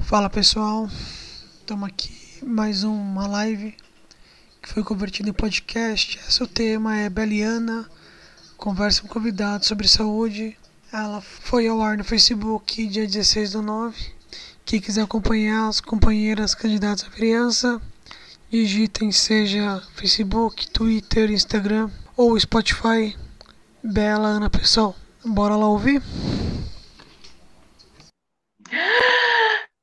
Fala 0.00 0.30
pessoal, 0.30 0.88
estamos 1.60 1.86
aqui 1.86 2.12
mais 2.42 2.82
uma 2.82 3.26
live 3.26 3.76
que 4.62 4.68
foi 4.68 4.82
convertida 4.82 5.28
em 5.28 5.32
podcast. 5.32 6.18
Esse 6.26 6.42
o 6.42 6.46
tema 6.46 6.96
é 6.96 7.10
Beliana, 7.10 7.88
conversa 8.56 9.02
com 9.02 9.08
convidados 9.08 9.68
sobre 9.68 9.86
saúde. 9.86 10.56
Ela 10.92 11.20
foi 11.20 11.68
ao 11.68 11.82
ar 11.82 11.98
no 11.98 12.04
Facebook 12.04 12.86
dia 12.86 13.06
16 13.06 13.52
do 13.52 13.62
9. 13.62 13.96
Quem 14.64 14.80
quiser 14.80 15.02
acompanhar 15.02 15.68
as 15.68 15.80
companheiras 15.80 16.54
candidatas 16.54 17.04
à 17.04 17.08
vereança, 17.10 17.80
digitem 18.50 19.12
seja 19.12 19.82
Facebook, 19.94 20.68
Twitter, 20.70 21.30
Instagram 21.30 21.90
ou 22.16 22.38
Spotify. 22.40 23.16
Bela 23.84 24.28
Ana 24.28 24.48
pessoal, 24.48 24.96
bora 25.24 25.54
lá 25.54 25.66
ouvir? 25.66 26.02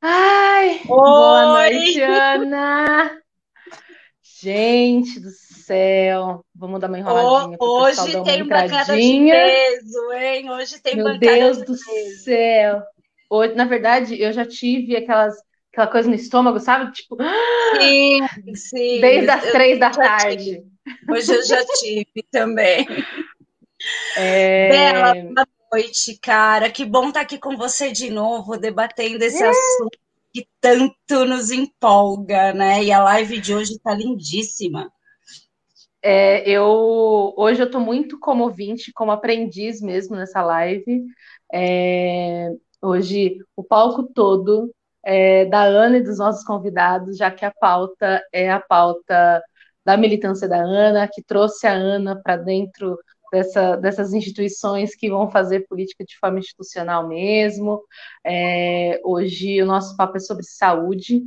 Ai, 0.02 0.79
boa 0.90 1.46
noite, 1.46 2.02
Ana. 2.02 3.22
Gente 4.42 5.20
do 5.20 5.30
céu, 5.30 6.44
vamos 6.56 6.80
dar 6.80 6.88
uma 6.88 6.98
enroladinha 6.98 7.58
oh, 7.60 7.82
Hoje 7.84 8.24
tem 8.24 8.44
bancada 8.48 8.96
de 8.96 9.30
peso, 9.30 10.14
hein? 10.14 10.50
Hoje 10.50 10.82
tem 10.82 10.96
Meu 10.96 11.06
bancada 11.06 11.20
Deus 11.20 11.58
de 11.58 11.66
do 11.66 11.74
peso. 11.74 12.24
céu. 12.24 12.82
Hoje, 13.30 13.54
na 13.54 13.66
verdade, 13.66 14.20
eu 14.20 14.32
já 14.32 14.46
tive 14.46 14.96
aquelas, 14.96 15.36
aquela 15.72 15.88
coisa 15.88 16.10
no 16.10 16.16
estômago, 16.16 16.60
sabe? 16.60 16.92
Tipo, 16.94 17.18
Sim, 17.78 18.22
sim. 18.56 19.02
desde 19.02 19.30
as 19.30 19.52
três 19.52 19.80
da 19.80 19.92
tarde. 19.92 20.46
tive. 20.46 20.64
Hoje 21.10 21.36
eu 21.36 21.46
já 21.46 21.64
tive 21.80 22.26
também. 22.32 22.86
É, 24.18 24.68
Bela, 24.68 25.14
boa 25.14 25.48
noite, 25.72 26.20
cara. 26.22 26.70
Que 26.70 26.84
bom 26.84 27.08
estar 27.08 27.22
aqui 27.22 27.38
com 27.38 27.56
você 27.56 27.90
de 27.90 28.10
novo, 28.10 28.58
debatendo 28.58 29.24
esse 29.24 29.42
assunto 29.42 29.98
que 30.34 30.48
tanto 30.62 31.26
nos 31.26 31.52
empolga, 31.52 32.54
né? 32.54 32.84
E 32.84 32.92
a 32.92 33.04
live 33.04 33.40
de 33.42 33.54
hoje 33.56 33.74
está 33.74 33.94
lindíssima. 33.94 34.92
é, 36.02 36.50
eu 36.50 37.34
hoje 37.38 37.62
eu 37.62 37.66
estou 37.66 37.82
muito 37.82 38.20
como 38.20 38.44
ouvinte, 38.44 38.92
como 38.94 39.12
aprendiz 39.12 39.82
mesmo 39.82 40.16
nessa 40.16 40.42
live. 40.42 41.04
É, 41.54 42.50
hoje 42.82 43.38
o 43.56 43.64
palco 43.64 44.04
todo 44.14 44.74
é 45.04 45.46
da 45.46 45.64
Ana 45.64 45.98
e 45.98 46.04
dos 46.04 46.18
nossos 46.20 46.44
convidados, 46.44 47.18
já 47.18 47.32
que 47.32 47.46
a 47.46 47.52
pauta 47.52 48.22
é 48.34 48.52
a 48.52 48.60
pauta 48.60 49.42
da 49.86 49.98
militância 49.98 50.48
da 50.48 50.58
Ana, 50.58 51.08
que 51.12 51.24
trouxe 51.24 51.68
a 51.68 51.74
Ana 51.74 52.22
para 52.22 52.38
dentro 52.38 52.98
dessa, 53.32 53.76
dessas 53.76 54.14
instituições 54.14 54.96
que 54.96 55.10
vão 55.10 55.30
fazer 55.30 55.68
política 55.68 56.04
de 56.04 56.18
forma 56.18 56.40
institucional 56.40 57.08
mesmo. 57.08 57.82
É, 58.26 59.00
hoje 59.04 59.62
o 59.62 59.66
nosso 59.66 59.96
papo 59.96 60.18
é 60.18 60.20
sobre 60.20 60.44
saúde. 60.44 61.24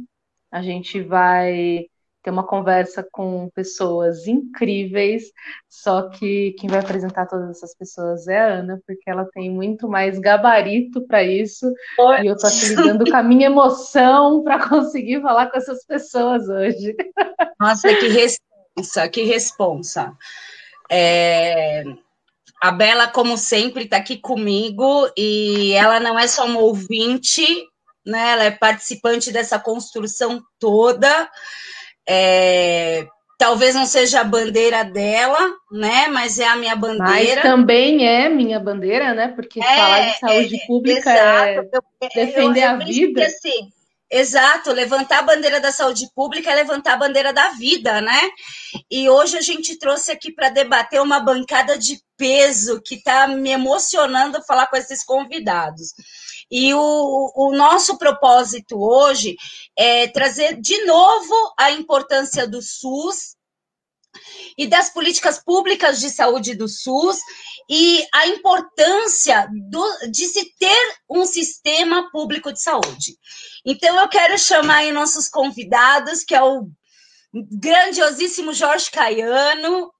A 0.50 0.62
gente 0.62 1.00
vai 1.00 1.86
ter 2.22 2.30
uma 2.30 2.46
conversa 2.46 3.06
com 3.10 3.50
pessoas 3.54 4.26
incríveis, 4.26 5.24
só 5.68 6.08
que 6.08 6.54
quem 6.58 6.70
vai 6.70 6.78
apresentar 6.78 7.26
todas 7.26 7.50
essas 7.50 7.74
pessoas 7.76 8.28
é 8.28 8.38
a 8.38 8.46
Ana, 8.46 8.80
porque 8.86 9.10
ela 9.10 9.28
tem 9.32 9.50
muito 9.50 9.88
mais 9.88 10.18
gabarito 10.18 11.04
para 11.06 11.22
isso, 11.22 11.66
e 12.22 12.26
eu 12.26 12.36
tô 12.36 12.46
aqui 12.46 12.66
lidando 12.66 13.04
com 13.10 13.16
a 13.16 13.22
minha 13.22 13.46
emoção 13.46 14.42
para 14.44 14.68
conseguir 14.68 15.20
falar 15.20 15.50
com 15.50 15.58
essas 15.58 15.84
pessoas 15.84 16.48
hoje. 16.48 16.94
Nossa, 17.60 17.88
que 17.96 18.08
responsa, 18.08 19.08
que 19.08 19.22
responsa. 19.24 20.16
É, 20.90 21.84
A 22.60 22.70
Bela, 22.70 23.08
como 23.08 23.36
sempre, 23.36 23.84
está 23.84 23.96
aqui 23.96 24.16
comigo 24.18 25.10
e 25.16 25.72
ela 25.72 25.98
não 26.00 26.18
é 26.18 26.26
só 26.28 26.44
uma 26.46 26.60
ouvinte, 26.60 27.44
né? 28.06 28.32
Ela 28.32 28.44
é 28.44 28.50
participante 28.50 29.32
dessa 29.32 29.58
construção 29.58 30.42
toda. 30.58 31.28
É, 32.08 33.06
Talvez 33.38 33.74
não 33.74 33.86
seja 33.86 34.20
a 34.20 34.24
bandeira 34.24 34.84
dela, 34.84 35.36
né? 35.72 36.06
Mas 36.06 36.38
é 36.38 36.46
a 36.46 36.54
minha 36.54 36.76
Mas 36.76 36.80
bandeira. 36.96 37.42
também 37.42 38.06
é 38.06 38.28
minha 38.28 38.60
bandeira, 38.60 39.12
né? 39.14 39.28
Porque 39.34 39.60
falar 39.60 40.12
de 40.12 40.18
saúde 40.20 40.64
pública 40.64 41.10
é. 41.10 41.58
Eu- 41.58 41.68
defender 42.14 42.60
eu- 42.60 42.68
eu 42.68 42.74
a 42.74 42.78
penso 42.78 42.92
vida. 42.92 43.20
que, 43.20 43.26
assim, 43.26 43.68
exato, 44.12 44.72
levantar 44.72 45.20
a 45.20 45.22
bandeira 45.22 45.58
da 45.58 45.72
saúde 45.72 46.06
pública 46.14 46.50
é 46.50 46.54
levantar 46.54 46.92
a 46.92 46.98
bandeira 46.98 47.32
da 47.32 47.48
vida, 47.52 48.02
né? 48.02 48.30
E 48.90 49.08
hoje 49.08 49.38
a 49.38 49.40
gente 49.40 49.78
trouxe 49.78 50.12
aqui 50.12 50.30
para 50.30 50.50
debater 50.50 51.00
uma 51.00 51.18
bancada 51.18 51.78
de 51.78 51.98
peso 52.16 52.80
que 52.84 52.96
está 52.96 53.26
me 53.26 53.50
emocionando 53.50 54.44
falar 54.44 54.66
com 54.66 54.76
esses 54.76 55.02
convidados. 55.02 55.94
E 56.50 56.74
o, 56.74 57.32
o 57.34 57.56
nosso 57.56 57.96
propósito 57.96 58.78
hoje 58.78 59.34
é 59.76 60.06
trazer 60.08 60.60
de 60.60 60.84
novo 60.84 61.34
a 61.58 61.70
importância 61.70 62.46
do 62.46 62.60
SUS 62.60 63.34
e 64.56 64.66
das 64.66 64.90
políticas 64.90 65.42
públicas 65.42 66.00
de 66.00 66.10
saúde 66.10 66.54
do 66.54 66.68
SUS 66.68 67.18
e 67.68 68.06
a 68.12 68.26
importância 68.26 69.48
do- 69.70 70.10
de 70.10 70.26
se 70.26 70.54
ter 70.58 70.96
um 71.08 71.24
sistema 71.24 72.10
público 72.10 72.52
de 72.52 72.60
saúde. 72.60 73.16
Então, 73.64 73.98
eu 73.98 74.08
quero 74.08 74.38
chamar 74.38 74.78
aí 74.78 74.92
nossos 74.92 75.28
convidados, 75.28 76.22
que 76.24 76.34
é 76.34 76.42
o 76.42 76.68
grandiosíssimo 77.32 78.52
Jorge 78.52 78.90
Caiano, 78.90 79.90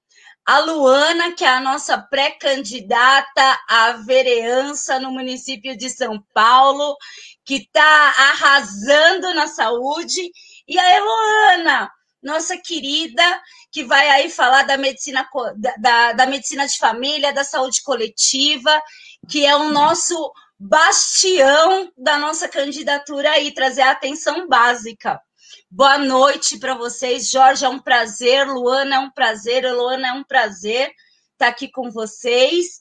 a 0.45 0.59
Luana, 0.59 1.33
que 1.33 1.45
é 1.45 1.49
a 1.49 1.61
nossa 1.61 1.97
pré-candidata 1.97 3.61
à 3.69 3.93
vereança 3.93 4.99
no 4.99 5.11
município 5.11 5.77
de 5.77 5.89
São 5.89 6.23
Paulo, 6.35 6.97
que 7.45 7.55
está 7.55 8.15
arrasando 8.19 9.33
na 9.35 9.47
saúde, 9.47 10.21
e 10.67 10.79
a 10.79 10.97
Eloana, 10.97 11.91
nossa 12.23 12.57
querida, 12.57 13.23
que 13.71 13.83
vai 13.85 14.09
aí 14.09 14.31
falar 14.31 14.63
da 14.63 14.77
medicina, 14.77 15.29
da, 15.79 16.13
da, 16.13 16.27
medicina 16.27 16.67
de 16.67 16.79
família, 16.79 17.33
da 17.33 17.43
saúde 17.43 17.83
coletiva, 17.83 18.81
que 19.29 19.45
é 19.45 19.57
o 19.57 19.71
nosso 19.71 20.33
bastião 20.59 21.91
da 21.97 22.19
nossa 22.19 22.49
candidatura 22.49 23.33
aí, 23.33 23.53
trazer 23.53 23.83
a 23.83 23.91
atenção 23.91 24.47
básica. 24.47 25.21
Boa 25.69 25.99
noite 25.99 26.59
para 26.59 26.75
vocês, 26.75 27.29
Jorge, 27.29 27.65
é 27.65 27.69
um 27.69 27.81
prazer, 27.81 28.47
Luana 28.47 28.97
é 28.97 28.99
um 28.99 29.11
prazer, 29.11 29.65
Luana 29.73 30.09
é 30.09 30.13
um 30.13 30.23
prazer 30.23 30.93
estar 31.33 31.49
aqui 31.49 31.69
com 31.69 31.91
vocês. 31.91 32.81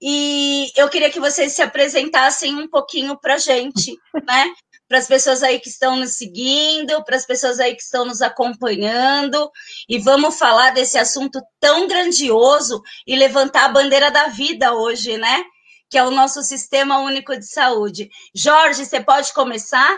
E 0.00 0.72
eu 0.76 0.88
queria 0.88 1.10
que 1.10 1.20
vocês 1.20 1.52
se 1.52 1.60
apresentassem 1.60 2.54
um 2.54 2.66
pouquinho 2.66 3.18
para 3.18 3.36
gente, 3.36 3.94
né? 4.26 4.54
Para 4.90 4.98
as 4.98 5.06
pessoas 5.06 5.40
aí 5.44 5.60
que 5.60 5.68
estão 5.68 5.94
nos 5.94 6.14
seguindo, 6.14 7.04
para 7.04 7.14
as 7.14 7.24
pessoas 7.24 7.60
aí 7.60 7.76
que 7.76 7.82
estão 7.82 8.04
nos 8.04 8.20
acompanhando, 8.20 9.48
e 9.88 10.00
vamos 10.00 10.36
falar 10.36 10.74
desse 10.74 10.98
assunto 10.98 11.40
tão 11.60 11.86
grandioso 11.86 12.82
e 13.06 13.14
levantar 13.14 13.66
a 13.66 13.72
bandeira 13.72 14.10
da 14.10 14.26
vida 14.26 14.74
hoje, 14.74 15.16
né? 15.16 15.44
Que 15.88 15.96
é 15.96 16.04
o 16.04 16.10
nosso 16.10 16.42
Sistema 16.42 16.98
Único 16.98 17.38
de 17.38 17.46
Saúde. 17.46 18.10
Jorge, 18.34 18.84
você 18.84 19.00
pode 19.00 19.32
começar? 19.32 19.96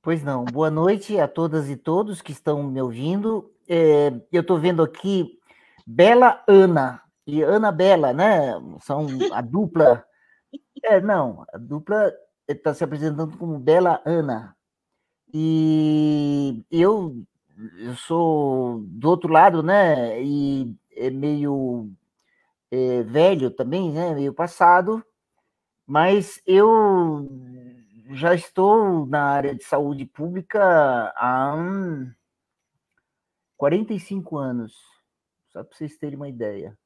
Pois 0.00 0.24
não. 0.24 0.46
Boa 0.46 0.70
noite 0.70 1.20
a 1.20 1.28
todas 1.28 1.68
e 1.68 1.76
todos 1.76 2.22
que 2.22 2.32
estão 2.32 2.62
me 2.62 2.80
ouvindo. 2.80 3.52
É, 3.68 4.10
eu 4.32 4.40
estou 4.40 4.58
vendo 4.58 4.82
aqui 4.82 5.38
Bela 5.86 6.42
Ana 6.48 7.02
e 7.26 7.42
Ana 7.42 7.70
Bela, 7.70 8.14
né? 8.14 8.54
São 8.80 9.06
a 9.30 9.42
dupla. 9.42 10.02
É, 10.82 11.02
não, 11.02 11.44
a 11.52 11.58
dupla 11.58 12.10
está 12.48 12.74
se 12.74 12.84
apresentando 12.84 13.36
como 13.36 13.58
Bela 13.58 14.02
Ana. 14.04 14.56
E 15.32 16.64
eu, 16.70 17.24
eu 17.78 17.96
sou 17.96 18.80
do 18.86 19.08
outro 19.08 19.32
lado, 19.32 19.62
né? 19.62 20.22
E 20.22 20.74
é 20.94 21.10
meio 21.10 21.90
é, 22.70 23.02
velho 23.02 23.50
também, 23.50 23.92
né? 23.92 24.14
Meio 24.14 24.32
passado, 24.34 25.04
mas 25.86 26.40
eu 26.46 27.28
já 28.10 28.34
estou 28.34 29.06
na 29.06 29.22
área 29.24 29.54
de 29.54 29.64
saúde 29.64 30.04
pública 30.04 31.12
há 31.16 31.54
hum, 31.54 32.10
45 33.56 34.36
anos, 34.36 34.74
só 35.50 35.62
para 35.62 35.76
vocês 35.76 35.96
terem 35.96 36.16
uma 36.16 36.28
ideia. 36.28 36.76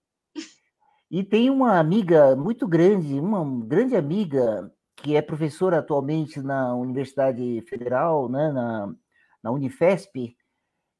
E 1.10 1.22
tem 1.22 1.50
uma 1.50 1.78
amiga 1.78 2.34
muito 2.36 2.66
grande, 2.66 3.19
uma 3.19 3.44
grande 3.64 3.96
amiga, 3.96 4.72
que 5.06 5.14
é 5.14 5.22
professora 5.22 5.78
atualmente 5.78 6.42
na 6.42 6.74
Universidade 6.74 7.62
Federal, 7.68 8.28
né, 8.28 8.50
na, 8.50 8.92
na 9.40 9.52
Unifesp, 9.52 10.36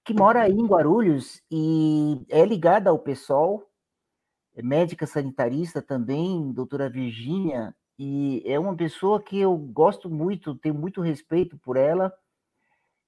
que 0.04 0.14
mora 0.14 0.42
aí 0.42 0.52
em 0.52 0.64
Guarulhos 0.64 1.42
e 1.50 2.24
é 2.28 2.44
ligada 2.44 2.88
ao 2.88 3.00
PSOL, 3.00 3.68
é 4.54 4.62
médica 4.62 5.08
sanitarista 5.08 5.82
também, 5.82 6.52
doutora 6.52 6.88
Virgínia, 6.88 7.74
e 7.98 8.44
é 8.46 8.56
uma 8.60 8.76
pessoa 8.76 9.20
que 9.20 9.40
eu 9.40 9.56
gosto 9.56 10.08
muito, 10.08 10.54
tenho 10.54 10.76
muito 10.76 11.00
respeito 11.00 11.58
por 11.58 11.76
ela. 11.76 12.12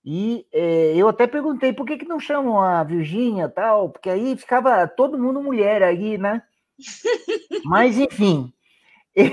E 0.04 0.48
eh, 0.50 0.94
eu 0.96 1.06
até 1.06 1.28
perguntei 1.28 1.72
por 1.72 1.86
que, 1.86 1.98
que 1.98 2.08
não 2.08 2.18
chamam 2.18 2.60
a 2.60 2.82
Virgínia 2.82 3.48
tal, 3.48 3.90
porque 3.90 4.10
aí 4.10 4.36
ficava 4.36 4.88
todo 4.88 5.16
mundo 5.16 5.40
mulher 5.40 5.80
aí, 5.80 6.18
né? 6.18 6.42
Mas 7.64 7.96
enfim, 7.96 8.52
eu, 9.14 9.28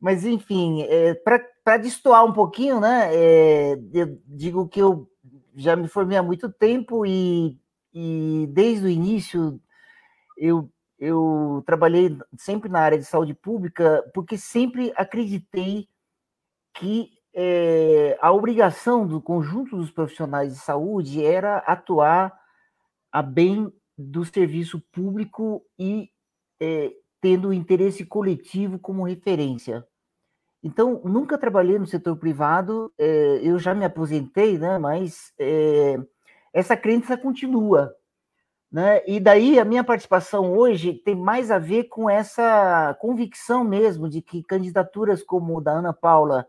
mas 0.00 0.24
enfim, 0.24 0.82
é, 0.82 1.14
para 1.14 1.76
destoar 1.76 2.24
um 2.24 2.32
pouquinho, 2.32 2.80
né? 2.80 3.14
É, 3.14 3.72
eu 3.92 4.20
digo 4.26 4.68
que 4.68 4.80
eu 4.80 5.10
já 5.56 5.74
me 5.74 5.88
formei 5.88 6.16
há 6.16 6.22
muito 6.22 6.50
tempo 6.50 7.04
e, 7.04 7.58
e 7.92 8.46
desde 8.50 8.86
o 8.86 8.88
início 8.88 9.60
eu, 10.36 10.70
eu 10.98 11.62
trabalhei 11.66 12.16
sempre 12.36 12.70
na 12.70 12.80
área 12.80 12.98
de 12.98 13.04
saúde 13.04 13.34
pública 13.34 14.08
porque 14.14 14.38
sempre 14.38 14.92
acreditei 14.96 15.88
que 16.74 17.10
é, 17.34 18.16
a 18.20 18.32
obrigação 18.32 19.06
do 19.06 19.20
conjunto 19.20 19.76
dos 19.76 19.90
profissionais 19.90 20.54
de 20.54 20.60
saúde 20.60 21.24
era 21.24 21.58
atuar 21.58 22.32
a 23.10 23.20
bem 23.20 23.72
do 23.96 24.24
serviço 24.24 24.80
público 24.92 25.62
e 25.76 26.08
é, 26.60 26.92
tendo 27.20 27.48
o 27.48 27.52
interesse 27.52 28.04
coletivo 28.04 28.78
como 28.78 29.06
referência. 29.06 29.86
Então, 30.62 31.00
nunca 31.04 31.38
trabalhei 31.38 31.78
no 31.78 31.86
setor 31.86 32.16
privado, 32.16 32.92
é, 32.98 33.40
eu 33.42 33.58
já 33.58 33.74
me 33.74 33.84
aposentei, 33.84 34.58
né, 34.58 34.78
mas 34.78 35.32
é, 35.38 35.98
essa 36.52 36.76
crença 36.76 37.16
continua. 37.16 37.94
Né? 38.70 39.02
E 39.06 39.18
daí 39.18 39.58
a 39.58 39.64
minha 39.64 39.82
participação 39.82 40.52
hoje 40.52 40.92
tem 40.92 41.14
mais 41.14 41.50
a 41.50 41.58
ver 41.58 41.84
com 41.84 42.10
essa 42.10 42.94
convicção 43.00 43.64
mesmo 43.64 44.10
de 44.10 44.20
que 44.20 44.42
candidaturas 44.42 45.22
como 45.22 45.60
da 45.60 45.72
Ana 45.72 45.92
Paula, 45.92 46.46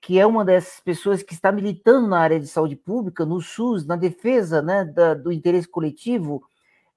que 0.00 0.20
é 0.20 0.26
uma 0.26 0.44
dessas 0.44 0.78
pessoas 0.78 1.22
que 1.22 1.34
está 1.34 1.50
militando 1.50 2.06
na 2.06 2.20
área 2.20 2.38
de 2.38 2.46
saúde 2.46 2.76
pública, 2.76 3.26
no 3.26 3.40
SUS, 3.40 3.84
na 3.84 3.96
defesa 3.96 4.62
né, 4.62 4.84
da, 4.84 5.14
do 5.14 5.32
interesse 5.32 5.66
coletivo, 5.66 6.44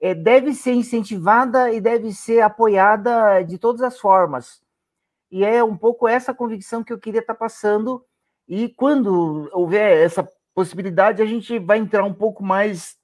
é, 0.02 0.16
deve 0.16 0.56
ser 0.56 0.74
incentivada 0.74 1.72
e 1.72 1.80
deve 1.80 2.12
ser 2.12 2.42
apoiada 2.42 3.44
de 3.44 3.60
todas 3.60 3.82
as 3.84 4.00
formas. 4.00 4.60
E 5.30 5.46
é 5.46 5.64
um 5.64 5.78
pouco 5.78 6.08
essa 6.08 6.34
convicção 6.34 6.84
que 6.84 6.92
eu 6.92 7.00
queria 7.00 7.22
estar 7.22 7.36
passando. 7.36 8.04
E 8.48 8.68
quando 8.70 9.48
houver 9.54 10.04
essa 10.04 10.28
possibilidade, 10.56 11.22
a 11.22 11.26
gente 11.26 11.60
vai 11.60 11.78
entrar 11.78 12.04
um 12.04 12.14
pouco 12.14 12.44
mais 12.44 12.98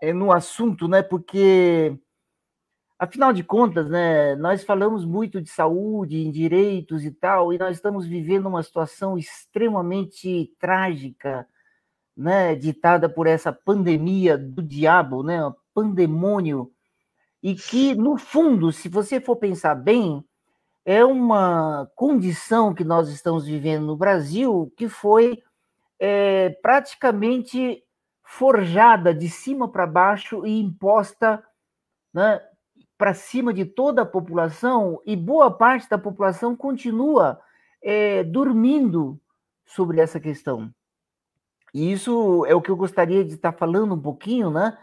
é, 0.00 0.12
no 0.12 0.32
assunto, 0.32 0.88
né? 0.88 1.02
Porque, 1.02 1.96
afinal 2.98 3.32
de 3.32 3.44
contas, 3.44 3.88
né, 3.90 4.34
nós 4.36 4.64
falamos 4.64 5.04
muito 5.04 5.40
de 5.42 5.50
saúde, 5.50 6.16
em 6.16 6.30
direitos 6.30 7.04
e 7.04 7.10
tal, 7.12 7.52
e 7.52 7.58
nós 7.58 7.76
estamos 7.76 8.06
vivendo 8.06 8.46
uma 8.46 8.62
situação 8.62 9.18
extremamente 9.18 10.52
trágica, 10.58 11.46
né, 12.16 12.54
ditada 12.56 13.08
por 13.08 13.26
essa 13.26 13.52
pandemia 13.52 14.36
do 14.36 14.62
diabo, 14.62 15.22
né, 15.22 15.38
pandemônio, 15.78 16.72
e 17.40 17.54
que, 17.54 17.94
no 17.94 18.16
fundo, 18.18 18.72
se 18.72 18.88
você 18.88 19.20
for 19.20 19.36
pensar 19.36 19.76
bem, 19.76 20.24
é 20.84 21.04
uma 21.04 21.88
condição 21.94 22.74
que 22.74 22.82
nós 22.82 23.08
estamos 23.08 23.46
vivendo 23.46 23.86
no 23.86 23.96
Brasil 23.96 24.72
que 24.76 24.88
foi 24.88 25.40
é, 26.00 26.50
praticamente 26.62 27.84
forjada 28.24 29.14
de 29.14 29.28
cima 29.28 29.68
para 29.68 29.86
baixo 29.86 30.44
e 30.44 30.60
imposta 30.60 31.42
né, 32.12 32.40
para 32.96 33.14
cima 33.14 33.54
de 33.54 33.64
toda 33.64 34.02
a 34.02 34.06
população, 34.06 35.00
e 35.06 35.14
boa 35.14 35.50
parte 35.50 35.88
da 35.88 35.96
população 35.96 36.56
continua 36.56 37.40
é, 37.80 38.24
dormindo 38.24 39.20
sobre 39.64 40.00
essa 40.00 40.18
questão. 40.18 40.74
E 41.72 41.92
isso 41.92 42.44
é 42.46 42.54
o 42.54 42.60
que 42.60 42.70
eu 42.70 42.76
gostaria 42.76 43.24
de 43.24 43.34
estar 43.34 43.52
falando 43.52 43.94
um 43.94 44.00
pouquinho, 44.00 44.50
né? 44.50 44.76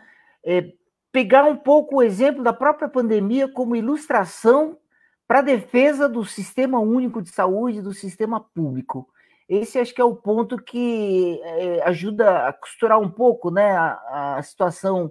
É 0.44 0.72
pegar 1.16 1.46
um 1.46 1.56
pouco 1.56 1.96
o 1.96 2.04
exemplo 2.04 2.44
da 2.44 2.52
própria 2.52 2.90
pandemia 2.90 3.48
como 3.48 3.74
ilustração 3.74 4.78
para 5.26 5.40
a 5.40 5.42
defesa 5.42 6.10
do 6.10 6.26
sistema 6.26 6.78
único 6.82 7.22
de 7.22 7.30
saúde, 7.30 7.82
do 7.82 7.94
sistema 7.94 8.42
público. 8.42 9.08
Esse 9.48 9.80
acho 9.80 9.96
que 9.96 10.02
é 10.02 10.04
o 10.04 10.18
ponto 10.18 10.58
que 10.58 11.40
é, 11.42 11.84
ajuda 11.84 12.50
a 12.50 12.52
costurar 12.52 13.00
um 13.00 13.10
pouco 13.10 13.50
né, 13.50 13.78
a, 13.78 14.36
a, 14.36 14.44
situação 14.44 15.10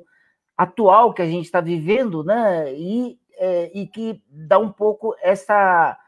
atual 0.59 1.15
que 1.15 1.23
a 1.23 1.27
gente 1.27 1.47
está 1.47 1.63
vivendo, 1.63 2.23
né, 2.23 2.71
e, 2.75 3.19
é, 3.39 3.71
e 3.73 3.87
que 3.87 4.23
dá 4.29 4.59
um 4.59 4.71
pouco 4.71 5.17
essa 5.23 5.99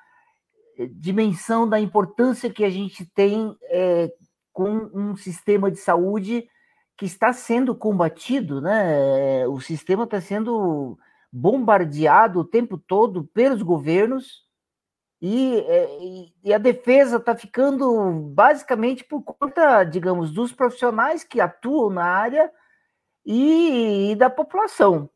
dimensão 0.91 1.67
da 1.67 1.81
importância 1.81 2.53
que 2.53 2.67
a 2.67 2.71
gente 2.71 3.07
tem 3.15 3.57
é, 3.63 4.13
com 4.53 4.91
um 4.93 5.17
sistema 5.17 5.71
de 5.71 5.79
saúde 5.79 6.47
que 6.97 7.05
está 7.05 7.33
sendo 7.33 7.75
combatido, 7.75 8.61
né? 8.61 9.47
O 9.49 9.61
sistema 9.61 10.05
está 10.05 10.21
sendo 10.21 10.99
bombardeado 11.31 12.41
o 12.41 12.45
tempo 12.45 12.79
todo 12.79 13.25
pelos 13.25 13.63
governos 13.63 14.47
e, 15.21 15.59
é, 15.59 15.99
e, 16.01 16.35
e 16.45 16.55
a 16.55 16.59
defesa 16.59 17.17
está 17.17 17.35
ficando 17.37 18.13
basicamente 18.35 19.05
por 19.05 19.23
conta, 19.23 19.85
digamos, 19.85 20.33
dos 20.33 20.53
profissionais 20.53 21.25
que 21.25 21.41
atuam 21.41 21.91
na 21.91 22.05
área 22.05 22.51
e, 23.25 24.13
e 24.13 24.17
da 24.17 24.31
população, 24.31 25.11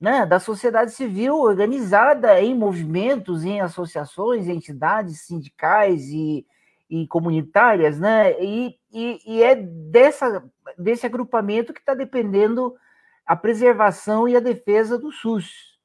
né? 0.00 0.24
Da 0.26 0.38
sociedade 0.38 0.92
civil 0.92 1.36
organizada 1.36 2.40
em 2.40 2.54
movimentos, 2.54 3.44
em 3.44 3.60
associações, 3.60 4.46
entidades 4.48 5.22
sindicais 5.22 6.08
e, 6.10 6.46
e 6.88 7.06
comunitárias, 7.06 7.98
né? 7.98 8.42
E, 8.42 8.74
e, 8.92 9.18
e, 9.26 9.42
é 9.42 9.54
dessa, 9.54 10.42
desse 10.78 11.04
agrupamento 11.04 11.72
que 11.72 11.80
está 11.80 11.94
dependendo 11.94 12.74
a 13.26 13.36
preservação 13.36 14.26
e 14.26 14.36
a 14.36 14.40
defesa 14.40 14.98
do 14.98 15.12
SUS. 15.12 15.78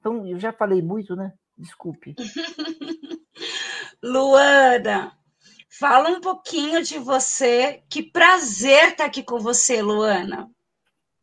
Então, 0.00 0.26
eu 0.26 0.38
já 0.38 0.52
falei 0.52 0.82
muito, 0.82 1.14
né? 1.14 1.32
Desculpe. 1.56 2.14
Luana, 4.02 5.12
fala 5.78 6.10
um 6.10 6.20
pouquinho 6.20 6.82
de 6.82 6.98
você. 6.98 7.82
Que 7.88 8.02
prazer 8.02 8.90
estar 8.90 9.04
aqui 9.04 9.22
com 9.22 9.38
você, 9.38 9.82
Luana. 9.82 10.50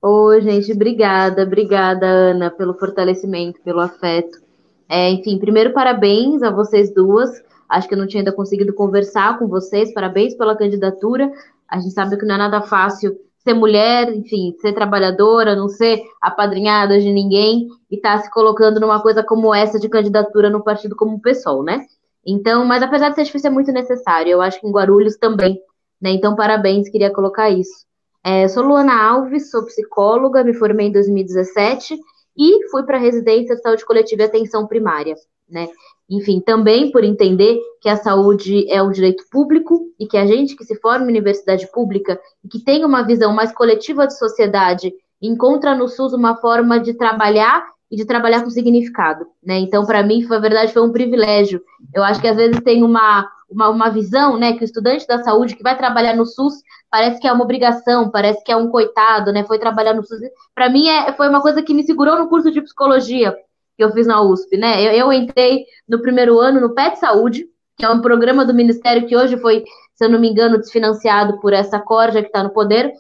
Oi, 0.02 0.42
gente, 0.42 0.72
obrigada, 0.72 1.44
obrigada, 1.44 2.06
Ana, 2.06 2.52
pelo 2.52 2.78
fortalecimento, 2.78 3.60
pelo 3.62 3.80
afeto. 3.80 4.40
É, 4.88 5.10
enfim, 5.10 5.40
primeiro, 5.40 5.74
parabéns 5.74 6.44
a 6.44 6.52
vocês 6.52 6.94
duas. 6.94 7.44
Acho 7.70 7.88
que 7.88 7.94
eu 7.94 7.98
não 7.98 8.08
tinha 8.08 8.22
ainda 8.22 8.32
conseguido 8.32 8.74
conversar 8.74 9.40
com 9.40 9.48
vocês. 9.48 9.94
Parabéns 9.94 10.36
pela 10.36 10.56
candidatura. 10.56 11.32
A 11.68 11.80
gente 11.80 11.94
sabe 11.94 12.18
que 12.18 12.26
não 12.26 12.36
é 12.36 12.38
nada 12.38 12.62
fácil 12.62 13.18
ser 13.46 13.54
mulher, 13.54 14.12
enfim, 14.12 14.56
ser 14.60 14.74
trabalhadora, 14.74 15.56
não 15.56 15.70
ser 15.70 16.02
apadrinhada 16.20 17.00
de 17.00 17.12
ninguém 17.12 17.68
e 17.92 17.96
estar 17.96 18.18
tá 18.18 18.24
se 18.24 18.32
colocando 18.32 18.80
numa 18.80 19.00
coisa 19.00 19.24
como 19.24 19.54
essa 19.54 19.80
de 19.80 19.88
candidatura 19.88 20.50
no 20.50 20.64
partido 20.64 20.96
como 20.96 21.22
pessoal, 21.22 21.62
né? 21.62 21.86
Então, 22.26 22.66
mas 22.66 22.82
apesar 22.82 23.10
de 23.10 23.16
ser 23.16 23.24
difícil, 23.24 23.52
é 23.52 23.54
muito 23.54 23.72
necessário. 23.72 24.32
Eu 24.32 24.42
acho 24.42 24.60
que 24.60 24.68
em 24.68 24.72
Guarulhos 24.72 25.16
também, 25.18 25.60
né? 26.02 26.10
Então, 26.10 26.36
parabéns, 26.36 26.90
queria 26.90 27.14
colocar 27.14 27.52
isso. 27.52 27.86
É, 28.24 28.48
sou 28.48 28.64
Luana 28.64 29.00
Alves, 29.00 29.52
sou 29.52 29.64
psicóloga, 29.64 30.44
me 30.44 30.56
formei 30.56 30.88
em 30.88 30.92
2017 30.92 31.96
e 32.36 32.70
fui 32.72 32.82
para 32.82 32.98
a 32.98 33.00
residência 33.00 33.56
de 33.56 33.62
saúde 33.62 33.86
coletiva 33.86 34.24
e 34.24 34.26
atenção 34.26 34.66
primária, 34.66 35.14
né? 35.48 35.70
Enfim, 36.10 36.40
também 36.40 36.92
por 36.92 37.04
entender 37.04 37.60
que 37.82 37.90
a 37.90 37.98
saúde 37.98 38.70
é 38.72 38.82
um 38.82 38.92
direito 38.92 39.24
público 39.32 39.88
e 40.00 40.06
que 40.06 40.18
a 40.18 40.26
gente 40.26 40.56
que 40.56 40.64
se 40.64 40.76
forma 40.80 41.06
em 41.06 41.10
universidade 41.10 41.70
pública 41.72 42.20
e 42.44 42.48
que 42.48 42.64
tem 42.64 42.86
uma 42.86 43.04
visão 43.04 43.34
mais 43.34 43.52
coletiva 43.52 44.06
de 44.06 44.18
sociedade 44.18 44.94
encontra 45.22 45.74
no 45.74 45.88
SUS 45.88 46.14
uma 46.14 46.36
forma 46.36 46.80
de 46.80 46.94
trabalhar 46.94 47.66
e 47.90 47.96
de 47.96 48.06
trabalhar 48.06 48.44
com 48.44 48.50
significado, 48.50 49.26
né? 49.44 49.60
Então, 49.60 49.86
para 49.86 50.04
mim, 50.04 50.26
na 50.28 50.40
verdade, 50.40 50.74
foi 50.74 50.82
um 50.82 50.92
privilégio. 50.92 51.62
Eu 51.94 52.04
acho 52.04 52.20
que 52.20 52.28
às 52.28 52.36
vezes 52.36 52.60
tem 52.62 52.84
uma, 52.84 53.28
uma, 53.50 53.70
uma 53.70 53.90
visão, 53.90 54.38
né, 54.38 54.54
que 54.54 54.64
o 54.64 54.66
estudante 54.66 55.08
da 55.08 55.24
saúde 55.24 55.56
que 55.56 55.64
vai 55.64 55.78
trabalhar 55.78 56.16
no 56.16 56.26
SUS 56.26 56.56
parece 56.90 57.20
que 57.20 57.28
é 57.28 57.32
uma 57.32 57.44
obrigação, 57.44 58.10
parece 58.10 58.44
que 58.44 58.52
é 58.52 58.56
um 58.56 58.70
coitado, 58.70 59.32
né? 59.32 59.44
Foi 59.44 59.60
trabalhar 59.60 59.94
no 59.94 60.04
SUS. 60.04 60.20
Para 60.54 60.70
mim, 60.70 60.88
é, 60.88 61.14
foi 61.14 61.30
uma 61.30 61.42
coisa 61.42 61.62
que 61.62 61.74
me 61.74 61.84
segurou 61.84 62.18
no 62.18 62.28
curso 62.28 62.52
de 62.52 62.62
psicologia, 62.62 63.36
que 63.76 63.84
eu 63.84 63.92
fiz 63.92 64.08
na 64.08 64.22
USP, 64.22 64.58
né? 64.58 64.82
Eu, 64.86 64.92
eu 64.92 65.14
entrei 65.14 65.66
no 65.88 66.02
primeiro 66.02 66.40
ano 66.40 66.62
no 66.62 66.74
PET 66.74 67.00
Saúde, 67.00 67.46
que 67.78 67.86
é 67.86 67.90
um 67.90 68.02
programa 68.02 68.46
do 68.46 68.54
Ministério 68.54 69.08
que 69.08 69.16
hoje 69.16 69.38
foi, 69.38 69.64
se 69.94 70.06
eu 70.06 70.10
não 70.10 70.20
me 70.20 70.30
engano, 70.30 70.58
desfinanciado 70.58 71.40
por 71.40 71.54
essa 71.54 71.80
corja 71.80 72.22
que 72.22 72.28
está 72.28 72.44
no 72.44 72.52
poder, 72.52 72.94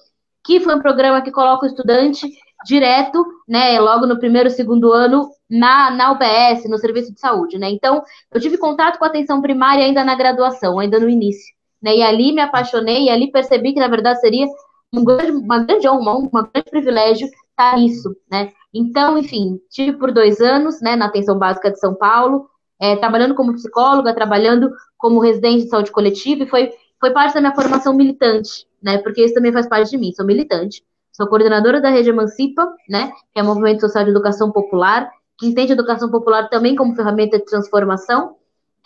que 0.43 0.59
foi 0.59 0.75
um 0.75 0.81
programa 0.81 1.21
que 1.21 1.31
coloca 1.31 1.65
o 1.65 1.67
estudante 1.67 2.29
direto, 2.65 3.25
né, 3.47 3.79
logo 3.79 4.05
no 4.05 4.17
primeiro, 4.17 4.49
segundo 4.49 4.91
ano, 4.91 5.29
na, 5.49 5.91
na 5.91 6.11
UBS, 6.11 6.67
no 6.69 6.77
serviço 6.77 7.13
de 7.13 7.19
saúde, 7.19 7.57
né? 7.57 7.69
Então, 7.69 8.03
eu 8.31 8.41
tive 8.41 8.57
contato 8.57 8.97
com 8.97 9.05
a 9.05 9.07
atenção 9.07 9.41
primária 9.41 9.85
ainda 9.85 10.03
na 10.03 10.15
graduação, 10.15 10.79
ainda 10.79 10.99
no 10.99 11.09
início, 11.09 11.53
né? 11.81 11.95
E 11.95 12.03
ali 12.03 12.33
me 12.33 12.41
apaixonei 12.41 13.05
e 13.05 13.09
ali 13.09 13.31
percebi 13.31 13.73
que, 13.73 13.79
na 13.79 13.87
verdade, 13.87 14.19
seria 14.19 14.47
um 14.91 15.03
grande, 15.03 15.31
uma 15.31 15.59
grande 15.59 15.87
honra, 15.87 16.17
um 16.17 16.29
grande 16.29 16.69
privilégio 16.69 17.27
estar 17.27 17.77
nisso, 17.77 18.15
né? 18.31 18.51
Então, 18.77 19.17
enfim, 19.17 19.61
tive 19.69 19.97
por 19.97 20.11
dois 20.11 20.41
anos, 20.41 20.81
né, 20.81 20.97
na 20.97 21.05
atenção 21.05 21.39
básica 21.39 21.71
de 21.71 21.79
São 21.79 21.95
Paulo, 21.95 22.49
é, 22.77 22.97
trabalhando 22.97 23.33
como 23.33 23.53
psicóloga, 23.53 24.13
trabalhando 24.13 24.69
como 24.97 25.21
residente 25.21 25.63
de 25.63 25.69
saúde 25.69 25.91
coletiva, 25.91 26.43
e 26.43 26.47
foi, 26.47 26.73
foi 26.99 27.11
parte 27.11 27.33
da 27.33 27.39
minha 27.39 27.55
formação 27.55 27.93
militante, 27.93 28.67
né, 28.83 28.97
porque 28.97 29.23
isso 29.23 29.33
também 29.33 29.53
faz 29.53 29.65
parte 29.65 29.91
de 29.91 29.97
mim, 29.97 30.11
sou 30.11 30.25
militante, 30.25 30.83
sou 31.13 31.25
coordenadora 31.27 31.79
da 31.79 31.89
Rede 31.89 32.09
Emancipa, 32.09 32.69
né, 32.89 33.13
que 33.33 33.39
é 33.39 33.43
o 33.43 33.45
Movimento 33.45 33.79
Social 33.79 34.03
de 34.03 34.09
Educação 34.09 34.51
Popular, 34.51 35.09
que 35.37 35.47
entende 35.47 35.71
a 35.71 35.75
educação 35.75 36.11
popular 36.11 36.49
também 36.49 36.75
como 36.75 36.95
ferramenta 36.95 37.37
de 37.39 37.45
transformação, 37.45 38.35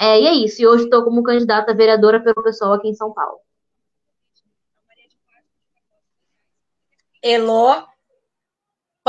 É, 0.01 0.17
e 0.21 0.27
é 0.27 0.33
isso. 0.33 0.61
E 0.61 0.65
hoje 0.65 0.85
estou 0.85 1.03
como 1.03 1.21
candidata 1.21 1.71
a 1.71 1.75
vereadora 1.75 2.21
pelo 2.21 2.41
pessoal 2.41 2.71
aqui 2.71 2.87
em 2.87 2.95
São 2.95 3.11
Paulo. 3.11 3.39
Elo. 7.21 7.83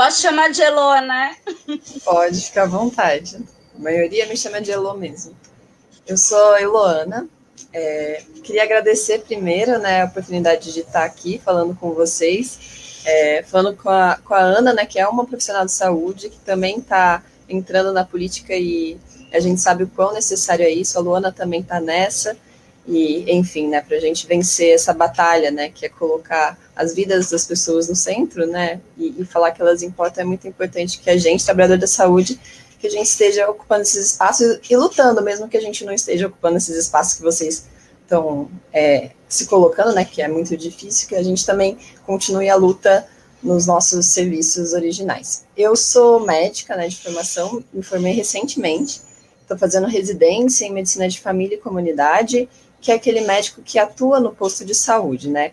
Posso 0.01 0.19
chamar 0.19 0.49
de 0.49 0.63
Elo, 0.63 0.99
né? 1.01 1.35
Pode, 2.03 2.41
ficar 2.41 2.63
à 2.63 2.65
vontade. 2.65 3.37
A 3.77 3.79
maioria 3.79 4.25
me 4.25 4.35
chama 4.35 4.59
de 4.59 4.71
Elo 4.71 4.95
mesmo. 4.95 5.37
Eu 6.07 6.17
sou 6.17 6.57
Eloana. 6.57 7.29
É, 7.71 8.23
queria 8.43 8.63
agradecer 8.63 9.19
primeiro 9.19 9.77
né, 9.77 10.01
a 10.01 10.05
oportunidade 10.05 10.73
de 10.73 10.79
estar 10.79 11.03
aqui 11.03 11.39
falando 11.45 11.75
com 11.75 11.93
vocês, 11.93 13.03
é, 13.05 13.43
falando 13.43 13.77
com 13.77 13.89
a, 13.89 14.17
com 14.25 14.33
a 14.33 14.39
Ana, 14.39 14.73
né, 14.73 14.87
que 14.87 14.97
é 14.97 15.07
uma 15.07 15.23
profissional 15.23 15.67
de 15.67 15.71
saúde, 15.71 16.31
que 16.31 16.39
também 16.39 16.79
está 16.79 17.23
entrando 17.47 17.93
na 17.93 18.03
política 18.03 18.55
e 18.55 18.97
a 19.31 19.39
gente 19.39 19.61
sabe 19.61 19.83
o 19.83 19.87
quão 19.87 20.13
necessário 20.13 20.65
é 20.65 20.71
isso. 20.71 20.97
A 20.97 21.01
Luana 21.01 21.31
também 21.31 21.61
está 21.61 21.79
nessa. 21.79 22.35
E, 22.87 23.31
enfim, 23.31 23.67
né, 23.67 23.81
para 23.81 23.97
a 23.97 23.99
gente 23.99 24.25
vencer 24.25 24.73
essa 24.73 24.93
batalha, 24.93 25.51
né, 25.51 25.69
que 25.69 25.85
é 25.85 25.89
colocar 25.89 26.57
as 26.75 26.93
vidas 26.93 27.29
das 27.29 27.45
pessoas 27.45 27.87
no 27.87 27.95
centro, 27.95 28.47
né, 28.47 28.81
e, 28.97 29.21
e, 29.21 29.25
falar 29.25 29.51
que 29.51 29.61
elas 29.61 29.83
importam, 29.83 30.23
é 30.23 30.25
muito 30.25 30.47
importante 30.47 30.99
que 30.99 31.09
a 31.09 31.17
gente, 31.17 31.45
trabalhador 31.45 31.77
da 31.77 31.87
saúde, 31.87 32.39
que 32.79 32.87
a 32.87 32.89
gente 32.89 33.05
esteja 33.05 33.47
ocupando 33.47 33.83
esses 33.83 34.07
espaços 34.07 34.59
e 34.67 34.75
lutando, 34.75 35.21
mesmo 35.21 35.47
que 35.47 35.57
a 35.57 35.61
gente 35.61 35.85
não 35.85 35.93
esteja 35.93 36.27
ocupando 36.27 36.57
esses 36.57 36.75
espaços 36.75 37.13
que 37.13 37.21
vocês 37.21 37.67
estão 38.03 38.49
é, 38.73 39.11
se 39.29 39.45
colocando, 39.45 39.93
né, 39.93 40.03
que 40.03 40.21
é 40.21 40.27
muito 40.27 40.57
difícil, 40.57 41.07
que 41.07 41.15
a 41.15 41.23
gente 41.23 41.45
também 41.45 41.77
continue 42.03 42.49
a 42.49 42.55
luta 42.55 43.07
nos 43.43 43.67
nossos 43.67 44.07
serviços 44.07 44.73
originais. 44.73 45.45
Eu 45.55 45.75
sou 45.75 46.19
médica, 46.19 46.75
né, 46.75 46.87
de 46.87 46.97
formação, 46.97 47.63
me 47.71 47.83
formei 47.83 48.13
recentemente, 48.13 49.01
estou 49.41 49.57
fazendo 49.57 49.87
residência 49.87 50.65
em 50.65 50.71
medicina 50.71 51.07
de 51.07 51.19
família 51.19 51.55
e 51.55 51.59
comunidade, 51.59 52.49
que 52.81 52.91
é 52.91 52.95
aquele 52.95 53.21
médico 53.21 53.61
que 53.61 53.77
atua 53.77 54.19
no 54.19 54.33
posto 54.33 54.65
de 54.65 54.73
saúde, 54.73 55.29
né? 55.29 55.51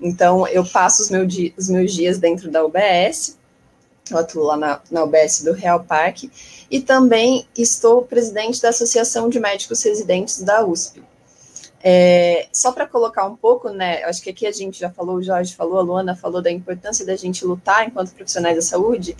Então, 0.00 0.46
eu 0.48 0.64
passo 0.66 1.02
os, 1.02 1.10
meu 1.10 1.24
di 1.24 1.54
os 1.56 1.68
meus 1.68 1.92
dias 1.94 2.18
dentro 2.18 2.50
da 2.50 2.64
UBS, 2.64 3.38
eu 4.10 4.18
atuo 4.18 4.42
lá 4.42 4.56
na, 4.56 4.80
na 4.90 5.04
UBS 5.04 5.42
do 5.42 5.52
Real 5.52 5.82
Parque, 5.84 6.30
e 6.70 6.80
também 6.80 7.46
estou 7.56 8.02
presidente 8.02 8.60
da 8.60 8.70
Associação 8.70 9.28
de 9.28 9.38
Médicos 9.38 9.82
Residentes 9.82 10.42
da 10.42 10.66
USP. 10.66 11.02
É, 11.82 12.48
só 12.52 12.72
para 12.72 12.86
colocar 12.86 13.26
um 13.26 13.36
pouco, 13.36 13.68
né, 13.68 14.02
acho 14.04 14.22
que 14.22 14.30
aqui 14.30 14.46
a 14.46 14.52
gente 14.52 14.78
já 14.78 14.90
falou, 14.90 15.16
o 15.16 15.22
Jorge 15.22 15.54
falou, 15.54 15.78
a 15.78 15.82
Luana 15.82 16.16
falou 16.16 16.40
da 16.42 16.50
importância 16.50 17.04
da 17.04 17.14
gente 17.14 17.44
lutar 17.44 17.86
enquanto 17.86 18.14
profissionais 18.14 18.56
da 18.56 18.62
saúde, 18.62 19.16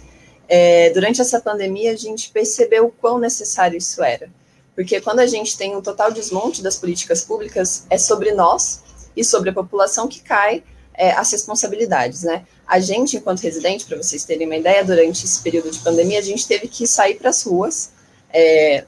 é, 0.49 0.91
durante 0.91 1.21
essa 1.21 1.41
pandemia 1.41 1.93
a 1.93 1.97
gente 1.97 2.31
percebeu 2.31 2.87
o 2.87 2.91
quão 2.91 3.19
necessário 3.19 3.77
isso 3.77 4.03
era. 4.03 4.31
Porque 4.75 5.01
quando 5.01 5.21
a 5.21 5.27
gente 5.27 5.57
tem 5.57 5.77
um 5.77 5.83
total 5.83 6.13
desmonte 6.13 6.63
das 6.63 6.77
políticas 6.77 7.25
públicas, 7.25 7.87
é 7.89 7.97
sobre 7.97 8.33
nós 8.33 8.83
e 9.17 9.25
sobre 9.25 9.51
a 9.51 9.53
população 9.53 10.09
que 10.09 10.21
cai 10.21 10.63
é, 10.95 11.13
as 11.13 11.31
responsabilidades, 11.31 12.23
né? 12.23 12.45
A 12.67 12.81
gente, 12.81 13.17
enquanto 13.17 13.41
residente, 13.41 13.85
para 13.85 13.97
vocês 13.97 14.25
terem 14.25 14.47
uma 14.47 14.57
ideia, 14.57 14.85
durante 14.85 15.25
esse 15.25 15.43
período 15.43 15.71
de 15.71 15.79
pandemia, 15.81 16.19
a 16.19 16.23
gente 16.23 16.47
teve 16.47 16.69
que 16.69 16.87
sair 16.87 17.17
para 17.17 17.31
as 17.31 17.43
ruas, 17.43 17.91
é, 18.33 18.85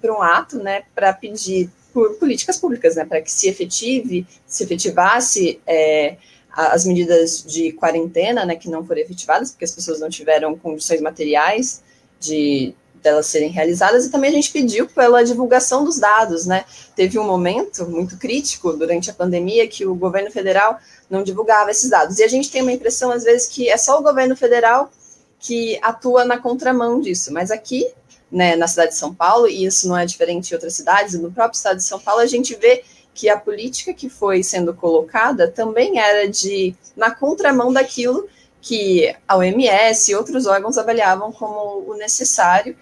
para 0.00 0.12
um 0.12 0.22
ato, 0.22 0.58
né, 0.58 0.84
para 0.94 1.12
pedir 1.12 1.68
por 1.92 2.14
políticas 2.14 2.56
públicas, 2.56 2.94
né, 2.94 3.04
para 3.04 3.20
que 3.20 3.32
se 3.32 3.48
efetive, 3.48 4.26
se 4.46 4.62
efetivasse 4.62 5.60
é, 5.66 6.16
as 6.52 6.84
medidas 6.84 7.44
de 7.44 7.72
quarentena, 7.72 8.44
né, 8.44 8.54
que 8.54 8.68
não 8.68 8.86
foram 8.86 9.00
efetivadas, 9.00 9.50
porque 9.50 9.64
as 9.64 9.72
pessoas 9.72 9.98
não 9.98 10.08
tiveram 10.08 10.56
condições 10.56 11.00
materiais 11.00 11.82
de, 12.20 12.74
delas 13.02 13.26
serem 13.26 13.50
realizadas, 13.50 14.04
e 14.04 14.10
também 14.10 14.30
a 14.30 14.34
gente 14.34 14.50
pediu 14.50 14.86
pela 14.86 15.24
divulgação 15.24 15.84
dos 15.84 15.98
dados, 15.98 16.46
né? 16.46 16.64
Teve 16.94 17.18
um 17.18 17.24
momento 17.24 17.86
muito 17.88 18.16
crítico 18.16 18.72
durante 18.72 19.10
a 19.10 19.14
pandemia 19.14 19.66
que 19.66 19.86
o 19.86 19.94
governo 19.94 20.30
federal 20.30 20.78
não 21.08 21.22
divulgava 21.22 21.70
esses 21.70 21.90
dados. 21.90 22.18
E 22.18 22.24
a 22.24 22.28
gente 22.28 22.50
tem 22.50 22.62
uma 22.62 22.72
impressão, 22.72 23.10
às 23.10 23.24
vezes, 23.24 23.48
que 23.48 23.68
é 23.68 23.76
só 23.76 23.98
o 23.98 24.02
governo 24.02 24.36
federal 24.36 24.90
que 25.38 25.78
atua 25.82 26.24
na 26.24 26.38
contramão 26.38 27.00
disso, 27.00 27.32
mas 27.32 27.50
aqui, 27.50 27.90
né, 28.30 28.56
na 28.56 28.68
cidade 28.68 28.90
de 28.90 28.98
São 28.98 29.14
Paulo, 29.14 29.48
e 29.48 29.64
isso 29.64 29.88
não 29.88 29.96
é 29.96 30.04
diferente 30.04 30.50
em 30.50 30.54
outras 30.54 30.74
cidades, 30.74 31.14
no 31.14 31.32
próprio 31.32 31.56
estado 31.56 31.78
de 31.78 31.84
São 31.84 31.98
Paulo, 31.98 32.20
a 32.20 32.26
gente 32.26 32.54
vê 32.54 32.84
que 33.14 33.28
a 33.28 33.36
política 33.36 33.92
que 33.92 34.08
foi 34.08 34.42
sendo 34.42 34.74
colocada 34.74 35.48
também 35.48 35.98
era 35.98 36.28
de 36.28 36.74
na 36.94 37.10
contramão 37.10 37.72
daquilo 37.72 38.28
que 38.60 39.14
a 39.26 39.36
OMS 39.36 40.10
e 40.10 40.14
outros 40.14 40.46
órgãos 40.46 40.76
avaliavam 40.76 41.32
como 41.32 41.90
o 41.90 41.96
necessário 41.96 42.76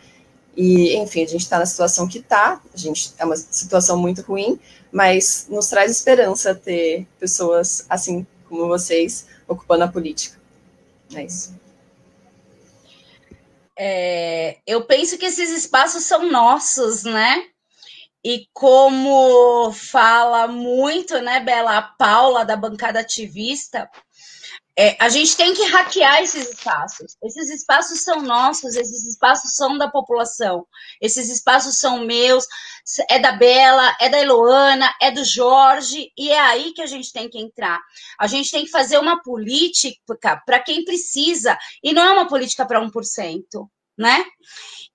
e, 0.61 0.97
enfim, 0.97 1.23
a 1.23 1.27
gente 1.29 1.43
está 1.43 1.57
na 1.57 1.67
situação 1.67 2.09
que 2.09 2.19
está, 2.19 2.61
a 2.75 2.77
gente 2.77 3.15
é 3.17 3.25
uma 3.25 3.37
situação 3.37 3.97
muito 3.97 4.23
ruim, 4.23 4.59
mas 4.91 5.47
nos 5.49 5.69
traz 5.69 5.89
esperança 5.93 6.53
ter 6.53 7.07
pessoas 7.21 7.87
assim 7.89 8.27
como 8.49 8.67
vocês 8.67 9.29
ocupando 9.47 9.85
a 9.85 9.89
política. 9.89 10.37
É 11.15 11.25
isso. 11.25 11.55
É, 13.79 14.59
eu 14.67 14.85
penso 14.85 15.17
que 15.17 15.27
esses 15.27 15.51
espaços 15.51 16.03
são 16.03 16.29
nossos, 16.29 17.05
né? 17.05 17.45
E 18.25 18.49
como 18.53 19.73
fala 19.73 20.49
muito, 20.49 21.21
né, 21.21 21.39
Bela 21.39 21.81
Paula, 21.81 22.45
da 22.45 22.57
bancada 22.57 22.99
ativista, 22.99 23.89
é, 24.81 24.97
a 25.01 25.09
gente 25.09 25.37
tem 25.37 25.53
que 25.55 25.65
hackear 25.65 26.23
esses 26.23 26.51
espaços. 26.51 27.17
Esses 27.21 27.51
espaços 27.51 28.01
são 28.03 28.23
nossos, 28.23 28.77
esses 28.77 29.05
espaços 29.09 29.57
são 29.57 29.77
da 29.77 29.91
população, 29.91 30.65
esses 31.01 31.29
espaços 31.29 31.79
são 31.79 32.07
meus, 32.07 32.47
é 33.11 33.19
da 33.19 33.33
Bela, 33.33 33.97
é 34.01 34.09
da 34.09 34.21
Eloana, 34.21 34.95
é 35.03 35.11
do 35.11 35.25
Jorge, 35.25 36.13
e 36.17 36.31
é 36.31 36.39
aí 36.39 36.73
que 36.73 36.81
a 36.81 36.87
gente 36.87 37.13
tem 37.13 37.29
que 37.29 37.41
entrar. 37.41 37.81
A 38.21 38.29
gente 38.29 38.53
tem 38.53 38.65
que 38.65 38.71
fazer 38.71 38.99
uma 38.99 39.21
política 39.21 40.41
para 40.47 40.61
quem 40.61 40.85
precisa, 40.85 41.59
e 41.83 41.93
não 41.93 42.05
é 42.05 42.13
uma 42.13 42.29
política 42.29 42.65
para 42.65 42.81
1%, 42.81 43.43
né? 43.99 44.25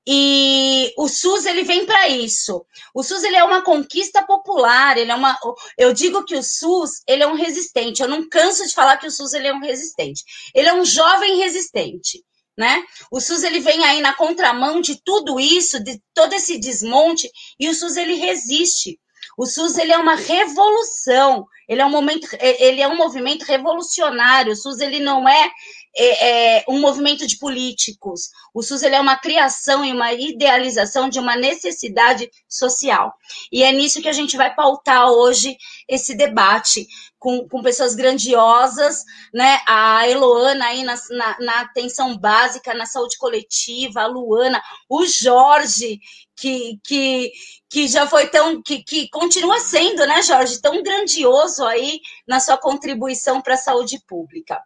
E 0.05 0.93
o 0.98 1.07
SUS 1.07 1.45
ele 1.45 1.63
vem 1.63 1.86
para 1.86 2.10
isso. 2.10 2.65
O 2.93 3.03
SUS 3.03 3.24
ele 3.24 3.38
é 3.38 3.43
uma 3.43 3.62
conquista 3.62 4.22
popular, 4.22 4.98
ele 4.98 5.12
é 5.12 5.15
uma 5.15 5.38
eu 5.77 5.93
digo 5.93 6.25
que 6.25 6.36
o 6.36 6.43
SUS, 6.43 7.01
ele 7.07 7.24
é 7.24 7.27
um 7.27 7.36
resistente. 7.36 8.01
Eu 8.01 8.10
não 8.10 8.27
canso 8.27 8.67
de 8.67 8.74
falar 8.74 8.98
que 8.98 9.07
o 9.07 9.12
SUS 9.12 9.33
ele 9.33 9.48
é 9.48 9.53
um 9.53 9.62
resistente. 9.62 10.24
Ele 10.53 10.67
é 10.67 10.74
um 10.74 10.83
jovem 10.83 11.38
resistente, 11.38 12.22
né? 12.57 12.83
O 13.10 13.22
SUS 13.22 13.43
ele 13.43 13.62
vem 13.62 13.86
aí 13.86 14.01
na 14.01 14.13
contramão 14.13 14.81
de 14.81 15.01
tudo 15.01 15.39
isso, 15.39 15.81
de 15.81 16.01
todo 16.13 16.33
esse 16.33 16.57
desmonte, 16.57 17.31
e 17.57 17.69
o 17.69 17.74
SUS 17.74 17.95
ele 17.95 18.15
resiste. 18.15 19.00
O 19.38 19.45
SUS 19.45 19.77
ele 19.77 19.93
é 19.93 19.98
uma 19.98 20.15
revolução, 20.15 21.48
ele 21.67 21.81
é 21.81 21.86
um 21.86 21.89
momento, 21.89 22.27
ele 22.39 22.81
é 22.81 22.88
um 22.88 22.98
movimento 22.98 23.43
revolucionário. 23.43 24.51
O 24.51 24.55
SUS 24.55 24.79
ele 24.79 25.00
não 25.00 25.27
é 25.27 25.51
é, 25.95 26.57
é, 26.57 26.65
um 26.67 26.79
movimento 26.79 27.25
de 27.27 27.38
políticos. 27.38 28.29
O 28.53 28.62
SUS 28.62 28.81
ele 28.81 28.95
é 28.95 29.01
uma 29.01 29.17
criação 29.17 29.85
e 29.85 29.91
uma 29.91 30.12
idealização 30.13 31.07
de 31.07 31.19
uma 31.19 31.35
necessidade 31.35 32.29
social. 32.47 33.13
E 33.51 33.63
é 33.63 33.71
nisso 33.71 34.01
que 34.01 34.09
a 34.09 34.13
gente 34.13 34.35
vai 34.35 34.53
pautar 34.53 35.09
hoje 35.09 35.57
esse 35.88 36.15
debate. 36.15 36.88
Com, 37.19 37.47
com 37.47 37.63
pessoas 37.63 37.95
grandiosas, 37.95 39.05
né? 39.33 39.62
A 39.65 40.05
Eloana 40.09 40.65
aí 40.65 40.83
na, 40.83 40.95
na, 41.12 41.38
na 41.39 41.62
atenção 41.62 42.17
básica, 42.17 42.73
na 42.73 42.85
saúde 42.85 43.17
coletiva, 43.17 44.01
a 44.01 44.07
Luana, 44.07 44.62
o 44.89 45.05
Jorge, 45.05 46.01
que, 46.35 46.77
que, 46.83 47.31
que 47.73 47.87
já 47.87 48.05
foi 48.05 48.27
tão, 48.27 48.61
que, 48.61 48.83
que 48.83 49.09
continua 49.09 49.59
sendo, 49.59 50.05
né, 50.05 50.21
Jorge, 50.21 50.61
tão 50.61 50.83
grandioso 50.83 51.65
aí 51.65 51.99
na 52.27 52.39
sua 52.39 52.55
contribuição 52.55 53.41
para 53.41 53.55
a 53.55 53.57
saúde 53.57 53.99
pública. 54.07 54.61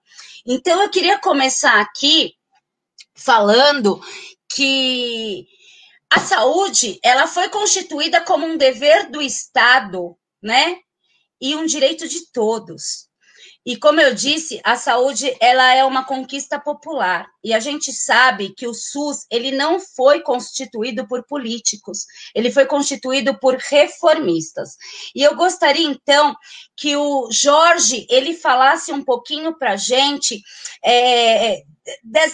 Então, 0.45 0.83
eu 0.83 0.89
queria 0.89 1.17
começar 1.17 1.79
aqui 1.79 2.33
falando 3.15 4.01
que 4.53 5.47
a 6.09 6.19
saúde, 6.19 6.99
ela 7.01 7.27
foi 7.27 7.47
constituída 7.47 8.19
como 8.19 8.45
um 8.45 8.57
dever 8.57 9.09
do 9.09 9.21
Estado, 9.21 10.17
né, 10.43 10.77
e 11.39 11.55
um 11.55 11.65
direito 11.65 12.09
de 12.09 12.29
todos. 12.33 13.06
E 13.67 13.75
como 13.75 14.00
eu 14.00 14.15
disse, 14.15 14.62
a 14.63 14.77
saúde 14.77 15.36
ela 15.41 15.75
é 15.75 15.83
uma 15.83 16.05
conquista 16.05 16.57
popular 16.57 17.27
e 17.43 17.53
a 17.53 17.59
gente 17.59 17.91
sabe 17.91 18.53
que 18.55 18.65
o 18.65 18.74
SUS 18.74 19.25
ele 19.29 19.51
não 19.51 19.77
foi 19.77 20.21
constituído 20.21 21.05
por 21.05 21.25
políticos, 21.25 22.05
ele 22.33 22.50
foi 22.50 22.65
constituído 22.65 23.38
por 23.38 23.57
reformistas. 23.57 24.77
E 25.13 25.21
eu 25.21 25.36
gostaria 25.36 25.86
então 25.86 26.33
que 26.77 26.95
o 26.95 27.27
Jorge 27.29 28.07
ele 28.09 28.36
falasse 28.36 28.93
um 28.93 29.03
pouquinho 29.03 29.53
para 29.53 29.74
a 29.74 29.75
gente 29.75 30.41
é, 30.81 31.65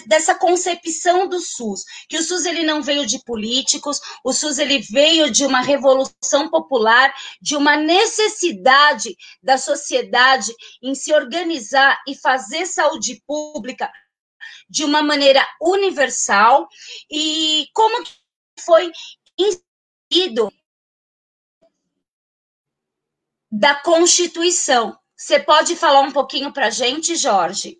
dessa 0.06 0.34
concepção 0.34 1.28
do 1.28 1.40
SUS, 1.40 1.84
que 2.08 2.18
o 2.18 2.22
SUS 2.22 2.44
ele 2.44 2.62
não 2.62 2.82
veio 2.82 3.06
de 3.06 3.22
políticos, 3.22 4.00
o 4.24 4.32
SUS 4.32 4.58
ele 4.58 4.78
veio 4.78 5.30
de 5.30 5.44
uma 5.44 5.60
revolução 5.60 6.48
popular, 6.50 7.14
de 7.40 7.56
uma 7.56 7.76
necessidade 7.76 9.16
da 9.42 9.56
sociedade 9.56 10.52
em 10.82 10.94
se 10.94 11.12
organizar 11.12 12.00
e 12.06 12.14
fazer 12.14 12.66
saúde 12.66 13.22
pública 13.26 13.90
de 14.68 14.84
uma 14.84 15.02
maneira 15.02 15.46
universal 15.60 16.68
e 17.10 17.68
como 17.72 18.04
foi 18.60 18.90
inserido 19.38 20.52
da 23.50 23.74
Constituição. 23.74 24.98
Você 25.16 25.38
pode 25.38 25.76
falar 25.76 26.00
um 26.00 26.10
pouquinho 26.10 26.52
para 26.52 26.70
gente, 26.70 27.14
Jorge? 27.14 27.78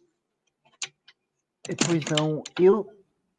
Pois 1.87 2.04
não, 2.11 2.42
eu 2.61 2.87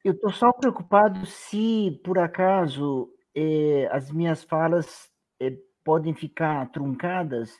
eu 0.05 0.13
estou 0.13 0.31
só 0.31 0.53
preocupado 0.53 1.25
se, 1.25 1.99
por 2.03 2.19
acaso, 2.19 3.09
eh, 3.33 3.89
as 3.91 4.11
minhas 4.11 4.43
falas 4.43 5.09
eh, 5.39 5.57
podem 5.83 6.13
ficar 6.13 6.71
truncadas 6.71 7.51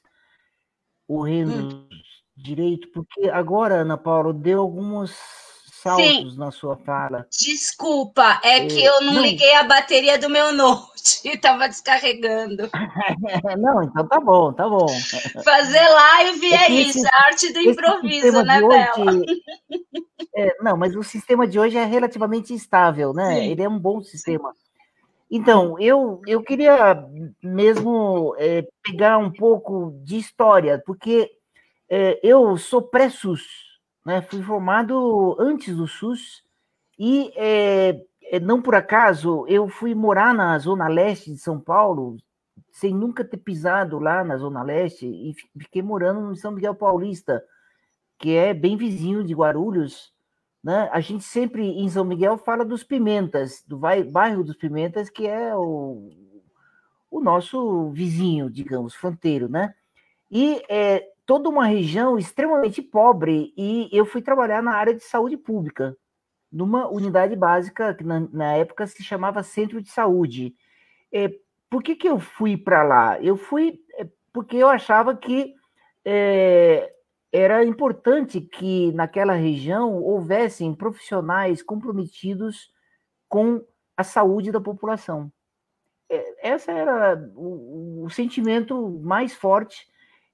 ou 1.08 1.24
rendo 1.24 1.76
hum. 1.76 1.90
direito, 2.38 2.88
porque 2.92 3.30
agora, 3.30 3.82
Ana 3.82 3.98
Paula, 3.98 4.32
deu 4.32 4.62
alguns 4.62 5.12
saltos 5.86 6.34
Sim. 6.34 6.36
na 6.36 6.50
sua 6.50 6.76
fala. 6.78 7.28
Desculpa, 7.30 8.42
é, 8.44 8.58
é 8.58 8.68
que 8.68 8.84
eu 8.84 9.02
não, 9.02 9.14
não, 9.14 9.22
liguei 9.22 9.54
a 9.54 9.64
bateria 9.64 10.18
do 10.18 10.28
meu 10.28 10.52
note, 10.52 11.22
estava 11.30 11.68
descarregando. 11.70 12.68
não, 13.60 13.84
então 13.84 14.08
tá 14.08 14.20
bom, 14.20 14.52
tá 14.52 14.68
bom. 14.68 14.88
Fazer 15.44 15.88
live 15.88 16.54
é, 16.54 16.56
é 16.56 16.72
isso, 16.72 16.98
esse, 16.98 17.08
a 17.08 17.28
arte 17.28 17.54
do 17.54 17.60
improviso, 17.60 18.44
né, 18.44 18.60
Bela? 18.60 19.22
É, 20.38 20.54
não, 20.62 20.76
mas 20.76 20.94
o 20.98 21.04
sistema 21.04 21.48
de 21.48 21.58
hoje 21.58 21.78
é 21.78 21.86
relativamente 21.86 22.54
estável, 22.54 23.14
né? 23.14 23.36
Sim. 23.36 23.52
Ele 23.52 23.64
é 23.64 23.70
um 23.70 23.80
bom 23.80 24.04
sistema. 24.04 24.54
Então, 25.32 25.80
eu, 25.80 26.20
eu 26.28 26.44
queria 26.44 27.08
mesmo 27.42 28.36
é, 28.38 28.68
pegar 28.84 29.18
um 29.18 29.32
pouco 29.32 29.98
de 30.04 30.18
história, 30.18 30.82
porque 30.86 31.32
é, 31.90 32.20
eu 32.22 32.58
sou 32.58 32.82
pré-SUS, 32.82 33.44
né? 34.06 34.22
Fui 34.22 34.44
formado 34.44 35.36
antes 35.40 35.76
do 35.76 35.88
SUS 35.88 36.44
e 36.98 37.34
é, 37.36 38.02
é, 38.32 38.40
não 38.40 38.62
por 38.62 38.76
acaso 38.76 39.46
eu 39.48 39.68
fui 39.68 39.96
morar 39.96 40.34
na 40.34 40.58
zona 40.60 40.88
leste 40.88 41.32
de 41.32 41.38
São 41.40 41.60
Paulo 41.60 42.18
sem 42.72 42.94
nunca 42.94 43.24
ter 43.24 43.38
pisado 43.38 43.98
lá 43.98 44.24
na 44.24 44.38
zona 44.38 44.62
leste 44.62 45.06
e 45.08 45.34
fiquei 45.60 45.82
morando 45.82 46.32
em 46.32 46.36
São 46.36 46.52
Miguel 46.52 46.76
Paulista, 46.76 47.44
que 48.20 48.36
é 48.36 48.54
bem 48.54 48.78
vizinho 48.78 49.24
de 49.24 49.34
Guarulhos. 49.34 50.14
Né? 50.64 50.90
A 50.92 51.00
gente 51.00 51.24
sempre 51.24 51.64
em 51.64 51.88
São 51.90 52.04
Miguel 52.04 52.38
fala 52.38 52.66
dos 52.66 52.84
Pimentas, 52.84 53.64
do 53.66 53.78
bairro 53.78 54.44
dos 54.44 54.56
Pimentas, 54.56 55.10
que 55.10 55.26
é 55.26 55.56
o, 55.56 56.10
o 57.10 57.22
nosso 57.22 57.90
vizinho, 57.92 58.50
digamos, 58.50 58.94
fronteiro, 58.94 59.48
né? 59.48 59.74
E 60.30 60.62
é, 60.68 61.08
toda 61.26 61.50
uma 61.50 61.66
região 61.66 62.18
extremamente 62.18 62.82
pobre 62.82 63.54
e 63.58 63.90
eu 63.92 64.06
fui 64.06 64.22
trabalhar 64.22 64.62
na 64.62 64.74
área 64.74 64.94
de 64.94 65.04
saúde 65.04 65.36
pública, 65.38 65.98
numa 66.52 66.88
unidade 66.88 67.36
básica 67.36 67.94
que 67.94 68.04
na, 68.04 68.20
na 68.32 68.54
época 68.54 68.86
se 68.88 69.04
chamava 69.04 69.44
Centro 69.44 69.82
de 69.82 69.90
Saúde. 69.90 70.56
É, 71.12 71.34
por 71.70 71.82
que, 71.82 71.96
que 71.96 72.08
eu 72.08 72.20
fui 72.20 72.56
para 72.56 72.84
lá? 72.84 73.20
Eu 73.22 73.36
fui 73.36 73.80
é, 73.98 74.08
porque 74.32 74.58
eu 74.58 74.70
achava 74.70 75.16
que 75.16 75.54
é, 76.04 76.94
era 77.32 77.66
importante 77.66 78.40
que 78.40 78.92
naquela 78.94 79.34
região 79.34 80.02
houvessem 80.02 80.74
profissionais 80.74 81.64
comprometidos 81.64 82.72
com 83.28 83.66
a 83.98 84.04
saúde 84.04 84.52
da 84.52 84.62
população. 84.62 85.32
É, 86.08 86.50
essa 86.52 86.72
era 86.72 87.32
o, 87.36 88.06
o 88.06 88.10
sentimento 88.10 88.90
mais 89.02 89.34
forte 89.34 89.88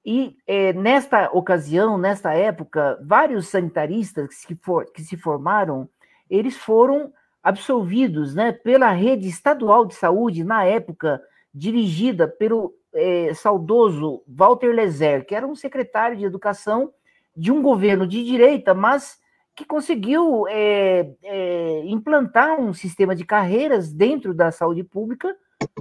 e 0.05 0.35
é, 0.47 0.73
nesta 0.73 1.29
ocasião, 1.31 1.97
nesta 1.97 2.33
época, 2.33 2.99
vários 3.03 3.47
sanitaristas 3.47 4.43
que, 4.45 4.55
for, 4.55 4.85
que 4.91 5.03
se 5.03 5.15
formaram, 5.15 5.87
eles 6.29 6.57
foram 6.57 7.13
absolvidos 7.43 8.33
né, 8.33 8.51
pela 8.51 8.91
rede 8.91 9.27
estadual 9.27 9.85
de 9.85 9.95
saúde, 9.95 10.43
na 10.43 10.63
época 10.63 11.21
dirigida 11.53 12.27
pelo 12.27 12.73
é, 12.93 13.33
saudoso 13.33 14.23
Walter 14.27 14.73
Lezer, 14.73 15.25
que 15.25 15.35
era 15.35 15.45
um 15.45 15.55
secretário 15.55 16.17
de 16.17 16.25
educação 16.25 16.91
de 17.35 17.51
um 17.51 17.61
governo 17.61 18.05
de 18.07 18.23
direita, 18.23 18.73
mas 18.73 19.19
que 19.55 19.65
conseguiu 19.65 20.47
é, 20.47 21.11
é, 21.23 21.83
implantar 21.85 22.59
um 22.59 22.73
sistema 22.73 23.15
de 23.15 23.25
carreiras 23.25 23.91
dentro 23.91 24.33
da 24.33 24.51
saúde 24.51 24.83
pública, 24.83 25.35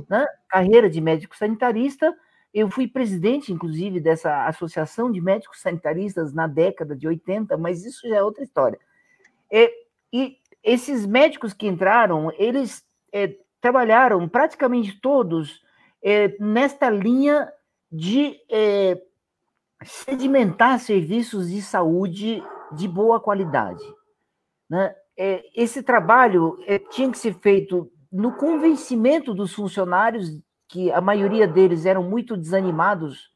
né, 0.09 0.27
carreira 0.49 0.91
de 0.91 1.01
médico 1.01 1.37
sanitarista, 1.37 2.15
eu 2.53 2.71
fui 2.71 2.89
presidente, 2.89 3.53
inclusive, 3.53 4.01
dessa 4.01 4.47
associação 4.47 5.11
de 5.11 5.21
médicos 5.21 5.61
sanitaristas 5.61 6.33
na 6.33 6.47
década 6.47 6.97
de 6.97 7.07
80, 7.07 7.57
mas 7.57 7.85
isso 7.85 8.09
já 8.09 8.17
é 8.17 8.23
outra 8.23 8.43
história. 8.43 8.79
É, 9.51 9.73
e 10.13 10.37
esses 10.63 11.07
médicos 11.07 11.53
que 11.53 11.69
entraram, 11.69 12.33
eles 12.37 12.85
é, 13.13 13.37
trabalharam 13.61 14.29
praticamente 14.29 15.01
todos 15.01 15.63
é, 16.03 16.37
nesta 16.41 16.91
linha 16.91 17.51
de 17.91 18.37
é, 18.51 19.01
sedimentar 19.85 20.79
serviços 20.81 21.51
de 21.51 21.63
saúde 21.63 22.43
de 22.73 22.89
boa 22.89 23.21
qualidade. 23.21 23.83
Né? 24.69 24.95
É, 25.17 25.45
esse 25.55 25.83
trabalho 25.83 26.59
é, 26.67 26.79
tinha 26.79 27.11
que 27.11 27.19
ser 27.19 27.35
feito 27.35 27.91
no 28.11 28.33
convencimento 28.33 29.35
dos 29.35 29.53
funcionários 29.53 30.41
que 30.71 30.93
a 30.93 31.01
maioria 31.01 31.49
deles 31.49 31.85
eram 31.85 32.03
muito 32.03 32.37
desanimados, 32.37 33.31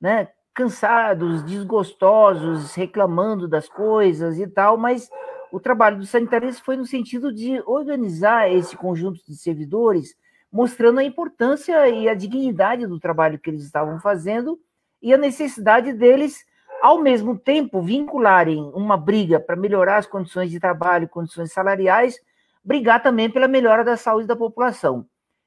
né? 0.00 0.28
cansados, 0.54 1.42
desgostosos, 1.42 2.74
reclamando 2.74 3.48
das 3.48 3.68
coisas 3.68 4.38
e 4.38 4.46
tal, 4.46 4.76
mas 4.76 5.10
o 5.52 5.60
trabalho 5.60 5.98
dos 5.98 6.10
sanitaristas 6.10 6.64
foi 6.64 6.76
no 6.76 6.86
sentido 6.86 7.32
de 7.32 7.62
organizar 7.66 8.50
esse 8.50 8.76
conjunto 8.76 9.20
de 9.26 9.36
servidores, 9.36 10.14
mostrando 10.50 11.00
a 11.00 11.04
importância 11.04 11.88
e 11.88 12.08
a 12.08 12.14
dignidade 12.14 12.86
do 12.86 13.00
trabalho 13.00 13.38
que 13.38 13.50
eles 13.50 13.64
estavam 13.64 13.98
fazendo 14.00 14.58
e 15.02 15.12
a 15.12 15.18
necessidade 15.18 15.92
deles, 15.92 16.44
ao 16.82 17.02
mesmo 17.02 17.38
tempo, 17.38 17.82
vincularem 17.82 18.70
uma 18.74 18.96
briga 18.96 19.38
para 19.38 19.56
melhorar 19.56 19.98
as 19.98 20.06
condições 20.06 20.50
de 20.50 20.60
trabalho, 20.60 21.08
condições 21.08 21.52
salariais, 21.52 22.18
brigar 22.64 23.02
também 23.02 23.30
pela 23.30 23.48
melhora 23.48 23.84
da 23.84 23.96
saúde 23.96 24.26
da 24.26 24.36
população. 24.36 25.06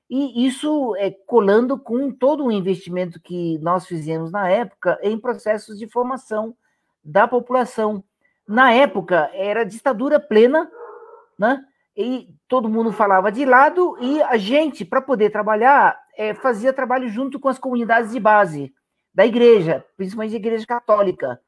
E 0.10 0.48
isso 0.48 0.95
é 0.95 1.12
colando 1.12 1.78
com 1.78 2.12
todo 2.12 2.45
o 2.45 2.52
investimento 2.52 3.22
que 3.22 3.60
nós 3.60 3.86
fizemos 3.86 4.32
na 4.32 4.50
época 4.50 4.98
em 5.04 5.19
processos 5.19 5.78
de 5.78 5.88
formação 5.88 6.56
da 7.04 7.28
população. 7.28 8.04
Na 8.48 8.74
época, 8.74 9.30
era 9.34 9.63
ditadura 9.63 10.19
plena, 10.19 10.69
né? 11.38 11.63
E 11.95 12.34
todo 12.48 12.69
mundo 12.69 12.91
falava 12.91 13.32
de 13.32 13.45
lado, 13.45 13.98
e 14.02 14.22
a 14.24 14.38
gente, 14.38 14.84
para 14.84 15.02
poder 15.02 15.30
trabalhar, 15.30 16.00
é, 16.17 16.34
fazia 16.34 16.74
trabalho 16.74 17.10
junto 17.10 17.39
com 17.39 17.50
as 17.50 17.60
comunidades 17.60 18.12
de 18.12 18.19
base 18.19 18.74
da 19.13 19.26
igreja, 19.26 19.86
principalmente 19.95 20.34
a 20.34 20.38
igreja 20.38 20.65
católica, 20.65 21.39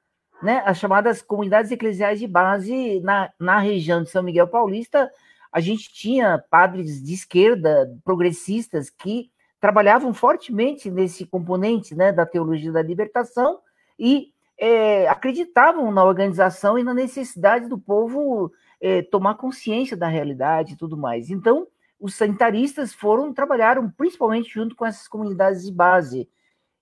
né? 0.43 0.61
As 0.65 0.77
chamadas 0.77 1.21
comunidades 1.21 1.71
eclesiais 1.71 2.19
de 2.19 2.27
base 2.27 2.99
na, 2.99 3.31
na 3.39 3.59
região 3.59 4.03
de 4.03 4.09
São 4.09 4.21
Miguel 4.21 4.47
Paulista, 4.47 5.09
a 5.51 5.59
gente 5.59 5.93
tinha 5.93 6.43
padres 6.49 7.03
de 7.03 7.13
esquerda, 7.13 7.93
progressistas, 8.03 8.89
que 8.89 9.29
trabalhavam 9.59 10.13
fortemente 10.13 10.89
nesse 10.89 11.25
componente 11.25 11.93
né, 11.93 12.11
da 12.11 12.25
teologia 12.25 12.71
da 12.71 12.81
libertação 12.81 13.59
e 13.99 14.31
é, 14.57 15.07
acreditavam 15.07 15.91
na 15.91 16.03
organização 16.03 16.77
e 16.77 16.83
na 16.83 16.93
necessidade 16.93 17.67
do 17.67 17.77
povo 17.77 18.51
é, 18.79 19.01
tomar 19.03 19.35
consciência 19.35 19.97
da 19.97 20.07
realidade 20.07 20.73
e 20.73 20.75
tudo 20.77 20.97
mais. 20.97 21.29
Então, 21.29 21.67
os 21.99 22.15
sanitaristas 22.15 22.93
foram 22.93 23.31
trabalharam 23.33 23.89
principalmente 23.89 24.49
junto 24.51 24.75
com 24.75 24.85
essas 24.85 25.07
comunidades 25.07 25.63
de 25.63 25.71
base. 25.71 26.27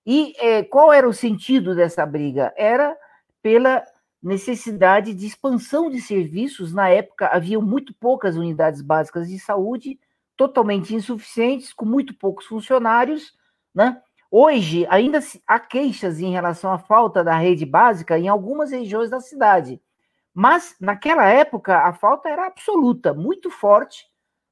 E 0.06 0.34
é, 0.40 0.64
qual 0.64 0.94
era 0.94 1.08
o 1.08 1.14
sentido 1.14 1.76
dessa 1.76 2.06
briga? 2.06 2.54
Era 2.56 2.96
pela 3.42 3.84
necessidade 4.22 5.14
de 5.14 5.26
expansão 5.26 5.90
de 5.90 6.02
serviços. 6.02 6.74
Na 6.74 6.90
época, 6.90 7.28
havia 7.28 7.60
muito 7.60 7.94
poucas 7.94 8.36
unidades 8.36 8.82
básicas 8.82 9.30
de 9.30 9.40
saúde, 9.40 10.00
totalmente 10.36 10.94
insuficientes, 10.94 11.74
com 11.74 11.86
muito 11.86 12.14
poucos 12.14 12.46
funcionários. 12.46 13.34
Né? 13.74 14.02
Hoje, 14.30 14.86
ainda 14.90 15.20
há 15.48 15.60
queixas 15.60 16.20
em 16.20 16.32
relação 16.32 16.72
à 16.72 16.78
falta 16.78 17.24
da 17.24 17.38
rede 17.38 17.66
básica 17.66 18.18
em 18.18 18.28
algumas 18.28 18.72
regiões 18.72 19.10
da 19.10 19.20
cidade. 19.20 19.82
Mas, 20.34 20.76
naquela 20.80 21.26
época, 21.26 21.78
a 21.80 21.94
falta 21.94 22.30
era 22.30 22.46
absoluta, 22.46 23.14
muito 23.14 23.50
forte. 23.50 24.06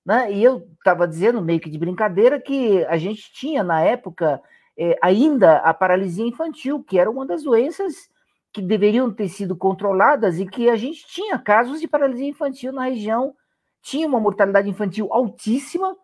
Né? 0.06 0.32
E 0.32 0.44
eu 0.44 0.68
estava 0.78 1.08
dizendo, 1.08 1.42
meio 1.42 1.60
que 1.60 1.70
de 1.70 1.78
brincadeira, 1.78 2.40
que 2.40 2.84
a 2.86 2.98
gente 2.98 3.32
tinha, 3.34 3.64
na 3.64 3.82
época, 3.82 4.42
eh, 4.78 4.98
ainda 5.02 5.58
a 5.58 5.74
paralisia 5.74 6.26
infantil, 6.26 6.84
que 6.84 6.98
era 6.98 7.12
uma 7.12 7.26
das 7.26 7.44
doenças 7.44 8.10
que 8.54 8.62
deveriam 8.62 9.12
ter 9.14 9.30
sido 9.30 9.56
controladas 9.56 10.40
e 10.40 10.46
que 10.46 10.70
a 10.70 10.76
gente 10.76 11.06
tinha 11.08 11.38
casos 11.38 11.80
de 11.80 11.88
paralisia 11.88 12.28
infantil 12.28 12.72
na 12.72 12.86
região, 12.86 13.36
tinha 13.82 14.08
uma 14.08 14.20
mortalidade 14.20 14.70
infantil 14.70 15.08
altíssima 15.12 15.96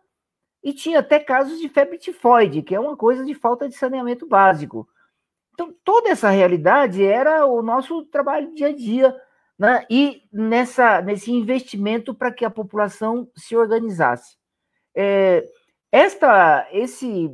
e 0.62 0.72
tinha 0.72 1.00
até 1.00 1.18
casos 1.20 1.58
de 1.58 1.68
febre 1.68 1.98
tifoide, 1.98 2.62
que 2.62 2.74
é 2.74 2.80
uma 2.80 2.96
coisa 2.96 3.24
de 3.24 3.34
falta 3.34 3.68
de 3.68 3.74
saneamento 3.74 4.26
básico. 4.26 4.88
Então, 5.52 5.74
toda 5.84 6.10
essa 6.10 6.30
realidade 6.30 7.04
era 7.04 7.46
o 7.46 7.62
nosso 7.62 8.04
trabalho 8.06 8.54
dia 8.54 8.68
a 8.68 8.72
dia, 8.72 9.14
né? 9.58 9.86
e 9.88 10.22
nessa, 10.32 11.00
nesse 11.00 11.30
investimento 11.30 12.14
para 12.14 12.32
que 12.32 12.44
a 12.44 12.50
população 12.50 13.28
se 13.36 13.54
organizasse. 13.54 14.36
É, 14.96 15.46
esta, 15.92 16.66
esse 16.72 17.30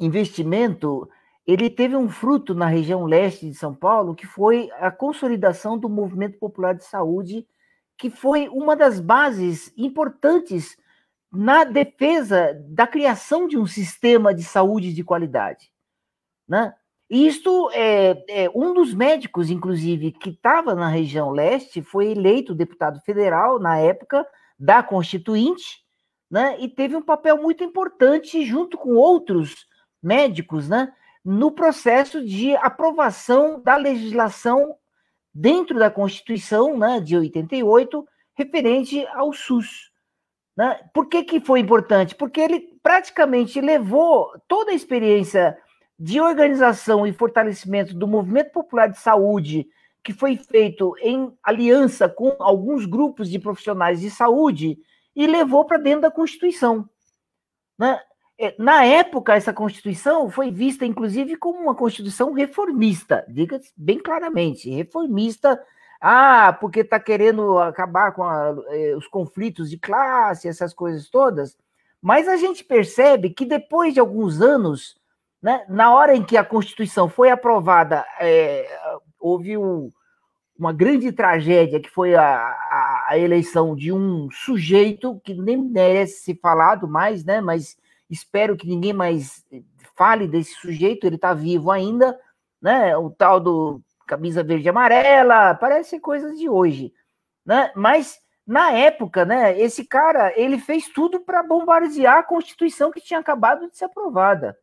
investimento 0.00 1.08
ele 1.46 1.68
teve 1.68 1.94
um 1.96 2.08
fruto 2.08 2.54
na 2.54 2.66
região 2.66 3.04
leste 3.04 3.48
de 3.48 3.54
São 3.54 3.74
Paulo, 3.74 4.14
que 4.14 4.26
foi 4.26 4.70
a 4.78 4.90
consolidação 4.90 5.76
do 5.76 5.88
movimento 5.88 6.38
popular 6.38 6.74
de 6.74 6.84
saúde, 6.84 7.46
que 7.98 8.08
foi 8.08 8.48
uma 8.48 8.74
das 8.74 8.98
bases 8.98 9.72
importantes 9.76 10.76
na 11.30 11.64
defesa 11.64 12.54
da 12.68 12.86
criação 12.86 13.46
de 13.46 13.58
um 13.58 13.66
sistema 13.66 14.34
de 14.34 14.42
saúde 14.42 14.92
de 14.92 15.04
qualidade. 15.04 15.70
Né? 16.48 16.72
Isto 17.10 17.70
é, 17.72 18.24
é 18.28 18.50
um 18.54 18.72
dos 18.72 18.94
médicos, 18.94 19.50
inclusive, 19.50 20.12
que 20.12 20.30
estava 20.30 20.74
na 20.74 20.88
região 20.88 21.30
leste, 21.30 21.82
foi 21.82 22.12
eleito 22.12 22.54
deputado 22.54 23.00
federal 23.00 23.58
na 23.58 23.78
época 23.78 24.26
da 24.58 24.82
Constituinte, 24.82 25.84
né? 26.30 26.56
E 26.58 26.68
teve 26.68 26.96
um 26.96 27.02
papel 27.02 27.40
muito 27.40 27.62
importante 27.62 28.44
junto 28.44 28.78
com 28.78 28.94
outros 28.94 29.66
médicos, 30.02 30.68
né? 30.68 30.92
No 31.24 31.50
processo 31.50 32.24
de 32.24 32.54
aprovação 32.56 33.60
da 33.62 33.76
legislação 33.76 34.76
dentro 35.34 35.78
da 35.78 35.90
Constituição, 35.90 36.78
né? 36.78 37.00
De 37.00 37.16
88, 37.16 38.06
referente 38.34 39.06
ao 39.08 39.32
SUS. 39.32 39.90
Né? 40.56 40.80
Por 40.92 41.08
que, 41.08 41.24
que 41.24 41.40
foi 41.40 41.60
importante? 41.60 42.14
Porque 42.14 42.40
ele 42.40 42.60
praticamente 42.82 43.60
levou 43.60 44.30
toda 44.46 44.70
a 44.70 44.74
experiência 44.74 45.58
de 45.98 46.20
organização 46.20 47.06
e 47.06 47.12
fortalecimento 47.12 47.94
do 47.94 48.06
movimento 48.06 48.52
popular 48.52 48.88
de 48.88 48.98
saúde, 48.98 49.66
que 50.02 50.12
foi 50.12 50.36
feito 50.36 50.94
em 51.00 51.32
aliança 51.42 52.08
com 52.08 52.36
alguns 52.38 52.84
grupos 52.84 53.30
de 53.30 53.38
profissionais 53.38 54.00
de 54.00 54.10
saúde, 54.10 54.78
e 55.16 55.26
levou 55.26 55.64
para 55.64 55.78
dentro 55.78 56.02
da 56.02 56.10
Constituição. 56.10 56.88
Né? 57.78 57.98
É, 58.38 58.54
na 58.58 58.84
época, 58.84 59.34
essa 59.34 59.52
Constituição 59.52 60.28
foi 60.28 60.50
vista, 60.50 60.84
inclusive, 60.84 61.36
como 61.36 61.60
uma 61.60 61.74
Constituição 61.74 62.32
reformista, 62.32 63.24
diga 63.28 63.60
bem 63.76 63.98
claramente, 63.98 64.68
reformista 64.70 65.60
ah, 66.06 66.52
porque 66.60 66.80
está 66.80 67.00
querendo 67.00 67.58
acabar 67.58 68.12
com 68.12 68.24
a, 68.24 68.54
eh, 68.68 68.94
os 68.94 69.08
conflitos 69.08 69.70
de 69.70 69.78
classe, 69.78 70.46
essas 70.46 70.74
coisas 70.74 71.08
todas. 71.08 71.56
Mas 72.02 72.28
a 72.28 72.36
gente 72.36 72.62
percebe 72.62 73.30
que 73.30 73.46
depois 73.46 73.94
de 73.94 74.00
alguns 74.00 74.42
anos, 74.42 74.98
né, 75.40 75.64
na 75.66 75.94
hora 75.94 76.14
em 76.14 76.22
que 76.22 76.36
a 76.36 76.44
Constituição 76.44 77.08
foi 77.08 77.30
aprovada, 77.30 78.04
é, 78.20 78.66
houve 79.18 79.56
um, 79.56 79.90
uma 80.58 80.74
grande 80.74 81.10
tragédia, 81.10 81.80
que 81.80 81.88
foi 81.88 82.14
a, 82.14 82.22
a, 82.22 83.06
a, 83.08 83.18
eleição 83.18 83.74
de 83.74 83.90
um 83.90 84.28
sujeito 84.30 85.18
que 85.24 85.32
nem 85.32 85.56
merece 85.56 86.20
ser 86.24 86.38
falado 86.38 86.86
mais, 86.86 87.24
né, 87.24 87.40
mas 87.40 87.78
espero 88.10 88.56
que 88.56 88.66
ninguém 88.66 88.92
mais 88.92 89.44
fale 89.96 90.26
desse 90.26 90.54
sujeito, 90.54 91.06
ele 91.06 91.16
está 91.16 91.32
vivo 91.34 91.70
ainda, 91.70 92.18
né, 92.60 92.96
o 92.96 93.10
tal 93.10 93.40
do 93.40 93.80
camisa 94.06 94.42
verde 94.42 94.66
e 94.66 94.68
amarela, 94.68 95.54
parece 95.54 95.98
coisas 95.98 96.38
de 96.38 96.48
hoje, 96.48 96.92
né? 97.44 97.72
Mas 97.74 98.18
na 98.46 98.72
época, 98.72 99.24
né, 99.24 99.58
esse 99.58 99.86
cara, 99.86 100.32
ele 100.38 100.58
fez 100.58 100.88
tudo 100.88 101.20
para 101.20 101.42
bombardear 101.42 102.18
a 102.18 102.22
Constituição 102.22 102.90
que 102.90 103.00
tinha 103.00 103.20
acabado 103.20 103.70
de 103.70 103.76
ser 103.76 103.86
aprovada. 103.86 104.56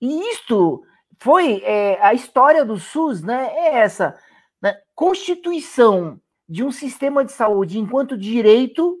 E 0.00 0.30
isto 0.30 0.84
foi 1.18 1.62
é, 1.64 2.00
a 2.00 2.14
história 2.14 2.64
do 2.64 2.78
SUS, 2.78 3.22
né? 3.22 3.50
É 3.54 3.78
essa 3.78 4.16
né? 4.60 4.80
Constituição 4.94 6.20
de 6.48 6.64
um 6.64 6.70
sistema 6.70 7.24
de 7.24 7.32
saúde 7.32 7.78
enquanto 7.78 8.16
direito, 8.16 8.98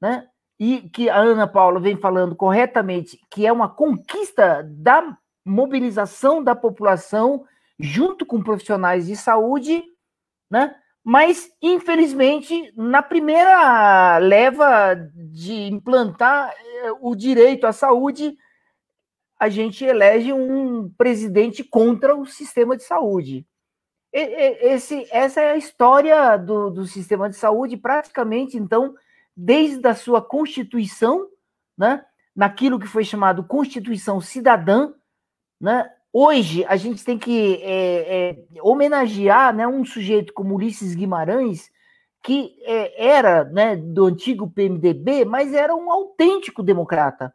né? 0.00 0.28
E 0.58 0.88
que 0.90 1.08
a 1.08 1.16
Ana 1.16 1.46
Paula 1.46 1.78
vem 1.78 1.96
falando 1.96 2.34
corretamente, 2.34 3.20
que 3.30 3.46
é 3.46 3.52
uma 3.52 3.68
conquista 3.68 4.66
da 4.68 5.16
mobilização 5.44 6.42
da 6.42 6.54
população 6.54 7.44
junto 7.78 8.26
com 8.26 8.42
profissionais 8.42 9.06
de 9.06 9.16
saúde, 9.16 9.82
né? 10.50 10.74
Mas, 11.04 11.50
infelizmente, 11.62 12.72
na 12.76 13.02
primeira 13.02 14.18
leva 14.18 14.94
de 15.14 15.54
implantar 15.68 16.52
eh, 16.52 16.92
o 17.00 17.14
direito 17.14 17.66
à 17.66 17.72
saúde, 17.72 18.36
a 19.38 19.48
gente 19.48 19.84
elege 19.84 20.32
um 20.32 20.90
presidente 20.98 21.62
contra 21.62 22.14
o 22.14 22.26
sistema 22.26 22.76
de 22.76 22.82
saúde. 22.82 23.46
Esse, 24.12 25.06
essa 25.10 25.40
é 25.40 25.52
a 25.52 25.56
história 25.56 26.36
do, 26.36 26.70
do 26.70 26.86
sistema 26.86 27.28
de 27.28 27.36
saúde, 27.36 27.76
praticamente, 27.76 28.56
então, 28.56 28.94
desde 29.40 29.86
a 29.86 29.94
sua 29.94 30.20
constituição, 30.20 31.28
né, 31.76 32.04
naquilo 32.34 32.78
que 32.78 32.86
foi 32.86 33.04
chamado 33.04 33.44
Constituição 33.44 34.20
Cidadã, 34.20 34.92
né, 35.60 35.88
Hoje, 36.12 36.64
a 36.64 36.76
gente 36.76 37.04
tem 37.04 37.18
que 37.18 37.62
é, 37.62 38.30
é, 38.30 38.44
homenagear 38.62 39.54
né, 39.54 39.66
um 39.66 39.84
sujeito 39.84 40.32
como 40.32 40.54
Ulisses 40.54 40.94
Guimarães, 40.94 41.70
que 42.22 42.56
é, 42.64 43.06
era 43.06 43.44
né, 43.44 43.76
do 43.76 44.06
antigo 44.06 44.50
PMDB, 44.50 45.24
mas 45.24 45.52
era 45.52 45.76
um 45.76 45.90
autêntico 45.90 46.62
democrata. 46.62 47.34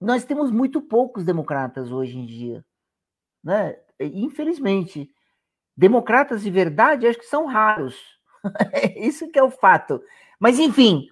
Nós 0.00 0.24
temos 0.24 0.50
muito 0.50 0.82
poucos 0.82 1.24
democratas 1.24 1.92
hoje 1.92 2.18
em 2.18 2.26
dia. 2.26 2.64
Né? 3.42 3.76
Infelizmente. 4.00 5.08
Democratas 5.76 6.42
de 6.42 6.50
verdade, 6.50 7.06
acho 7.06 7.18
que 7.18 7.24
são 7.24 7.46
raros. 7.46 7.96
Isso 8.96 9.30
que 9.30 9.38
é 9.38 9.42
o 9.42 9.50
fato. 9.50 10.02
Mas, 10.42 10.58
enfim, 10.58 11.06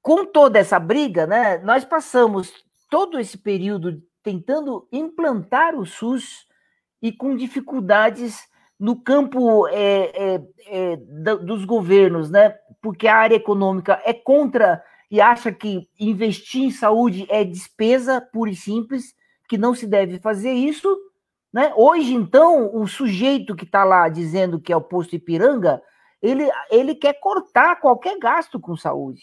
com 0.00 0.24
toda 0.24 0.56
essa 0.56 0.78
briga, 0.78 1.26
né, 1.26 1.58
nós 1.58 1.84
passamos 1.84 2.54
todo 2.88 3.18
esse 3.18 3.36
período 3.36 4.00
tentando 4.22 4.86
implantar 4.92 5.74
o 5.74 5.84
SUS 5.84 6.46
e 7.02 7.10
com 7.10 7.34
dificuldades 7.34 8.38
no 8.78 8.94
campo 8.94 9.66
é, 9.66 10.12
é, 10.14 10.42
é, 10.68 10.96
dos 10.96 11.64
governos, 11.64 12.30
né? 12.30 12.54
Porque 12.80 13.08
a 13.08 13.16
área 13.16 13.34
econômica 13.34 14.00
é 14.04 14.12
contra 14.12 14.80
e 15.10 15.20
acha 15.20 15.50
que 15.50 15.88
investir 15.98 16.62
em 16.62 16.70
saúde 16.70 17.26
é 17.28 17.42
despesa 17.42 18.20
pura 18.20 18.50
e 18.50 18.54
simples, 18.54 19.12
que 19.48 19.58
não 19.58 19.74
se 19.74 19.88
deve 19.88 20.20
fazer 20.20 20.52
isso. 20.52 20.96
Né? 21.52 21.72
Hoje, 21.74 22.14
então, 22.14 22.72
o 22.72 22.86
sujeito 22.86 23.56
que 23.56 23.64
está 23.64 23.82
lá 23.82 24.08
dizendo 24.08 24.60
que 24.60 24.72
é 24.72 24.76
o 24.76 24.80
posto 24.80 25.16
Ipiranga, 25.16 25.82
ele, 26.22 26.50
ele 26.70 26.94
quer 26.94 27.14
cortar 27.14 27.76
qualquer 27.76 28.18
gasto 28.18 28.58
com 28.58 28.76
saúde. 28.76 29.22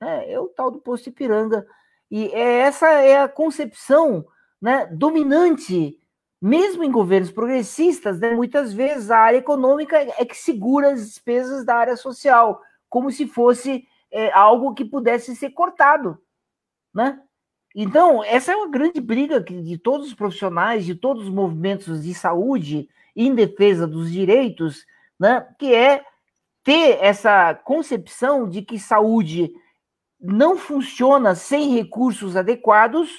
Né? 0.00 0.32
É 0.32 0.40
o 0.40 0.48
tal 0.48 0.70
do 0.70 0.78
posto 0.78 1.08
Ipiranga 1.08 1.66
e 2.10 2.26
é, 2.28 2.58
essa 2.60 2.88
é 2.90 3.20
a 3.20 3.28
concepção 3.28 4.24
né, 4.60 4.86
dominante, 4.86 5.98
mesmo 6.40 6.84
em 6.84 6.90
governos 6.90 7.30
progressistas, 7.30 8.20
né, 8.20 8.34
muitas 8.34 8.72
vezes 8.72 9.10
a 9.10 9.18
área 9.18 9.38
econômica 9.38 9.96
é 9.96 10.24
que 10.24 10.36
segura 10.36 10.92
as 10.92 11.04
despesas 11.06 11.64
da 11.64 11.74
área 11.74 11.96
social, 11.96 12.60
como 12.88 13.10
se 13.10 13.26
fosse 13.26 13.86
é, 14.10 14.30
algo 14.32 14.74
que 14.74 14.84
pudesse 14.84 15.34
ser 15.34 15.50
cortado. 15.50 16.18
Né? 16.94 17.20
Então, 17.74 18.22
essa 18.22 18.52
é 18.52 18.56
uma 18.56 18.70
grande 18.70 19.00
briga 19.00 19.40
de 19.40 19.76
todos 19.76 20.06
os 20.06 20.14
profissionais, 20.14 20.84
de 20.84 20.94
todos 20.94 21.24
os 21.24 21.30
movimentos 21.30 22.04
de 22.04 22.14
saúde 22.14 22.88
em 23.16 23.34
defesa 23.34 23.86
dos 23.86 24.12
direitos, 24.12 24.86
né, 25.18 25.46
que 25.58 25.74
é 25.74 26.04
ter 26.64 26.98
essa 27.00 27.54
concepção 27.54 28.48
de 28.48 28.62
que 28.62 28.78
saúde 28.78 29.52
não 30.18 30.56
funciona 30.56 31.34
sem 31.34 31.74
recursos 31.74 32.34
adequados, 32.34 33.10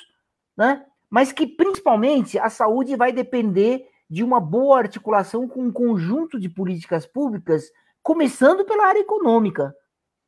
né? 0.58 0.84
mas 1.10 1.31
que 1.31 1.45
principalmente 1.45 2.39
a 2.39 2.49
saúde 2.49 2.95
vai 2.95 3.13
depender 3.13 3.88
de 4.10 4.23
uma 4.23 4.39
boa 4.39 4.79
articulação 4.79 5.47
com 5.47 5.62
um 5.62 5.71
conjunto 5.71 6.39
de 6.39 6.49
políticas 6.49 7.05
públicas, 7.05 7.71
começando 8.01 8.65
pela 8.65 8.88
área 8.88 8.99
econômica. 8.99 9.73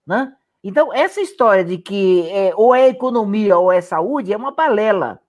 Né? 0.06 0.32
Então, 0.64 0.94
essa 0.94 1.20
história 1.20 1.64
de 1.64 1.78
que 1.78 2.30
é, 2.30 2.54
ou 2.56 2.74
é 2.76 2.88
economia 2.88 3.58
ou 3.58 3.72
é 3.72 3.82
saúde 3.82 4.32
é 4.32 4.38
uma 4.38 4.52
balela. 4.52 5.20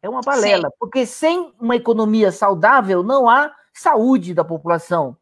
É 0.00 0.08
uma 0.08 0.20
balela, 0.20 0.68
Sim. 0.68 0.76
porque 0.78 1.06
sem 1.06 1.52
uma 1.60 1.76
economia 1.76 2.32
saudável 2.32 3.02
não 3.02 3.28
há 3.28 3.52
saúde 3.72 4.34
da 4.34 4.44
população. 4.44 5.16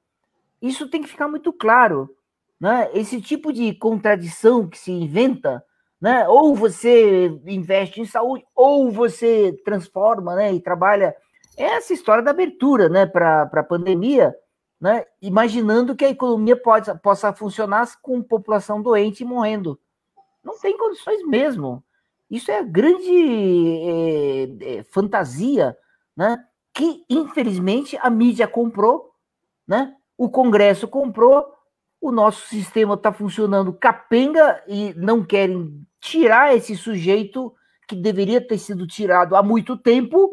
Isso 0.61 0.89
tem 0.89 1.03
que 1.03 1.09
ficar 1.09 1.29
muito 1.29 1.53
claro. 1.53 2.15
Né? 2.61 2.91
Esse 2.93 3.21
tipo 3.21 3.53
de 3.53 3.75
contradição 3.75 4.69
que 4.69 4.79
se 4.79 4.93
inventa 4.93 5.65
né? 6.01 6.27
Ou 6.29 6.55
você 6.55 7.27
investe 7.47 8.01
em 8.01 8.07
saúde, 8.07 8.45
ou 8.55 8.91
você 8.91 9.53
transforma, 9.65 10.35
né? 10.35 10.53
E 10.55 10.61
trabalha. 10.61 11.15
É 11.57 11.65
essa 11.65 11.93
história 11.93 12.23
da 12.23 12.31
abertura, 12.31 12.89
né? 12.89 13.05
Para 13.05 13.43
a 13.43 13.63
pandemia, 13.63 14.35
né? 14.81 15.05
Imaginando 15.21 15.95
que 15.95 16.05
a 16.05 16.11
economia 16.11 16.57
pode, 16.57 16.91
possa 17.01 17.33
funcionar 17.33 17.87
com 18.01 18.23
população 18.23 18.81
doente 18.81 19.21
e 19.21 19.27
morrendo. 19.27 19.79
Não 20.43 20.59
tem 20.59 20.77
condições 20.77 21.23
mesmo. 21.27 21.85
Isso 22.31 22.51
é 22.51 22.63
grande 22.63 23.11
é, 23.83 24.79
é, 24.79 24.83
fantasia, 24.85 25.77
né? 26.17 26.43
Que 26.73 27.05
infelizmente 27.11 27.99
a 28.01 28.09
mídia 28.09 28.49
comprou, 28.49 29.13
né? 29.67 29.95
O 30.21 30.29
Congresso 30.29 30.87
comprou, 30.87 31.51
o 31.99 32.13
nosso 32.13 32.47
sistema 32.47 32.93
está 32.93 33.11
funcionando 33.11 33.73
capenga 33.73 34.63
e 34.69 34.93
não 34.95 35.25
querem 35.25 35.83
tirar 35.99 36.55
esse 36.55 36.77
sujeito 36.77 37.55
que 37.89 37.97
deveria 37.97 38.39
ter 38.39 38.59
sido 38.59 38.87
tirado 38.87 39.35
há 39.35 39.43
muito 39.43 39.79
tempo, 39.79 40.31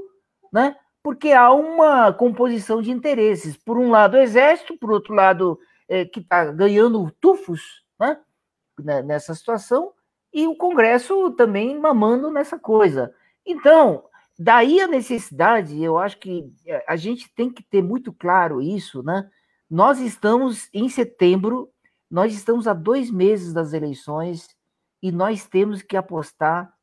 né? 0.51 0.75
porque 1.01 1.31
há 1.31 1.53
uma 1.53 2.11
composição 2.11 2.81
de 2.81 2.91
interesses. 2.91 3.55
Por 3.55 3.77
um 3.77 3.89
lado, 3.89 4.17
o 4.17 4.19
Exército, 4.19 4.77
por 4.77 4.91
outro 4.91 5.13
lado, 5.13 5.57
é, 5.87 6.03
que 6.03 6.19
está 6.19 6.51
ganhando 6.51 7.09
tufos 7.21 7.81
né, 7.97 9.01
nessa 9.03 9.33
situação, 9.33 9.93
e 10.33 10.45
o 10.47 10.55
Congresso 10.57 11.31
também 11.31 11.79
mamando 11.79 12.29
nessa 12.29 12.59
coisa. 12.59 13.15
Então, 13.45 14.03
daí 14.37 14.81
a 14.81 14.87
necessidade, 14.87 15.81
eu 15.81 15.97
acho 15.97 16.17
que 16.17 16.53
é, 16.65 16.83
a 16.85 16.97
gente 16.97 17.33
tem 17.33 17.49
que 17.49 17.63
ter 17.63 17.81
muito 17.81 18.11
claro 18.11 18.61
isso, 18.61 19.01
né? 19.01 19.29
Nós 19.69 19.99
estamos 19.99 20.69
em 20.73 20.87
setembro, 20.87 21.71
nós 22.09 22.33
estamos 22.33 22.67
a 22.67 22.73
dois 22.73 23.11
meses 23.11 23.53
das 23.53 23.73
eleições 23.73 24.55
e 25.01 25.11
nós 25.11 25.45
temos 25.45 25.81
que 25.81 25.97
apostar 25.97 26.73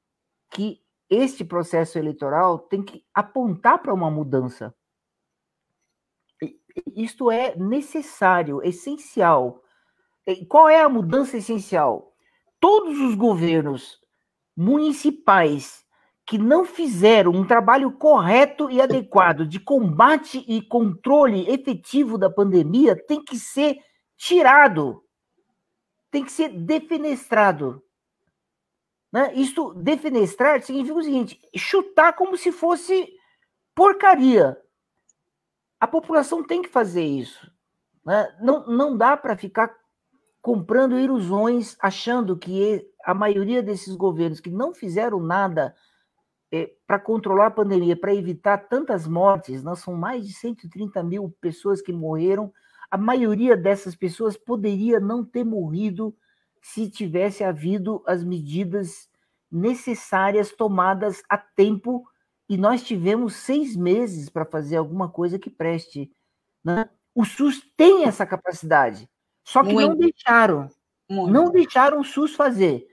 que 0.50 0.82
este 1.08 1.44
processo 1.44 1.98
eleitoral 1.98 2.58
tem 2.58 2.82
que 2.82 3.04
apontar 3.12 3.80
para 3.80 3.94
uma 3.94 4.10
mudança. 4.10 4.74
Isto 6.94 7.30
é 7.30 7.56
necessário, 7.56 8.62
essencial. 8.62 9.62
Qual 10.48 10.68
é 10.68 10.80
a 10.80 10.88
mudança 10.88 11.36
essencial? 11.36 12.14
Todos 12.60 12.98
os 13.00 13.14
governos 13.14 14.00
municipais 14.56 15.83
que 16.26 16.38
não 16.38 16.64
fizeram 16.64 17.32
um 17.32 17.46
trabalho 17.46 17.92
correto 17.92 18.70
e 18.70 18.80
adequado 18.80 19.46
de 19.46 19.60
combate 19.60 20.42
e 20.48 20.62
controle 20.62 21.48
efetivo 21.50 22.16
da 22.16 22.30
pandemia 22.30 22.96
tem 22.96 23.22
que 23.22 23.38
ser 23.38 23.78
tirado, 24.16 25.04
tem 26.10 26.24
que 26.24 26.32
ser 26.32 26.48
defenestrado. 26.48 27.82
Né? 29.12 29.32
Isto, 29.34 29.74
defenestrar, 29.74 30.62
significa 30.62 30.98
o 30.98 31.02
seguinte: 31.02 31.40
chutar 31.56 32.14
como 32.14 32.36
se 32.36 32.50
fosse 32.50 33.08
porcaria. 33.74 34.56
A 35.78 35.86
população 35.86 36.42
tem 36.42 36.62
que 36.62 36.68
fazer 36.68 37.04
isso. 37.04 37.50
Né? 38.04 38.36
Não, 38.40 38.66
não 38.66 38.96
dá 38.96 39.16
para 39.16 39.36
ficar 39.36 39.72
comprando 40.40 40.98
ilusões, 40.98 41.76
achando 41.80 42.36
que 42.36 42.84
a 43.04 43.14
maioria 43.14 43.62
desses 43.62 43.94
governos 43.94 44.40
que 44.40 44.50
não 44.50 44.74
fizeram 44.74 45.20
nada 45.20 45.74
é, 46.54 46.70
para 46.86 47.00
controlar 47.00 47.46
a 47.46 47.50
pandemia, 47.50 47.96
para 47.96 48.14
evitar 48.14 48.56
tantas 48.68 49.08
mortes, 49.08 49.64
nós 49.64 49.80
são 49.80 49.92
mais 49.92 50.24
de 50.24 50.32
130 50.32 51.02
mil 51.02 51.34
pessoas 51.40 51.82
que 51.82 51.92
morreram. 51.92 52.52
A 52.88 52.96
maioria 52.96 53.56
dessas 53.56 53.96
pessoas 53.96 54.36
poderia 54.36 55.00
não 55.00 55.24
ter 55.24 55.42
morrido 55.42 56.16
se 56.62 56.88
tivesse 56.88 57.42
havido 57.42 58.04
as 58.06 58.22
medidas 58.22 59.08
necessárias 59.50 60.52
tomadas 60.52 61.24
a 61.28 61.36
tempo 61.36 62.06
e 62.48 62.56
nós 62.56 62.84
tivemos 62.84 63.34
seis 63.34 63.74
meses 63.74 64.28
para 64.28 64.44
fazer 64.44 64.76
alguma 64.76 65.08
coisa 65.08 65.40
que 65.40 65.50
preste. 65.50 66.08
Né? 66.62 66.88
O 67.12 67.24
SUS 67.24 67.68
tem 67.76 68.04
essa 68.04 68.24
capacidade, 68.24 69.10
só 69.42 69.64
que 69.64 69.72
Muito. 69.72 69.88
não 69.88 69.96
deixaram. 69.96 70.68
Muito. 71.10 71.32
Não 71.32 71.50
deixaram 71.50 71.98
o 71.98 72.04
SUS 72.04 72.36
fazer. 72.36 72.86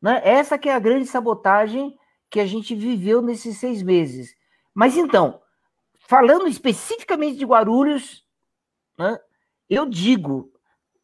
Né? 0.00 0.22
Essa 0.24 0.56
que 0.56 0.70
é 0.70 0.74
a 0.74 0.78
grande 0.78 1.04
sabotagem 1.04 1.94
que 2.30 2.40
a 2.40 2.46
gente 2.46 2.74
viveu 2.74 3.22
nesses 3.22 3.58
seis 3.58 3.82
meses. 3.82 4.34
Mas 4.74 4.96
então, 4.96 5.40
falando 5.98 6.48
especificamente 6.48 7.36
de 7.38 7.44
Guarulhos, 7.44 8.24
né, 8.98 9.18
eu 9.68 9.86
digo, 9.86 10.52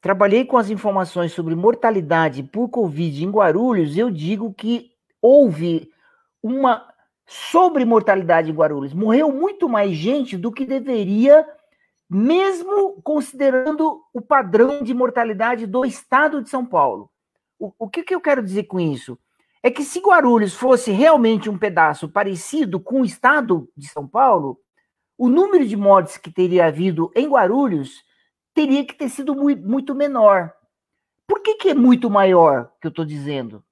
trabalhei 0.00 0.44
com 0.44 0.56
as 0.56 0.70
informações 0.70 1.32
sobre 1.32 1.54
mortalidade 1.54 2.42
por 2.42 2.68
Covid 2.68 3.24
em 3.24 3.30
Guarulhos, 3.30 3.96
eu 3.96 4.10
digo 4.10 4.52
que 4.52 4.92
houve 5.20 5.90
uma 6.42 6.86
sobremortalidade 7.26 8.50
em 8.50 8.54
Guarulhos. 8.54 8.92
Morreu 8.92 9.32
muito 9.32 9.68
mais 9.68 9.92
gente 9.92 10.36
do 10.36 10.52
que 10.52 10.66
deveria, 10.66 11.46
mesmo 12.08 13.00
considerando 13.02 14.02
o 14.12 14.20
padrão 14.20 14.82
de 14.82 14.92
mortalidade 14.92 15.66
do 15.66 15.84
estado 15.84 16.42
de 16.42 16.50
São 16.50 16.64
Paulo. 16.64 17.10
O, 17.58 17.72
o 17.78 17.88
que, 17.88 18.02
que 18.02 18.14
eu 18.14 18.20
quero 18.20 18.42
dizer 18.42 18.64
com 18.64 18.78
isso? 18.78 19.18
É 19.64 19.70
que 19.70 19.82
se 19.82 19.98
Guarulhos 19.98 20.52
fosse 20.52 20.90
realmente 20.90 21.48
um 21.48 21.56
pedaço 21.56 22.06
parecido 22.06 22.78
com 22.78 23.00
o 23.00 23.04
estado 23.04 23.66
de 23.74 23.88
São 23.88 24.06
Paulo, 24.06 24.60
o 25.16 25.26
número 25.26 25.66
de 25.66 25.74
mortes 25.74 26.18
que 26.18 26.30
teria 26.30 26.66
havido 26.66 27.10
em 27.16 27.26
Guarulhos 27.26 28.04
teria 28.52 28.84
que 28.84 28.92
ter 28.92 29.08
sido 29.08 29.34
muito 29.34 29.94
menor. 29.94 30.52
Por 31.26 31.40
que, 31.40 31.54
que 31.54 31.70
é 31.70 31.74
muito 31.74 32.10
maior 32.10 32.72
que 32.78 32.88
eu 32.88 32.90
estou 32.90 33.06
dizendo? 33.06 33.64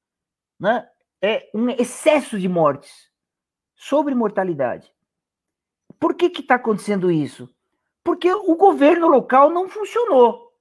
Né? 0.59 0.88
É 1.20 1.50
um 1.55 1.68
excesso 1.68 2.38
de 2.38 2.48
mortes 2.48 3.11
sobre 3.76 4.14
mortalidade. 4.14 4.90
Por 6.00 6.14
que 6.14 6.26
está 6.26 6.55
acontecendo 6.55 7.11
isso? 7.11 7.55
Porque 8.02 8.33
o 8.33 8.57
governo 8.57 9.09
local 9.09 9.50
não 9.50 9.68
funcionou. 9.68 10.52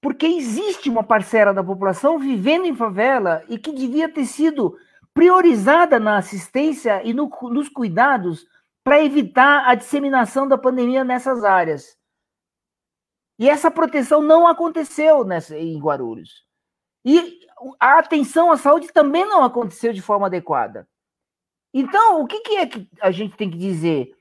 Porque 0.00 0.26
existe 0.26 0.88
uma 0.88 1.02
parcela 1.02 1.52
da 1.52 1.62
população 1.62 2.18
vivendo 2.18 2.66
em 2.66 2.74
favela 2.74 3.44
e 3.48 3.58
que 3.58 3.72
devia 3.72 4.08
ter 4.08 4.26
sido 4.26 4.76
priorizada 5.12 5.98
na 5.98 6.18
assistência 6.18 7.02
e 7.04 7.12
no, 7.12 7.28
nos 7.50 7.68
cuidados 7.68 8.46
para 8.84 9.02
evitar 9.02 9.68
a 9.68 9.74
disseminação 9.74 10.46
da 10.46 10.56
pandemia 10.56 11.02
nessas 11.02 11.44
áreas. 11.44 11.98
E 13.38 13.48
essa 13.48 13.70
proteção 13.70 14.22
não 14.22 14.46
aconteceu 14.46 15.24
nessa, 15.24 15.56
em 15.56 15.78
Guarulhos. 15.78 16.46
E 17.04 17.40
a 17.78 17.98
atenção 17.98 18.50
à 18.50 18.56
saúde 18.56 18.92
também 18.92 19.24
não 19.26 19.42
aconteceu 19.42 19.92
de 19.92 20.02
forma 20.02 20.26
adequada. 20.26 20.88
Então, 21.72 22.20
o 22.20 22.26
que, 22.26 22.40
que 22.40 22.56
é 22.56 22.66
que 22.66 22.88
a 23.00 23.10
gente 23.10 23.36
tem 23.36 23.50
que 23.50 23.58
dizer? 23.58 24.16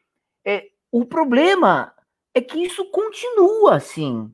É, 0.46 0.70
o 0.92 1.06
problema 1.06 1.94
é 2.34 2.42
que 2.42 2.64
isso 2.64 2.86
continua 2.92 3.76
assim. 3.76 4.34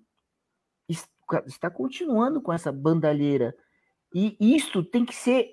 Está 1.46 1.70
continuando 1.70 2.42
com 2.42 2.52
essa 2.52 2.72
bandalheira. 2.72 3.56
E 4.14 4.38
isto 4.40 4.84
tem 4.84 5.06
que 5.06 5.16
ser. 5.16 5.50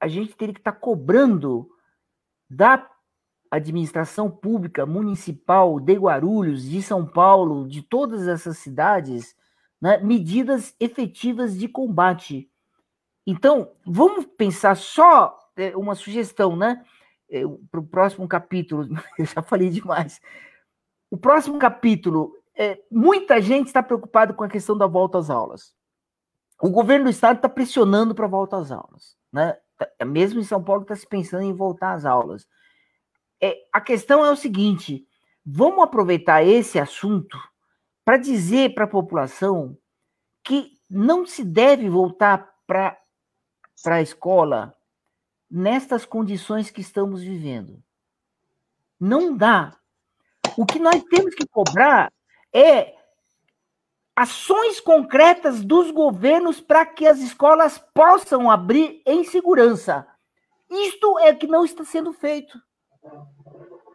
A 0.00 0.08
gente 0.08 0.34
teria 0.34 0.54
que 0.54 0.60
estar 0.60 0.72
cobrando 0.72 1.68
da 2.48 2.88
administração 3.50 4.30
pública 4.30 4.86
municipal 4.86 5.80
de 5.80 5.94
Guarulhos, 5.94 6.62
de 6.62 6.82
São 6.82 7.04
Paulo, 7.04 7.68
de 7.68 7.82
todas 7.82 8.28
essas 8.28 8.58
cidades, 8.58 9.34
né, 9.80 9.98
medidas 9.98 10.74
efetivas 10.78 11.58
de 11.58 11.66
combate. 11.68 12.48
Então, 13.26 13.72
vamos 13.84 14.24
pensar 14.24 14.76
só 14.76 15.36
é, 15.56 15.76
uma 15.76 15.94
sugestão, 15.94 16.56
né? 16.56 16.84
Para 17.70 17.80
o 17.80 17.86
próximo 17.86 18.26
capítulo, 18.26 18.88
eu 19.18 19.26
já 19.26 19.42
falei 19.42 19.68
demais. 19.68 20.20
O 21.10 21.16
próximo 21.16 21.58
capítulo, 21.58 22.32
é, 22.60 22.78
muita 22.90 23.40
gente 23.40 23.68
está 23.68 23.82
preocupada 23.82 24.34
com 24.34 24.44
a 24.44 24.48
questão 24.48 24.76
da 24.76 24.86
volta 24.86 25.16
às 25.16 25.30
aulas. 25.30 25.74
O 26.60 26.68
governo 26.68 27.06
do 27.06 27.10
estado 27.10 27.36
está 27.36 27.48
pressionando 27.48 28.14
para 28.14 28.26
a 28.26 28.28
volta 28.28 28.58
às 28.58 28.70
aulas. 28.70 29.16
Né? 29.32 29.56
Tá, 29.78 29.88
mesmo 30.04 30.40
em 30.40 30.44
São 30.44 30.62
Paulo 30.62 30.82
está 30.82 30.94
se 30.94 31.06
pensando 31.06 31.44
em 31.44 31.54
voltar 31.54 31.94
às 31.94 32.04
aulas. 32.04 32.46
É, 33.40 33.56
a 33.72 33.80
questão 33.80 34.22
é 34.22 34.30
o 34.30 34.36
seguinte: 34.36 35.08
vamos 35.42 35.82
aproveitar 35.82 36.44
esse 36.44 36.78
assunto 36.78 37.38
para 38.04 38.18
dizer 38.18 38.74
para 38.74 38.84
a 38.84 38.88
população 38.88 39.74
que 40.44 40.72
não 40.88 41.24
se 41.24 41.42
deve 41.42 41.88
voltar 41.88 42.46
para 42.66 42.98
a 43.86 44.02
escola 44.02 44.76
nestas 45.50 46.04
condições 46.04 46.70
que 46.70 46.82
estamos 46.82 47.22
vivendo. 47.22 47.82
Não 49.00 49.34
dá. 49.34 49.74
O 50.58 50.66
que 50.66 50.78
nós 50.78 51.02
temos 51.04 51.34
que 51.34 51.46
cobrar 51.46 52.12
é 52.52 52.94
ações 54.14 54.80
concretas 54.80 55.64
dos 55.64 55.90
governos 55.90 56.60
para 56.60 56.84
que 56.84 57.06
as 57.06 57.18
escolas 57.20 57.78
possam 57.94 58.50
abrir 58.50 59.02
em 59.06 59.24
segurança. 59.24 60.06
Isto 60.70 61.18
é 61.20 61.34
que 61.34 61.46
não 61.46 61.64
está 61.64 61.84
sendo 61.84 62.12
feito. 62.12 62.60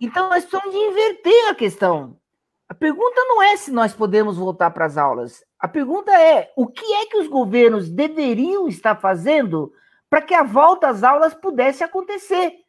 Então, 0.01 0.29
nós 0.29 0.43
precisamos 0.43 0.75
de 0.75 0.81
inverter 0.81 1.49
a 1.49 1.55
questão. 1.55 2.19
A 2.67 2.73
pergunta 2.73 3.21
não 3.25 3.41
é 3.41 3.55
se 3.55 3.71
nós 3.71 3.93
podemos 3.93 4.37
voltar 4.37 4.71
para 4.71 4.85
as 4.85 4.97
aulas. 4.97 5.43
A 5.59 5.67
pergunta 5.67 6.11
é 6.11 6.51
o 6.55 6.67
que 6.67 6.85
é 6.93 7.05
que 7.05 7.17
os 7.17 7.27
governos 7.27 7.89
deveriam 7.89 8.67
estar 8.67 8.95
fazendo 8.95 9.71
para 10.09 10.21
que 10.21 10.33
a 10.33 10.43
volta 10.43 10.87
às 10.87 11.03
aulas 11.03 11.33
pudesse 11.33 11.83
acontecer. 11.83 12.65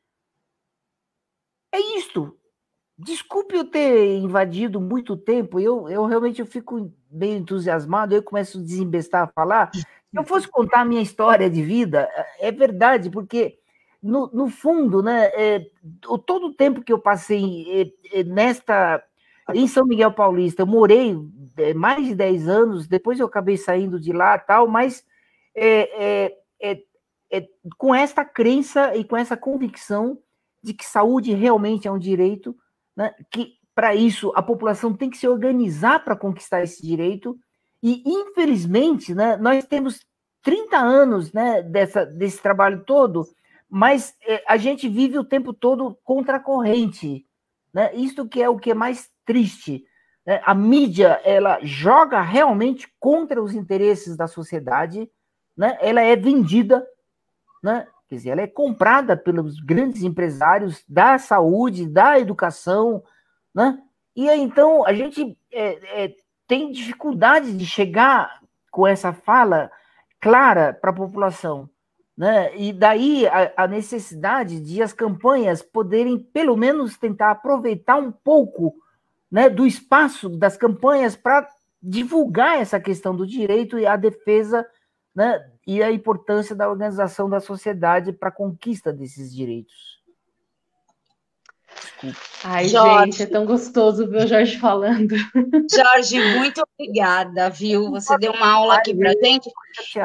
É 1.73 1.81
isto. 1.99 2.39
Desculpe 2.99 3.55
eu 3.55 3.65
ter 3.65 4.17
invadido 4.17 4.81
muito 4.81 5.17
tempo, 5.17 5.61
eu, 5.61 5.89
eu 5.89 6.07
realmente 6.07 6.41
eu 6.41 6.47
fico 6.47 6.91
bem 7.11 7.39
entusiasmado, 7.39 8.15
eu 8.15 8.23
começo 8.23 8.59
a 8.59 8.63
desembestar 8.63 9.25
a 9.25 9.33
falar. 9.33 9.71
Se 9.75 9.85
eu 10.15 10.25
fosse 10.25 10.49
contar 10.49 10.81
a 10.81 10.85
minha 10.85 11.03
história 11.03 11.51
de 11.51 11.63
vida, 11.63 12.09
é 12.39 12.51
verdade, 12.51 13.11
porque 13.11 13.59
no, 14.03 14.31
no 14.33 14.49
fundo, 14.49 15.03
né, 15.03 15.27
é, 15.35 15.71
todo 16.25 16.47
o 16.47 16.55
tempo 16.55 16.83
que 16.83 16.93
eu 16.93 16.99
passei 16.99 17.93
é, 18.13 18.21
é, 18.21 18.25
nesta 18.25 19.03
em 19.55 19.69
São 19.69 19.87
Miguel 19.87 20.13
Paulista, 20.13 20.63
eu 20.63 20.67
morei 20.67 21.17
é, 21.57 21.73
mais 21.73 22.05
de 22.05 22.15
10 22.15 22.49
anos, 22.49 22.89
depois 22.89 23.21
eu 23.21 23.27
acabei 23.27 23.57
saindo 23.57 24.01
de 24.01 24.13
lá 24.13 24.39
tal, 24.39 24.67
mas 24.67 25.05
é, 25.55 26.33
é, 26.61 26.83
é, 27.31 27.49
com 27.79 27.95
esta 27.95 28.25
crença 28.25 28.97
e 28.97 29.05
com 29.05 29.17
essa 29.17 29.37
convicção 29.37 30.19
de 30.63 30.75
que 30.75 30.85
saúde 30.85 31.33
realmente 31.33 31.87
é 31.87 31.93
um 31.93 31.99
direito, 31.99 32.57
né, 32.97 33.15
que 33.31 33.55
para 33.75 33.95
isso 33.95 34.33
a 34.35 34.43
população 34.43 34.95
tem 34.95 35.11
que 35.11 35.19
se 35.19 35.29
organizar 35.29 36.03
para 36.03 36.17
conquistar 36.17 36.63
esse 36.63 36.83
direito, 36.83 37.39
e 37.83 38.03
infelizmente 38.07 39.15
né, 39.15 39.37
nós 39.37 39.65
temos 39.67 40.01
30 40.43 40.79
anos 40.79 41.33
né, 41.33 41.63
dessa, 41.63 42.07
desse 42.07 42.41
trabalho 42.41 42.85
todo, 42.85 43.27
mas 43.69 44.15
é, 44.27 44.43
a 44.49 44.57
gente 44.57 44.89
vive 44.89 45.19
o 45.19 45.25
tempo 45.25 45.53
todo 45.53 45.99
contra 46.03 46.37
a 46.37 46.41
corrente. 46.41 47.27
Né? 47.75 47.95
Isto 47.95 48.27
que 48.27 48.43
é 48.43 48.49
o 48.49 48.59
que 48.59 48.71
é 48.71 48.75
mais 48.75 49.11
triste. 49.25 49.85
Né? 50.25 50.41
A 50.45 50.55
mídia 50.55 51.21
ela 51.25 51.59
joga 51.63 52.23
realmente 52.23 52.89
contra 52.99 53.43
os 53.43 53.55
interesses 53.55 54.17
da 54.17 54.27
sociedade, 54.27 55.11
né? 55.57 55.77
ela 55.81 56.01
é 56.01 56.17
vendida 56.17 56.87
né? 57.67 57.87
Quer 58.09 58.15
dizer, 58.17 58.31
ela 58.31 58.43
é 58.43 58.47
comprada 58.47 59.17
pelos 59.17 59.59
grandes 59.61 60.03
empresários 60.03 60.85
da 60.89 61.19
saúde, 61.19 61.89
da 61.89 62.19
educação, 62.19 63.03
né? 63.55 63.83
E 64.15 64.29
então, 64.31 64.87
a 64.87 64.95
gente 64.95 65.37
é, 65.53 66.05
é, 66.05 66.15
tem 66.47 66.71
dificuldade 66.71 67.57
de 67.57 67.67
chegar 67.67 68.41
com 68.71 68.87
essa 68.87 69.13
fala 69.13 69.71
clara 70.21 70.73
para 70.73 70.91
a 70.91 70.95
população. 70.95 71.69
Né? 72.17 72.57
E 72.57 72.73
daí 72.73 73.27
a, 73.27 73.53
a, 73.57 73.69
necessidade 73.69 74.59
de 74.61 74.83
as 74.83 74.93
campanhas 74.93 75.61
poderem, 75.61 76.19
pelo 76.19 76.57
menos, 76.57 76.97
tentar 76.97 77.31
aproveitar 77.31 77.97
um 77.97 78.11
pouco 78.11 78.75
né, 79.31 79.51
do 79.51 79.67
espaço 79.67 80.31
das 80.31 80.57
campanhas 80.57 81.15
para 81.15 81.47
divulgar 81.83 82.59
essa 82.59 82.81
questão 82.81 83.15
do 83.15 83.27
direito 83.27 83.79
e 83.79 83.87
a 83.87 83.97
defesa 83.97 84.67
né, 85.17 85.51
e 85.67 85.83
a 85.83 85.91
importância 85.91 86.55
da 86.55 86.69
organização 86.69 87.29
da 87.29 87.41
sociedade 87.41 88.13
para 88.13 88.29
a 88.29 88.33
conquista 88.33 88.93
desses 88.93 89.35
direitos. 89.35 89.97
Desculpa. 91.75 92.19
Ai, 92.45 92.69
Jorge. 92.69 93.05
gente, 93.05 93.23
é 93.23 93.27
tão 93.27 93.45
gostoso 93.45 94.09
ver 94.09 94.25
o 94.25 94.27
Jorge 94.27 94.59
falando. 94.59 95.15
Jorge, 95.75 96.21
muito 96.37 96.63
obrigada, 96.63 97.51
viu? 97.51 97.91
Você 97.91 98.17
deu 98.19 98.33
uma 98.33 98.49
aula 98.49 98.77
aqui 98.77 98.95
para 98.95 99.13
gente. 99.13 99.51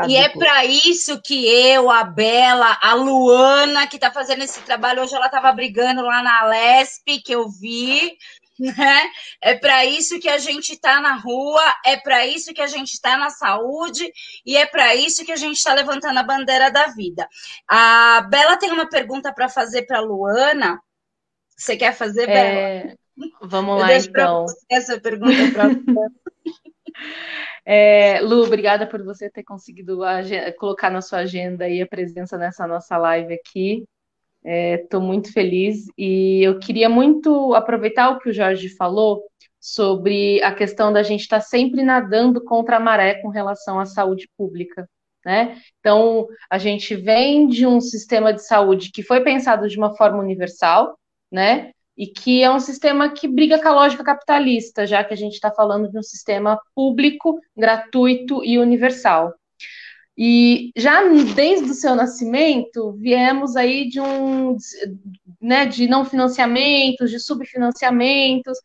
E 0.08 0.16
é 0.16 0.30
para 0.30 0.66
isso 0.66 1.22
que 1.22 1.46
eu, 1.48 1.90
a 1.90 2.04
Bela, 2.04 2.78
a 2.82 2.94
Luana, 2.94 3.88
que 3.88 3.98
está 3.98 4.12
fazendo 4.12 4.44
esse 4.44 4.62
trabalho, 4.62 5.02
hoje 5.02 5.14
ela 5.14 5.28
estava 5.28 5.52
brigando 5.52 6.02
lá 6.02 6.24
na 6.24 6.46
Lesp, 6.46 7.20
que 7.24 7.34
eu 7.34 7.48
vi, 7.50 8.18
né? 8.60 9.10
É 9.42 9.56
para 9.56 9.86
isso 9.86 10.20
que 10.20 10.30
a 10.30 10.38
gente 10.38 10.74
está 10.74 11.02
na 11.02 11.16
rua, 11.16 11.64
é 11.86 11.98
para 11.98 12.26
isso 12.26 12.54
que 12.54 12.62
a 12.62 12.68
gente 12.68 12.94
está 12.94 13.18
na 13.18 13.30
saúde 13.30 14.12
e 14.46 14.56
é 14.58 14.66
para 14.66 14.96
isso 14.96 15.26
que 15.26 15.32
a 15.32 15.36
gente 15.36 15.58
está 15.58 15.74
levantando 15.74 16.20
a 16.20 16.24
bandeira 16.24 16.72
da 16.72 16.88
vida. 16.88 17.28
A 17.68 18.22
Bela 18.30 18.58
tem 18.58 18.72
uma 18.72 18.90
pergunta 18.90 19.34
para 19.34 19.50
fazer 19.50 19.84
para 19.84 20.00
a 20.00 20.02
Luana. 20.02 20.80
Você 21.58 21.78
quer 21.78 21.94
fazer, 21.94 22.30
é... 22.30 22.84
Bela? 22.84 22.96
Vamos 23.42 23.80
lá, 23.80 23.94
então. 23.94 24.46
essa 24.70 25.00
pergunta 25.00 25.52
para 25.54 25.66
É, 27.66 28.20
Lu, 28.22 28.44
obrigada 28.44 28.88
por 28.88 29.04
você 29.04 29.30
ter 29.30 29.44
conseguido 29.44 30.00
colocar 30.58 30.90
na 30.90 31.02
sua 31.02 31.20
agenda 31.20 31.66
aí 31.66 31.82
a 31.82 31.88
presença 31.88 32.38
nessa 32.38 32.68
nossa 32.68 32.98
live 32.98 33.34
aqui. 33.34 33.86
Estou 34.44 35.02
é, 35.02 35.04
muito 35.04 35.32
feliz 35.32 35.86
e 35.98 36.42
eu 36.44 36.58
queria 36.60 36.90
muito 36.90 37.54
aproveitar 37.54 38.10
o 38.10 38.20
que 38.20 38.30
o 38.30 38.34
Jorge 38.34 38.70
falou 38.70 39.24
sobre 39.60 40.42
a 40.42 40.52
questão 40.52 40.92
da 40.92 41.04
gente 41.04 41.22
estar 41.22 41.40
tá 41.40 41.46
sempre 41.46 41.84
nadando 41.84 42.44
contra 42.44 42.78
a 42.78 42.80
maré 42.80 43.22
com 43.22 43.30
relação 43.30 43.80
à 43.80 43.86
saúde 43.86 44.28
pública. 44.36 44.90
Né? 45.24 45.62
Então, 45.80 46.28
a 46.50 46.58
gente 46.58 46.96
vem 46.96 47.48
de 47.48 47.68
um 47.68 47.80
sistema 47.80 48.34
de 48.34 48.44
saúde 48.44 48.92
que 48.92 49.04
foi 49.04 49.22
pensado 49.24 49.70
de 49.70 49.78
uma 49.78 49.96
forma 49.96 50.18
universal, 50.18 50.98
né? 51.32 51.72
E 51.96 52.08
que 52.08 52.42
é 52.42 52.50
um 52.50 52.60
sistema 52.60 53.12
que 53.12 53.28
briga 53.28 53.62
com 53.62 53.68
a 53.68 53.74
lógica 53.74 54.04
capitalista, 54.04 54.88
já 54.88 55.04
que 55.04 55.14
a 55.14 55.18
gente 55.18 55.34
está 55.34 55.52
falando 55.52 55.92
de 55.92 56.00
um 56.00 56.02
sistema 56.02 56.60
público, 56.74 57.40
gratuito 57.56 58.44
e 58.44 58.58
universal. 58.58 59.32
E 60.18 60.72
já 60.76 61.02
desde 61.36 61.72
o 61.72 61.74
seu 61.74 61.96
nascimento, 61.96 62.94
viemos 62.94 63.56
aí 63.56 63.88
de 63.90 64.00
um, 64.00 64.56
né, 65.42 65.66
de 65.66 65.88
não 65.88 66.06
financiamentos, 66.06 67.10
de 67.10 67.20
subfinanciamentos, 67.20 68.58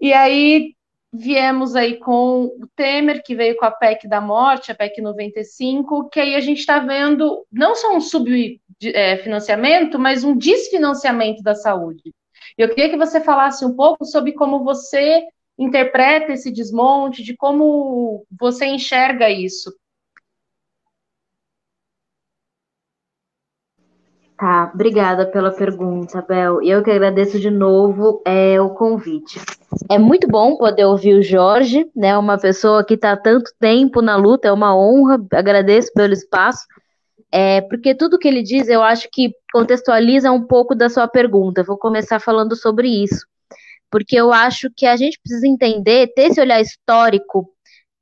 e 0.00 0.12
aí 0.12 0.74
viemos 1.12 1.74
aí 1.74 1.98
com 1.98 2.44
o 2.44 2.68
Temer, 2.76 3.22
que 3.22 3.34
veio 3.34 3.56
com 3.56 3.64
a 3.64 3.70
PEC 3.70 4.08
da 4.08 4.20
morte, 4.20 4.70
a 4.70 4.74
PEC 4.74 5.00
95, 5.00 6.08
que 6.08 6.20
aí 6.20 6.34
a 6.34 6.40
gente 6.40 6.58
está 6.58 6.78
vendo 6.78 7.44
não 7.50 7.74
só 7.74 7.94
um 7.96 8.00
subfinanciamento, 8.00 9.96
é, 9.96 10.00
mas 10.00 10.22
um 10.24 10.36
desfinanciamento 10.36 11.42
da 11.42 11.54
saúde. 11.54 12.14
Eu 12.56 12.68
queria 12.68 12.88
que 12.88 12.96
você 12.96 13.20
falasse 13.20 13.64
um 13.64 13.74
pouco 13.74 14.04
sobre 14.04 14.32
como 14.32 14.62
você 14.62 15.22
interpreta 15.58 16.32
esse 16.32 16.50
desmonte, 16.50 17.22
de 17.22 17.36
como 17.36 18.24
você 18.30 18.66
enxerga 18.66 19.28
isso. 19.28 19.70
Tá, 24.40 24.70
obrigada 24.72 25.26
pela 25.26 25.50
pergunta, 25.50 26.24
Bel. 26.26 26.62
E 26.62 26.70
eu 26.70 26.82
que 26.82 26.90
agradeço 26.90 27.38
de 27.38 27.50
novo 27.50 28.22
é, 28.24 28.58
o 28.58 28.70
convite. 28.70 29.38
É 29.86 29.98
muito 29.98 30.26
bom 30.26 30.56
poder 30.56 30.86
ouvir 30.86 31.12
o 31.12 31.22
Jorge, 31.22 31.86
né? 31.94 32.16
Uma 32.16 32.38
pessoa 32.38 32.82
que 32.82 32.94
está 32.94 33.12
há 33.12 33.16
tanto 33.18 33.52
tempo 33.60 34.00
na 34.00 34.16
luta, 34.16 34.48
é 34.48 34.52
uma 34.52 34.74
honra, 34.74 35.22
agradeço 35.34 35.92
pelo 35.92 36.14
espaço. 36.14 36.66
É, 37.30 37.60
porque 37.60 37.94
tudo 37.94 38.18
que 38.18 38.26
ele 38.26 38.42
diz, 38.42 38.66
eu 38.70 38.82
acho 38.82 39.08
que 39.12 39.30
contextualiza 39.52 40.32
um 40.32 40.46
pouco 40.46 40.74
da 40.74 40.88
sua 40.88 41.06
pergunta. 41.06 41.62
Vou 41.62 41.76
começar 41.76 42.18
falando 42.18 42.56
sobre 42.56 42.88
isso. 42.88 43.26
Porque 43.90 44.16
eu 44.16 44.32
acho 44.32 44.70
que 44.74 44.86
a 44.86 44.96
gente 44.96 45.20
precisa 45.22 45.46
entender, 45.46 46.14
ter 46.14 46.30
esse 46.30 46.40
olhar 46.40 46.62
histórico 46.62 47.46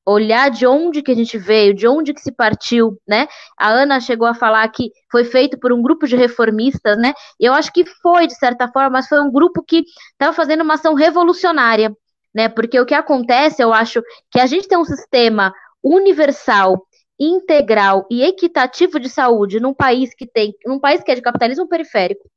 olhar 0.09 0.51
de 0.51 0.67
onde 0.67 1.03
que 1.03 1.13
a 1.13 1.15
gente 1.15 1.37
veio, 1.37 1.75
de 1.75 1.87
onde 1.87 2.15
que 2.15 2.21
se 2.21 2.33
partiu, 2.33 2.99
né? 3.07 3.29
A 3.59 3.69
Ana 3.69 4.01
chegou 4.01 4.27
a 4.27 4.35
falar 4.35 4.67
que 4.69 4.91
foi 5.11 5.25
feito 5.25 5.59
por 5.59 5.73
um 5.73 5.83
grupo 5.83 6.07
de 6.07 6.17
reformistas, 6.17 6.97
né? 6.97 7.13
Eu 7.39 7.53
acho 7.53 7.73
que 7.73 7.85
foi, 7.85 8.27
de 8.27 8.35
certa 8.35 8.69
forma, 8.69 8.91
mas 8.91 9.07
foi 9.09 9.21
um 9.21 9.31
grupo 9.31 9.63
que 9.63 9.85
estava 10.13 10.33
fazendo 10.33 10.63
uma 10.63 10.75
ação 10.75 10.95
revolucionária, 10.95 11.95
né? 12.35 12.49
Porque 12.49 12.81
o 12.81 12.87
que 12.87 12.95
acontece, 12.95 13.63
eu 13.63 13.73
acho, 13.73 14.03
que 14.31 14.41
a 14.41 14.47
gente 14.47 14.67
tem 14.67 14.79
um 14.79 14.85
sistema 14.85 15.53
universal, 15.83 16.87
integral 17.21 18.07
e 18.11 18.23
equitativo 18.23 18.99
de 18.99 19.11
saúde 19.11 19.61
num 19.61 19.75
país 19.75 20.15
que 20.15 20.27
tem, 20.27 20.55
num 20.65 20.79
país 20.79 21.03
que 21.03 21.11
é 21.11 21.15
de 21.15 21.23
capitalismo 21.23 21.69
periférico, 21.69 22.31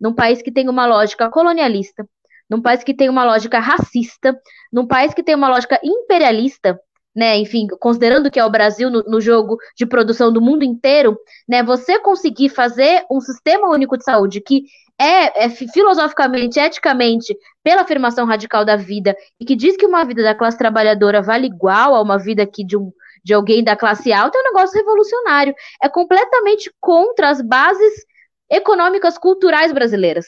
num 0.00 0.14
país 0.14 0.40
que 0.40 0.50
tem 0.50 0.68
uma 0.68 0.86
lógica 0.86 1.28
colonialista, 1.28 2.08
num 2.48 2.62
país 2.62 2.82
que 2.82 2.94
tem 2.94 3.08
uma 3.10 3.24
lógica 3.24 3.58
racista, 3.58 4.34
num 4.72 4.86
país 4.86 5.12
que 5.12 5.22
tem 5.22 5.34
uma 5.34 5.48
lógica 5.48 5.78
imperialista, 5.82 6.78
né, 7.14 7.36
enfim, 7.36 7.66
considerando 7.78 8.30
que 8.30 8.40
é 8.40 8.44
o 8.44 8.50
Brasil 8.50 8.90
no, 8.90 9.02
no, 9.02 9.20
jogo 9.20 9.58
de 9.76 9.84
produção 9.84 10.32
do 10.32 10.40
mundo 10.40 10.64
inteiro, 10.64 11.18
né, 11.46 11.62
você 11.62 11.98
conseguir 11.98 12.48
fazer 12.48 13.04
um 13.10 13.20
sistema 13.20 13.68
único 13.68 13.98
de 13.98 14.04
saúde 14.04 14.40
que 14.40 14.64
é, 14.98 15.44
é, 15.44 15.48
filosoficamente, 15.50 16.58
eticamente, 16.58 17.36
pela 17.62 17.82
afirmação 17.82 18.26
radical 18.26 18.64
da 18.64 18.76
vida 18.76 19.16
e 19.38 19.44
que 19.44 19.56
diz 19.56 19.76
que 19.76 19.86
uma 19.86 20.04
vida 20.04 20.22
da 20.22 20.34
classe 20.34 20.56
trabalhadora 20.56 21.20
vale 21.20 21.46
igual 21.46 21.94
a 21.94 22.00
uma 22.02 22.18
vida 22.18 22.42
aqui 22.42 22.64
de, 22.64 22.76
um, 22.76 22.92
de 23.24 23.34
alguém 23.34 23.64
da 23.64 23.76
classe 23.76 24.12
alta, 24.12 24.38
é 24.38 24.40
um 24.40 24.44
negócio 24.44 24.78
revolucionário. 24.78 25.54
É 25.82 25.88
completamente 25.88 26.72
contra 26.80 27.30
as 27.30 27.40
bases 27.42 28.04
econômicas 28.50 29.18
culturais 29.18 29.72
brasileiras, 29.72 30.26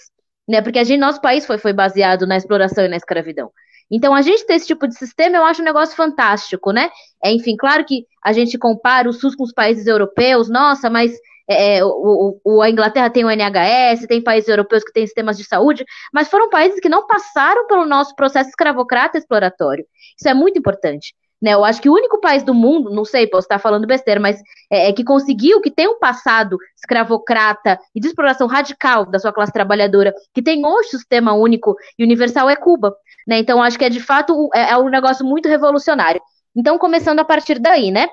né, 0.48 0.60
porque 0.60 0.78
a 0.78 0.84
gente, 0.84 0.98
nosso 0.98 1.20
país 1.20 1.46
foi, 1.46 1.58
foi 1.58 1.72
baseado 1.72 2.26
na 2.26 2.36
exploração 2.36 2.84
e 2.84 2.88
na 2.88 2.96
escravidão. 2.96 3.50
Então, 3.90 4.14
a 4.14 4.22
gente 4.22 4.46
ter 4.46 4.54
esse 4.54 4.66
tipo 4.66 4.86
de 4.88 4.96
sistema, 4.96 5.36
eu 5.36 5.44
acho 5.44 5.62
um 5.62 5.64
negócio 5.64 5.94
fantástico, 5.94 6.72
né? 6.72 6.90
É, 7.22 7.32
enfim, 7.32 7.56
claro 7.56 7.84
que 7.84 8.06
a 8.22 8.32
gente 8.32 8.58
compara 8.58 9.08
o 9.08 9.12
SUS 9.12 9.34
com 9.34 9.44
os 9.44 9.52
países 9.52 9.86
europeus, 9.86 10.48
nossa, 10.48 10.88
mas 10.88 11.12
é, 11.48 11.78
é 11.78 11.84
o, 11.84 12.40
o, 12.44 12.62
a 12.62 12.70
Inglaterra 12.70 13.10
tem 13.10 13.24
o 13.24 13.30
NHS, 13.30 14.06
tem 14.06 14.22
países 14.22 14.48
europeus 14.48 14.82
que 14.82 14.92
têm 14.92 15.06
sistemas 15.06 15.36
de 15.36 15.44
saúde, 15.44 15.84
mas 16.12 16.28
foram 16.28 16.48
países 16.48 16.80
que 16.80 16.88
não 16.88 17.06
passaram 17.06 17.66
pelo 17.66 17.86
nosso 17.86 18.14
processo 18.14 18.48
escravocrata 18.50 19.18
exploratório. 19.18 19.84
Isso 20.18 20.28
é 20.28 20.34
muito 20.34 20.58
importante. 20.58 21.14
Né, 21.44 21.52
eu 21.52 21.62
acho 21.62 21.82
que 21.82 21.90
o 21.90 21.92
único 21.92 22.18
país 22.22 22.42
do 22.42 22.54
mundo, 22.54 22.88
não 22.88 23.04
sei, 23.04 23.26
posso 23.26 23.44
estar 23.44 23.58
falando 23.58 23.86
besteira, 23.86 24.18
mas 24.18 24.40
é, 24.72 24.88
é, 24.88 24.92
que 24.94 25.04
conseguiu, 25.04 25.60
que 25.60 25.70
tem 25.70 25.86
um 25.86 25.98
passado 25.98 26.56
escravocrata 26.74 27.78
e 27.94 28.00
de 28.00 28.06
exploração 28.06 28.46
radical 28.46 29.04
da 29.04 29.18
sua 29.18 29.30
classe 29.30 29.52
trabalhadora, 29.52 30.14
que 30.32 30.40
tem 30.40 30.64
hoje 30.64 30.88
um 30.88 30.90
sistema 30.92 31.34
único 31.34 31.76
e 31.98 32.02
universal, 32.02 32.48
é 32.48 32.56
Cuba. 32.56 32.96
Né? 33.28 33.40
Então, 33.40 33.62
acho 33.62 33.78
que 33.78 33.84
é 33.84 33.90
de 33.90 34.00
fato 34.00 34.48
é, 34.54 34.70
é 34.70 34.78
um 34.78 34.88
negócio 34.88 35.22
muito 35.22 35.46
revolucionário. 35.46 36.18
Então, 36.56 36.78
começando 36.78 37.18
a 37.18 37.24
partir 37.26 37.58
daí, 37.58 37.90
né? 37.90 38.08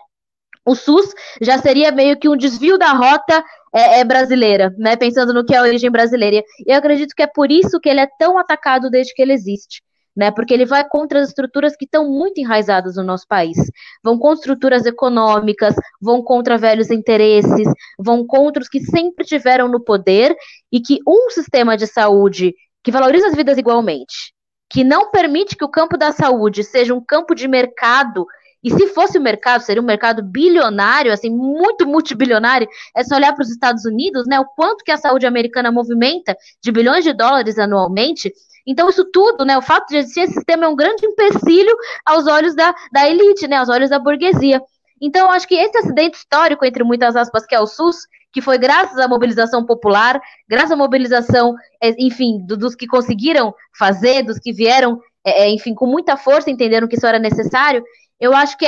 O 0.65 0.75
SUS 0.75 1.13
já 1.41 1.57
seria 1.57 1.89
meio 1.89 2.19
que 2.19 2.27
um 2.27 2.35
desvio 2.35 2.77
da 2.77 2.91
rota 2.91 3.41
é, 3.73 4.01
é 4.01 4.03
brasileira, 4.03 4.75
né? 4.77 4.97
Pensando 4.97 5.33
no 5.33 5.45
que 5.45 5.55
é 5.55 5.57
a 5.57 5.61
origem 5.61 5.89
brasileira. 5.89 6.43
E 6.67 6.69
eu 6.69 6.75
acredito 6.75 7.15
que 7.15 7.23
é 7.23 7.27
por 7.27 7.49
isso 7.49 7.79
que 7.79 7.87
ele 7.87 8.01
é 8.01 8.09
tão 8.19 8.37
atacado 8.37 8.89
desde 8.89 9.13
que 9.13 9.21
ele 9.21 9.31
existe. 9.31 9.81
Né? 10.15 10.31
Porque 10.31 10.53
ele 10.53 10.65
vai 10.65 10.87
contra 10.87 11.19
as 11.21 11.29
estruturas 11.29 11.75
que 11.75 11.85
estão 11.85 12.09
muito 12.09 12.39
enraizadas 12.39 12.95
no 12.95 13.03
nosso 13.03 13.27
país. 13.27 13.57
Vão 14.03 14.17
contra 14.17 14.39
estruturas 14.39 14.85
econômicas, 14.85 15.75
vão 16.01 16.21
contra 16.21 16.57
velhos 16.57 16.89
interesses, 16.89 17.67
vão 17.99 18.25
contra 18.25 18.61
os 18.61 18.69
que 18.69 18.79
sempre 18.81 19.25
tiveram 19.25 19.67
no 19.67 19.83
poder 19.83 20.35
e 20.71 20.79
que 20.79 20.99
um 21.07 21.29
sistema 21.29 21.77
de 21.77 21.87
saúde 21.87 22.53
que 22.83 22.91
valoriza 22.91 23.27
as 23.27 23.35
vidas 23.35 23.57
igualmente, 23.57 24.33
que 24.69 24.83
não 24.83 25.11
permite 25.11 25.55
que 25.55 25.65
o 25.65 25.69
campo 25.69 25.97
da 25.97 26.11
saúde 26.11 26.63
seja 26.63 26.93
um 26.93 27.03
campo 27.03 27.35
de 27.35 27.47
mercado 27.47 28.25
e 28.63 28.69
se 28.69 28.87
fosse 28.89 29.17
o 29.17 29.21
mercado, 29.21 29.61
seria 29.61 29.81
um 29.81 29.85
mercado 29.85 30.21
bilionário, 30.21 31.11
assim, 31.11 31.29
muito 31.29 31.87
multibilionário. 31.87 32.67
É 32.95 33.03
só 33.03 33.15
olhar 33.15 33.33
para 33.33 33.41
os 33.41 33.49
Estados 33.49 33.85
Unidos, 33.85 34.27
né? 34.27 34.39
O 34.39 34.45
quanto 34.45 34.83
que 34.83 34.91
a 34.91 34.97
saúde 34.97 35.25
americana 35.25 35.71
movimenta 35.71 36.37
de 36.61 36.71
bilhões 36.71 37.03
de 37.03 37.11
dólares 37.11 37.57
anualmente. 37.57 38.31
Então, 38.65 38.89
isso 38.89 39.05
tudo, 39.11 39.43
né? 39.45 39.57
O 39.57 39.61
fato 39.61 39.87
de 39.87 39.97
existir 39.97 40.21
esse 40.21 40.33
sistema 40.33 40.65
é 40.65 40.69
um 40.69 40.75
grande 40.75 41.05
empecilho 41.05 41.75
aos 42.05 42.27
olhos 42.27 42.55
da, 42.55 42.73
da 42.91 43.09
elite, 43.09 43.47
né? 43.47 43.57
Aos 43.57 43.69
olhos 43.69 43.89
da 43.89 43.99
burguesia. 43.99 44.61
Então, 45.01 45.27
eu 45.27 45.31
acho 45.31 45.47
que 45.47 45.55
esse 45.55 45.77
acidente 45.77 46.17
histórico, 46.17 46.63
entre 46.63 46.83
muitas 46.83 47.15
aspas, 47.15 47.45
que 47.45 47.55
é 47.55 47.59
o 47.59 47.65
SUS, 47.65 47.97
que 48.31 48.41
foi 48.41 48.57
graças 48.57 48.97
à 48.97 49.07
mobilização 49.07 49.65
popular, 49.65 50.21
graças 50.47 50.71
à 50.71 50.75
mobilização, 50.75 51.55
é, 51.81 51.89
enfim, 51.97 52.39
dos 52.45 52.75
que 52.75 52.87
conseguiram 52.87 53.53
fazer, 53.77 54.23
dos 54.23 54.39
que 54.39 54.53
vieram, 54.53 55.01
é, 55.25 55.43
é, 55.43 55.49
enfim, 55.49 55.73
com 55.73 55.85
muita 55.85 56.15
força, 56.15 56.49
entenderam 56.49 56.87
que 56.87 56.95
isso 56.95 57.05
era 57.05 57.19
necessário, 57.19 57.83
eu 58.19 58.35
acho 58.35 58.55
que, 58.57 58.65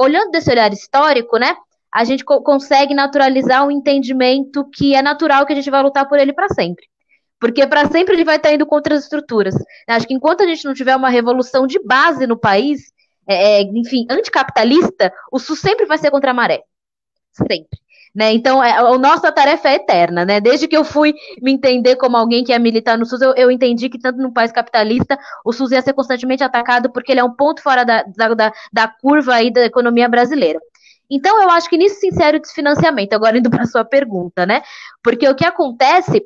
olhando 0.00 0.30
desse 0.30 0.50
olhar 0.50 0.72
histórico, 0.72 1.36
né, 1.38 1.54
a 1.92 2.02
gente 2.04 2.24
co 2.24 2.42
consegue 2.42 2.94
naturalizar 2.94 3.64
um 3.64 3.70
entendimento 3.70 4.68
que 4.70 4.94
é 4.94 5.02
natural 5.02 5.46
que 5.46 5.52
a 5.52 5.56
gente 5.56 5.70
vai 5.70 5.82
lutar 5.82 6.08
por 6.08 6.18
ele 6.18 6.32
para 6.32 6.48
sempre. 6.48 6.86
Porque 7.44 7.66
para 7.66 7.86
sempre 7.90 8.14
ele 8.14 8.24
vai 8.24 8.36
estar 8.36 8.54
indo 8.54 8.64
contra 8.64 8.94
as 8.94 9.02
estruturas. 9.02 9.54
Acho 9.86 10.08
que 10.08 10.14
enquanto 10.14 10.42
a 10.42 10.46
gente 10.46 10.64
não 10.64 10.72
tiver 10.72 10.96
uma 10.96 11.10
revolução 11.10 11.66
de 11.66 11.78
base 11.78 12.26
no 12.26 12.38
país, 12.38 12.90
é, 13.28 13.60
é 13.60 13.62
enfim, 13.64 14.06
anticapitalista, 14.08 15.12
o 15.30 15.38
SUS 15.38 15.58
sempre 15.58 15.84
vai 15.84 15.98
ser 15.98 16.10
contra 16.10 16.30
a 16.30 16.34
maré. 16.34 16.62
Sempre. 17.34 17.78
Né? 18.14 18.32
Então, 18.32 18.64
é, 18.64 18.70
a 18.70 18.96
nossa 18.96 19.30
tarefa 19.30 19.68
é 19.68 19.74
eterna, 19.74 20.24
né? 20.24 20.40
Desde 20.40 20.66
que 20.66 20.74
eu 20.74 20.86
fui 20.86 21.12
me 21.42 21.52
entender 21.52 21.96
como 21.96 22.16
alguém 22.16 22.42
que 22.42 22.50
ia 22.50 22.58
militar 22.58 22.96
no 22.96 23.04
SUS, 23.04 23.20
eu, 23.20 23.34
eu 23.34 23.50
entendi 23.50 23.90
que 23.90 23.98
tanto 23.98 24.22
no 24.22 24.32
país 24.32 24.50
capitalista, 24.50 25.18
o 25.44 25.52
SUS 25.52 25.72
ia 25.72 25.82
ser 25.82 25.92
constantemente 25.92 26.42
atacado 26.42 26.90
porque 26.90 27.12
ele 27.12 27.20
é 27.20 27.24
um 27.24 27.34
ponto 27.34 27.60
fora 27.60 27.84
da, 27.84 28.04
da, 28.04 28.52
da 28.72 28.88
curva 28.88 29.34
aí 29.34 29.52
da 29.52 29.66
economia 29.66 30.08
brasileira. 30.08 30.58
Então, 31.10 31.42
eu 31.42 31.50
acho 31.50 31.68
que 31.68 31.76
nisso 31.76 32.00
se 32.00 32.08
insere 32.08 32.38
o 32.38 32.40
desfinanciamento, 32.40 33.14
agora 33.14 33.36
indo 33.36 33.50
para 33.50 33.64
a 33.64 33.66
sua 33.66 33.84
pergunta, 33.84 34.46
né? 34.46 34.62
Porque 35.02 35.28
o 35.28 35.34
que 35.34 35.44
acontece 35.44 36.24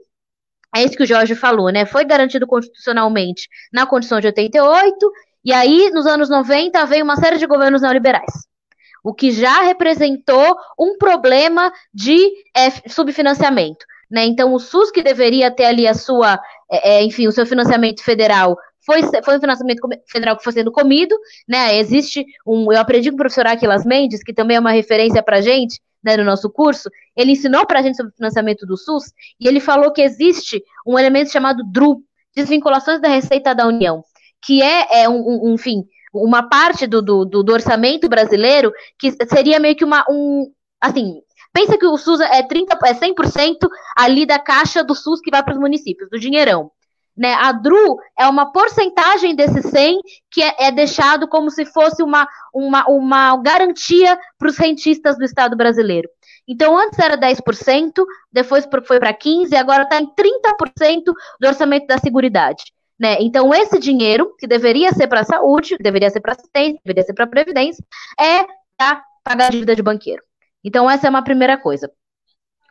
é 0.74 0.84
isso 0.84 0.96
que 0.96 1.02
o 1.02 1.06
Jorge 1.06 1.34
falou, 1.34 1.70
né? 1.70 1.86
Foi 1.86 2.04
garantido 2.04 2.46
constitucionalmente 2.46 3.48
na 3.72 3.86
Constituição 3.86 4.20
de 4.20 4.26
88, 4.28 5.12
e 5.44 5.52
aí, 5.52 5.90
nos 5.90 6.06
anos 6.06 6.28
90, 6.28 6.84
veio 6.86 7.04
uma 7.04 7.16
série 7.16 7.38
de 7.38 7.46
governos 7.46 7.82
neoliberais 7.82 8.48
o 9.02 9.14
que 9.14 9.30
já 9.30 9.62
representou 9.62 10.56
um 10.78 10.98
problema 10.98 11.72
de 11.92 12.30
é, 12.54 12.70
subfinanciamento. 12.88 13.84
Né? 14.10 14.24
Então, 14.24 14.52
o 14.52 14.58
SUS 14.58 14.90
que 14.90 15.02
deveria 15.02 15.50
ter 15.50 15.64
ali 15.64 15.86
a 15.86 15.94
sua, 15.94 16.40
é, 16.70 16.96
é, 16.96 17.02
enfim, 17.02 17.26
o 17.26 17.32
seu 17.32 17.46
financiamento 17.46 18.02
federal 18.02 18.56
foi, 18.84 19.02
foi 19.22 19.36
um 19.36 19.40
financiamento 19.40 19.80
federal 20.06 20.36
que 20.36 20.44
foi 20.44 20.52
sendo 20.52 20.72
comido, 20.72 21.14
né? 21.46 21.76
Existe 21.76 22.24
um, 22.46 22.72
eu 22.72 22.80
aprendi 22.80 23.10
com 23.10 23.16
o 23.16 23.18
professor 23.18 23.46
Aquilas 23.46 23.84
Mendes, 23.84 24.22
que 24.22 24.32
também 24.32 24.56
é 24.56 24.60
uma 24.60 24.70
referência 24.70 25.22
para 25.22 25.42
gente, 25.42 25.78
né, 26.02 26.16
no 26.16 26.24
nosso 26.24 26.50
curso, 26.50 26.88
ele 27.16 27.32
ensinou 27.32 27.66
para 27.66 27.80
a 27.80 27.82
gente 27.82 27.96
sobre 27.96 28.12
o 28.12 28.16
financiamento 28.16 28.66
do 28.66 28.76
SUS, 28.76 29.12
e 29.40 29.48
ele 29.48 29.60
falou 29.60 29.92
que 29.92 30.02
existe 30.02 30.62
um 30.86 30.98
elemento 30.98 31.30
chamado 31.30 31.62
DRU, 31.64 32.02
desvinculações 32.34 33.00
da 33.00 33.08
receita 33.08 33.54
da 33.54 33.66
União, 33.66 34.02
que 34.44 34.62
é, 34.62 35.02
é 35.02 35.08
um, 35.08 35.50
um, 35.50 35.54
enfim, 35.54 35.84
uma 36.12 36.48
parte 36.48 36.86
do, 36.86 37.02
do, 37.02 37.24
do, 37.24 37.52
orçamento 37.52 38.08
brasileiro 38.08 38.72
que 38.98 39.12
seria 39.26 39.58
meio 39.58 39.76
que 39.76 39.84
uma 39.84 40.04
um 40.08 40.50
assim 40.80 41.20
pensa 41.52 41.76
que 41.76 41.86
o 41.86 41.98
SUS 41.98 42.20
é 42.20 42.42
30 42.42 42.78
é 42.84 42.94
100% 42.94 43.56
ali 43.96 44.24
da 44.24 44.38
caixa 44.38 44.82
do 44.82 44.94
SUS 44.94 45.20
que 45.20 45.30
vai 45.30 45.42
para 45.42 45.54
os 45.54 45.60
municípios 45.60 46.08
do 46.08 46.18
dinheirão 46.18 46.70
né 47.18 47.34
a 47.34 47.52
DRU 47.52 47.98
é 48.18 48.26
uma 48.26 48.52
porcentagem 48.52 49.34
desse 49.34 49.62
100 49.62 50.00
que 50.30 50.42
é, 50.42 50.68
é 50.68 50.72
deixado 50.72 51.28
como 51.28 51.50
se 51.50 51.66
fosse 51.66 52.02
uma 52.02 52.26
uma, 52.54 52.86
uma 52.88 53.36
garantia 53.42 54.18
para 54.38 54.48
os 54.48 54.56
rentistas 54.56 55.18
do 55.18 55.24
Estado 55.24 55.56
brasileiro 55.56 56.08
então, 56.48 56.78
antes 56.78 56.98
era 56.98 57.14
10%, 57.14 57.92
depois 58.32 58.66
foi 58.86 58.98
para 58.98 59.12
15%, 59.12 59.52
agora 59.52 59.82
está 59.82 60.00
em 60.00 60.06
30% 60.06 61.02
do 61.38 61.46
orçamento 61.46 61.86
da 61.86 61.98
Seguridade. 61.98 62.64
Né? 62.98 63.18
Então, 63.20 63.54
esse 63.54 63.78
dinheiro, 63.78 64.34
que 64.38 64.46
deveria 64.46 64.90
ser 64.92 65.06
para 65.06 65.20
a 65.20 65.24
saúde, 65.24 65.76
deveria 65.78 66.08
ser 66.08 66.20
para 66.20 66.32
assistência, 66.32 66.80
deveria 66.84 67.04
ser 67.04 67.12
para 67.12 67.26
a 67.26 67.28
previdência, 67.28 67.84
é 68.18 68.44
para 68.76 69.04
pagar 69.22 69.46
a 69.46 69.50
dívida 69.50 69.76
de 69.76 69.82
banqueiro. 69.82 70.22
Então, 70.64 70.90
essa 70.90 71.06
é 71.06 71.10
uma 71.10 71.22
primeira 71.22 71.58
coisa. 71.58 71.92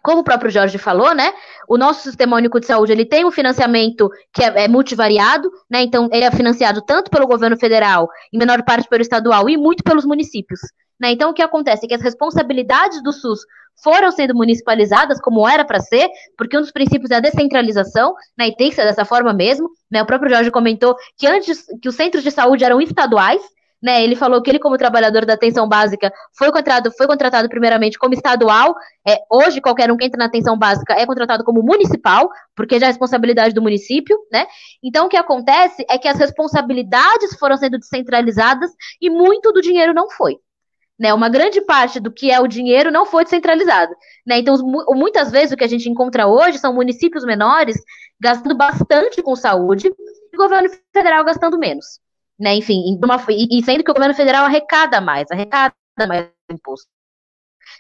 Como 0.08 0.22
o 0.22 0.24
próprio 0.24 0.50
Jorge 0.50 0.78
falou, 0.78 1.14
né? 1.14 1.34
O 1.68 1.78
nosso 1.78 2.04
sistema 2.04 2.38
único 2.38 2.62
de 2.62 2.66
saúde 2.66 2.94
ele 2.94 3.04
tem 3.04 3.26
um 3.26 3.30
financiamento 3.30 4.10
que 4.34 4.42
é, 4.42 4.64
é 4.64 4.68
multivariado, 4.70 5.52
né? 5.70 5.82
Então, 5.82 6.08
ele 6.14 6.24
é 6.24 6.32
financiado 6.32 6.82
tanto 6.82 7.12
pelo 7.12 7.28
governo 7.28 7.58
federal, 7.58 8.08
em 8.32 8.38
menor 8.38 8.64
parte 8.64 8.88
pelo 8.88 9.02
estadual, 9.02 9.50
e 9.50 9.58
muito 9.58 9.84
pelos 9.84 10.06
municípios. 10.06 10.62
Né? 10.98 11.12
Então, 11.12 11.32
o 11.32 11.34
que 11.34 11.42
acontece 11.42 11.86
é 11.86 11.90
que 11.90 11.94
as 11.94 12.02
responsabilidades 12.02 13.04
do 13.04 13.12
SUS 13.12 13.42
foram 13.84 14.10
sendo 14.10 14.34
municipalizadas 14.34 15.20
como 15.20 15.46
era 15.46 15.66
para 15.66 15.82
ser, 15.82 16.08
porque 16.38 16.58
um 16.58 16.62
dos 16.62 16.72
princípios 16.72 17.12
é 17.12 17.16
a 17.16 17.20
descentralização, 17.20 18.16
né, 18.38 18.48
e 18.48 18.56
tem 18.56 18.70
que 18.70 18.76
ser 18.76 18.86
dessa 18.86 19.04
forma 19.04 19.34
mesmo. 19.34 19.70
Né, 19.92 20.02
o 20.02 20.06
próprio 20.06 20.32
Jorge 20.34 20.50
comentou 20.50 20.96
que 21.18 21.28
antes 21.28 21.66
que 21.82 21.90
os 21.90 21.96
centros 21.96 22.24
de 22.24 22.32
saúde 22.32 22.64
eram 22.64 22.80
estaduais, 22.80 23.42
né, 23.82 24.04
ele 24.04 24.16
falou 24.16 24.42
que 24.42 24.50
ele, 24.50 24.60
como 24.60 24.78
trabalhador 24.78 25.26
da 25.26 25.34
atenção 25.34 25.68
básica, 25.68 26.12
foi 26.38 26.52
contratado, 26.52 26.92
foi 26.98 27.06
contratado 27.06 27.48
primeiramente 27.48 27.98
como 27.98 28.14
estadual. 28.14 28.76
É, 29.08 29.18
hoje, 29.32 29.62
qualquer 29.62 29.92
um 29.92 29.98
que 29.98 30.06
entra 30.06 30.18
na 30.18 30.26
atenção 30.26 30.58
básica 30.58 30.94
é 30.94 31.06
contratado 31.06 31.44
como 31.44 31.62
municipal, 31.62 32.30
porque 32.56 32.80
já 32.80 32.88
é 32.88 32.90
responsabilidade 32.90 33.54
do 33.54 33.62
município, 33.62 34.18
né? 34.32 34.48
Então, 34.84 35.06
o 35.06 35.10
que 35.10 35.18
acontece 35.18 35.86
é 35.90 35.98
que 35.98 36.08
as 36.08 36.18
responsabilidades 36.18 37.38
foram 37.38 37.58
sendo 37.58 37.78
descentralizadas 37.78 38.72
e 39.00 39.10
muito 39.10 39.52
do 39.52 39.62
dinheiro 39.62 39.94
não 39.94 40.10
foi. 40.10 40.38
Né, 41.00 41.14
uma 41.14 41.30
grande 41.30 41.62
parte 41.62 42.00
do 42.00 42.12
que 42.12 42.32
é 42.32 42.40
o 42.40 42.48
dinheiro 42.48 42.92
não 42.92 43.06
foi 43.06 43.24
descentralizado. 43.24 43.94
Né? 44.26 44.40
Então, 44.40 44.56
muitas 44.96 45.30
vezes 45.30 45.52
o 45.52 45.56
que 45.56 45.64
a 45.64 45.68
gente 45.68 45.88
encontra 45.88 46.26
hoje 46.26 46.58
são 46.58 46.74
municípios 46.74 47.24
menores 47.24 47.76
gastando 48.20 48.58
bastante 48.58 49.22
com 49.22 49.36
saúde 49.36 49.90
e 49.90 50.36
o 50.36 50.40
governo 50.40 50.68
federal 50.92 51.24
gastando 51.24 51.60
menos. 51.60 52.00
Né? 52.40 52.56
Enfim, 52.56 52.84
e 53.30 53.64
sendo 53.64 53.84
que 53.84 53.92
o 53.92 53.94
governo 53.94 54.16
federal 54.16 54.46
arrecada 54.46 55.02
mais, 55.02 55.30
arrecada 55.32 55.74
mais 56.08 56.30
imposto. 56.52 56.88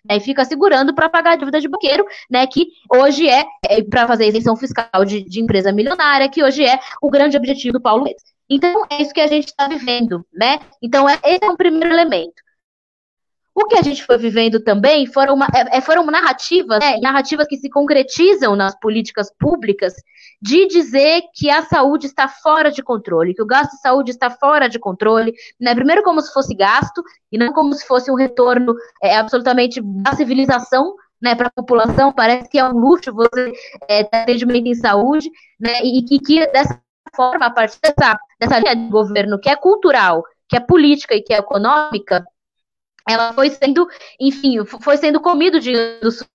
Né, 0.03 0.17
e 0.17 0.19
fica 0.19 0.43
segurando 0.43 0.93
para 0.93 1.09
pagar 1.09 1.31
a 1.31 1.35
dívida 1.35 1.61
de 1.61 1.67
banqueiro, 1.67 2.05
né, 2.29 2.45
que 2.45 2.67
hoje 2.93 3.27
é, 3.29 3.45
é 3.65 3.81
para 3.83 4.07
fazer 4.07 4.27
isenção 4.27 4.55
fiscal 4.55 5.05
de, 5.05 5.23
de, 5.23 5.39
empresa 5.39 5.71
milionária, 5.71 6.29
que 6.29 6.43
hoje 6.43 6.65
é 6.65 6.79
o 7.01 7.09
grande 7.09 7.37
objetivo 7.37 7.73
do 7.73 7.81
Paulo 7.81 8.03
Guedes. 8.03 8.23
Então, 8.49 8.85
é 8.89 9.01
isso 9.01 9.13
que 9.13 9.21
a 9.21 9.27
gente 9.27 9.47
está 9.47 9.67
vivendo, 9.67 10.25
né? 10.33 10.59
Então, 10.81 11.07
é, 11.07 11.19
esse 11.23 11.43
é 11.43 11.49
um 11.49 11.55
primeiro 11.55 11.93
elemento. 11.93 12.41
O 13.59 13.65
que 13.65 13.75
a 13.75 13.81
gente 13.81 14.05
foi 14.05 14.19
vivendo 14.19 14.59
também 14.59 15.07
foram, 15.07 15.33
uma, 15.33 15.47
é, 15.47 15.77
é, 15.77 15.81
foram 15.81 16.05
narrativas, 16.05 16.77
né, 16.79 16.99
narrativas 17.01 17.47
que 17.47 17.57
se 17.57 17.71
concretizam 17.71 18.55
nas 18.55 18.79
políticas 18.79 19.33
públicas 19.35 19.95
de 20.39 20.67
dizer 20.67 21.23
que 21.33 21.49
a 21.49 21.63
saúde 21.63 22.05
está 22.05 22.27
fora 22.27 22.69
de 22.69 22.83
controle, 22.83 23.33
que 23.33 23.41
o 23.41 23.47
gasto 23.47 23.71
de 23.71 23.81
saúde 23.81 24.11
está 24.11 24.29
fora 24.29 24.69
de 24.69 24.77
controle, 24.77 25.33
né, 25.59 25.73
primeiro 25.73 26.03
como 26.03 26.21
se 26.21 26.31
fosse 26.31 26.53
gasto 26.53 27.01
e 27.31 27.37
não 27.39 27.51
como 27.51 27.73
se 27.73 27.83
fosse 27.87 28.11
um 28.11 28.13
retorno 28.13 28.75
é, 29.01 29.17
absolutamente 29.17 29.81
da 29.81 30.13
civilização 30.13 30.93
né, 31.19 31.33
para 31.33 31.47
a 31.47 31.51
população, 31.51 32.13
parece 32.13 32.47
que 32.47 32.59
é 32.59 32.63
um 32.63 32.77
luxo 32.77 33.11
você 33.11 33.51
é, 33.87 34.03
ter 34.03 34.17
atendimento 34.17 34.67
em 34.67 34.75
saúde, 34.75 35.31
né, 35.59 35.81
e, 35.81 36.05
e 36.11 36.19
que 36.19 36.45
dessa 36.51 36.79
forma, 37.15 37.47
a 37.47 37.49
partir 37.49 37.79
dessa, 37.81 38.19
dessa 38.39 38.59
linha 38.59 38.75
de 38.75 38.87
governo 38.91 39.39
que 39.39 39.49
é 39.49 39.55
cultural, 39.55 40.23
que 40.47 40.55
é 40.55 40.59
política 40.59 41.15
e 41.15 41.23
que 41.23 41.33
é 41.33 41.39
econômica, 41.39 42.23
ela 43.07 43.33
foi 43.33 43.49
sendo, 43.49 43.87
enfim, 44.19 44.63
foi 44.65 44.97
sendo 44.97 45.21
comido 45.21 45.59
de 45.59 45.99
do 45.99 46.11
SUS. 46.11 46.27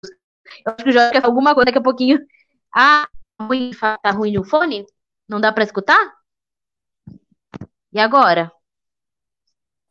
Eu 0.64 0.72
acho 0.72 0.84
que 0.84 0.90
o 0.90 0.92
Jorge 0.92 1.12
quer 1.12 1.24
alguma 1.24 1.54
coisa 1.54 1.66
daqui 1.66 1.78
a 1.78 1.82
pouquinho. 1.82 2.18
Ah, 2.74 3.06
tá 3.38 3.44
ruim, 3.44 3.70
tá 4.02 4.10
ruim 4.10 4.38
o 4.38 4.44
fone? 4.44 4.86
Não 5.28 5.40
dá 5.40 5.52
para 5.52 5.64
escutar? 5.64 6.12
E 7.92 8.00
agora? 8.00 8.50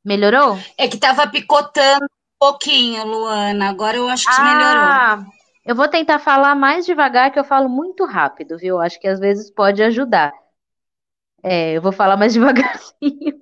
Melhorou? 0.04 0.58
É 0.78 0.88
que 0.88 0.98
tava 0.98 1.28
picotando 1.28 2.06
um 2.06 2.38
pouquinho, 2.40 3.06
Luana. 3.06 3.70
Agora 3.70 3.98
eu 3.98 4.10
acho 4.10 4.26
que 4.26 4.42
ah, 4.42 4.44
melhorou. 4.44 5.34
Eu 5.64 5.76
vou 5.76 5.88
tentar 5.88 6.18
falar 6.18 6.56
mais 6.56 6.86
devagar, 6.86 7.32
que 7.32 7.40
eu 7.40 7.44
falo 7.44 7.70
muito 7.70 8.04
rápido, 8.06 8.58
viu? 8.58 8.80
Acho 8.80 9.00
que 9.00 9.08
às 9.08 9.20
vezes 9.20 9.52
pode 9.52 9.84
ajudar. 9.84 10.34
É, 11.44 11.74
eu 11.74 11.82
vou 11.82 11.92
falar 11.92 12.18
mais 12.18 12.34
devagarzinho. 12.34 13.42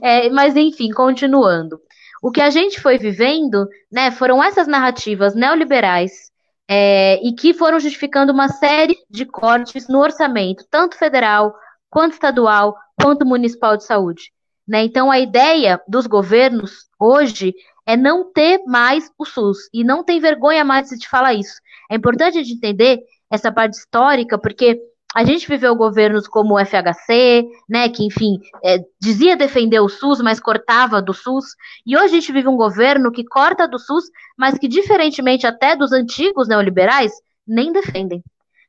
É, 0.00 0.30
mas 0.30 0.56
enfim, 0.56 0.90
continuando. 0.90 1.80
O 2.22 2.30
que 2.30 2.40
a 2.40 2.50
gente 2.50 2.80
foi 2.80 2.98
vivendo, 2.98 3.68
né, 3.90 4.10
foram 4.10 4.42
essas 4.42 4.66
narrativas 4.66 5.34
neoliberais 5.34 6.30
é, 6.68 7.20
e 7.22 7.32
que 7.34 7.54
foram 7.54 7.78
justificando 7.78 8.32
uma 8.32 8.48
série 8.48 8.96
de 9.08 9.24
cortes 9.24 9.88
no 9.88 10.00
orçamento, 10.00 10.64
tanto 10.70 10.96
federal 10.96 11.54
quanto 11.88 12.12
estadual, 12.12 12.74
quanto 13.00 13.24
municipal 13.24 13.76
de 13.76 13.84
saúde. 13.84 14.32
Né? 14.66 14.82
Então, 14.82 15.10
a 15.10 15.18
ideia 15.18 15.80
dos 15.86 16.06
governos 16.06 16.86
hoje 16.98 17.54
é 17.86 17.96
não 17.96 18.32
ter 18.32 18.62
mais 18.66 19.10
o 19.16 19.24
SUS. 19.24 19.68
E 19.72 19.84
não 19.84 20.02
tem 20.02 20.18
vergonha 20.18 20.64
mais 20.64 20.88
de 20.88 21.08
falar 21.08 21.34
isso. 21.34 21.60
É 21.90 21.94
importante 21.94 22.38
a 22.38 22.42
gente 22.42 22.56
entender 22.56 23.00
essa 23.30 23.52
parte 23.52 23.74
histórica, 23.78 24.36
porque 24.36 24.80
a 25.16 25.24
gente 25.24 25.48
viveu 25.48 25.74
governos 25.74 26.28
como 26.28 26.54
o 26.54 26.58
FHC, 26.58 27.48
né, 27.66 27.88
que, 27.88 28.04
enfim, 28.04 28.38
é, 28.62 28.80
dizia 29.00 29.34
defender 29.34 29.80
o 29.80 29.88
SUS, 29.88 30.20
mas 30.20 30.38
cortava 30.38 31.00
do 31.00 31.14
SUS. 31.14 31.46
E 31.86 31.96
hoje 31.96 32.04
a 32.04 32.20
gente 32.20 32.32
vive 32.32 32.48
um 32.48 32.56
governo 32.56 33.10
que 33.10 33.24
corta 33.24 33.66
do 33.66 33.78
SUS, 33.78 34.04
mas 34.36 34.58
que, 34.58 34.68
diferentemente 34.68 35.46
até 35.46 35.74
dos 35.74 35.90
antigos 35.90 36.48
neoliberais, 36.48 37.12
nem 37.46 37.72
defendem. 37.72 38.22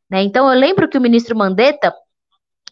Né? 0.10 0.24
Então, 0.24 0.50
eu 0.50 0.58
lembro 0.58 0.88
que 0.88 0.98
o 0.98 1.02
ministro 1.02 1.38
Mandetta, 1.38 1.94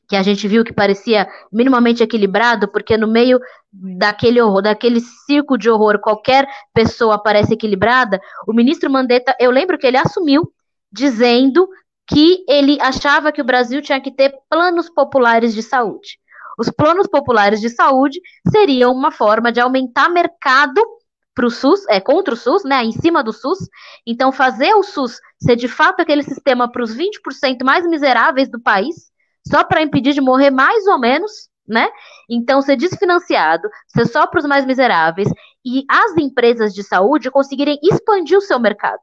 que 0.08 0.16
a 0.16 0.24
gente 0.24 0.48
viu 0.48 0.64
que 0.64 0.72
parecia 0.72 1.28
minimamente 1.52 2.02
equilibrado, 2.02 2.70
porque 2.70 2.96
no 2.96 3.10
meio 3.10 3.42
daquele 3.74 4.40
horror, 4.42 4.62
daquele 4.62 5.02
circo 5.02 5.58
de 5.58 5.70
horror, 5.70 6.00
qualquer 6.00 6.48
pessoa 6.74 7.22
parece 7.22 7.56
equilibrada. 7.56 8.22
O 8.48 8.54
ministro 8.54 8.90
Mandetta, 8.90 9.36
eu 9.38 9.52
lembro 9.52 9.78
que 9.78 9.86
ele 9.86 9.98
assumiu 9.98 10.50
dizendo 10.90 11.68
que 12.08 12.44
ele 12.48 12.78
achava 12.82 13.32
que 13.32 13.42
o 13.42 13.46
Brasil 13.46 13.82
tinha 13.82 14.00
que 14.00 14.12
ter 14.12 14.34
planos 14.50 14.90
populares 14.90 15.54
de 15.54 15.64
saúde. 15.64 16.20
Os 16.58 16.70
planos 16.70 17.08
populares 17.08 17.60
de 17.60 17.70
saúde 17.70 18.22
seriam 18.50 18.94
uma 18.94 19.12
forma 19.12 19.52
de 19.52 19.60
aumentar 19.60 20.10
mercado 20.10 20.82
para 21.34 21.46
o 21.46 21.52
SUS, 21.52 21.86
é 21.90 22.00
contra 22.00 22.34
o 22.34 22.38
SUS, 22.38 22.64
né, 22.64 22.84
em 22.84 22.94
cima 22.94 23.22
do 23.22 23.34
SUS. 23.34 23.60
Então, 24.08 24.32
fazer 24.32 24.74
o 24.74 24.84
SUS 24.84 25.20
ser 25.42 25.58
de 25.58 25.68
fato 25.68 26.00
aquele 26.00 26.24
sistema 26.24 26.72
para 26.72 26.82
os 26.82 26.96
20% 26.96 27.64
mais 27.64 27.86
miseráveis 27.86 28.50
do 28.50 28.62
país, 28.62 29.12
só 29.46 29.64
para 29.64 29.82
impedir 29.82 30.14
de 30.14 30.22
morrer 30.22 30.50
mais 30.50 30.88
ou 30.88 30.98
menos, 30.98 31.50
né? 31.68 31.90
Então, 32.30 32.62
ser 32.62 32.78
desfinanciado, 32.78 33.68
ser 33.88 34.06
só 34.08 34.26
para 34.26 34.40
os 34.40 34.46
mais 34.46 34.66
miseráveis 34.66 35.28
e 35.66 35.84
as 35.90 36.16
empresas 36.18 36.74
de 36.74 36.84
saúde 36.84 37.30
conseguirem 37.30 37.78
expandir 37.84 38.38
o 38.38 38.42
seu 38.42 38.60
mercado. 38.60 39.02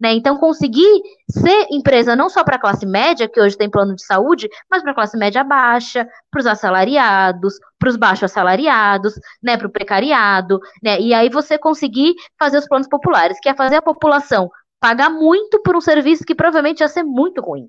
Né? 0.00 0.14
Então, 0.14 0.38
conseguir 0.38 1.02
ser 1.28 1.66
empresa 1.70 2.16
não 2.16 2.30
só 2.30 2.42
para 2.42 2.56
a 2.56 2.60
classe 2.60 2.86
média, 2.86 3.28
que 3.28 3.40
hoje 3.40 3.56
tem 3.56 3.68
plano 3.68 3.94
de 3.94 4.04
saúde, 4.04 4.48
mas 4.70 4.82
para 4.82 4.92
a 4.92 4.94
classe 4.94 5.16
média 5.16 5.44
baixa, 5.44 6.08
para 6.30 6.40
os 6.40 6.46
assalariados, 6.46 7.54
para 7.78 7.90
os 7.90 7.96
baixos 7.96 8.24
assalariados, 8.24 9.14
né, 9.42 9.56
para 9.56 9.66
o 9.66 9.70
precariado, 9.70 10.58
né? 10.82 11.00
E 11.00 11.12
aí 11.12 11.28
você 11.28 11.58
conseguir 11.58 12.14
fazer 12.38 12.58
os 12.58 12.66
planos 12.66 12.88
populares, 12.88 13.38
que 13.40 13.48
é 13.48 13.54
fazer 13.54 13.76
a 13.76 13.82
população 13.82 14.50
pagar 14.80 15.10
muito 15.10 15.60
por 15.60 15.76
um 15.76 15.80
serviço 15.80 16.24
que 16.24 16.34
provavelmente 16.34 16.80
ia 16.80 16.88
ser 16.88 17.04
muito 17.04 17.40
ruim. 17.42 17.68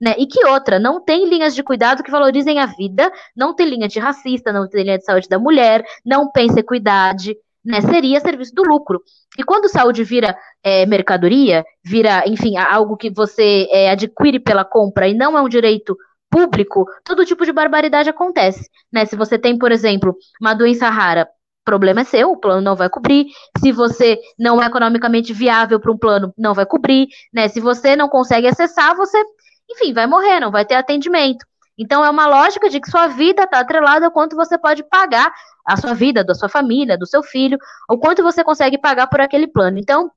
Né? 0.00 0.14
E 0.18 0.26
que 0.26 0.44
outra, 0.46 0.78
não 0.78 1.00
tem 1.00 1.28
linhas 1.28 1.54
de 1.54 1.62
cuidado 1.62 2.02
que 2.02 2.10
valorizem 2.10 2.58
a 2.58 2.66
vida, 2.66 3.10
não 3.34 3.54
tem 3.54 3.68
linha 3.68 3.88
de 3.88 3.98
racista, 3.98 4.52
não 4.52 4.68
tem 4.68 4.84
linha 4.84 4.98
de 4.98 5.04
saúde 5.04 5.28
da 5.28 5.38
mulher, 5.38 5.84
não 6.04 6.30
pensa 6.30 6.60
equidade, 6.60 7.36
né? 7.64 7.80
Seria 7.80 8.20
serviço 8.20 8.54
do 8.54 8.62
lucro. 8.62 9.00
E 9.38 9.44
quando 9.44 9.68
saúde 9.68 10.04
vira 10.04 10.36
é, 10.62 10.84
mercadoria, 10.86 11.64
vira, 11.84 12.24
enfim, 12.26 12.56
algo 12.56 12.96
que 12.96 13.10
você 13.10 13.68
é, 13.70 13.90
adquire 13.90 14.40
pela 14.40 14.64
compra 14.64 15.08
e 15.08 15.14
não 15.14 15.36
é 15.36 15.42
um 15.42 15.48
direito 15.48 15.96
público, 16.30 16.86
todo 17.04 17.26
tipo 17.26 17.44
de 17.44 17.52
barbaridade 17.52 18.08
acontece. 18.08 18.68
Né? 18.92 19.04
Se 19.04 19.16
você 19.16 19.38
tem, 19.38 19.58
por 19.58 19.70
exemplo, 19.70 20.16
uma 20.40 20.54
doença 20.54 20.88
rara, 20.88 21.28
problema 21.64 22.00
é 22.00 22.04
seu, 22.04 22.32
o 22.32 22.36
plano 22.36 22.60
não 22.60 22.74
vai 22.74 22.88
cobrir. 22.88 23.26
Se 23.58 23.70
você 23.70 24.18
não 24.38 24.60
é 24.60 24.66
economicamente 24.66 25.32
viável 25.32 25.78
para 25.78 25.92
um 25.92 25.98
plano, 25.98 26.32
não 26.36 26.54
vai 26.54 26.66
cobrir. 26.66 27.08
Né? 27.32 27.48
Se 27.48 27.60
você 27.60 27.94
não 27.94 28.08
consegue 28.08 28.48
acessar, 28.48 28.96
você 28.96 29.22
enfim, 29.70 29.92
vai 29.92 30.06
morrer, 30.06 30.40
não 30.40 30.50
vai 30.50 30.64
ter 30.64 30.74
atendimento. 30.74 31.46
Então 31.78 32.04
é 32.04 32.10
uma 32.10 32.26
lógica 32.26 32.68
de 32.68 32.80
que 32.80 32.90
sua 32.90 33.08
vida 33.08 33.44
está 33.44 33.60
atrelada 33.60 34.06
ao 34.06 34.12
quanto 34.12 34.36
você 34.36 34.58
pode 34.58 34.82
pagar 34.84 35.32
a 35.66 35.76
sua 35.76 35.94
vida, 35.94 36.24
da 36.24 36.34
sua 36.34 36.48
família, 36.48 36.98
do 36.98 37.06
seu 37.06 37.22
filho, 37.22 37.58
o 37.88 37.98
quanto 37.98 38.22
você 38.22 38.44
consegue 38.44 38.78
pagar 38.78 39.06
por 39.06 39.20
aquele 39.20 39.46
plano. 39.46 39.78
Então, 39.78 40.10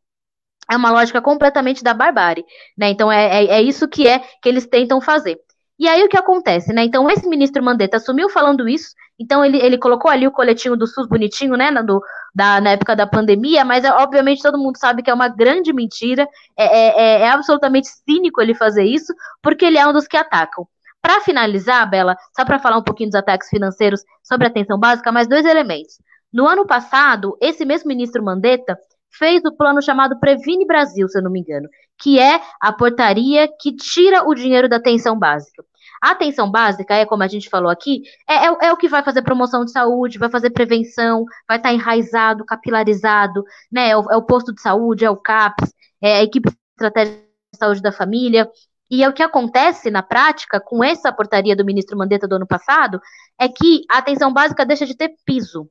é 0.69 0.75
uma 0.75 0.91
lógica 0.91 1.21
completamente 1.21 1.83
da 1.83 1.93
barbárie, 1.93 2.45
né? 2.77 2.89
Então 2.89 3.11
é, 3.11 3.43
é, 3.43 3.45
é, 3.57 3.61
isso 3.61 3.87
que 3.87 4.07
é 4.07 4.19
que 4.41 4.49
eles 4.49 4.65
tentam 4.65 4.99
fazer. 4.99 5.37
E 5.77 5.87
aí 5.87 6.03
o 6.03 6.09
que 6.09 6.17
acontece, 6.17 6.73
né? 6.73 6.83
Então 6.83 7.09
esse 7.09 7.27
ministro 7.27 7.61
Mandetta 7.63 7.97
assumiu 7.97 8.29
falando 8.29 8.67
isso, 8.67 8.89
então 9.19 9.43
ele, 9.45 9.57
ele 9.57 9.77
colocou 9.77 10.09
ali 10.09 10.25
o 10.25 10.31
coletinho 10.31 10.75
do 10.75 10.87
SUS 10.87 11.07
bonitinho, 11.07 11.55
né? 11.55 11.69
Na, 11.69 11.81
do, 11.81 12.01
da, 12.33 12.59
na 12.61 12.71
época 12.71 12.95
da 12.95 13.05
pandemia, 13.05 13.63
mas 13.63 13.85
obviamente 13.85 14.41
todo 14.41 14.57
mundo 14.57 14.77
sabe 14.77 15.03
que 15.03 15.09
é 15.09 15.13
uma 15.13 15.27
grande 15.27 15.71
mentira, 15.73 16.27
é, 16.57 16.65
é, 16.65 16.87
é, 16.87 17.21
é 17.21 17.29
absolutamente 17.29 17.87
cínico 17.87 18.41
ele 18.41 18.55
fazer 18.55 18.83
isso, 18.83 19.13
porque 19.41 19.65
ele 19.65 19.77
é 19.77 19.87
um 19.87 19.93
dos 19.93 20.07
que 20.07 20.17
atacam. 20.17 20.67
Para 21.05 21.21
finalizar, 21.21 21.87
Bela, 21.87 22.17
só 22.35 22.43
para 22.43 22.57
falar 22.57 22.79
um 22.79 22.83
pouquinho 22.83 23.11
dos 23.11 23.19
ataques 23.19 23.47
financeiros 23.47 24.01
sobre 24.23 24.47
a 24.47 24.49
atenção 24.49 24.79
básica, 24.79 25.11
mais 25.11 25.27
dois 25.27 25.45
elementos. 25.45 26.01
No 26.33 26.47
ano 26.47 26.65
passado, 26.65 27.37
esse 27.39 27.63
mesmo 27.63 27.89
ministro 27.89 28.23
Mandetta 28.23 28.75
fez 29.11 29.45
o 29.45 29.55
plano 29.55 29.83
chamado 29.83 30.19
Previne 30.19 30.65
Brasil, 30.65 31.07
se 31.07 31.19
eu 31.19 31.21
não 31.21 31.29
me 31.29 31.41
engano, 31.41 31.69
que 32.01 32.19
é 32.19 32.41
a 32.59 32.73
portaria 32.73 33.47
que 33.61 33.75
tira 33.75 34.27
o 34.27 34.33
dinheiro 34.33 34.67
da 34.67 34.77
atenção 34.77 35.15
básica. 35.15 35.63
A 36.01 36.09
atenção 36.09 36.49
básica 36.49 36.95
é, 36.95 37.05
como 37.05 37.21
a 37.21 37.27
gente 37.27 37.51
falou 37.51 37.69
aqui, 37.69 38.01
é, 38.27 38.47
é, 38.47 38.57
é, 38.63 38.73
o 38.73 38.77
que 38.77 38.89
vai 38.89 39.03
fazer 39.03 39.21
promoção 39.21 39.63
de 39.63 39.71
saúde, 39.71 40.17
vai 40.17 40.31
fazer 40.31 40.49
prevenção, 40.49 41.23
vai 41.47 41.57
estar 41.57 41.69
tá 41.69 41.75
enraizado, 41.75 42.43
capilarizado, 42.43 43.43
né? 43.71 43.89
É 43.89 43.95
o, 43.95 44.11
é 44.11 44.17
o, 44.17 44.23
posto 44.23 44.51
de 44.51 44.59
saúde, 44.59 45.05
é 45.05 45.09
o 45.11 45.15
CAPS, 45.15 45.71
é 46.01 46.15
a 46.15 46.23
equipe 46.23 46.49
estratégica 46.71 47.21
de 47.53 47.59
saúde 47.59 47.81
da 47.83 47.91
família. 47.91 48.49
E 48.95 49.03
é 49.03 49.09
o 49.09 49.13
que 49.13 49.23
acontece 49.23 49.91
na 49.91 50.01
prática 50.01 50.59
com 50.59 50.83
essa 50.83 51.11
portaria 51.11 51.55
do 51.55 51.65
ministro 51.65 51.97
Mandetta 51.97 52.27
do 52.27 52.35
ano 52.35 52.47
passado, 52.47 52.99
é 53.39 53.47
que 53.47 53.83
a 53.91 53.97
atenção 53.97 54.31
básica 54.31 54.65
deixa 54.65 54.85
de 54.85 54.95
ter 54.95 55.13
piso. 55.25 55.69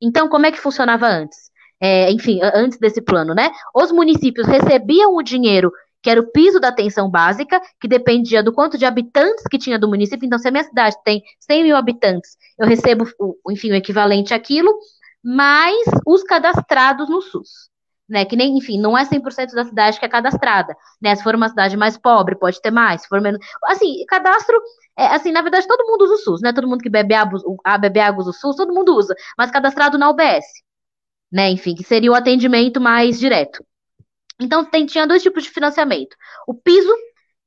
Então, 0.00 0.28
como 0.28 0.46
é 0.46 0.52
que 0.52 0.58
funcionava 0.58 1.06
antes? 1.06 1.50
é, 1.80 2.12
enfim, 2.12 2.40
antes 2.42 2.78
desse 2.78 3.00
plano, 3.00 3.34
né? 3.34 3.50
Os 3.74 3.90
municípios 3.90 4.46
recebiam 4.46 5.16
o 5.16 5.22
dinheiro 5.22 5.72
que 6.02 6.08
era 6.08 6.20
o 6.20 6.30
piso 6.30 6.58
da 6.58 6.68
atenção 6.68 7.10
básica, 7.10 7.60
que 7.78 7.86
dependia 7.86 8.42
do 8.42 8.54
quanto 8.54 8.78
de 8.78 8.86
habitantes 8.86 9.44
que 9.50 9.58
tinha 9.58 9.78
do 9.78 9.86
município. 9.86 10.24
Então, 10.24 10.38
se 10.38 10.48
a 10.48 10.50
minha 10.50 10.64
cidade 10.64 10.96
tem 11.04 11.22
100 11.40 11.62
mil 11.62 11.76
habitantes, 11.76 12.38
eu 12.58 12.66
recebo, 12.66 13.06
enfim, 13.50 13.70
o 13.70 13.74
equivalente 13.74 14.32
àquilo, 14.32 14.74
mais 15.22 15.86
os 16.06 16.22
cadastrados 16.22 17.06
no 17.10 17.20
SUS. 17.20 17.69
Né, 18.10 18.24
que 18.24 18.34
nem, 18.34 18.58
enfim, 18.58 18.76
não 18.76 18.98
é 18.98 19.04
100% 19.04 19.54
da 19.54 19.64
cidade 19.64 20.00
que 20.00 20.04
é 20.04 20.08
cadastrada, 20.08 20.76
né, 21.00 21.14
se 21.14 21.22
for 21.22 21.36
uma 21.36 21.48
cidade 21.48 21.76
mais 21.76 21.96
pobre, 21.96 22.34
pode 22.34 22.60
ter 22.60 22.72
mais, 22.72 23.02
se 23.02 23.08
for 23.08 23.20
menos, 23.20 23.38
assim, 23.66 24.04
cadastro, 24.08 24.60
é, 24.98 25.06
assim, 25.06 25.30
na 25.30 25.40
verdade, 25.42 25.64
todo 25.68 25.86
mundo 25.86 26.02
usa 26.02 26.14
o 26.14 26.18
SUS, 26.18 26.40
né, 26.42 26.52
todo 26.52 26.66
mundo 26.66 26.82
que 26.82 26.90
bebe 26.90 27.14
água, 27.14 27.38
bebe 27.78 28.00
água 28.00 28.20
usa 28.20 28.30
o 28.30 28.32
SUS, 28.32 28.56
todo 28.56 28.74
mundo 28.74 28.96
usa, 28.96 29.14
mas 29.38 29.52
cadastrado 29.52 29.96
na 29.96 30.10
UBS, 30.10 30.44
né? 31.30 31.50
Enfim, 31.50 31.74
que 31.74 31.84
seria 31.84 32.10
o 32.10 32.14
atendimento 32.14 32.80
mais 32.80 33.18
direto. 33.18 33.64
Então, 34.40 34.64
tem, 34.64 34.86
tinha 34.86 35.06
dois 35.06 35.22
tipos 35.22 35.44
de 35.44 35.50
financiamento: 35.50 36.16
o 36.46 36.54
piso, 36.54 36.92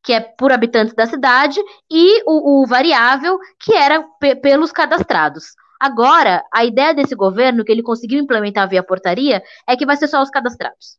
que 0.03 0.13
é 0.13 0.19
por 0.21 0.51
habitantes 0.51 0.93
da 0.93 1.05
cidade, 1.07 1.59
e 1.91 2.23
o, 2.25 2.63
o 2.63 2.67
variável, 2.67 3.39
que 3.59 3.73
era 3.73 4.03
pelos 4.41 4.71
cadastrados. 4.71 5.45
Agora, 5.79 6.43
a 6.53 6.63
ideia 6.65 6.93
desse 6.93 7.15
governo, 7.15 7.63
que 7.63 7.71
ele 7.71 7.83
conseguiu 7.83 8.19
implementar 8.19 8.69
via 8.69 8.83
portaria, 8.83 9.43
é 9.67 9.75
que 9.75 9.85
vai 9.85 9.97
ser 9.97 10.07
só 10.07 10.21
os 10.21 10.29
cadastrados. 10.29 10.97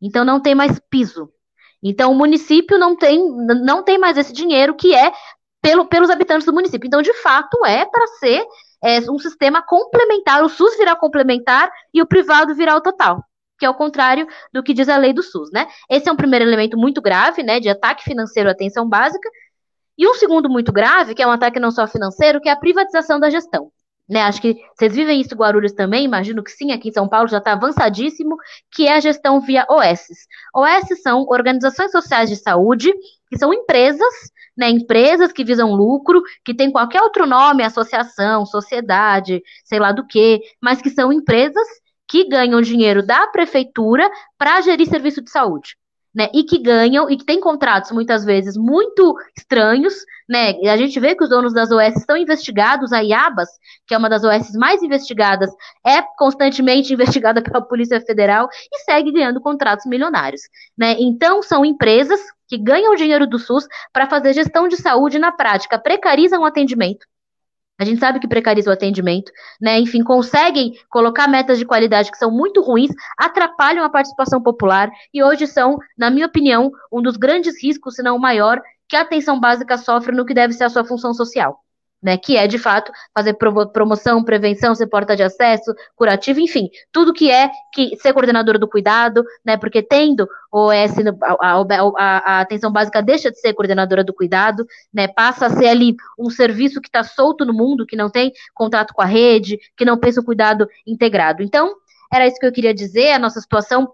Então, 0.00 0.24
não 0.24 0.40
tem 0.40 0.54
mais 0.54 0.78
piso. 0.90 1.30
Então, 1.82 2.12
o 2.12 2.14
município 2.14 2.78
não 2.78 2.96
tem, 2.96 3.18
não 3.64 3.82
tem 3.82 3.98
mais 3.98 4.16
esse 4.16 4.32
dinheiro 4.32 4.74
que 4.74 4.94
é 4.94 5.12
pelo, 5.62 5.86
pelos 5.86 6.10
habitantes 6.10 6.46
do 6.46 6.52
município. 6.52 6.86
Então, 6.86 7.02
de 7.02 7.12
fato, 7.14 7.64
é 7.64 7.84
para 7.84 8.06
ser 8.18 8.44
é, 8.82 9.00
um 9.10 9.18
sistema 9.18 9.62
complementar, 9.62 10.42
o 10.44 10.48
SUS 10.48 10.76
virar 10.76 10.96
complementar 10.96 11.70
e 11.92 12.00
o 12.02 12.06
privado 12.06 12.54
virar 12.54 12.76
o 12.76 12.80
total, 12.80 13.22
que 13.58 13.66
é 13.66 13.70
o 13.70 13.74
contrário 13.74 14.26
do 14.52 14.62
que 14.62 14.74
diz 14.74 14.88
a 14.88 14.96
lei 14.96 15.12
do 15.12 15.22
SUS, 15.22 15.50
né? 15.52 15.66
Esse 15.90 16.08
é 16.08 16.12
um 16.12 16.16
primeiro 16.16 16.44
elemento 16.44 16.76
muito 16.76 17.00
grave, 17.00 17.42
né, 17.42 17.58
de 17.58 17.68
ataque 17.68 18.04
financeiro 18.04 18.48
à 18.48 18.52
atenção 18.52 18.88
básica, 18.88 19.28
e 19.98 20.06
um 20.06 20.14
segundo 20.14 20.48
muito 20.48 20.72
grave, 20.72 21.14
que 21.14 21.22
é 21.22 21.26
um 21.26 21.32
ataque 21.32 21.58
não 21.58 21.70
só 21.70 21.86
financeiro, 21.86 22.40
que 22.40 22.48
é 22.48 22.52
a 22.52 22.56
privatização 22.56 23.18
da 23.18 23.30
gestão. 23.30 23.72
Né, 24.08 24.22
acho 24.22 24.40
que 24.40 24.56
vocês 24.76 24.94
vivem 24.94 25.20
isso 25.20 25.34
em 25.34 25.36
Guarulhos 25.36 25.72
também, 25.72 26.04
imagino 26.04 26.42
que 26.44 26.52
sim, 26.52 26.70
aqui 26.70 26.90
em 26.90 26.92
São 26.92 27.08
Paulo 27.08 27.26
já 27.26 27.38
está 27.38 27.52
avançadíssimo, 27.52 28.36
que 28.70 28.86
é 28.86 28.94
a 28.94 29.00
gestão 29.00 29.40
via 29.40 29.66
OS. 29.68 30.06
OS 30.54 31.02
são 31.02 31.26
organizações 31.28 31.90
sociais 31.90 32.30
de 32.30 32.36
saúde, 32.36 32.92
que 33.28 33.36
são 33.36 33.52
empresas 33.52 34.14
né, 34.56 34.70
empresas 34.70 35.32
que 35.32 35.44
visam 35.44 35.72
lucro, 35.72 36.22
que 36.44 36.54
tem 36.54 36.70
qualquer 36.70 37.02
outro 37.02 37.26
nome, 37.26 37.62
associação, 37.62 38.46
sociedade, 38.46 39.42
sei 39.64 39.78
lá 39.78 39.92
do 39.92 40.06
que, 40.06 40.40
mas 40.60 40.80
que 40.80 40.88
são 40.90 41.12
empresas 41.12 41.66
que 42.08 42.28
ganham 42.28 42.60
dinheiro 42.62 43.04
da 43.04 43.26
prefeitura 43.26 44.08
para 44.38 44.60
gerir 44.60 44.88
serviço 44.88 45.22
de 45.22 45.30
saúde. 45.30 45.76
Né, 46.14 46.30
e 46.32 46.44
que 46.44 46.56
ganham 46.56 47.10
e 47.10 47.16
que 47.18 47.26
têm 47.26 47.38
contratos 47.38 47.92
muitas 47.92 48.24
vezes 48.24 48.56
muito 48.56 49.14
estranhos, 49.36 49.92
né? 50.28 50.54
A 50.68 50.76
gente 50.76 50.98
vê 50.98 51.14
que 51.14 51.22
os 51.22 51.30
donos 51.30 51.52
das 51.52 51.70
OS 51.70 51.96
estão 51.96 52.16
investigados, 52.16 52.92
a 52.92 53.00
IABAS, 53.00 53.48
que 53.86 53.94
é 53.94 53.98
uma 53.98 54.08
das 54.08 54.24
OS 54.24 54.52
mais 54.54 54.82
investigadas, 54.82 55.50
é 55.86 56.02
constantemente 56.18 56.92
investigada 56.94 57.42
pela 57.42 57.62
Polícia 57.62 58.00
Federal 58.00 58.48
e 58.72 58.78
segue 58.80 59.12
ganhando 59.12 59.40
contratos 59.40 59.86
milionários, 59.86 60.42
né? 60.76 60.96
Então 60.98 61.42
são 61.42 61.64
empresas 61.64 62.20
que 62.48 62.58
ganham 62.58 62.94
dinheiro 62.94 63.26
do 63.26 63.38
SUS 63.38 63.66
para 63.92 64.08
fazer 64.08 64.32
gestão 64.32 64.68
de 64.68 64.76
saúde 64.76 65.18
na 65.18 65.32
prática, 65.32 65.78
precarizam 65.78 66.42
o 66.42 66.44
atendimento. 66.44 67.06
A 67.78 67.84
gente 67.84 68.00
sabe 68.00 68.18
que 68.18 68.28
precariza 68.28 68.70
o 68.70 68.72
atendimento, 68.72 69.30
né? 69.60 69.78
Enfim, 69.78 70.02
conseguem 70.02 70.72
colocar 70.88 71.28
metas 71.28 71.58
de 71.58 71.66
qualidade 71.66 72.10
que 72.10 72.16
são 72.16 72.30
muito 72.30 72.62
ruins, 72.62 72.90
atrapalham 73.18 73.84
a 73.84 73.90
participação 73.90 74.42
popular 74.42 74.90
e 75.12 75.22
hoje 75.22 75.46
são, 75.46 75.76
na 75.96 76.10
minha 76.10 76.26
opinião, 76.26 76.72
um 76.90 77.02
dos 77.02 77.18
grandes 77.18 77.62
riscos, 77.62 77.96
se 77.96 78.02
não 78.02 78.16
o 78.16 78.20
maior, 78.20 78.62
que 78.88 78.96
a 78.96 79.02
atenção 79.02 79.38
básica 79.40 79.78
sofre 79.78 80.14
no 80.14 80.26
que 80.26 80.34
deve 80.34 80.52
ser 80.52 80.64
a 80.64 80.70
sua 80.70 80.84
função 80.84 81.12
social 81.14 81.60
né, 82.02 82.16
que 82.16 82.36
é 82.36 82.46
de 82.46 82.58
fato 82.58 82.92
fazer 83.12 83.34
promoção, 83.72 84.22
prevenção, 84.22 84.74
ser 84.74 84.86
porta 84.86 85.16
de 85.16 85.22
acesso, 85.22 85.74
curativo, 85.94 86.40
enfim, 86.40 86.68
tudo 86.92 87.12
que 87.12 87.30
é 87.30 87.50
que 87.72 87.96
ser 87.96 88.12
coordenadora 88.12 88.58
do 88.58 88.68
cuidado, 88.68 89.24
né, 89.44 89.56
porque 89.56 89.82
tendo 89.82 90.28
OS, 90.52 90.94
a, 91.40 91.52
a, 91.52 92.36
a, 92.36 92.40
atenção 92.40 92.70
básica 92.70 93.02
deixa 93.02 93.30
de 93.30 93.40
ser 93.40 93.54
coordenadora 93.54 94.04
do 94.04 94.14
cuidado, 94.14 94.64
né, 94.92 95.08
passa 95.08 95.46
a 95.46 95.50
ser 95.50 95.66
ali 95.66 95.96
um 96.18 96.30
serviço 96.30 96.80
que 96.80 96.88
está 96.88 97.02
solto 97.02 97.44
no 97.44 97.52
mundo, 97.52 97.86
que 97.86 97.96
não 97.96 98.10
tem 98.10 98.32
contato 98.54 98.94
com 98.94 99.02
a 99.02 99.06
rede, 99.06 99.58
que 99.76 99.84
não 99.84 99.98
pensa 99.98 100.20
o 100.20 100.24
cuidado 100.24 100.68
integrado. 100.86 101.42
Então, 101.42 101.74
era 102.12 102.26
isso 102.26 102.38
que 102.38 102.46
eu 102.46 102.52
queria 102.52 102.72
dizer, 102.72 103.12
a 103.12 103.18
nossa 103.18 103.40
situação 103.40 103.92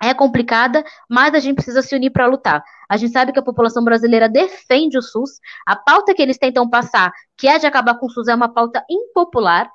é 0.00 0.12
complicada, 0.12 0.84
mas 1.08 1.34
a 1.34 1.38
gente 1.38 1.56
precisa 1.56 1.82
se 1.82 1.94
unir 1.94 2.10
para 2.10 2.26
lutar. 2.26 2.62
A 2.88 2.96
gente 2.96 3.12
sabe 3.12 3.32
que 3.32 3.38
a 3.38 3.42
população 3.42 3.84
brasileira 3.84 4.28
defende 4.28 4.98
o 4.98 5.02
SUS. 5.02 5.38
A 5.66 5.76
pauta 5.76 6.12
que 6.12 6.20
eles 6.20 6.38
tentam 6.38 6.68
passar, 6.68 7.12
que 7.36 7.48
é 7.48 7.58
de 7.58 7.66
acabar 7.66 7.94
com 7.94 8.06
o 8.06 8.10
SUS, 8.10 8.28
é 8.28 8.34
uma 8.34 8.52
pauta 8.52 8.84
impopular. 8.90 9.70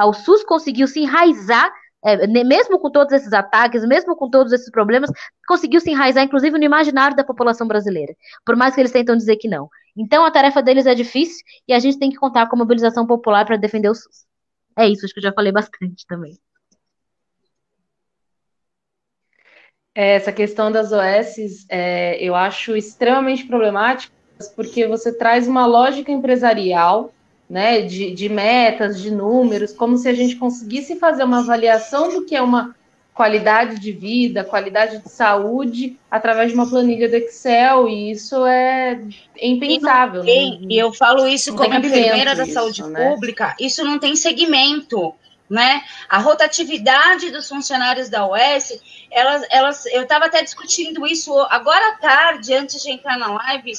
O 0.00 0.12
SUS 0.12 0.44
conseguiu 0.44 0.86
se 0.86 1.00
enraizar, 1.00 1.70
é, 2.04 2.26
mesmo 2.26 2.78
com 2.78 2.90
todos 2.90 3.12
esses 3.12 3.32
ataques, 3.32 3.84
mesmo 3.84 4.16
com 4.16 4.30
todos 4.30 4.52
esses 4.52 4.70
problemas, 4.70 5.10
conseguiu 5.46 5.80
se 5.80 5.90
enraizar, 5.90 6.24
inclusive, 6.24 6.56
no 6.58 6.64
imaginário 6.64 7.16
da 7.16 7.24
população 7.24 7.66
brasileira, 7.66 8.14
por 8.44 8.56
mais 8.56 8.74
que 8.74 8.80
eles 8.80 8.92
tentam 8.92 9.16
dizer 9.16 9.36
que 9.36 9.48
não. 9.48 9.68
Então, 9.96 10.24
a 10.24 10.30
tarefa 10.30 10.62
deles 10.62 10.86
é 10.86 10.94
difícil 10.94 11.44
e 11.68 11.74
a 11.74 11.78
gente 11.78 11.98
tem 11.98 12.10
que 12.10 12.16
contar 12.16 12.48
com 12.48 12.56
a 12.56 12.58
mobilização 12.58 13.06
popular 13.06 13.44
para 13.44 13.56
defender 13.56 13.90
o 13.90 13.94
SUS. 13.94 14.24
É 14.76 14.88
isso, 14.88 15.04
acho 15.04 15.12
que 15.12 15.20
eu 15.20 15.24
já 15.24 15.32
falei 15.32 15.52
bastante 15.52 16.06
também. 16.06 16.38
Essa 19.94 20.32
questão 20.32 20.72
das 20.72 20.90
OS 20.90 21.66
é, 21.68 22.16
eu 22.18 22.34
acho 22.34 22.74
extremamente 22.74 23.44
problemática, 23.44 24.12
porque 24.56 24.86
você 24.86 25.12
traz 25.12 25.46
uma 25.46 25.66
lógica 25.66 26.10
empresarial, 26.10 27.12
né, 27.48 27.82
de, 27.82 28.12
de 28.12 28.28
metas, 28.28 29.00
de 29.00 29.10
números, 29.10 29.72
como 29.72 29.98
se 29.98 30.08
a 30.08 30.14
gente 30.14 30.36
conseguisse 30.36 30.96
fazer 30.96 31.24
uma 31.24 31.40
avaliação 31.40 32.10
do 32.10 32.24
que 32.24 32.34
é 32.34 32.40
uma 32.40 32.74
qualidade 33.12 33.78
de 33.78 33.92
vida, 33.92 34.42
qualidade 34.42 34.98
de 35.02 35.08
saúde, 35.10 35.98
através 36.10 36.48
de 36.48 36.54
uma 36.54 36.66
planilha 36.66 37.08
do 37.10 37.16
Excel, 37.16 37.86
e 37.86 38.10
isso 38.10 38.46
é 38.46 38.98
impensável. 39.40 40.24
E, 40.24 40.66
e 40.74 40.78
eu 40.78 40.92
falo 40.94 41.28
isso 41.28 41.54
como 41.54 41.74
enfermeira 41.74 42.34
da 42.34 42.44
isso, 42.44 42.54
saúde 42.54 42.82
né? 42.84 43.10
pública, 43.10 43.54
isso 43.60 43.84
não 43.84 43.98
tem 43.98 44.16
segmento 44.16 45.14
né? 45.52 45.84
A 46.08 46.16
rotatividade 46.16 47.30
dos 47.30 47.46
funcionários 47.46 48.08
da 48.08 48.26
UES, 48.26 48.80
elas, 49.10 49.46
elas, 49.50 49.86
eu 49.86 50.02
estava 50.02 50.24
até 50.24 50.42
discutindo 50.42 51.06
isso 51.06 51.38
agora 51.50 51.90
à 51.90 51.96
tarde, 51.98 52.54
antes 52.54 52.82
de 52.82 52.90
entrar 52.90 53.18
na 53.18 53.34
live, 53.34 53.74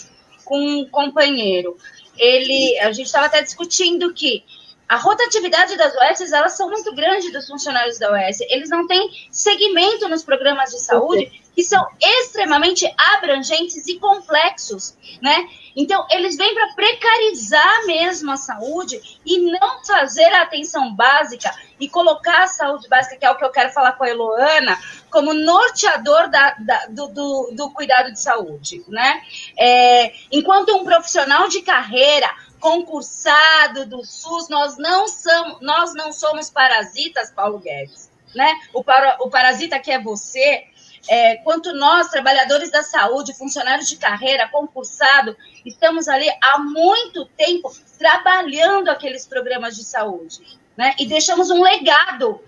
com 0.46 0.60
um 0.60 0.88
companheiro. 0.88 1.76
Ele, 2.16 2.78
a 2.80 2.92
gente 2.92 3.08
estava 3.08 3.26
até 3.26 3.42
discutindo 3.42 4.14
que 4.14 4.44
a 4.88 4.98
rotatividade 4.98 5.78
das 5.78 5.94
OS, 5.96 6.32
elas 6.32 6.58
são 6.58 6.70
muito 6.70 6.94
grandes 6.94 7.32
dos 7.32 7.48
funcionários 7.48 7.98
da 7.98 8.12
OS. 8.12 8.42
Eles 8.42 8.70
não 8.70 8.86
têm 8.86 9.10
segmento 9.32 10.08
nos 10.08 10.24
programas 10.24 10.72
de 10.72 10.80
saúde 10.80 11.32
que 11.56 11.64
são 11.64 11.86
extremamente 12.02 12.92
abrangentes 13.16 13.88
e 13.88 14.00
complexos, 14.00 14.98
né? 15.22 15.48
Então, 15.76 16.06
eles 16.12 16.36
vêm 16.36 16.54
para 16.54 16.74
precarizar 16.74 17.86
mesmo 17.86 18.32
a 18.32 18.38
saúde 18.38 19.20
e 19.26 19.40
não 19.40 19.84
fazer 19.84 20.32
a 20.34 20.44
atenção 20.44 20.94
básica 20.94 21.52
e 21.80 21.90
colocar 21.90 22.44
a 22.44 22.48
saúde 22.48 22.88
básica, 22.88 23.18
que 23.18 23.26
é 23.26 23.30
o 23.30 23.38
que 23.38 23.46
eu 23.46 23.52
quero 23.52 23.72
falar 23.72 23.94
com 23.94 24.04
a 24.04 24.10
Eloana, 24.10 24.80
como 25.10 25.34
norteador 25.34 26.30
da, 26.30 26.56
da, 26.60 26.86
do, 26.88 27.08
do, 27.08 27.52
do, 27.54 27.72
cuidado 27.72 28.12
de 28.12 28.20
saúde, 28.20 28.84
né? 28.88 29.22
É, 29.58 30.14
enquanto 30.32 30.76
um 30.76 30.84
profissional 30.84 31.48
de 31.48 31.62
carreira 31.62 32.30
concursado 32.64 33.86
do 33.86 34.06
SUS, 34.06 34.48
nós 34.48 34.78
não 34.78 35.06
somos, 35.06 35.60
nós 35.60 35.94
não 35.94 36.14
somos 36.14 36.50
parasitas, 36.50 37.30
Paulo 37.30 37.60
Guedes, 37.60 38.10
né? 38.34 38.58
O, 38.74 38.82
para, 38.82 39.18
o 39.20 39.30
parasita 39.30 39.78
que 39.80 39.92
é 39.92 40.02
você, 40.02 40.64
é, 41.10 41.36
quanto 41.44 41.74
nós, 41.74 42.08
trabalhadores 42.08 42.72
da 42.72 42.82
saúde, 42.82 43.38
funcionários 43.38 43.90
de 43.90 43.98
carreira, 43.98 44.48
concursado, 44.48 45.36
estamos 45.66 46.08
ali 46.08 46.30
há 46.42 46.58
muito 46.60 47.26
tempo 47.36 47.70
trabalhando 48.00 48.88
aqueles 48.88 49.28
programas 49.28 49.76
de 49.76 49.84
saúde, 49.84 50.58
né? 50.78 50.96
E 50.98 51.06
deixamos 51.06 51.52
um 51.52 51.62
legado 51.62 52.42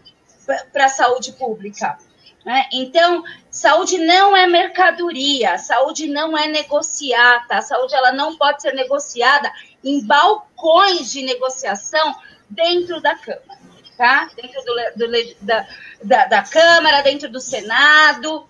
para 0.72 0.86
a 0.86 0.90
saúde 0.90 1.34
pública. 1.34 1.98
Né? 2.46 2.70
Então, 2.72 3.24
saúde 3.50 3.98
não 3.98 4.38
é 4.38 4.46
mercadoria, 4.46 5.58
saúde 5.58 6.08
não 6.08 6.38
é 6.38 6.48
negociada, 6.48 7.58
a 7.58 7.62
saúde 7.62 7.96
ela 7.96 8.12
não 8.12 8.38
pode 8.38 8.62
ser 8.62 8.74
negociada 8.74 9.52
em 9.84 10.06
balcões 10.06 11.12
de 11.12 11.24
negociação 11.24 12.16
dentro 12.48 13.02
da 13.02 13.16
Câmara 13.16 13.66
tá? 13.98 14.30
Dentro 14.36 14.62
do, 14.64 15.08
do, 15.08 15.36
da, 15.42 15.68
da, 16.04 16.26
da, 16.26 16.44
Câmara, 16.44 17.02
dentro 17.02 17.30
do 17.30 17.40
Senado. 17.40 18.48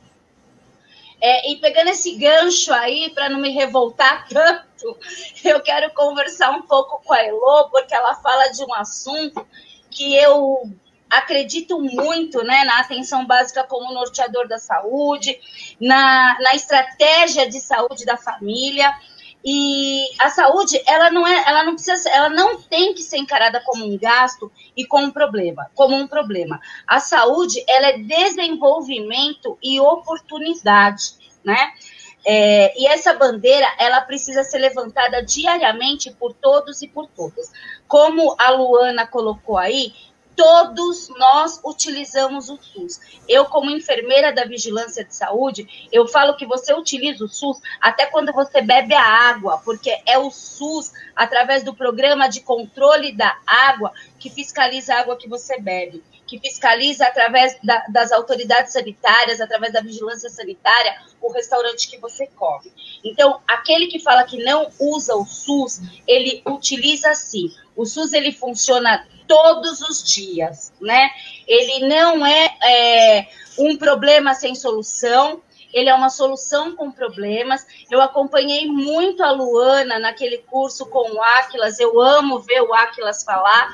É, 1.22 1.52
e 1.52 1.56
pegando 1.58 1.90
esse 1.90 2.16
gancho 2.16 2.74
aí, 2.74 3.10
para 3.12 3.30
não 3.30 3.40
me 3.40 3.50
revoltar 3.52 4.28
tanto, 4.30 4.98
eu 5.44 5.62
quero 5.62 5.94
conversar 5.94 6.52
um 6.52 6.64
pouco 6.64 7.02
com 7.04 7.14
a 7.14 7.24
Elô, 7.24 7.70
porque 7.70 7.96
ela 7.96 8.16
fala 8.16 8.50
de 8.50 8.64
um 8.64 8.74
assunto 8.74 9.48
que 9.90 10.16
eu 10.16 10.70
acredito 11.10 11.80
muito 11.80 12.44
né, 12.44 12.64
na 12.64 12.80
atenção 12.80 13.26
básica 13.26 13.64
como 13.64 13.94
norteador 13.94 14.48
da 14.48 14.58
saúde, 14.58 15.40
na, 15.80 16.38
na 16.40 16.56
estratégia 16.56 17.50
de 17.50 17.60
saúde 17.60 18.06
da 18.06 18.18
família. 18.18 18.94
E 19.48 20.08
a 20.20 20.30
saúde, 20.30 20.82
ela 20.88 21.12
não 21.12 21.26
é, 21.28 21.44
ela 21.48 21.64
não 21.64 21.76
precisa, 21.76 22.10
ela 22.10 22.30
não 22.30 22.60
tem 22.60 22.96
que 22.96 23.04
ser 23.04 23.18
encarada 23.18 23.62
como 23.64 23.86
um 23.86 23.96
gasto 23.96 24.52
e 24.76 24.86
como 24.88 25.06
um 25.06 25.12
problema, 25.12 25.70
como 25.76 25.96
um 25.96 26.08
problema. 26.08 26.60
A 26.88 27.00
saúde, 27.00 27.64
ela 27.70 27.90
é 27.90 27.98
desenvolvimento 28.00 29.56
e 29.62 29.80
oportunidade, 29.80 31.14
né? 31.44 31.74
É, 32.28 32.74
e 32.76 32.88
essa 32.88 33.14
bandeira, 33.14 33.68
ela 33.78 34.02
precisa 34.02 34.44
ser 34.44 34.58
levantada 34.58 35.22
diariamente 35.22 36.10
por 36.10 36.34
todos 36.34 36.82
e 36.82 36.88
por 36.88 37.06
todas. 37.06 37.52
Como 37.88 38.36
a 38.40 38.50
Luana 38.50 39.06
colocou 39.06 39.60
aí, 39.60 39.94
todos 40.36 41.10
nós 41.10 41.60
utilizamos 41.64 42.50
o 42.50 42.58
SUS. 42.58 43.00
Eu, 43.28 43.46
como 43.46 43.72
enfermeira 43.72 44.34
da 44.34 44.46
vigilância 44.46 45.04
de 45.04 45.16
saúde, 45.16 45.88
eu 45.92 46.08
falo 46.08 46.36
que 46.36 46.46
você 46.46 46.74
utiliza 46.74 47.24
o 47.24 47.30
SUS 47.30 47.60
até 47.82 48.06
quando 48.06 48.32
você 48.34 48.62
bebe 48.62 48.94
a 48.94 49.02
água, 49.02 49.62
porque 49.64 49.98
é 50.06 50.18
o 50.18 50.30
SUS, 50.30 50.92
através 51.16 51.64
do 51.64 51.74
programa 51.74 52.28
de 52.28 52.42
controle 52.42 53.12
da 53.12 53.38
água, 53.46 53.94
que 54.20 54.30
fiscaliza 54.30 54.94
a 54.94 55.00
água 55.00 55.18
que 55.18 55.30
você 55.30 55.60
bebe, 55.60 56.04
que 56.28 56.40
fiscaliza 56.40 57.06
através 57.06 57.58
da, 57.64 57.86
das 57.88 58.12
autoridades 58.12 58.74
sanitárias, 58.74 59.40
através 59.40 59.72
da 59.72 59.82
vigilância 59.82 60.30
sanitária, 60.30 60.96
o 61.22 61.32
restaurante 61.32 61.90
que 61.90 61.98
você 61.98 62.28
come. 62.28 62.72
Então, 63.04 63.40
aquele 63.48 63.88
que 63.88 64.00
fala 64.00 64.24
que 64.24 64.44
não 64.44 64.70
usa 64.80 65.16
o 65.16 65.26
SUS, 65.26 65.82
ele 66.08 66.42
utiliza 66.46 67.14
sim. 67.14 67.52
O 67.76 67.86
SUS 67.86 68.14
ele 68.14 68.32
funciona 68.32 69.06
todos 69.28 69.82
os 69.82 70.04
dias, 70.04 70.74
né? 70.82 71.10
Ele 71.48 71.88
não 71.88 72.26
é, 72.26 72.58
é 72.64 73.28
um 73.58 73.78
problema 73.78 74.34
sem 74.34 74.56
solução, 74.56 75.42
ele 75.74 75.90
é 75.90 75.94
uma 75.94 76.10
solução 76.10 76.76
com 76.76 76.92
problemas. 76.92 77.66
Eu 77.92 78.02
acompanhei 78.02 78.66
muito 78.66 79.24
a 79.24 79.32
Luana 79.32 80.00
naquele 80.00 80.38
curso 80.40 80.86
com 80.86 81.12
o 81.12 81.22
Áquilas, 81.22 81.80
eu 81.80 82.00
amo 82.00 82.40
ver 82.40 82.62
o 82.62 82.74
Áquilas 82.74 83.24
falar, 83.24 83.74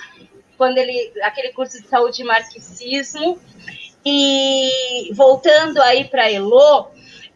quando 0.58 0.78
ele, 0.78 1.14
aquele 1.22 1.54
curso 1.54 1.82
de 1.82 1.88
saúde 1.88 2.22
e 2.22 2.26
marxismo. 2.26 3.40
E 4.04 5.12
voltando 5.14 5.80
aí 5.80 6.06
para 6.06 6.32
Elo, 6.32 6.88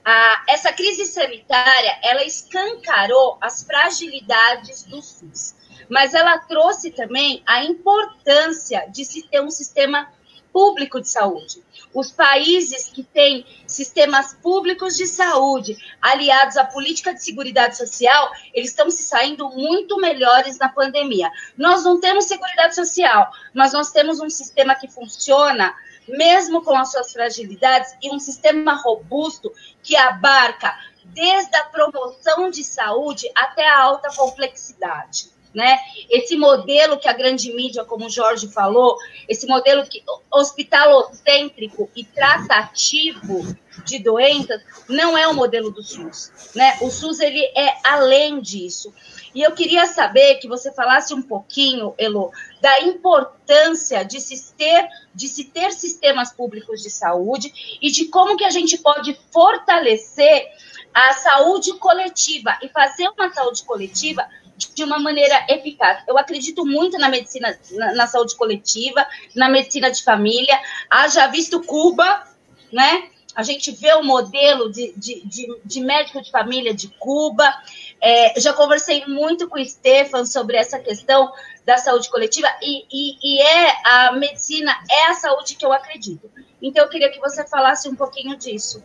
a, 0.03 0.43
essa 0.47 0.73
crise 0.73 1.05
sanitária, 1.05 1.99
ela 2.01 2.23
escancarou 2.23 3.37
as 3.39 3.63
fragilidades 3.63 4.83
do 4.83 4.99
SUS 4.99 5.55
mas 5.89 6.13
ela 6.13 6.37
trouxe 6.39 6.91
também 6.91 7.41
a 7.45 7.63
importância 7.63 8.87
de 8.89 9.05
se 9.05 9.27
ter 9.27 9.41
um 9.41 9.49
sistema 9.49 10.09
público 10.55 11.01
de 11.01 11.09
saúde. 11.09 11.61
Os 11.93 12.13
países 12.13 12.87
que 12.87 13.03
têm 13.03 13.45
sistemas 13.67 14.33
públicos 14.35 14.95
de 14.95 15.05
saúde 15.05 15.75
aliados 16.01 16.55
à 16.55 16.63
política 16.63 17.13
de 17.13 17.21
seguridade 17.21 17.75
social, 17.75 18.31
eles 18.53 18.69
estão 18.69 18.89
se 18.89 19.03
saindo 19.03 19.49
muito 19.49 19.97
melhores 19.97 20.57
na 20.57 20.69
pandemia. 20.69 21.29
Nós 21.57 21.83
não 21.83 21.99
temos 21.99 22.23
seguridade 22.23 22.73
social, 22.73 23.29
mas 23.53 23.73
nós 23.73 23.91
temos 23.91 24.21
um 24.21 24.29
sistema 24.29 24.75
que 24.75 24.87
funciona 24.87 25.75
mesmo 26.07 26.61
com 26.61 26.77
as 26.77 26.89
suas 26.89 27.11
fragilidades 27.11 27.93
e 28.01 28.15
um 28.15 28.19
sistema 28.19 28.75
robusto 28.75 29.51
que 29.83 29.97
abarca 29.97 30.73
desde 31.03 31.53
a 31.57 31.65
promoção 31.65 32.49
de 32.49 32.63
saúde 32.63 33.29
até 33.35 33.67
a 33.67 33.81
alta 33.81 34.07
complexidade 34.15 35.34
né? 35.55 35.79
Esse 36.09 36.35
modelo 36.35 36.99
que 36.99 37.07
a 37.07 37.13
grande 37.13 37.51
mídia, 37.53 37.85
como 37.85 38.05
o 38.05 38.09
Jorge 38.09 38.47
falou, 38.49 38.97
esse 39.27 39.47
modelo 39.47 39.87
que, 39.87 40.03
hospitalocêntrico 40.29 41.89
e 41.95 42.03
tratativo 42.03 43.55
de 43.85 43.99
doenças, 43.99 44.61
não 44.89 45.17
é 45.17 45.27
o 45.27 45.33
modelo 45.33 45.71
do 45.71 45.81
SUS, 45.81 46.51
né? 46.53 46.77
O 46.81 46.91
SUS 46.91 47.19
ele 47.21 47.43
é 47.55 47.77
além 47.83 48.41
disso. 48.41 48.93
E 49.33 49.41
eu 49.41 49.51
queria 49.53 49.85
saber 49.85 50.35
que 50.35 50.47
você 50.47 50.71
falasse 50.73 51.13
um 51.13 51.21
pouquinho, 51.21 51.93
Elo, 51.97 52.31
da 52.61 52.81
importância 52.81 54.03
de 54.03 54.19
se 54.19 54.53
ter, 54.53 54.87
de 55.13 55.27
se 55.27 55.45
ter 55.45 55.71
sistemas 55.71 56.31
públicos 56.31 56.81
de 56.81 56.89
saúde 56.89 57.77
e 57.81 57.91
de 57.91 58.05
como 58.05 58.37
que 58.37 58.45
a 58.45 58.49
gente 58.49 58.77
pode 58.77 59.17
fortalecer 59.31 60.47
a 60.93 61.11
saúde 61.13 61.73
coletiva 61.73 62.57
e 62.61 62.69
fazer 62.69 63.09
uma 63.09 63.29
saúde 63.33 63.63
coletiva 63.63 64.25
de 64.57 64.83
uma 64.83 64.99
maneira 64.99 65.45
eficaz. 65.49 66.03
Eu 66.07 66.17
acredito 66.17 66.65
muito 66.65 66.97
na 66.97 67.09
medicina, 67.09 67.57
na, 67.71 67.93
na 67.93 68.07
saúde 68.07 68.35
coletiva, 68.35 69.05
na 69.35 69.49
medicina 69.49 69.91
de 69.91 70.03
família. 70.03 70.59
Haja 70.89 71.27
visto 71.27 71.61
Cuba, 71.63 72.23
né? 72.71 73.09
A 73.35 73.43
gente 73.43 73.69
vê 73.71 73.93
o 73.93 74.03
modelo 74.03 74.71
de, 74.71 74.93
de, 74.95 75.21
de, 75.25 75.59
de 75.65 75.81
médico 75.81 76.21
de 76.21 76.31
família 76.31 76.73
de 76.73 76.87
Cuba. 76.87 77.53
É, 78.01 78.39
já 78.39 78.53
conversei 78.53 79.05
muito 79.05 79.49
com 79.49 79.59
o 79.59 79.65
Stefan 79.65 80.25
sobre 80.25 80.55
essa 80.55 80.79
questão 80.79 81.31
da 81.65 81.77
saúde 81.77 82.09
coletiva 82.09 82.47
e, 82.61 82.85
e, 82.89 83.17
e, 83.21 83.41
é 83.41 83.73
a 83.85 84.11
medicina, 84.13 84.71
é 84.89 85.07
a 85.07 85.15
saúde 85.15 85.55
que 85.55 85.65
eu 85.65 85.73
acredito. 85.73 86.31
Então, 86.61 86.83
eu 86.83 86.89
queria 86.89 87.11
que 87.11 87.19
você 87.19 87.45
falasse 87.45 87.89
um 87.89 87.95
pouquinho 87.95 88.37
disso. 88.37 88.81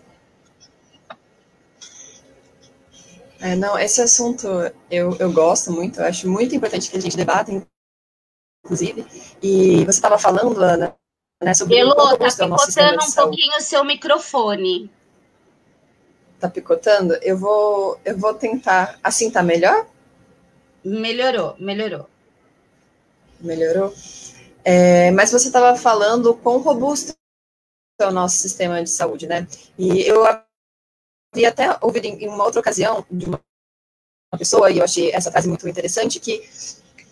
É, 3.40 3.56
não, 3.56 3.78
esse 3.78 4.02
assunto 4.02 4.46
eu, 4.90 5.16
eu 5.18 5.32
gosto 5.32 5.72
muito, 5.72 6.00
eu 6.00 6.04
acho 6.04 6.28
muito 6.28 6.54
importante 6.54 6.90
que 6.90 6.96
a 6.96 7.00
gente 7.00 7.16
debata, 7.16 7.50
inclusive. 8.64 9.06
E 9.42 9.84
você 9.84 9.98
estava 9.98 10.18
falando, 10.18 10.60
Ana, 10.62 10.94
né, 11.42 11.54
sobre 11.54 11.78
Elô, 11.78 11.92
o 11.92 12.18
tá 12.18 12.28
picotando 12.28 13.02
um 13.02 13.12
pouquinho 13.12 13.56
o 13.56 13.62
seu 13.62 13.82
microfone. 13.82 14.90
Tá 16.38 16.48
picotando? 16.48 17.14
Eu 17.22 17.36
vou, 17.36 17.98
eu 18.04 18.16
vou 18.16 18.34
tentar. 18.34 18.98
Assim 19.02 19.30
tá 19.30 19.42
melhor? 19.42 19.86
Melhorou, 20.84 21.54
melhorou. 21.58 22.08
Melhorou? 23.40 23.94
É, 24.64 25.10
mas 25.12 25.32
você 25.32 25.48
estava 25.48 25.76
falando 25.76 26.34
quão 26.34 26.58
robusto 26.58 27.14
é 27.98 28.06
o 28.06 28.10
nosso 28.10 28.36
sistema 28.36 28.82
de 28.82 28.90
saúde, 28.90 29.26
né? 29.26 29.46
E 29.78 30.02
eu 30.02 30.26
havia 31.32 31.48
até 31.48 31.76
ouvido 31.80 32.06
em 32.06 32.28
uma 32.28 32.44
outra 32.44 32.60
ocasião 32.60 33.04
de 33.10 33.26
uma 33.26 33.40
pessoa, 34.36 34.70
e 34.70 34.78
eu 34.78 34.84
achei 34.84 35.12
essa 35.12 35.30
frase 35.30 35.48
muito 35.48 35.68
interessante, 35.68 36.18
que 36.20 36.42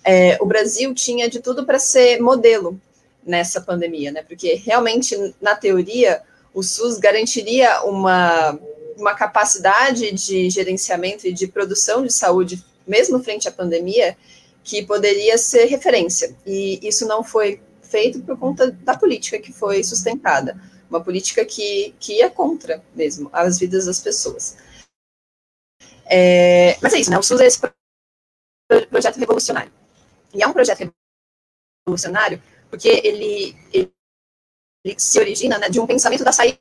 é, 0.05 0.37
o 0.41 0.47
Brasil 0.47 0.95
tinha 0.95 1.29
de 1.29 1.41
tudo 1.41 1.65
para 1.65 1.79
ser 1.79 2.21
modelo 2.21 2.81
nessa 3.25 3.61
pandemia, 3.61 4.11
né? 4.11 4.23
Porque 4.23 4.55
realmente, 4.55 5.17
na 5.41 5.55
teoria, 5.55 6.23
o 6.55 6.63
SUS 6.63 6.99
garantiria 6.99 7.83
uma, 7.83 8.59
uma 8.97 9.15
capacidade 9.15 10.13
de 10.13 10.51
gerenciamento 10.51 11.27
e 11.27 11.33
de 11.33 11.47
produção 11.47 12.05
de 12.05 12.13
saúde, 12.13 12.65
mesmo 12.87 13.23
frente 13.23 13.49
à 13.49 13.53
pandemia, 13.53 14.17
que 14.65 14.85
poderia 14.85 15.37
ser 15.39 15.67
referência. 15.67 16.35
E 16.47 16.81
isso 16.83 17.07
não 17.07 17.23
foi 17.23 17.61
feito 17.83 18.21
por 18.21 18.39
conta 18.39 18.71
da 18.71 18.97
política 18.97 19.39
que 19.39 19.53
foi 19.53 19.83
sustentada 19.85 20.59
uma 20.89 21.03
política 21.03 21.45
que, 21.45 21.95
que 22.01 22.15
ia 22.15 22.31
contra 22.31 22.83
mesmo 22.95 23.29
as 23.33 23.59
vidas 23.59 23.87
das 23.87 24.01
pessoas. 24.01 24.57
É, 26.07 26.79
mas 26.81 26.95
é 26.95 26.99
isso, 26.99 27.11
né? 27.11 27.19
O 27.19 27.23
SUS 27.23 27.41
é 27.41 27.47
esse 27.47 27.61
projeto 28.91 29.19
revolucionário. 29.19 29.73
E 30.35 30.43
é 30.43 30.47
um 30.47 30.53
projeto 30.53 30.91
revolucionário 31.87 32.43
porque 32.71 32.89
ele, 32.89 33.57
ele, 33.73 33.93
ele 34.85 34.99
se 34.99 35.19
origina 35.19 35.59
né, 35.59 35.69
de 35.69 35.81
um 35.81 35.87
pensamento 35.87 36.25
das 36.25 36.39
raízes 36.39 36.59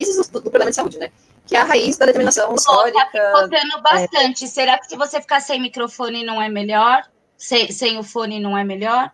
do, 0.00 0.40
do, 0.40 0.50
problema 0.50 0.70
de 0.70 0.76
saúde, 0.76 0.98
né? 0.98 1.12
Que 1.46 1.56
é 1.56 1.60
a 1.60 1.64
raiz 1.64 1.96
da 1.96 2.06
determinação 2.06 2.54
histórica. 2.54 2.98
Tá 2.98 3.06
picotando 3.06 3.82
bastante. 3.82 4.44
É... 4.44 4.48
Será 4.48 4.78
que 4.78 4.86
se 4.86 4.96
você 4.96 5.20
ficar 5.20 5.40
sem 5.40 5.60
microfone 5.60 6.24
não 6.24 6.40
é 6.40 6.48
melhor? 6.48 7.08
Sem, 7.36 7.70
sem 7.72 7.98
o 7.98 8.02
fone 8.02 8.38
não 8.38 8.56
é 8.56 8.62
melhor? 8.62 9.10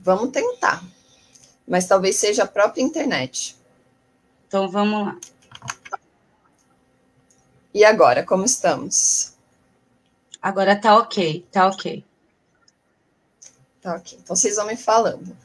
Vamos 0.00 0.30
tentar 0.30 0.82
mas 1.68 1.86
talvez 1.86 2.16
seja 2.16 2.44
a 2.44 2.48
própria 2.48 2.82
internet. 2.82 3.56
Então 4.46 4.68
vamos 4.70 5.06
lá. 5.06 5.18
E 7.74 7.84
agora, 7.84 8.24
como 8.24 8.44
estamos? 8.44 9.34
Agora 10.40 10.80
tá 10.80 10.96
ok, 10.96 11.46
tá 11.52 11.66
ok. 11.68 12.04
Tá 13.82 13.96
ok. 13.96 14.18
Então 14.20 14.34
vocês 14.34 14.56
vão 14.56 14.66
me 14.66 14.76
falando. 14.76 15.36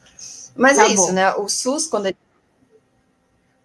Mas 0.56 0.78
tá 0.78 0.84
é 0.84 0.88
bom. 0.88 0.94
isso, 0.94 1.12
né? 1.12 1.34
O 1.34 1.48
SUS, 1.48 1.86
quando 1.86 2.06
ele, 2.06 2.18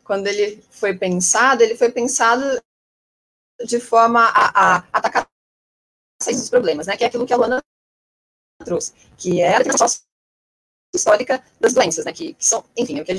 quando 0.04 0.28
ele 0.28 0.62
foi 0.70 0.94
pensado, 0.94 1.64
ele 1.64 1.78
foi 1.78 1.92
pensado 1.92 2.62
de 3.66 3.80
forma 3.80 4.26
a, 4.26 4.78
a 4.78 4.88
atacar 4.92 5.28
os 6.28 6.50
problemas, 6.50 6.88
né? 6.88 6.98
Que 6.98 7.06
é 7.06 7.08
aquilo 7.08 7.26
que 7.26 7.34
a 7.34 7.38
Luana 7.38 7.64
trouxe, 8.66 8.94
que 9.18 9.42
é 9.42 9.56
a 9.56 9.64
histórica 10.94 11.44
das 11.60 11.74
doenças, 11.74 12.06
né? 12.06 12.14
Que, 12.14 12.34
que 12.34 12.46
são, 12.46 12.64
enfim, 12.76 13.00
é 13.00 13.02
o 13.02 13.06
que 13.06 13.12
a 13.12 13.16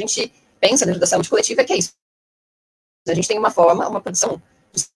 gente 0.00 0.32
pensa 0.60 0.84
dentro 0.84 1.00
da 1.00 1.06
saúde 1.06 1.28
coletiva 1.28 1.62
é 1.62 1.64
que 1.64 1.72
é 1.72 1.78
isso. 1.78 1.92
A 3.08 3.14
gente 3.14 3.28
tem 3.28 3.38
uma 3.38 3.50
forma, 3.50 3.88
uma 3.88 4.00
produção 4.00 4.42
de 4.72 4.86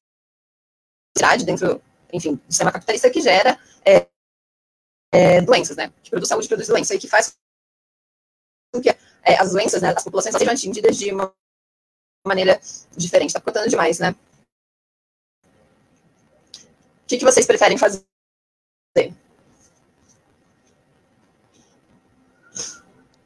sociedade 1.16 1.44
dentro, 1.44 1.82
enfim, 2.12 2.34
do 2.34 2.44
sistema 2.46 2.72
capitalista 2.72 3.10
que 3.10 3.20
gera 3.20 3.58
é, 3.84 4.06
é, 5.12 5.40
doenças, 5.40 5.76
né? 5.76 5.92
Que 6.02 6.10
produz 6.10 6.28
saúde, 6.28 6.48
produz 6.48 6.68
doença 6.68 6.94
e 6.94 6.98
que 6.98 7.08
faz 7.08 7.34
com 8.74 8.80
que 8.80 8.90
é, 8.90 9.38
as 9.38 9.52
doenças, 9.52 9.82
né, 9.82 9.94
as 9.96 10.04
populações 10.04 10.34
sejam 10.36 10.52
atingidas 10.52 10.96
de 10.96 11.12
uma 11.12 11.32
maneira 12.26 12.60
diferente. 12.96 13.32
Tá 13.32 13.40
contando 13.40 13.68
demais, 13.68 13.98
né? 13.98 14.14
O 17.02 17.06
que, 17.06 17.18
que 17.18 17.24
vocês 17.24 17.46
preferem 17.46 17.76
fazer? 17.76 18.04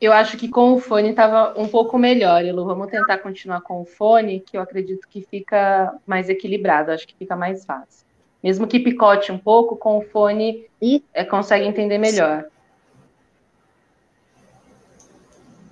Eu 0.00 0.12
acho 0.12 0.36
que 0.36 0.48
com 0.48 0.74
o 0.74 0.78
fone 0.78 1.10
estava 1.10 1.58
um 1.58 1.66
pouco 1.66 1.98
melhor, 1.98 2.44
Elu. 2.44 2.64
Vamos 2.64 2.88
tentar 2.88 3.18
continuar 3.18 3.62
com 3.62 3.80
o 3.80 3.86
fone, 3.86 4.40
que 4.40 4.56
eu 4.56 4.60
acredito 4.60 5.08
que 5.08 5.22
fica 5.22 5.94
mais 6.06 6.28
equilibrado, 6.28 6.90
acho 6.90 7.06
que 7.06 7.14
fica 7.14 7.34
mais 7.34 7.64
fácil. 7.64 8.04
Mesmo 8.42 8.66
que 8.66 8.78
picote 8.78 9.32
um 9.32 9.38
pouco, 9.38 9.74
com 9.74 9.98
o 9.98 10.02
fone 10.02 10.66
e 10.80 11.02
é, 11.14 11.24
consegue 11.24 11.66
entender 11.66 11.96
melhor. 11.96 12.44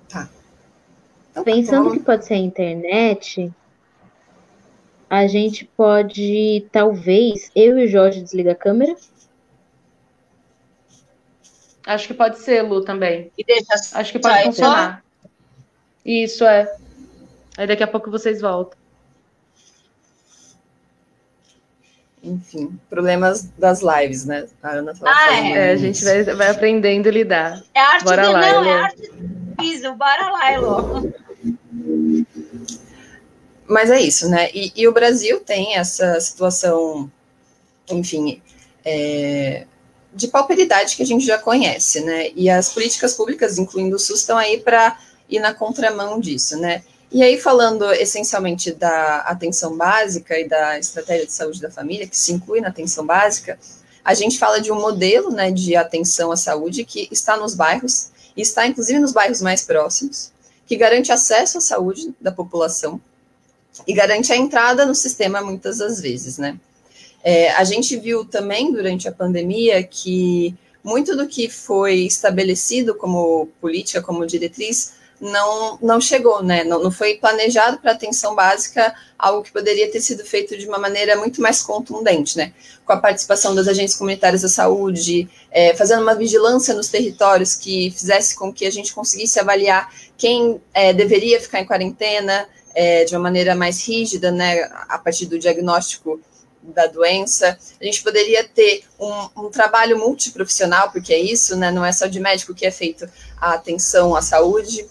Tá. 0.09 0.27
Então, 1.29 1.43
Pensando 1.43 1.91
que 1.91 1.99
pode 1.99 2.25
ser 2.25 2.33
a 2.33 2.37
internet, 2.37 3.53
a 5.07 5.27
gente 5.27 5.65
pode, 5.65 6.65
talvez, 6.71 7.51
eu 7.55 7.77
e 7.77 7.85
o 7.85 7.87
Jorge 7.87 8.21
desliga 8.21 8.53
a 8.53 8.55
câmera 8.55 8.95
Acho 11.85 12.07
que 12.07 12.13
pode 12.13 12.39
ser, 12.39 12.61
Lu, 12.63 12.83
também. 12.83 13.31
Acho 13.93 14.11
que 14.11 14.19
pode 14.19 14.43
funcionar. 14.45 15.03
Só? 15.21 15.29
Isso 16.03 16.43
é. 16.45 16.73
Aí 17.57 17.67
daqui 17.67 17.83
a 17.83 17.87
pouco 17.87 18.09
vocês 18.09 18.41
voltam. 18.41 18.77
Enfim, 22.23 22.79
problemas 22.89 23.43
das 23.57 23.81
lives, 23.81 24.25
né? 24.25 24.47
A 24.63 24.71
Ana 24.71 24.93
estava 24.93 25.11
ah. 25.15 25.39
É. 25.39 25.51
é, 25.51 25.71
a 25.71 25.75
gente 25.75 26.03
vai, 26.03 26.23
vai 26.23 26.49
aprendendo 26.49 27.07
a 27.07 27.11
lidar. 27.11 27.63
É 27.73 27.79
arte 27.79 28.03
bora 28.03 28.29
lá, 28.29 28.41
não, 28.41 28.63
Elô. 28.63 28.69
é 28.69 28.81
arte 28.81 29.11
do 29.11 29.55
piso. 29.55 29.93
Bora 29.93 30.29
lá, 30.31 30.53
Elô. 30.53 31.11
Mas 33.67 33.91
é 33.91 33.99
isso, 33.99 34.27
né? 34.27 34.49
E, 34.53 34.71
e 34.75 34.87
o 34.87 34.91
Brasil 34.91 35.39
tem 35.39 35.75
essa 35.75 36.19
situação, 36.19 37.11
enfim, 37.89 38.41
é, 38.83 39.67
de 40.15 40.29
pauperidade 40.29 40.95
que 40.95 41.03
a 41.03 41.05
gente 41.05 41.25
já 41.25 41.37
conhece, 41.37 41.99
né? 41.99 42.31
E 42.35 42.49
as 42.49 42.69
políticas 42.69 43.13
públicas, 43.13 43.57
incluindo 43.57 43.97
o 43.97 43.99
SUS, 43.99 44.21
estão 44.21 44.37
aí 44.37 44.59
para 44.61 44.97
ir 45.29 45.39
na 45.39 45.53
contramão 45.53 46.19
disso, 46.19 46.57
né? 46.57 46.83
E 47.11 47.21
aí, 47.21 47.39
falando 47.39 47.91
essencialmente 47.91 48.71
da 48.71 49.17
atenção 49.19 49.75
básica 49.75 50.39
e 50.39 50.47
da 50.47 50.79
estratégia 50.79 51.25
de 51.25 51.31
saúde 51.33 51.61
da 51.61 51.69
família, 51.69 52.07
que 52.07 52.17
se 52.17 52.31
inclui 52.31 52.61
na 52.61 52.69
atenção 52.69 53.05
básica, 53.05 53.59
a 54.03 54.13
gente 54.13 54.39
fala 54.39 54.61
de 54.61 54.71
um 54.71 54.79
modelo 54.79 55.31
né, 55.31 55.51
de 55.51 55.75
atenção 55.75 56.31
à 56.31 56.37
saúde 56.37 56.85
que 56.85 57.07
está 57.11 57.37
nos 57.37 57.53
bairros, 57.53 58.09
e 58.35 58.41
está 58.41 58.65
inclusive 58.65 58.99
nos 58.99 59.11
bairros 59.11 59.41
mais 59.41 59.63
próximos, 59.63 60.31
que 60.65 60.75
garante 60.75 61.11
acesso 61.11 61.57
à 61.57 61.61
saúde 61.61 62.13
da 62.19 62.31
população 62.31 62.99
e 63.85 63.93
garante 63.93 64.31
a 64.31 64.37
entrada 64.37 64.85
no 64.85 64.95
sistema 64.95 65.41
muitas 65.41 65.77
das 65.79 65.99
vezes, 65.99 66.37
né? 66.37 66.57
É, 67.27 67.49
a 67.53 67.63
gente 67.63 67.97
viu 67.97 68.23
também 68.23 68.71
durante 68.71 69.07
a 69.07 69.11
pandemia 69.11 69.81
que 69.81 70.55
muito 70.83 71.17
do 71.17 71.27
que 71.27 71.49
foi 71.49 72.01
estabelecido 72.01 72.93
como 72.93 73.47
política, 73.59 73.99
como 73.99 74.27
diretriz, 74.27 74.93
não, 75.19 75.79
não 75.81 75.99
chegou, 75.99 76.43
né? 76.43 76.63
Não, 76.63 76.83
não 76.83 76.91
foi 76.91 77.15
planejado 77.15 77.79
para 77.79 77.93
atenção 77.93 78.35
básica 78.35 78.93
algo 79.17 79.41
que 79.41 79.51
poderia 79.51 79.89
ter 79.89 80.01
sido 80.01 80.23
feito 80.23 80.55
de 80.55 80.67
uma 80.67 80.77
maneira 80.77 81.15
muito 81.15 81.41
mais 81.41 81.63
contundente, 81.63 82.37
né? 82.37 82.53
Com 82.85 82.93
a 82.93 82.97
participação 82.97 83.55
das 83.55 83.67
agências 83.67 83.97
comunitárias 83.97 84.43
da 84.43 84.49
saúde, 84.49 85.27
é, 85.49 85.73
fazendo 85.73 86.03
uma 86.03 86.13
vigilância 86.13 86.75
nos 86.75 86.89
territórios 86.89 87.55
que 87.55 87.89
fizesse 87.89 88.35
com 88.35 88.53
que 88.53 88.67
a 88.67 88.71
gente 88.71 88.93
conseguisse 88.93 89.39
avaliar 89.39 89.91
quem 90.15 90.61
é, 90.75 90.93
deveria 90.93 91.41
ficar 91.41 91.59
em 91.59 91.65
quarentena 91.65 92.47
é, 92.75 93.03
de 93.05 93.15
uma 93.15 93.23
maneira 93.23 93.55
mais 93.55 93.83
rígida, 93.87 94.31
né? 94.31 94.69
A 94.87 94.99
partir 94.99 95.25
do 95.25 95.39
diagnóstico 95.39 96.21
da 96.73 96.87
doença. 96.87 97.57
A 97.79 97.83
gente 97.83 98.03
poderia 98.03 98.43
ter 98.43 98.83
um, 98.99 99.45
um, 99.45 99.49
trabalho 99.49 99.97
multiprofissional, 99.97 100.91
porque 100.91 101.13
é 101.13 101.19
isso, 101.19 101.55
né? 101.55 101.71
Não 101.71 101.85
é 101.85 101.91
só 101.91 102.07
de 102.07 102.19
médico 102.19 102.53
que 102.53 102.65
é 102.65 102.71
feito 102.71 103.07
a 103.39 103.53
atenção 103.53 104.15
à 104.15 104.21
saúde, 104.21 104.85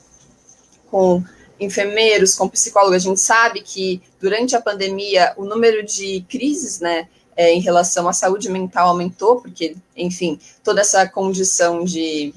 com 0.90 1.22
enfermeiros, 1.58 2.34
com 2.34 2.48
psicólogos. 2.48 2.96
A 2.96 3.08
gente 3.08 3.20
sabe 3.20 3.62
que 3.62 4.02
durante 4.20 4.54
a 4.56 4.60
pandemia 4.60 5.32
o 5.36 5.44
número 5.44 5.84
de 5.84 6.24
crises, 6.28 6.80
né? 6.80 7.08
É, 7.36 7.52
em 7.52 7.60
relação 7.60 8.08
à 8.08 8.12
saúde 8.12 8.48
mental 8.48 8.90
aumentou, 8.90 9.40
porque, 9.40 9.74
enfim, 9.96 10.38
toda 10.62 10.82
essa 10.82 11.04
condição 11.08 11.82
de, 11.82 12.32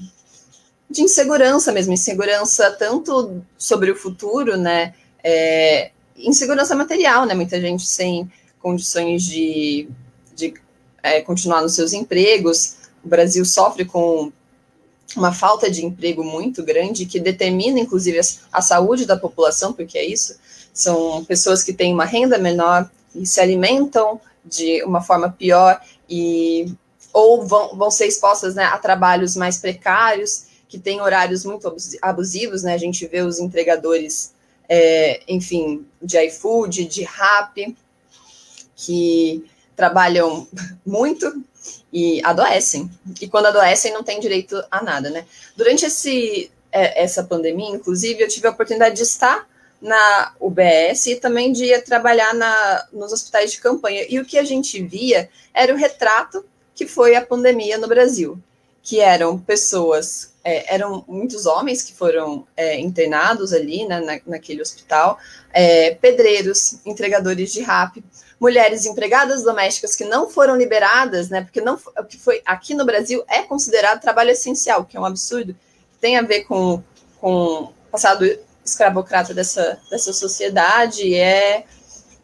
de 0.90 1.02
insegurança 1.02 1.70
mesmo, 1.70 1.92
insegurança 1.92 2.72
tanto 2.72 3.40
sobre 3.56 3.92
o 3.92 3.96
futuro, 3.96 4.56
né? 4.56 4.92
É, 5.22 5.92
insegurança 6.16 6.74
material, 6.74 7.26
né? 7.26 7.34
Muita 7.34 7.60
gente 7.60 7.86
sem 7.86 8.28
condições 8.60 9.22
de, 9.22 9.88
de 10.34 10.54
é, 11.02 11.20
continuar 11.20 11.62
nos 11.62 11.74
seus 11.74 11.92
empregos. 11.92 12.76
O 13.04 13.08
Brasil 13.08 13.44
sofre 13.44 13.84
com 13.84 14.32
uma 15.16 15.32
falta 15.32 15.70
de 15.70 15.84
emprego 15.84 16.22
muito 16.22 16.62
grande, 16.62 17.06
que 17.06 17.18
determina, 17.18 17.80
inclusive, 17.80 18.18
a, 18.18 18.22
a 18.52 18.62
saúde 18.62 19.06
da 19.06 19.16
população, 19.16 19.72
porque 19.72 19.96
é 19.96 20.04
isso. 20.04 20.38
São 20.72 21.24
pessoas 21.24 21.62
que 21.62 21.72
têm 21.72 21.92
uma 21.92 22.04
renda 22.04 22.38
menor 22.38 22.90
e 23.14 23.26
se 23.26 23.40
alimentam 23.40 24.20
de 24.44 24.82
uma 24.84 25.02
forma 25.02 25.30
pior 25.30 25.80
e 26.08 26.72
ou 27.12 27.46
vão, 27.46 27.76
vão 27.76 27.90
ser 27.90 28.06
expostas 28.06 28.54
né, 28.54 28.64
a 28.64 28.78
trabalhos 28.78 29.34
mais 29.34 29.58
precários, 29.58 30.44
que 30.68 30.78
têm 30.78 31.00
horários 31.00 31.44
muito 31.44 31.74
abusivos, 32.02 32.62
né? 32.62 32.74
A 32.74 32.78
gente 32.78 33.06
vê 33.06 33.22
os 33.22 33.38
entregadores, 33.38 34.34
é, 34.68 35.22
enfim, 35.26 35.86
de 36.00 36.18
iFood, 36.26 36.84
de 36.84 37.02
Rap, 37.02 37.74
que 38.78 39.44
trabalham 39.76 40.46
muito 40.86 41.44
e 41.92 42.22
adoecem. 42.24 42.90
E 43.20 43.28
quando 43.28 43.46
adoecem, 43.46 43.92
não 43.92 44.04
tem 44.04 44.20
direito 44.20 44.62
a 44.70 44.82
nada, 44.82 45.10
né? 45.10 45.26
Durante 45.56 45.84
esse, 45.84 46.50
é, 46.70 47.02
essa 47.02 47.24
pandemia, 47.24 47.74
inclusive, 47.74 48.22
eu 48.22 48.28
tive 48.28 48.46
a 48.46 48.50
oportunidade 48.50 48.96
de 48.96 49.02
estar 49.02 49.46
na 49.80 50.34
UBS 50.40 51.06
e 51.06 51.16
também 51.16 51.52
de 51.52 51.66
ir 51.66 51.82
trabalhar 51.82 52.34
na, 52.34 52.86
nos 52.92 53.12
hospitais 53.12 53.52
de 53.52 53.60
campanha. 53.60 54.06
E 54.08 54.18
o 54.18 54.24
que 54.24 54.38
a 54.38 54.44
gente 54.44 54.82
via 54.82 55.28
era 55.52 55.72
o 55.72 55.76
retrato 55.76 56.44
que 56.74 56.86
foi 56.86 57.16
a 57.16 57.24
pandemia 57.24 57.78
no 57.78 57.88
Brasil, 57.88 58.38
que 58.82 59.00
eram 59.00 59.38
pessoas, 59.38 60.32
é, 60.44 60.74
eram 60.74 61.04
muitos 61.08 61.46
homens 61.46 61.82
que 61.82 61.92
foram 61.92 62.46
é, 62.56 62.78
internados 62.78 63.52
ali 63.52 63.86
né, 63.86 64.00
na, 64.00 64.20
naquele 64.26 64.62
hospital, 64.62 65.18
é, 65.52 65.94
pedreiros, 65.94 66.78
entregadores 66.86 67.52
de 67.52 67.60
rap, 67.60 68.02
mulheres 68.40 68.86
empregadas 68.86 69.42
domésticas 69.42 69.96
que 69.96 70.04
não 70.04 70.30
foram 70.30 70.56
liberadas, 70.56 71.28
né? 71.28 71.42
Porque 71.42 71.60
não 71.60 71.78
que 72.08 72.16
foi 72.16 72.40
aqui 72.46 72.74
no 72.74 72.84
Brasil 72.84 73.24
é 73.28 73.42
considerado 73.42 74.00
trabalho 74.00 74.30
essencial, 74.30 74.84
que 74.84 74.96
é 74.96 75.00
um 75.00 75.04
absurdo, 75.04 75.56
tem 76.00 76.16
a 76.16 76.22
ver 76.22 76.44
com, 76.44 76.82
com 77.20 77.64
o 77.64 77.72
passado 77.90 78.24
escravocrata 78.64 79.34
dessa, 79.34 79.80
dessa 79.90 80.12
sociedade, 80.12 81.14
é 81.14 81.64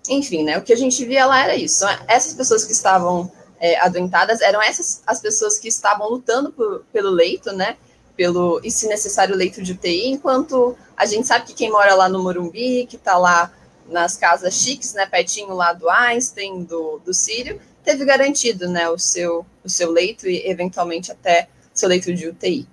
enfim, 0.08 0.44
né? 0.44 0.58
O 0.58 0.62
que 0.62 0.72
a 0.72 0.76
gente 0.76 1.04
via 1.04 1.26
lá 1.26 1.44
era 1.44 1.56
isso. 1.56 1.84
Essas 2.06 2.34
pessoas 2.34 2.64
que 2.64 2.72
estavam 2.72 3.30
é, 3.58 3.80
adoentadas 3.80 4.40
eram 4.40 4.62
essas 4.62 5.02
as 5.06 5.20
pessoas 5.20 5.58
que 5.58 5.68
estavam 5.68 6.08
lutando 6.08 6.52
por, 6.52 6.84
pelo 6.92 7.10
leito, 7.10 7.52
né? 7.52 7.76
Pelo, 8.16 8.60
e 8.62 8.70
se 8.70 8.86
necessário, 8.86 9.34
leito 9.34 9.60
de 9.60 9.72
UTI, 9.72 10.08
enquanto 10.08 10.76
a 10.96 11.04
gente 11.04 11.26
sabe 11.26 11.46
que 11.46 11.54
quem 11.54 11.70
mora 11.70 11.94
lá 11.94 12.08
no 12.08 12.22
Morumbi, 12.22 12.86
que 12.86 12.94
está 12.94 13.18
lá 13.18 13.50
nas 13.88 14.16
casas 14.16 14.54
chiques, 14.54 14.94
né, 14.94 15.06
pertinho 15.06 15.54
lá 15.54 15.72
do 15.72 15.88
Einstein, 15.88 16.64
do, 16.64 16.98
do 17.04 17.12
Sírio, 17.12 17.60
teve 17.84 18.04
garantido, 18.04 18.68
né, 18.68 18.88
o 18.88 18.98
seu, 18.98 19.44
o 19.62 19.68
seu 19.68 19.90
leito 19.90 20.28
e, 20.28 20.48
eventualmente, 20.48 21.12
até 21.12 21.48
seu 21.72 21.88
leito 21.88 22.12
de 22.14 22.28
UTI. 22.28 22.66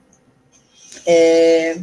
É, 1.06 1.80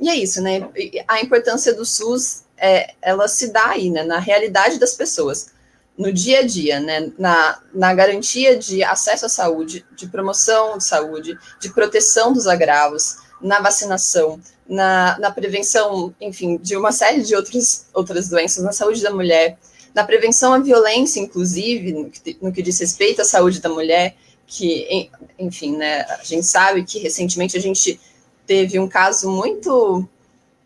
e 0.00 0.08
é 0.08 0.14
isso, 0.14 0.40
né, 0.42 0.68
a 1.06 1.20
importância 1.20 1.74
do 1.74 1.84
SUS, 1.84 2.44
é, 2.56 2.94
ela 3.02 3.28
se 3.28 3.52
dá 3.52 3.68
aí, 3.70 3.90
né, 3.90 4.02
na 4.02 4.18
realidade 4.18 4.78
das 4.78 4.94
pessoas, 4.94 5.54
no 5.96 6.12
dia 6.12 6.40
a 6.40 6.46
dia, 6.46 6.78
né, 6.80 7.10
na, 7.18 7.60
na 7.72 7.94
garantia 7.94 8.56
de 8.56 8.82
acesso 8.84 9.26
à 9.26 9.28
saúde, 9.28 9.84
de 9.96 10.06
promoção 10.06 10.76
de 10.76 10.84
saúde, 10.84 11.38
de 11.60 11.72
proteção 11.72 12.32
dos 12.32 12.46
agravos, 12.46 13.16
na 13.40 13.60
vacinação, 13.60 14.40
na, 14.68 15.18
na 15.18 15.30
prevenção, 15.30 16.14
enfim, 16.20 16.56
de 16.56 16.76
uma 16.76 16.92
série 16.92 17.22
de 17.22 17.34
outros, 17.34 17.86
outras 17.92 18.28
doenças, 18.28 18.64
na 18.64 18.72
saúde 18.72 19.02
da 19.02 19.10
mulher, 19.10 19.58
na 19.94 20.04
prevenção 20.04 20.52
à 20.52 20.58
violência, 20.58 21.20
inclusive, 21.20 21.92
no 21.92 22.10
que, 22.10 22.36
no 22.40 22.52
que 22.52 22.62
diz 22.62 22.78
respeito 22.78 23.22
à 23.22 23.24
saúde 23.24 23.60
da 23.60 23.68
mulher, 23.68 24.14
que, 24.46 25.10
enfim, 25.38 25.76
né, 25.76 26.02
a 26.02 26.22
gente 26.22 26.46
sabe 26.46 26.84
que 26.84 26.98
recentemente 26.98 27.56
a 27.56 27.60
gente 27.60 27.98
teve 28.46 28.78
um 28.78 28.88
caso 28.88 29.30
muito 29.30 30.06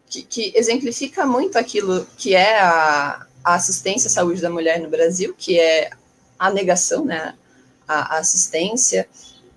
que, 0.08 0.22
que 0.22 0.52
exemplifica 0.56 1.24
muito 1.24 1.56
aquilo 1.56 2.06
que 2.16 2.34
é 2.34 2.60
a, 2.60 3.26
a, 3.44 3.54
assistência 3.54 4.08
à 4.08 4.10
saúde 4.10 4.42
da 4.42 4.50
mulher 4.50 4.80
no 4.80 4.90
Brasil, 4.90 5.34
que 5.38 5.58
é 5.58 5.90
a 6.38 6.50
negação, 6.50 7.04
né, 7.04 7.34
a 7.86 8.18
assistência. 8.18 9.08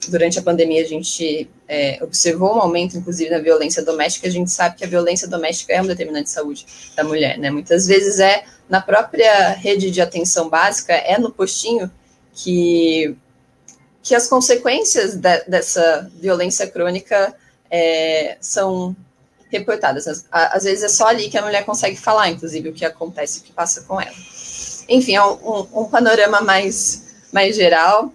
Durante 0.10 0.40
a 0.40 0.42
pandemia, 0.42 0.82
a 0.82 0.88
gente 0.88 1.50
é, 1.68 2.00
observou 2.02 2.56
um 2.56 2.60
aumento, 2.60 2.98
inclusive, 2.98 3.30
na 3.30 3.40
violência 3.40 3.84
doméstica, 3.84 4.28
a 4.28 4.32
gente 4.32 4.52
sabe 4.52 4.78
que 4.78 4.84
a 4.84 4.88
violência 4.88 5.28
doméstica 5.28 5.74
é 5.74 5.82
um 5.82 5.86
determinante 5.86 6.26
de 6.26 6.32
saúde 6.32 6.66
da 6.96 7.04
mulher, 7.04 7.38
né? 7.38 7.50
Muitas 7.50 7.88
vezes 7.88 8.20
é 8.20 8.44
na 8.70 8.82
própria 8.82 9.50
rede 9.50 9.92
de 9.92 10.02
atenção 10.02 10.50
básica, 10.50 10.94
é 10.94 11.18
no 11.18 11.32
postinho 11.32 11.92
que, 12.34 13.16
que 14.02 14.16
as 14.16 14.28
consequências 14.28 15.16
de, 15.16 15.44
dessa 15.48 16.10
violência 16.20 16.68
crônica 16.68 17.36
é, 17.70 18.38
são 18.42 18.96
reportadas. 19.52 20.26
Às, 20.32 20.64
vezes 20.64 20.84
é 20.84 20.90
só 20.90 21.08
ali 21.08 21.30
que 21.30 21.38
a 21.38 21.42
mulher 21.42 21.64
consegue 21.64 21.96
falar, 21.96 22.30
inclusive, 22.30 22.70
o 22.70 22.74
que 22.74 22.86
acontece, 22.86 23.40
o 23.40 23.44
que 23.44 23.52
passa 23.52 23.82
com 23.82 24.02
ela. 24.02 24.16
Enfim, 24.90 25.16
é 25.16 25.24
um, 25.24 25.68
um 25.74 25.86
panorama 25.86 26.42
mais, 26.42 27.04
mais 27.32 27.56
geral. 27.56 28.12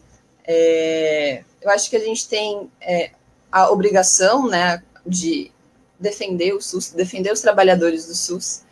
É, 0.47 1.43
eu 1.61 1.71
acho 1.71 1.91
que 1.91 1.97
a 1.97 2.01
gente 2.01 2.29
tem 2.29 2.71
é, 2.81 3.11
a 3.51 3.71
obrigação 3.71 4.47
né, 4.47 4.83
de 5.07 5.51
defender 5.99 6.53
o 6.55 6.61
SUS, 6.61 6.91
defender 6.91 7.33
os 7.33 7.41
trabalhadores 7.41 8.07
do 8.07 8.15
SUS. 8.15 8.63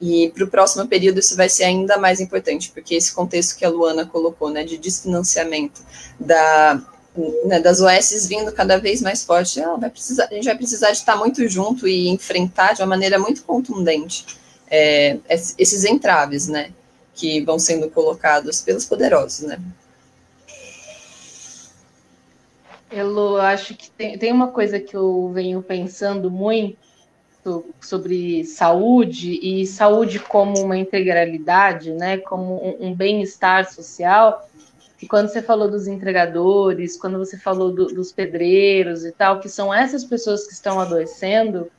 E 0.00 0.30
para 0.34 0.44
o 0.44 0.48
próximo 0.48 0.86
período 0.86 1.20
isso 1.20 1.36
vai 1.36 1.48
ser 1.48 1.64
ainda 1.64 1.96
mais 1.96 2.20
importante, 2.20 2.70
porque 2.70 2.94
esse 2.94 3.14
contexto 3.14 3.56
que 3.56 3.64
a 3.64 3.70
Luana 3.70 4.04
colocou, 4.04 4.50
né, 4.50 4.62
de 4.62 4.76
desfinanciamento 4.76 5.80
da, 6.20 6.82
né, 7.46 7.60
das 7.60 7.80
OS 7.80 8.26
vindo 8.26 8.52
cada 8.52 8.76
vez 8.76 9.00
mais 9.00 9.24
forte, 9.24 9.58
ela 9.58 9.78
vai 9.78 9.88
precisar, 9.88 10.28
a 10.30 10.34
gente 10.34 10.44
vai 10.44 10.56
precisar 10.56 10.90
de 10.90 10.98
estar 10.98 11.16
muito 11.16 11.48
junto 11.48 11.88
e 11.88 12.08
enfrentar 12.08 12.74
de 12.74 12.82
uma 12.82 12.88
maneira 12.88 13.18
muito 13.18 13.42
contundente 13.42 14.26
é, 14.70 15.18
esses 15.28 15.84
entraves, 15.84 16.46
né, 16.46 16.72
que 17.14 17.40
vão 17.42 17.58
sendo 17.58 17.88
colocados 17.88 18.60
pelos 18.60 18.84
poderosos, 18.84 19.46
né. 19.46 19.58
Eu 22.90 23.38
acho 23.38 23.74
que 23.74 23.90
tem, 23.90 24.16
tem 24.16 24.32
uma 24.32 24.48
coisa 24.48 24.78
que 24.78 24.96
eu 24.96 25.30
venho 25.32 25.62
pensando 25.62 26.30
muito 26.30 26.76
sobre 27.80 28.44
saúde 28.44 29.38
e 29.40 29.66
saúde 29.66 30.18
como 30.18 30.58
uma 30.60 30.76
integralidade, 30.76 31.92
né, 31.92 32.18
como 32.18 32.54
um, 32.54 32.88
um 32.88 32.94
bem-estar 32.94 33.70
social. 33.70 34.48
E 35.00 35.06
quando 35.06 35.28
você 35.28 35.42
falou 35.42 35.70
dos 35.70 35.86
entregadores, 35.86 36.96
quando 36.96 37.18
você 37.18 37.38
falou 37.38 37.70
do, 37.70 37.86
dos 37.86 38.10
pedreiros 38.10 39.04
e 39.04 39.12
tal, 39.12 39.40
que 39.40 39.48
são 39.48 39.72
essas 39.72 40.04
pessoas 40.04 40.46
que 40.46 40.52
estão 40.52 40.80
adoecendo, 40.80 41.70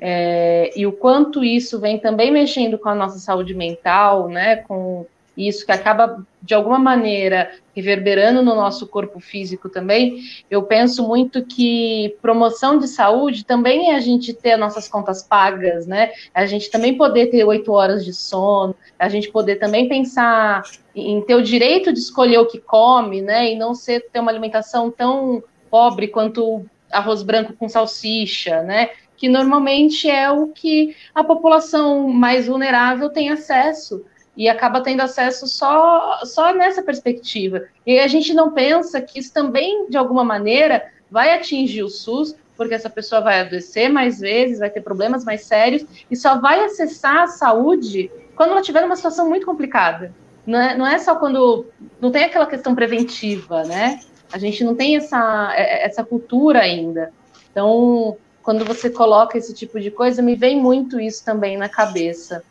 é, 0.00 0.72
e 0.74 0.86
o 0.86 0.92
quanto 0.92 1.44
isso 1.44 1.78
vem 1.78 1.98
também 1.98 2.30
mexendo 2.30 2.78
com 2.78 2.88
a 2.88 2.94
nossa 2.94 3.18
saúde 3.18 3.54
mental, 3.54 4.28
né, 4.28 4.56
com 4.56 5.06
isso 5.36 5.64
que 5.64 5.72
acaba 5.72 6.24
de 6.42 6.54
alguma 6.54 6.78
maneira 6.78 7.50
reverberando 7.74 8.42
no 8.42 8.54
nosso 8.54 8.86
corpo 8.86 9.18
físico 9.18 9.68
também, 9.68 10.22
eu 10.50 10.62
penso 10.62 11.06
muito 11.06 11.44
que 11.44 12.16
promoção 12.20 12.78
de 12.78 12.86
saúde 12.86 13.44
também 13.44 13.92
é 13.92 13.96
a 13.96 14.00
gente 14.00 14.34
ter 14.34 14.52
as 14.52 14.60
nossas 14.60 14.88
contas 14.88 15.22
pagas, 15.22 15.86
né? 15.86 16.10
É 16.34 16.42
a 16.42 16.46
gente 16.46 16.70
também 16.70 16.96
poder 16.96 17.26
ter 17.26 17.44
oito 17.44 17.72
horas 17.72 18.04
de 18.04 18.12
sono, 18.12 18.74
é 18.98 19.04
a 19.04 19.08
gente 19.08 19.30
poder 19.30 19.56
também 19.56 19.88
pensar 19.88 20.62
em 20.94 21.22
ter 21.22 21.34
o 21.34 21.42
direito 21.42 21.92
de 21.92 21.98
escolher 21.98 22.38
o 22.38 22.46
que 22.46 22.58
come, 22.58 23.22
né? 23.22 23.52
E 23.52 23.56
não 23.56 23.74
ser 23.74 24.08
ter 24.12 24.20
uma 24.20 24.30
alimentação 24.30 24.90
tão 24.90 25.42
pobre 25.70 26.08
quanto 26.08 26.64
arroz 26.90 27.22
branco 27.22 27.54
com 27.54 27.68
salsicha, 27.68 28.62
né? 28.62 28.90
que 29.22 29.28
normalmente 29.28 30.10
é 30.10 30.32
o 30.32 30.48
que 30.48 30.96
a 31.14 31.22
população 31.22 32.08
mais 32.08 32.48
vulnerável 32.48 33.08
tem 33.08 33.30
acesso 33.30 34.04
e 34.36 34.48
acaba 34.48 34.80
tendo 34.80 35.00
acesso 35.00 35.46
só, 35.46 36.20
só 36.24 36.54
nessa 36.54 36.82
perspectiva. 36.82 37.64
E 37.86 37.98
a 37.98 38.06
gente 38.06 38.32
não 38.32 38.52
pensa 38.52 39.00
que 39.00 39.18
isso 39.18 39.32
também, 39.32 39.88
de 39.88 39.96
alguma 39.96 40.24
maneira, 40.24 40.90
vai 41.10 41.34
atingir 41.34 41.82
o 41.82 41.88
SUS, 41.88 42.34
porque 42.56 42.74
essa 42.74 42.88
pessoa 42.88 43.20
vai 43.20 43.40
adoecer 43.40 43.90
mais 43.90 44.20
vezes, 44.20 44.58
vai 44.58 44.70
ter 44.70 44.80
problemas 44.80 45.24
mais 45.24 45.44
sérios, 45.44 45.84
e 46.10 46.16
só 46.16 46.38
vai 46.38 46.64
acessar 46.64 47.18
a 47.18 47.26
saúde 47.26 48.10
quando 48.34 48.50
ela 48.50 48.60
estiver 48.60 48.80
numa 48.80 48.96
situação 48.96 49.28
muito 49.28 49.44
complicada. 49.44 50.12
Não 50.46 50.58
é, 50.58 50.76
não 50.76 50.86
é 50.86 50.98
só 50.98 51.16
quando. 51.16 51.66
Não 52.00 52.10
tem 52.10 52.24
aquela 52.24 52.46
questão 52.46 52.74
preventiva, 52.74 53.62
né? 53.64 54.00
A 54.32 54.38
gente 54.38 54.64
não 54.64 54.74
tem 54.74 54.96
essa, 54.96 55.52
é, 55.54 55.84
essa 55.84 56.02
cultura 56.02 56.60
ainda. 56.60 57.12
Então, 57.50 58.16
quando 58.42 58.64
você 58.64 58.90
coloca 58.90 59.38
esse 59.38 59.54
tipo 59.54 59.78
de 59.78 59.90
coisa, 59.90 60.22
me 60.22 60.34
vem 60.34 60.60
muito 60.60 60.98
isso 60.98 61.24
também 61.24 61.56
na 61.56 61.68
cabeça. 61.68 62.42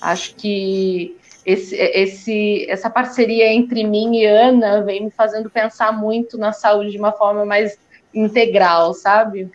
Acho 0.00 0.34
que 0.36 1.16
esse, 1.44 1.74
esse, 1.74 2.66
essa 2.68 2.90
parceria 2.90 3.52
entre 3.52 3.84
mim 3.84 4.16
e 4.16 4.26
Ana 4.26 4.82
vem 4.82 5.04
me 5.04 5.10
fazendo 5.10 5.50
pensar 5.50 5.92
muito 5.92 6.36
na 6.36 6.52
saúde 6.52 6.90
de 6.90 6.98
uma 6.98 7.12
forma 7.12 7.44
mais 7.44 7.78
integral, 8.12 8.92
sabe? 8.92 9.50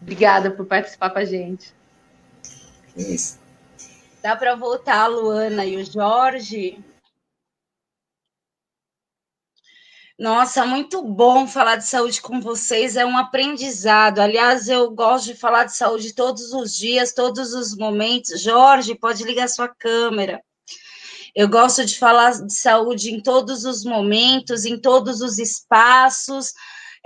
Obrigada 0.00 0.50
por 0.50 0.66
participar 0.66 1.10
com 1.10 1.18
a 1.18 1.24
gente. 1.24 1.72
Isso. 2.96 3.40
Dá 4.22 4.36
para 4.36 4.54
voltar 4.54 5.04
a 5.04 5.06
Luana 5.06 5.64
e 5.64 5.76
o 5.76 5.84
Jorge? 5.84 6.78
Nossa, 10.18 10.64
muito 10.64 11.02
bom 11.02 11.48
falar 11.48 11.76
de 11.76 11.86
saúde 11.86 12.20
com 12.20 12.40
vocês, 12.40 12.96
é 12.96 13.04
um 13.04 13.16
aprendizado. 13.16 14.20
Aliás, 14.20 14.68
eu 14.68 14.90
gosto 14.90 15.26
de 15.26 15.34
falar 15.34 15.64
de 15.64 15.74
saúde 15.74 16.14
todos 16.14 16.52
os 16.52 16.76
dias, 16.76 17.12
todos 17.12 17.54
os 17.54 17.76
momentos. 17.76 18.40
Jorge, 18.40 18.94
pode 18.94 19.24
ligar 19.24 19.48
sua 19.48 19.68
câmera. 19.68 20.40
Eu 21.34 21.48
gosto 21.48 21.84
de 21.84 21.98
falar 21.98 22.32
de 22.32 22.52
saúde 22.52 23.10
em 23.10 23.20
todos 23.20 23.64
os 23.64 23.84
momentos, 23.84 24.64
em 24.64 24.78
todos 24.78 25.20
os 25.22 25.38
espaços, 25.38 26.52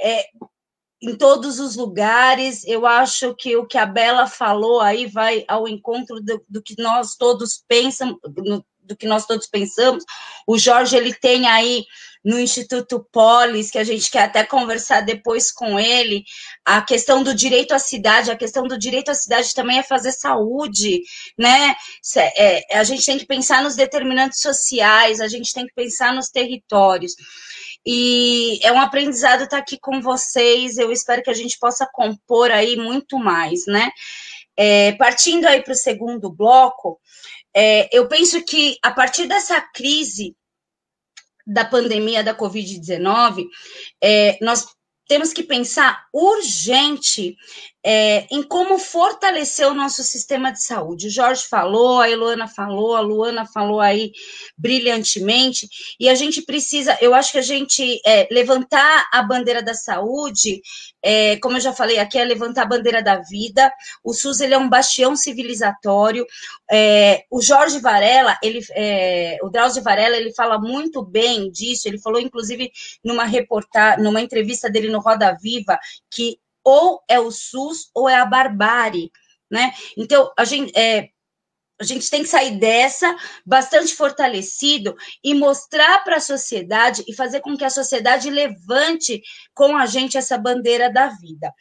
é, 0.00 0.26
em 1.00 1.16
todos 1.16 1.60
os 1.60 1.76
lugares. 1.76 2.64
Eu 2.66 2.86
acho 2.86 3.34
que 3.34 3.56
o 3.56 3.66
que 3.66 3.78
a 3.78 3.86
Bela 3.86 4.26
falou 4.26 4.80
aí 4.80 5.06
vai 5.06 5.44
ao 5.46 5.68
encontro 5.68 6.20
do, 6.20 6.44
do 6.48 6.62
que 6.62 6.74
nós 6.80 7.14
todos 7.14 7.62
pensamos, 7.68 8.18
do 8.80 8.96
que 8.96 9.06
nós 9.06 9.26
todos 9.26 9.46
pensamos. 9.46 10.04
O 10.46 10.58
Jorge 10.58 10.96
ele 10.96 11.14
tem 11.14 11.46
aí 11.46 11.84
no 12.26 12.40
Instituto 12.40 13.06
Polis, 13.12 13.70
que 13.70 13.78
a 13.78 13.84
gente 13.84 14.10
quer 14.10 14.24
até 14.24 14.42
conversar 14.42 15.02
depois 15.02 15.52
com 15.52 15.78
ele, 15.78 16.24
a 16.64 16.82
questão 16.82 17.22
do 17.22 17.32
direito 17.32 17.72
à 17.72 17.78
cidade, 17.78 18.32
a 18.32 18.36
questão 18.36 18.64
do 18.64 18.76
direito 18.76 19.12
à 19.12 19.14
cidade 19.14 19.54
também 19.54 19.78
é 19.78 19.84
fazer 19.84 20.10
saúde, 20.10 21.02
né? 21.38 21.76
É, 22.36 22.76
a 22.76 22.82
gente 22.82 23.06
tem 23.06 23.16
que 23.16 23.26
pensar 23.26 23.62
nos 23.62 23.76
determinantes 23.76 24.40
sociais, 24.40 25.20
a 25.20 25.28
gente 25.28 25.54
tem 25.54 25.68
que 25.68 25.72
pensar 25.72 26.12
nos 26.12 26.28
territórios. 26.28 27.14
E 27.86 28.58
é 28.64 28.72
um 28.72 28.80
aprendizado 28.80 29.44
estar 29.44 29.58
aqui 29.58 29.78
com 29.78 30.00
vocês. 30.00 30.78
Eu 30.78 30.90
espero 30.90 31.22
que 31.22 31.30
a 31.30 31.34
gente 31.34 31.56
possa 31.60 31.88
compor 31.92 32.50
aí 32.50 32.74
muito 32.74 33.20
mais, 33.20 33.66
né? 33.68 33.88
É, 34.56 34.90
partindo 34.94 35.46
aí 35.46 35.62
para 35.62 35.74
o 35.74 35.76
segundo 35.76 36.28
bloco, 36.28 36.98
é, 37.54 37.88
eu 37.96 38.08
penso 38.08 38.42
que 38.44 38.76
a 38.82 38.90
partir 38.90 39.28
dessa 39.28 39.60
crise 39.60 40.34
da 41.46 41.64
pandemia 41.64 42.24
da 42.24 42.34
Covid-19, 42.34 43.46
é, 44.02 44.36
nós 44.40 44.66
temos 45.08 45.32
que 45.32 45.42
pensar 45.42 46.06
urgente 46.12 47.36
é, 47.84 48.26
em 48.32 48.42
como 48.42 48.78
fortalecer 48.78 49.68
o 49.68 49.74
nosso 49.74 50.02
sistema 50.02 50.50
de 50.50 50.60
saúde. 50.60 51.06
O 51.06 51.10
Jorge 51.10 51.44
falou, 51.48 52.00
a 52.00 52.10
Eloana 52.10 52.48
falou, 52.48 52.96
a 52.96 53.00
Luana 53.00 53.46
falou 53.46 53.80
aí 53.80 54.10
brilhantemente, 54.58 55.68
e 56.00 56.08
a 56.08 56.14
gente 56.16 56.42
precisa, 56.42 56.98
eu 57.00 57.14
acho 57.14 57.30
que 57.30 57.38
a 57.38 57.42
gente 57.42 58.00
é, 58.04 58.26
levantar 58.32 59.08
a 59.12 59.22
bandeira 59.22 59.62
da 59.62 59.74
saúde, 59.74 60.60
é, 61.08 61.36
como 61.36 61.56
eu 61.56 61.60
já 61.60 61.72
falei 61.72 62.00
aqui, 62.00 62.18
é 62.18 62.24
levantar 62.24 62.62
a 62.62 62.66
bandeira 62.66 63.00
da 63.00 63.20
vida. 63.20 63.72
O 64.02 64.12
SUS 64.12 64.40
ele 64.40 64.54
é 64.54 64.58
um 64.58 64.68
bastião 64.68 65.14
civilizatório. 65.14 66.26
É, 66.68 67.24
o 67.30 67.40
Jorge 67.40 67.78
Varela, 67.78 68.36
ele, 68.42 68.58
é, 68.72 69.38
o 69.40 69.48
Drauzio 69.48 69.84
Varela, 69.84 70.16
ele 70.16 70.34
fala 70.34 70.58
muito 70.58 71.04
bem 71.04 71.48
disso. 71.48 71.86
Ele 71.86 72.00
falou, 72.00 72.20
inclusive, 72.20 72.72
numa 73.04 73.24
reportagem, 73.24 74.02
numa 74.02 74.20
entrevista 74.20 74.68
dele 74.68 74.90
no 74.90 74.98
Roda 74.98 75.36
Viva, 75.40 75.78
que 76.10 76.40
ou 76.64 77.00
é 77.08 77.20
o 77.20 77.30
SUS 77.30 77.88
ou 77.94 78.08
é 78.08 78.16
a 78.16 78.26
barbárie, 78.26 79.12
né? 79.48 79.72
Então, 79.96 80.32
a 80.36 80.44
gente, 80.44 80.76
é, 80.76 81.10
a 81.78 81.84
gente 81.84 82.08
tem 82.10 82.22
que 82.22 82.28
sair 82.28 82.58
dessa 82.58 83.14
bastante 83.44 83.94
fortalecido 83.94 84.96
e 85.22 85.34
mostrar 85.34 86.02
para 86.04 86.16
a 86.16 86.20
sociedade 86.20 87.04
e 87.06 87.14
fazer 87.14 87.40
com 87.40 87.56
que 87.56 87.64
a 87.64 87.70
sociedade 87.70 88.30
levante 88.30 89.22
com 89.54 89.76
a 89.76 89.86
gente 89.86 90.16
essa 90.16 90.38
bandeira 90.38 90.90
da 90.90 91.08
vida. 91.08 91.52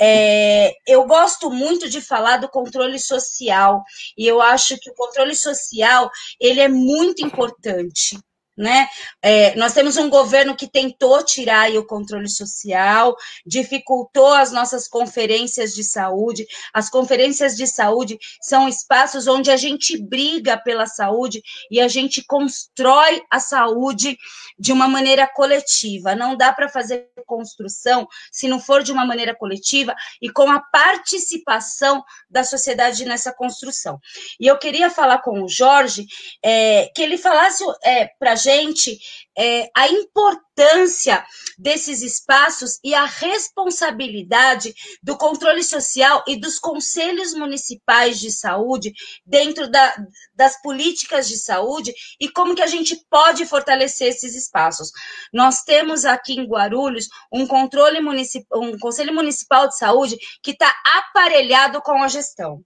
É, 0.00 0.72
eu 0.86 1.04
gosto 1.06 1.50
muito 1.50 1.88
de 1.88 2.00
falar 2.00 2.38
do 2.38 2.48
controle 2.48 2.98
social 2.98 3.82
e 4.16 4.26
eu 4.26 4.40
acho 4.40 4.76
que 4.78 4.90
o 4.90 4.94
controle 4.94 5.34
social 5.34 6.10
ele 6.40 6.60
é 6.60 6.68
muito 6.68 7.24
importante 7.24 8.18
né? 8.58 8.88
É, 9.22 9.54
nós 9.54 9.72
temos 9.72 9.96
um 9.96 10.10
governo 10.10 10.56
que 10.56 10.66
tentou 10.66 11.22
tirar 11.22 11.70
o 11.70 11.86
controle 11.86 12.28
social, 12.28 13.16
dificultou 13.46 14.34
as 14.34 14.50
nossas 14.50 14.88
conferências 14.88 15.72
de 15.72 15.84
saúde. 15.84 16.44
As 16.74 16.90
conferências 16.90 17.56
de 17.56 17.66
saúde 17.66 18.18
são 18.42 18.68
espaços 18.68 19.28
onde 19.28 19.50
a 19.50 19.56
gente 19.56 19.96
briga 19.96 20.58
pela 20.58 20.86
saúde 20.86 21.40
e 21.70 21.80
a 21.80 21.86
gente 21.86 22.24
constrói 22.26 23.22
a 23.30 23.38
saúde 23.38 24.18
de 24.58 24.72
uma 24.72 24.88
maneira 24.88 25.26
coletiva. 25.26 26.16
Não 26.16 26.36
dá 26.36 26.52
para 26.52 26.68
fazer 26.68 27.08
construção 27.26 28.08
se 28.32 28.48
não 28.48 28.58
for 28.58 28.82
de 28.82 28.90
uma 28.90 29.06
maneira 29.06 29.36
coletiva 29.36 29.94
e 30.20 30.28
com 30.30 30.50
a 30.50 30.58
participação 30.58 32.02
da 32.28 32.42
sociedade 32.42 33.04
nessa 33.04 33.32
construção. 33.32 34.00
E 34.40 34.48
eu 34.48 34.58
queria 34.58 34.90
falar 34.90 35.18
com 35.18 35.42
o 35.42 35.48
Jorge 35.48 36.06
é, 36.42 36.90
que 36.94 37.02
ele 37.02 37.16
falasse 37.16 37.62
é, 37.84 38.06
para 38.18 38.32
a 38.32 38.47
gente 38.48 38.98
é, 39.36 39.70
a 39.76 39.88
importância 39.88 41.24
desses 41.56 42.02
espaços 42.02 42.80
e 42.82 42.94
a 42.94 43.04
responsabilidade 43.04 44.74
do 45.02 45.16
controle 45.16 45.62
social 45.62 46.24
e 46.26 46.36
dos 46.36 46.58
conselhos 46.58 47.34
municipais 47.34 48.18
de 48.18 48.32
saúde 48.32 48.92
dentro 49.24 49.70
da, 49.70 49.94
das 50.34 50.60
políticas 50.60 51.28
de 51.28 51.36
saúde 51.36 51.94
e 52.20 52.28
como 52.28 52.54
que 52.54 52.62
a 52.62 52.66
gente 52.66 52.96
pode 53.08 53.46
fortalecer 53.46 54.08
esses 54.08 54.34
espaços. 54.34 54.90
Nós 55.32 55.62
temos 55.62 56.04
aqui 56.04 56.32
em 56.32 56.46
Guarulhos 56.46 57.08
um 57.32 57.46
controle 57.46 58.00
municipal, 58.00 58.60
um 58.60 58.76
conselho 58.78 59.14
municipal 59.14 59.68
de 59.68 59.76
saúde 59.76 60.18
que 60.42 60.50
está 60.50 60.74
aparelhado 60.84 61.80
com 61.82 62.02
a 62.02 62.08
gestão, 62.08 62.62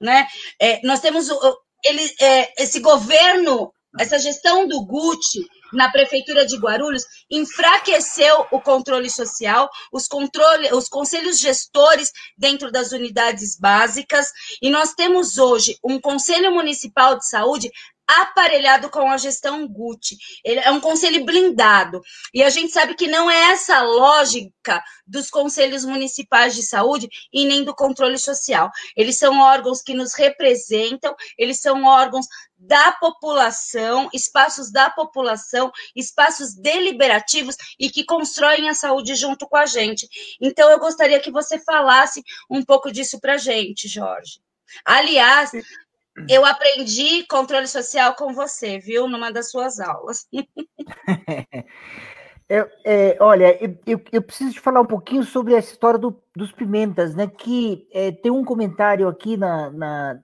né? 0.00 0.26
É, 0.60 0.80
nós 0.86 1.00
temos 1.00 1.28
ele, 1.84 2.14
é, 2.20 2.62
esse 2.62 2.78
governo 2.80 3.72
essa 3.98 4.18
gestão 4.18 4.66
do 4.66 4.84
Gucci 4.84 5.40
na 5.72 5.90
prefeitura 5.90 6.46
de 6.46 6.56
Guarulhos 6.56 7.04
enfraqueceu 7.30 8.46
o 8.50 8.60
controle 8.60 9.10
social, 9.10 9.68
os, 9.92 10.06
controle, 10.06 10.72
os 10.72 10.88
conselhos 10.88 11.38
gestores 11.38 12.10
dentro 12.36 12.70
das 12.70 12.92
unidades 12.92 13.58
básicas, 13.58 14.30
e 14.60 14.70
nós 14.70 14.94
temos 14.94 15.38
hoje 15.38 15.78
um 15.82 16.00
conselho 16.00 16.52
municipal 16.52 17.16
de 17.16 17.26
saúde 17.26 17.70
aparelhado 18.20 18.90
com 18.90 19.10
a 19.10 19.16
gestão 19.16 19.66
Gucci. 19.66 20.16
Ele 20.44 20.60
é 20.60 20.70
um 20.70 20.80
conselho 20.80 21.24
blindado. 21.24 22.00
E 22.34 22.42
a 22.42 22.50
gente 22.50 22.72
sabe 22.72 22.94
que 22.94 23.08
não 23.08 23.30
é 23.30 23.52
essa 23.52 23.80
lógica 23.82 24.82
dos 25.06 25.30
conselhos 25.30 25.84
municipais 25.84 26.54
de 26.54 26.62
saúde 26.62 27.08
e 27.32 27.46
nem 27.46 27.64
do 27.64 27.74
controle 27.74 28.18
social. 28.18 28.70
Eles 28.96 29.18
são 29.18 29.40
órgãos 29.40 29.82
que 29.82 29.94
nos 29.94 30.14
representam, 30.14 31.14
eles 31.38 31.60
são 31.60 31.84
órgãos 31.84 32.26
da 32.56 32.92
população, 32.92 34.08
espaços 34.12 34.70
da 34.70 34.88
população, 34.88 35.72
espaços 35.96 36.54
deliberativos 36.54 37.56
e 37.78 37.90
que 37.90 38.04
constroem 38.04 38.68
a 38.68 38.74
saúde 38.74 39.16
junto 39.16 39.48
com 39.48 39.56
a 39.56 39.66
gente. 39.66 40.08
Então, 40.40 40.70
eu 40.70 40.78
gostaria 40.78 41.18
que 41.18 41.30
você 41.30 41.58
falasse 41.58 42.22
um 42.48 42.64
pouco 42.64 42.92
disso 42.92 43.20
para 43.20 43.34
a 43.34 43.38
gente, 43.38 43.88
Jorge. 43.88 44.40
Aliás, 44.84 45.50
eu 46.28 46.44
aprendi 46.44 47.24
controle 47.26 47.66
social 47.66 48.14
com 48.14 48.32
você, 48.32 48.78
viu? 48.78 49.08
Numa 49.08 49.32
das 49.32 49.50
suas 49.50 49.80
aulas. 49.80 50.26
é, 52.48 52.70
é, 52.84 53.16
olha, 53.18 53.56
eu, 53.86 54.00
eu, 54.12 54.22
preciso 54.22 54.52
te 54.52 54.60
falar 54.60 54.80
um 54.80 54.86
pouquinho 54.86 55.24
sobre 55.24 55.54
essa 55.54 55.72
história 55.72 55.98
do, 55.98 56.22
dos 56.36 56.52
pimentas, 56.52 57.14
né? 57.14 57.26
Que 57.26 57.88
é, 57.92 58.12
tem 58.12 58.30
um 58.30 58.44
comentário 58.44 59.08
aqui 59.08 59.36
na, 59.36 59.70
na, 59.70 60.20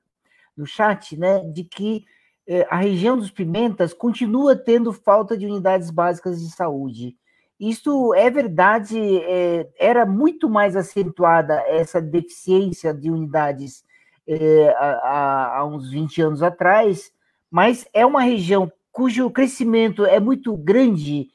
no 0.57 0.67
chat, 0.67 1.17
né? 1.17 1.41
De 1.53 1.65
que 1.65 2.05
é, 2.47 2.67
a 2.71 2.77
região 2.77 3.17
dos 3.17 3.31
pimentas 3.31 3.95
continua 3.95 4.57
tendo 4.57 4.93
falta 4.93 5.37
de 5.37 5.47
unidades 5.47 5.91
básicas 5.91 6.41
de 6.41 6.51
saúde. 6.51 7.17
Isso 7.59 8.15
é 8.15 8.31
verdade, 8.31 8.99
é, 9.23 9.69
era 9.79 10.07
muito 10.07 10.49
mais 10.49 10.77
acentuada 10.77 11.55
essa 11.67 12.01
deficiência 12.01 12.95
de 12.95 13.11
unidades 13.11 13.85
é, 14.29 14.69
há, 14.77 15.57
há 15.57 15.67
uns 15.67 15.91
20 15.91 16.21
anos 16.21 16.43
atrás, 16.43 17.11
mas 17.51 17.89
é 17.95 18.05
uma 18.05 18.21
região 18.21 18.71
cujo 18.93 19.31
crescimento 19.31 20.05
é 20.05 20.21
muito 20.21 20.55
grande 20.57 21.29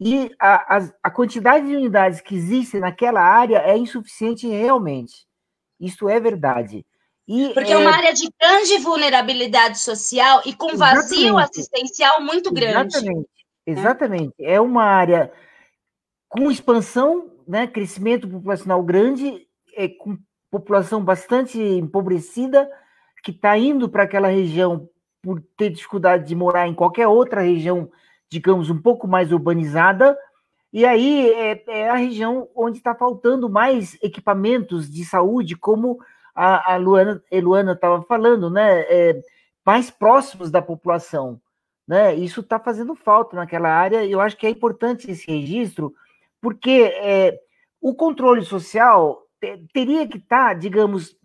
e 0.00 0.34
a, 0.38 0.78
a, 0.78 0.90
a, 1.02 1.10
quantidade 1.10 1.66
de 1.66 1.76
unidades 1.76 2.22
que 2.22 2.34
existem 2.34 2.80
naquela 2.80 3.20
área 3.20 3.58
é 3.58 3.76
insuficiente 3.76 4.48
realmente. 4.48 5.26
Isso 5.78 6.08
é 6.08 6.18
verdade. 6.18 6.86
E, 7.28 7.50
Porque 7.52 7.70
é, 7.70 7.74
é 7.74 7.76
uma 7.76 7.94
área 7.94 8.14
de 8.14 8.26
grande 8.40 8.78
vulnerabilidade 8.78 9.78
social 9.78 10.40
e 10.46 10.54
com 10.54 10.74
vazio 10.76 11.36
assistencial 11.36 12.22
muito 12.22 12.50
grande. 12.50 12.96
Exatamente. 12.96 13.28
Exatamente. 13.66 14.34
É, 14.40 14.54
é 14.54 14.60
uma 14.60 14.84
área 14.84 15.30
com 16.28 16.50
expansão, 16.50 17.30
né, 17.46 17.66
crescimento 17.66 18.26
populacional 18.26 18.82
grande, 18.82 19.46
é, 19.76 19.86
com 19.86 20.16
população 20.50 21.02
bastante 21.04 21.60
empobrecida, 21.60 22.68
que 23.22 23.30
está 23.30 23.56
indo 23.56 23.88
para 23.88 24.04
aquela 24.04 24.28
região 24.28 24.88
por 25.22 25.42
ter 25.56 25.70
dificuldade 25.70 26.26
de 26.26 26.34
morar 26.34 26.66
em 26.66 26.74
qualquer 26.74 27.06
outra 27.06 27.42
região, 27.42 27.90
digamos, 28.28 28.70
um 28.70 28.80
pouco 28.80 29.06
mais 29.06 29.30
urbanizada, 29.32 30.16
e 30.72 30.86
aí 30.86 31.30
é, 31.30 31.62
é 31.66 31.90
a 31.90 31.96
região 31.96 32.48
onde 32.54 32.78
está 32.78 32.94
faltando 32.94 33.48
mais 33.48 33.98
equipamentos 34.02 34.90
de 34.90 35.04
saúde, 35.04 35.56
como 35.56 35.98
a, 36.34 36.74
a 36.74 36.76
Luana 36.76 37.20
estava 37.72 38.02
falando, 38.02 38.48
né? 38.48 38.80
É, 38.82 39.20
mais 39.64 39.90
próximos 39.90 40.50
da 40.50 40.62
população. 40.62 41.40
Né? 41.86 42.14
Isso 42.14 42.40
está 42.40 42.58
fazendo 42.58 42.94
falta 42.94 43.36
naquela 43.36 43.68
área, 43.68 44.04
e 44.04 44.12
eu 44.12 44.20
acho 44.20 44.36
que 44.36 44.46
é 44.46 44.50
importante 44.50 45.10
esse 45.10 45.26
registro, 45.26 45.92
porque 46.40 46.92
é, 46.96 47.38
o 47.80 47.94
controle 47.94 48.44
social 48.44 49.26
teria 49.72 50.06
que 50.06 50.18
estar, 50.18 50.48
tá, 50.48 50.54
digamos, 50.54 51.16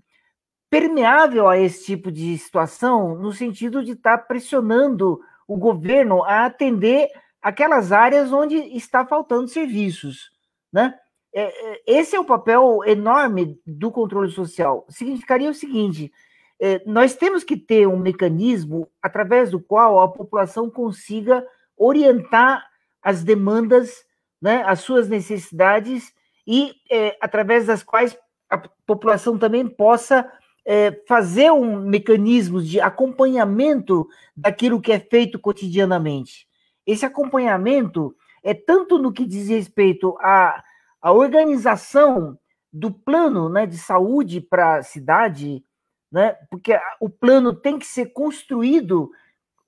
permeável 0.69 1.47
a 1.47 1.57
esse 1.57 1.85
tipo 1.85 2.11
de 2.11 2.37
situação, 2.37 3.15
no 3.15 3.31
sentido 3.31 3.83
de 3.83 3.91
estar 3.91 4.17
tá 4.17 4.23
pressionando 4.23 5.19
o 5.47 5.57
governo 5.57 6.23
a 6.23 6.45
atender 6.45 7.09
aquelas 7.41 7.91
áreas 7.91 8.31
onde 8.31 8.55
está 8.75 9.05
faltando 9.05 9.47
serviços, 9.47 10.31
né? 10.71 10.97
É, 11.33 11.43
é, 11.43 11.81
esse 11.85 12.15
é 12.15 12.19
o 12.19 12.25
papel 12.25 12.79
enorme 12.85 13.59
do 13.65 13.91
controle 13.91 14.31
social. 14.31 14.85
Significaria 14.89 15.49
o 15.49 15.53
seguinte: 15.53 16.11
é, 16.59 16.81
nós 16.85 17.13
temos 17.15 17.43
que 17.43 17.57
ter 17.57 17.87
um 17.87 17.97
mecanismo 17.97 18.89
através 19.01 19.51
do 19.51 19.59
qual 19.59 19.99
a 19.99 20.07
população 20.07 20.69
consiga 20.69 21.45
orientar 21.77 22.65
as 23.01 23.23
demandas, 23.23 24.05
né, 24.41 24.63
as 24.65 24.79
suas 24.79 25.09
necessidades 25.09 26.13
e 26.45 26.73
é, 26.91 27.17
através 27.21 27.65
das 27.65 27.83
quais 27.83 28.17
a 28.49 28.57
população 28.85 29.37
também 29.37 29.67
possa 29.67 30.29
é, 30.65 30.91
fazer 31.07 31.51
um 31.51 31.79
mecanismo 31.79 32.61
de 32.61 32.79
acompanhamento 32.79 34.07
daquilo 34.35 34.81
que 34.81 34.91
é 34.91 34.99
feito 34.99 35.39
cotidianamente. 35.39 36.47
Esse 36.85 37.05
acompanhamento 37.05 38.15
é 38.43 38.53
tanto 38.53 38.97
no 38.97 39.11
que 39.11 39.25
diz 39.25 39.49
respeito 39.49 40.17
à, 40.19 40.63
à 41.01 41.11
organização 41.11 42.37
do 42.71 42.91
plano 42.91 43.49
né, 43.49 43.65
de 43.65 43.77
saúde 43.77 44.41
para 44.41 44.77
a 44.77 44.83
cidade, 44.83 45.63
né, 46.11 46.35
porque 46.49 46.77
o 46.99 47.09
plano 47.09 47.53
tem 47.53 47.79
que 47.79 47.85
ser 47.85 48.07
construído 48.07 49.09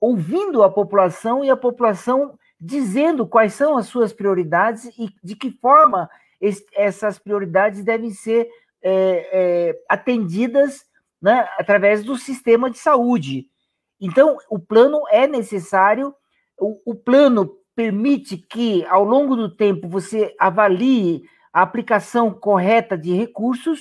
ouvindo 0.00 0.62
a 0.62 0.70
população 0.70 1.44
e 1.44 1.50
a 1.50 1.56
população 1.56 2.38
dizendo 2.60 3.26
quais 3.26 3.54
são 3.54 3.76
as 3.76 3.86
suas 3.86 4.12
prioridades 4.12 4.86
e 4.98 5.12
de 5.22 5.34
que 5.34 5.50
forma 5.50 6.08
essas 6.74 7.18
prioridades 7.18 7.84
devem 7.84 8.10
ser 8.10 8.48
é, 8.82 8.90
é, 9.70 9.82
atendidas 9.88 10.84
né, 11.20 11.48
através 11.58 12.04
do 12.04 12.16
sistema 12.16 12.70
de 12.70 12.78
saúde. 12.78 13.46
Então, 14.00 14.36
o 14.48 14.58
plano 14.58 15.02
é 15.10 15.26
necessário, 15.26 16.14
o, 16.58 16.92
o 16.92 16.94
plano 16.94 17.56
permite 17.74 18.36
que, 18.36 18.84
ao 18.86 19.04
longo 19.04 19.36
do 19.36 19.54
tempo, 19.54 19.88
você 19.88 20.34
avalie 20.38 21.22
a 21.52 21.62
aplicação 21.62 22.32
correta 22.32 22.96
de 22.96 23.12
recursos, 23.12 23.80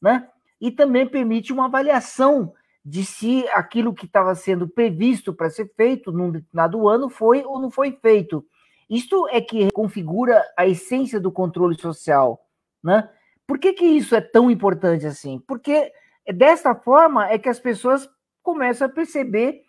né? 0.00 0.26
E 0.60 0.70
também 0.70 1.06
permite 1.06 1.52
uma 1.52 1.66
avaliação 1.66 2.52
de 2.84 3.04
se 3.04 3.46
aquilo 3.48 3.94
que 3.94 4.06
estava 4.06 4.34
sendo 4.34 4.68
previsto 4.68 5.32
para 5.32 5.50
ser 5.50 5.70
feito 5.76 6.12
num 6.12 6.30
determinado 6.30 6.88
ano 6.88 7.08
foi 7.08 7.42
ou 7.44 7.60
não 7.60 7.70
foi 7.70 7.92
feito. 7.92 8.44
Isto 8.90 9.28
é 9.28 9.40
que 9.40 9.70
configura 9.70 10.44
a 10.56 10.66
essência 10.66 11.20
do 11.20 11.30
controle 11.30 11.80
social, 11.80 12.44
né? 12.82 13.08
Por 13.46 13.56
que, 13.56 13.72
que 13.72 13.84
isso 13.84 14.16
é 14.16 14.20
tão 14.20 14.50
importante 14.50 15.06
assim? 15.06 15.38
Porque 15.46 15.92
dessa 16.34 16.74
forma 16.74 17.28
é 17.28 17.38
que 17.38 17.48
as 17.48 17.60
pessoas 17.60 18.08
começam 18.42 18.88
a 18.88 18.90
perceber 18.90 19.62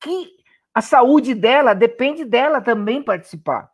que 0.00 0.30
a 0.72 0.80
saúde 0.80 1.34
dela 1.34 1.74
depende 1.74 2.24
dela 2.24 2.60
também 2.60 3.02
participar. 3.02 3.68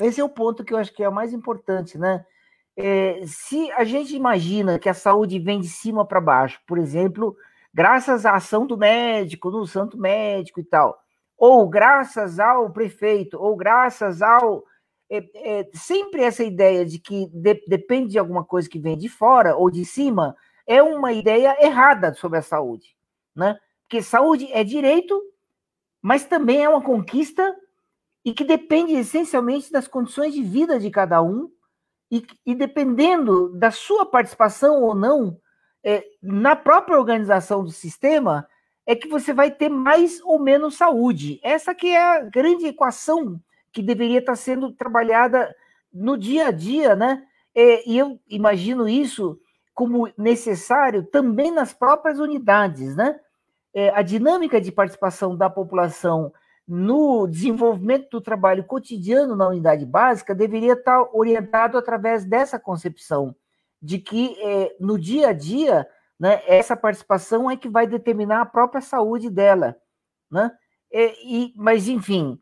Esse 0.00 0.20
é 0.20 0.24
o 0.24 0.28
ponto 0.28 0.64
que 0.64 0.74
eu 0.74 0.78
acho 0.78 0.92
que 0.92 1.02
é 1.02 1.08
o 1.08 1.14
mais 1.14 1.32
importante, 1.32 1.96
né? 1.96 2.26
É, 2.76 3.20
se 3.26 3.70
a 3.72 3.84
gente 3.84 4.16
imagina 4.16 4.78
que 4.78 4.88
a 4.88 4.94
saúde 4.94 5.38
vem 5.38 5.60
de 5.60 5.68
cima 5.68 6.04
para 6.04 6.20
baixo, 6.20 6.60
por 6.66 6.78
exemplo, 6.78 7.36
graças 7.72 8.26
à 8.26 8.34
ação 8.34 8.66
do 8.66 8.76
médico, 8.76 9.50
no 9.50 9.64
santo 9.66 9.96
médico 9.96 10.58
e 10.58 10.64
tal, 10.64 10.98
ou 11.46 11.68
graças 11.68 12.40
ao 12.40 12.70
prefeito, 12.70 13.38
ou 13.38 13.54
graças 13.54 14.22
ao 14.22 14.64
é, 15.10 15.18
é, 15.34 15.70
sempre 15.74 16.22
essa 16.22 16.42
ideia 16.42 16.86
de 16.86 16.98
que 16.98 17.26
de, 17.26 17.62
depende 17.68 18.12
de 18.12 18.18
alguma 18.18 18.42
coisa 18.42 18.66
que 18.66 18.78
vem 18.78 18.96
de 18.96 19.10
fora 19.10 19.54
ou 19.54 19.70
de 19.70 19.84
cima 19.84 20.34
é 20.66 20.82
uma 20.82 21.12
ideia 21.12 21.54
errada 21.62 22.14
sobre 22.14 22.38
a 22.38 22.42
saúde, 22.42 22.96
né? 23.36 23.58
Porque 23.82 24.00
saúde 24.00 24.50
é 24.52 24.64
direito, 24.64 25.20
mas 26.00 26.24
também 26.24 26.64
é 26.64 26.68
uma 26.68 26.80
conquista 26.80 27.54
e 28.24 28.32
que 28.32 28.42
depende 28.42 28.94
essencialmente 28.94 29.70
das 29.70 29.86
condições 29.86 30.32
de 30.32 30.42
vida 30.42 30.80
de 30.80 30.90
cada 30.90 31.20
um 31.20 31.50
e, 32.10 32.26
e 32.46 32.54
dependendo 32.54 33.50
da 33.50 33.70
sua 33.70 34.06
participação 34.06 34.82
ou 34.82 34.94
não 34.94 35.38
é, 35.84 36.06
na 36.22 36.56
própria 36.56 36.98
organização 36.98 37.62
do 37.62 37.70
sistema 37.70 38.48
é 38.86 38.94
que 38.94 39.08
você 39.08 39.32
vai 39.32 39.50
ter 39.50 39.68
mais 39.68 40.20
ou 40.22 40.38
menos 40.38 40.76
saúde. 40.76 41.40
Essa 41.42 41.74
que 41.74 41.88
é 41.88 42.00
a 42.00 42.20
grande 42.20 42.66
equação 42.66 43.40
que 43.72 43.82
deveria 43.82 44.18
estar 44.18 44.36
sendo 44.36 44.70
trabalhada 44.72 45.54
no 45.92 46.16
dia 46.16 46.48
a 46.48 46.50
dia, 46.50 46.94
né? 46.94 47.22
É, 47.54 47.88
e 47.88 47.96
eu 47.98 48.20
imagino 48.28 48.88
isso 48.88 49.38
como 49.72 50.10
necessário 50.16 51.02
também 51.04 51.50
nas 51.50 51.72
próprias 51.72 52.18
unidades, 52.18 52.94
né? 52.94 53.18
É, 53.72 53.90
a 53.90 54.02
dinâmica 54.02 54.60
de 54.60 54.70
participação 54.70 55.36
da 55.36 55.50
população 55.50 56.32
no 56.66 57.26
desenvolvimento 57.26 58.08
do 58.10 58.20
trabalho 58.20 58.64
cotidiano 58.64 59.36
na 59.36 59.48
unidade 59.48 59.84
básica 59.84 60.34
deveria 60.34 60.74
estar 60.74 61.08
orientado 61.12 61.76
através 61.76 62.24
dessa 62.24 62.58
concepção 62.58 63.34
de 63.82 63.98
que 63.98 64.34
é, 64.40 64.74
no 64.80 64.98
dia 64.98 65.28
a 65.28 65.32
dia, 65.32 65.86
né, 66.18 66.42
essa 66.46 66.76
participação 66.76 67.50
é 67.50 67.56
que 67.56 67.68
vai 67.68 67.86
determinar 67.86 68.40
a 68.42 68.46
própria 68.46 68.80
saúde 68.80 69.28
dela, 69.28 69.76
né? 70.30 70.50
É, 70.92 71.12
e, 71.24 71.52
mas 71.56 71.88
enfim, 71.88 72.38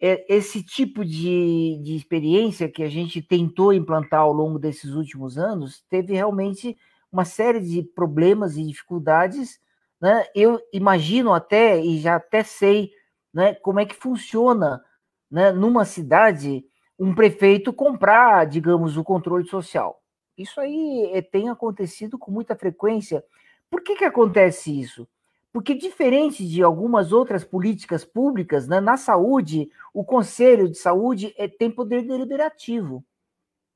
é, 0.00 0.26
esse 0.28 0.62
tipo 0.62 1.04
de, 1.04 1.80
de 1.82 1.96
experiência 1.96 2.68
que 2.68 2.82
a 2.82 2.88
gente 2.88 3.22
tentou 3.22 3.72
implantar 3.72 4.20
ao 4.20 4.32
longo 4.32 4.58
desses 4.58 4.90
últimos 4.90 5.38
anos 5.38 5.82
teve 5.88 6.12
realmente 6.12 6.76
uma 7.10 7.24
série 7.24 7.60
de 7.60 7.82
problemas 7.82 8.56
e 8.56 8.66
dificuldades. 8.66 9.58
Né? 10.00 10.26
Eu 10.34 10.60
imagino 10.72 11.32
até, 11.32 11.80
e 11.80 11.98
já 11.98 12.16
até 12.16 12.42
sei, 12.42 12.90
né, 13.32 13.54
como 13.54 13.80
é 13.80 13.86
que 13.86 13.94
funciona 13.94 14.82
né, 15.30 15.50
numa 15.52 15.86
cidade 15.86 16.62
um 16.98 17.14
prefeito 17.14 17.72
comprar, 17.72 18.44
digamos, 18.46 18.96
o 18.96 19.04
controle 19.04 19.46
social. 19.48 20.03
Isso 20.36 20.60
aí 20.60 21.10
é, 21.12 21.22
tem 21.22 21.48
acontecido 21.48 22.18
com 22.18 22.30
muita 22.30 22.56
frequência. 22.56 23.24
Por 23.70 23.82
que, 23.82 23.96
que 23.96 24.04
acontece 24.04 24.78
isso? 24.78 25.08
Porque, 25.52 25.74
diferente 25.74 26.46
de 26.46 26.62
algumas 26.62 27.12
outras 27.12 27.44
políticas 27.44 28.04
públicas, 28.04 28.66
né, 28.66 28.80
na 28.80 28.96
saúde, 28.96 29.70
o 29.92 30.04
Conselho 30.04 30.68
de 30.68 30.76
Saúde 30.76 31.32
é, 31.38 31.46
tem 31.46 31.70
poder 31.70 32.02
deliberativo. 32.02 33.04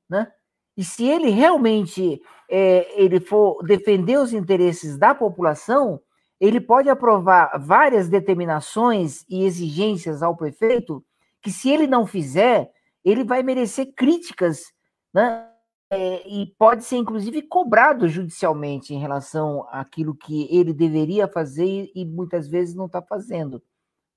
Né? 0.09 0.29
E 0.75 0.83
se 0.83 1.05
ele 1.05 1.29
realmente 1.29 2.21
é, 2.49 3.01
ele 3.01 3.19
for 3.19 3.63
defender 3.63 4.17
os 4.17 4.33
interesses 4.33 4.97
da 4.97 5.15
população, 5.15 6.01
ele 6.39 6.59
pode 6.59 6.89
aprovar 6.89 7.57
várias 7.59 8.09
determinações 8.09 9.25
e 9.29 9.43
exigências 9.43 10.23
ao 10.23 10.35
prefeito 10.35 11.03
que, 11.41 11.51
se 11.51 11.69
ele 11.69 11.87
não 11.87 12.05
fizer, 12.05 12.71
ele 13.03 13.23
vai 13.23 13.43
merecer 13.43 13.93
críticas 13.95 14.73
né, 15.13 15.48
é, 15.91 16.27
e 16.27 16.45
pode 16.57 16.83
ser, 16.83 16.97
inclusive, 16.97 17.41
cobrado 17.41 18.07
judicialmente 18.07 18.93
em 18.93 18.99
relação 18.99 19.67
àquilo 19.71 20.15
que 20.15 20.47
ele 20.55 20.73
deveria 20.73 21.27
fazer 21.27 21.91
e, 21.95 22.05
muitas 22.05 22.47
vezes 22.47 22.75
não 22.75 22.85
está 22.85 23.01
fazendo. 23.01 23.61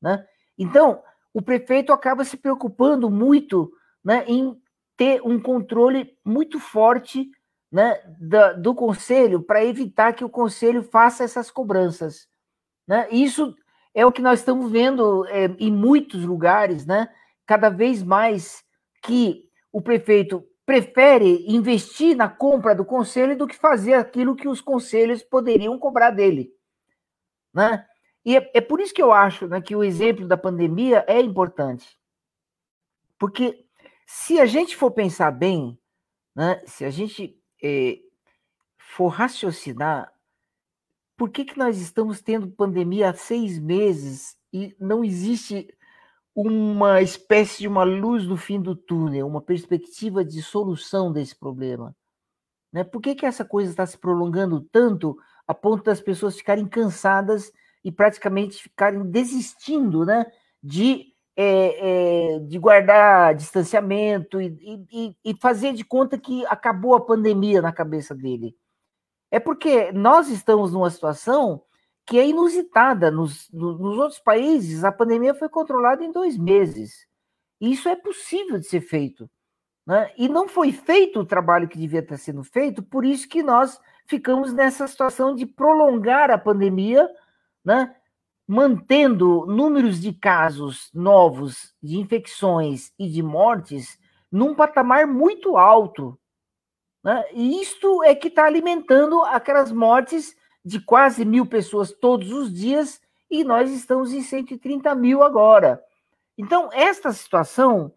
Né? 0.00 0.24
Então, 0.58 1.02
o 1.32 1.40
prefeito 1.40 1.92
acaba 1.92 2.24
se 2.24 2.36
preocupando 2.36 3.10
muito 3.10 3.72
né, 4.04 4.24
em 4.28 4.60
ter 4.96 5.22
um 5.22 5.40
controle 5.40 6.14
muito 6.24 6.60
forte 6.60 7.30
né, 7.70 8.02
da, 8.20 8.52
do 8.52 8.74
conselho 8.74 9.42
para 9.42 9.64
evitar 9.64 10.12
que 10.12 10.24
o 10.24 10.28
conselho 10.28 10.82
faça 10.82 11.24
essas 11.24 11.50
cobranças. 11.50 12.28
Né? 12.86 13.08
Isso 13.10 13.56
é 13.94 14.04
o 14.04 14.12
que 14.12 14.20
nós 14.20 14.40
estamos 14.40 14.70
vendo 14.70 15.26
é, 15.28 15.46
em 15.58 15.72
muitos 15.72 16.22
lugares, 16.22 16.84
né? 16.84 17.08
cada 17.46 17.70
vez 17.70 18.02
mais 18.02 18.62
que 19.02 19.48
o 19.72 19.80
prefeito 19.80 20.44
prefere 20.72 21.44
investir 21.46 22.16
na 22.16 22.30
compra 22.30 22.74
do 22.74 22.82
conselho 22.82 23.36
do 23.36 23.46
que 23.46 23.54
fazer 23.54 23.92
aquilo 23.92 24.34
que 24.34 24.48
os 24.48 24.62
conselhos 24.62 25.22
poderiam 25.22 25.78
cobrar 25.78 26.10
dele. 26.10 26.50
Né? 27.52 27.86
E 28.24 28.38
é, 28.38 28.50
é 28.54 28.60
por 28.62 28.80
isso 28.80 28.94
que 28.94 29.02
eu 29.02 29.12
acho 29.12 29.46
né, 29.46 29.60
que 29.60 29.76
o 29.76 29.84
exemplo 29.84 30.26
da 30.26 30.34
pandemia 30.34 31.04
é 31.06 31.20
importante. 31.20 31.98
Porque 33.18 33.66
se 34.06 34.40
a 34.40 34.46
gente 34.46 34.74
for 34.74 34.90
pensar 34.90 35.30
bem, 35.30 35.78
né, 36.34 36.62
se 36.64 36.86
a 36.86 36.90
gente 36.90 37.38
é, 37.62 37.98
for 38.78 39.08
raciocinar, 39.08 40.10
por 41.18 41.28
que, 41.28 41.44
que 41.44 41.58
nós 41.58 41.82
estamos 41.82 42.22
tendo 42.22 42.50
pandemia 42.50 43.10
há 43.10 43.14
seis 43.14 43.58
meses 43.58 44.38
e 44.50 44.74
não 44.80 45.04
existe 45.04 45.68
uma 46.34 47.02
espécie 47.02 47.60
de 47.60 47.68
uma 47.68 47.84
luz 47.84 48.26
no 48.26 48.36
fim 48.36 48.60
do 48.60 48.74
túnel, 48.74 49.26
uma 49.26 49.42
perspectiva 49.42 50.24
de 50.24 50.42
solução 50.42 51.12
desse 51.12 51.38
problema? 51.38 51.94
Né? 52.72 52.82
Por 52.84 53.02
que, 53.02 53.14
que 53.14 53.26
essa 53.26 53.44
coisa 53.44 53.70
está 53.70 53.84
se 53.84 53.98
prolongando 53.98 54.60
tanto 54.72 55.16
a 55.46 55.52
ponto 55.52 55.84
das 55.84 56.00
pessoas 56.00 56.36
ficarem 56.36 56.66
cansadas 56.66 57.52
e 57.84 57.92
praticamente 57.92 58.62
ficarem 58.62 59.02
desistindo 59.10 60.06
né, 60.06 60.24
de 60.62 61.12
é, 61.34 62.34
é, 62.34 62.38
de 62.40 62.59
guardar 62.59 63.34
distanciamento 63.34 64.38
e, 64.38 64.86
e, 64.92 65.16
e, 65.24 65.34
fazer 65.40 65.72
de 65.72 65.82
conta 65.82 66.18
que 66.18 66.44
acabou 66.44 66.94
a 66.94 67.00
pandemia 67.00 67.62
na 67.62 67.72
cabeça 67.72 68.14
dele. 68.14 68.54
É 69.30 69.40
porque 69.40 69.90
nós 69.92 70.28
estamos 70.28 70.74
numa 70.74 70.90
situação 70.90 71.62
que 72.06 72.18
é 72.18 72.26
inusitada. 72.26 73.10
Nos, 73.10 73.48
nos 73.52 73.98
outros 73.98 74.18
países, 74.18 74.84
a 74.84 74.92
pandemia 74.92 75.34
foi 75.34 75.48
controlada 75.48 76.04
em 76.04 76.12
dois 76.12 76.36
meses. 76.36 77.06
Isso 77.60 77.88
é 77.88 77.96
possível 77.96 78.58
de 78.58 78.66
ser 78.66 78.80
feito. 78.80 79.30
Né? 79.86 80.12
E 80.16 80.28
não 80.28 80.48
foi 80.48 80.72
feito 80.72 81.20
o 81.20 81.26
trabalho 81.26 81.68
que 81.68 81.78
devia 81.78 82.00
estar 82.00 82.16
sendo 82.16 82.44
feito, 82.44 82.82
por 82.82 83.04
isso 83.04 83.28
que 83.28 83.42
nós 83.42 83.80
ficamos 84.06 84.52
nessa 84.52 84.86
situação 84.86 85.34
de 85.34 85.44
prolongar 85.44 86.30
a 86.30 86.38
pandemia, 86.38 87.08
né? 87.64 87.94
mantendo 88.46 89.46
números 89.46 90.00
de 90.00 90.12
casos 90.12 90.90
novos 90.92 91.74
de 91.82 91.98
infecções 91.98 92.92
e 92.98 93.08
de 93.08 93.22
mortes 93.22 93.98
num 94.30 94.54
patamar 94.54 95.06
muito 95.06 95.56
alto. 95.56 96.18
Né? 97.02 97.24
E 97.32 97.60
isto 97.60 98.02
é 98.02 98.14
que 98.14 98.28
está 98.28 98.44
alimentando 98.44 99.22
aquelas 99.24 99.72
mortes 99.72 100.36
de 100.64 100.80
quase 100.80 101.24
mil 101.24 101.47
pessoas 101.47 101.93
todos 101.93 102.32
os 102.32 102.52
dias, 102.52 103.01
e 103.30 103.44
nós 103.44 103.70
estamos 103.70 104.12
em 104.12 104.22
130 104.22 104.94
mil 104.94 105.22
agora. 105.22 105.82
Então, 106.36 106.68
esta 106.72 107.12
situação 107.12 107.93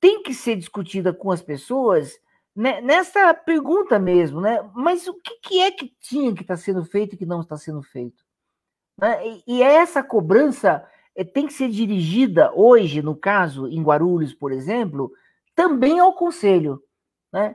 tem 0.00 0.22
que 0.22 0.34
ser 0.34 0.56
discutida 0.56 1.12
com 1.12 1.30
as 1.30 1.42
pessoas 1.42 2.20
né, 2.56 2.80
nessa 2.80 3.34
pergunta 3.34 3.98
mesmo, 3.98 4.40
né? 4.40 4.68
Mas 4.74 5.06
o 5.06 5.14
que, 5.14 5.38
que 5.42 5.60
é 5.60 5.70
que 5.70 5.94
tinha 6.00 6.34
que 6.34 6.40
estar 6.40 6.54
tá 6.54 6.60
sendo 6.60 6.82
feito 6.84 7.14
e 7.14 7.18
que 7.18 7.26
não 7.26 7.42
está 7.42 7.58
sendo 7.58 7.82
feito? 7.82 8.24
Né? 8.98 9.42
E 9.46 9.62
essa 9.62 10.02
cobrança 10.02 10.82
eh, 11.14 11.22
tem 11.22 11.46
que 11.46 11.52
ser 11.52 11.68
dirigida 11.68 12.50
hoje, 12.54 13.02
no 13.02 13.14
caso, 13.14 13.68
em 13.68 13.82
Guarulhos, 13.82 14.32
por 14.32 14.52
exemplo, 14.52 15.12
também 15.54 16.00
ao 16.00 16.14
conselho, 16.14 16.82
né? 17.30 17.54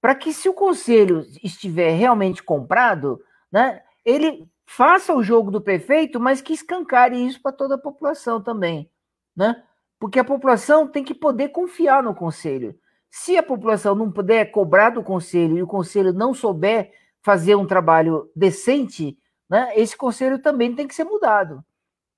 Para 0.00 0.14
que 0.14 0.32
se 0.32 0.48
o 0.48 0.54
conselho 0.54 1.26
estiver 1.42 1.90
realmente 1.90 2.42
comprado, 2.42 3.20
né, 3.52 3.82
ele 4.08 4.48
faça 4.64 5.14
o 5.14 5.22
jogo 5.22 5.50
do 5.50 5.60
prefeito, 5.60 6.18
mas 6.18 6.40
que 6.40 6.54
escancare 6.54 7.26
isso 7.26 7.42
para 7.42 7.52
toda 7.52 7.74
a 7.74 7.78
população 7.78 8.42
também, 8.42 8.90
né? 9.36 9.62
Porque 9.98 10.18
a 10.18 10.24
população 10.24 10.88
tem 10.88 11.04
que 11.04 11.14
poder 11.14 11.50
confiar 11.50 12.02
no 12.02 12.14
conselho. 12.14 12.78
Se 13.10 13.36
a 13.36 13.42
população 13.42 13.94
não 13.94 14.10
puder 14.10 14.46
cobrar 14.46 14.90
do 14.90 15.02
conselho 15.02 15.58
e 15.58 15.62
o 15.62 15.66
conselho 15.66 16.12
não 16.12 16.32
souber 16.32 16.90
fazer 17.20 17.54
um 17.54 17.66
trabalho 17.66 18.30
decente, 18.34 19.18
né, 19.50 19.72
esse 19.76 19.96
conselho 19.96 20.38
também 20.38 20.74
tem 20.74 20.86
que 20.88 20.94
ser 20.94 21.04
mudado, 21.04 21.62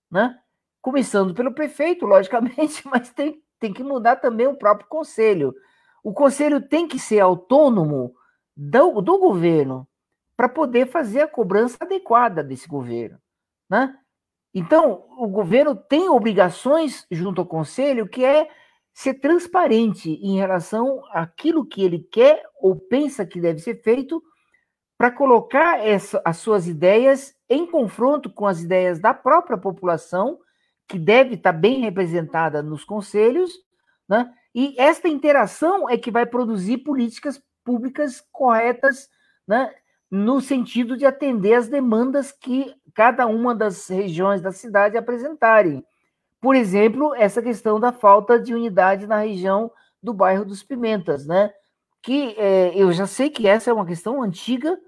né? 0.09 0.39
Começando 0.81 1.35
pelo 1.35 1.53
prefeito, 1.53 2.07
logicamente, 2.07 2.87
mas 2.87 3.11
tem, 3.11 3.43
tem 3.59 3.73
que 3.73 3.83
mudar 3.83 4.17
também 4.17 4.47
o 4.47 4.57
próprio 4.57 4.89
conselho. 4.89 5.53
O 6.05 6.13
conselho 6.13 6.61
tem 6.61 6.87
que 6.87 7.01
ser 7.01 7.19
autônomo 7.19 8.15
do, 8.57 9.01
do 9.01 9.19
governo 9.19 9.89
para 10.41 10.49
poder 10.49 10.87
fazer 10.87 11.21
a 11.21 11.29
cobrança 11.29 11.77
adequada 11.83 12.43
desse 12.43 12.67
governo, 12.67 13.19
né? 13.69 13.95
Então, 14.55 15.05
o 15.19 15.29
governo 15.29 15.77
tem 15.77 16.09
obrigações 16.09 17.07
junto 17.11 17.43
ao 17.43 17.47
conselho 17.47 18.09
que 18.09 18.25
é 18.25 18.49
ser 18.91 19.21
transparente 19.21 20.09
em 20.09 20.39
relação 20.39 21.03
àquilo 21.13 21.67
que 21.67 21.85
ele 21.85 21.99
quer 21.99 22.43
ou 22.59 22.75
pensa 22.75 23.27
que 23.27 23.39
deve 23.39 23.59
ser 23.59 23.83
feito 23.83 24.23
para 24.97 25.11
colocar 25.11 25.87
essa, 25.87 26.23
as 26.25 26.39
suas 26.39 26.67
ideias 26.67 27.35
em 27.47 27.67
confronto 27.67 28.33
com 28.33 28.47
as 28.47 28.63
ideias 28.63 28.99
da 28.99 29.13
própria 29.13 29.59
população, 29.59 30.39
que 30.89 30.99
deve 30.99 31.35
estar 31.35 31.53
bem 31.53 31.83
representada 31.83 32.63
nos 32.63 32.83
conselhos, 32.83 33.53
né? 34.09 34.33
e 34.55 34.75
esta 34.79 35.07
interação 35.07 35.87
é 35.87 35.99
que 35.99 36.11
vai 36.11 36.25
produzir 36.25 36.79
políticas 36.79 37.39
públicas 37.63 38.25
corretas, 38.33 39.11
né? 39.47 39.71
No 40.11 40.41
sentido 40.41 40.97
de 40.97 41.07
atender 41.07 41.55
as 41.55 41.69
demandas 41.69 42.33
que 42.33 42.75
cada 42.95 43.27
uma 43.27 43.55
das 43.55 43.89
regiões 43.89 44.41
da 44.41 44.51
cidade 44.51 44.97
apresentarem. 44.97 45.85
Por 46.41 46.57
exemplo, 46.57 47.15
essa 47.15 47.41
questão 47.41 47.79
da 47.79 47.93
falta 47.93 48.39
de 48.39 48.53
unidade 48.53 49.07
na 49.07 49.19
região 49.19 49.71
do 50.03 50.13
bairro 50.13 50.45
dos 50.45 50.63
Pimentas, 50.63 51.27
né? 51.27 51.53
Que 52.03 52.35
é, 52.39 52.73
eu 52.75 52.93
já 52.93 53.07
sei 53.07 53.31
que 53.31 53.47
essa 53.47 53.71
é 53.71 53.73
uma 53.73 53.87
questão 53.87 54.23
antiga, 54.23 54.79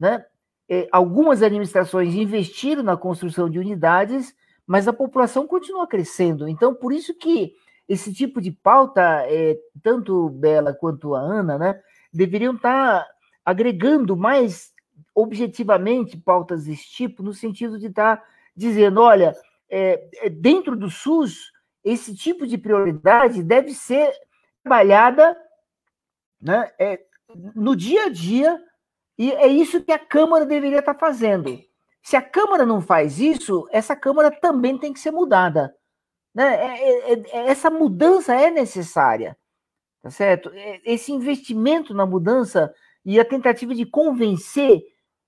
né? 0.00 0.24
É, 0.68 0.88
algumas 0.90 1.42
administrações 1.42 2.14
investiram 2.14 2.82
na 2.82 2.96
construção 2.96 3.48
de 3.48 3.58
unidades, 3.58 4.34
mas 4.66 4.88
a 4.88 4.92
população 4.92 5.46
continua 5.46 5.86
crescendo. 5.86 6.48
Então, 6.48 6.74
por 6.74 6.92
isso 6.92 7.14
que 7.14 7.54
esse 7.88 8.12
tipo 8.12 8.40
de 8.40 8.50
pauta, 8.50 9.00
é, 9.28 9.56
tanto 9.82 10.28
Bela 10.30 10.72
quanto 10.72 11.14
a 11.14 11.20
Ana, 11.20 11.56
né, 11.56 11.80
deveriam 12.12 12.54
estar 12.54 13.04
tá 13.04 13.10
agregando 13.46 14.16
mais 14.16 14.74
objetivamente 15.14 16.16
pautas 16.16 16.64
desse 16.64 16.88
tipo, 16.90 17.22
no 17.22 17.32
sentido 17.32 17.78
de 17.78 17.86
estar 17.86 18.16
tá 18.16 18.24
dizendo, 18.54 19.00
olha, 19.00 19.36
é, 19.70 20.08
é, 20.16 20.28
dentro 20.28 20.74
do 20.74 20.90
SUS, 20.90 21.52
esse 21.84 22.14
tipo 22.14 22.44
de 22.44 22.58
prioridade 22.58 23.44
deve 23.44 23.72
ser 23.72 24.12
trabalhada 24.64 25.36
né, 26.40 26.72
é, 26.78 27.00
no 27.54 27.76
dia 27.76 28.06
a 28.06 28.08
dia 28.08 28.60
e 29.16 29.30
é 29.32 29.46
isso 29.46 29.82
que 29.82 29.92
a 29.92 29.98
Câmara 29.98 30.44
deveria 30.44 30.80
estar 30.80 30.94
fazendo. 30.94 31.58
Se 32.02 32.16
a 32.16 32.22
Câmara 32.22 32.66
não 32.66 32.80
faz 32.80 33.20
isso, 33.20 33.68
essa 33.70 33.94
Câmara 33.94 34.30
também 34.30 34.76
tem 34.76 34.92
que 34.92 35.00
ser 35.00 35.12
mudada. 35.12 35.74
Né? 36.34 36.54
É, 36.54 37.12
é, 37.12 37.12
é, 37.12 37.22
é 37.30 37.48
essa 37.48 37.70
mudança 37.70 38.34
é 38.34 38.50
necessária, 38.50 39.36
tá 40.02 40.10
certo? 40.10 40.50
Esse 40.84 41.12
investimento 41.12 41.94
na 41.94 42.04
mudança 42.04 42.74
e 43.06 43.18
a 43.18 43.24
tentativa 43.24 43.74
de 43.74 43.86
convencer 43.86 44.82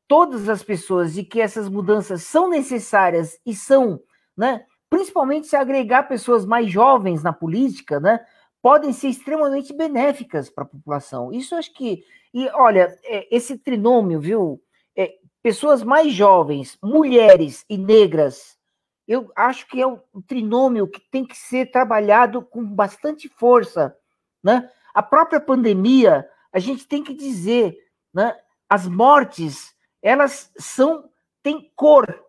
todas 0.07 0.49
as 0.49 0.63
pessoas 0.63 1.15
de 1.15 1.25
que 1.25 1.41
essas 1.41 1.69
mudanças 1.69 2.25
são 2.25 2.49
necessárias 2.49 3.39
e 3.47 3.55
são, 3.55 4.01
né, 4.37 4.67
principalmente 4.91 5.47
se 5.47 5.57
agregar 5.57 6.03
pessoas 6.03 6.45
mais 6.45 6.71
jovens 6.71 7.23
na 7.23 7.33
política, 7.33 7.99
né, 8.01 8.21
podem 8.61 8.93
ser 8.93 9.09
extremamente 9.09 9.73
benéficas 9.73 10.51
para 10.51 10.65
a 10.65 10.69
população. 10.69 11.33
Isso 11.33 11.55
acho 11.55 11.73
que 11.73 12.05
e 12.33 12.49
olha, 12.51 12.97
é, 13.05 13.27
esse 13.35 13.57
trinômio, 13.59 14.21
viu? 14.21 14.63
É, 14.97 15.15
pessoas 15.43 15.83
mais 15.83 16.13
jovens, 16.13 16.79
mulheres 16.83 17.65
e 17.69 17.79
negras, 17.79 18.59
eu 19.07 19.31
acho 19.35 19.67
que 19.67 19.81
é 19.81 19.87
um 19.87 19.99
trinômio 20.27 20.87
que 20.87 21.01
tem 21.11 21.25
que 21.25 21.37
ser 21.37 21.71
trabalhado 21.71 22.43
com 22.43 22.63
bastante 22.65 23.29
força, 23.29 23.97
né? 24.43 24.71
A 24.93 25.03
própria 25.03 25.41
pandemia, 25.41 26.29
a 26.53 26.59
gente 26.59 26.87
tem 26.87 27.03
que 27.03 27.15
dizer, 27.15 27.77
né? 28.13 28.37
As 28.69 28.87
mortes, 28.87 29.75
elas 30.03 30.53
são 30.59 31.09
têm 31.43 31.73
cor. 31.75 32.23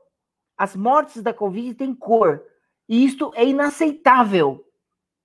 As 0.58 0.76
mortes 0.76 1.22
da 1.22 1.34
Covid 1.34 1.74
têm 1.74 1.94
cor. 1.94 2.44
E 2.88 3.06
isto 3.06 3.32
é 3.36 3.46
inaceitável, 3.46 4.66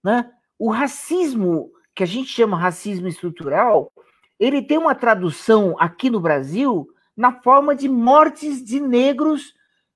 né? 0.03 0.33
O 0.59 0.71
racismo, 0.71 1.73
que 1.95 2.03
a 2.03 2.07
gente 2.07 2.29
chama 2.29 2.57
racismo 2.57 3.09
estrutural, 3.09 3.93
ele 4.39 4.63
tem 4.63 4.79
uma 4.79 4.95
tradução 4.95 5.77
aqui 5.79 6.11
no 6.11 6.21
Brasil 6.21 6.89
na 7.17 7.41
forma 7.41 7.75
de 7.75 7.89
mortes 7.89 8.63
de 8.65 8.81
negros 8.81 9.55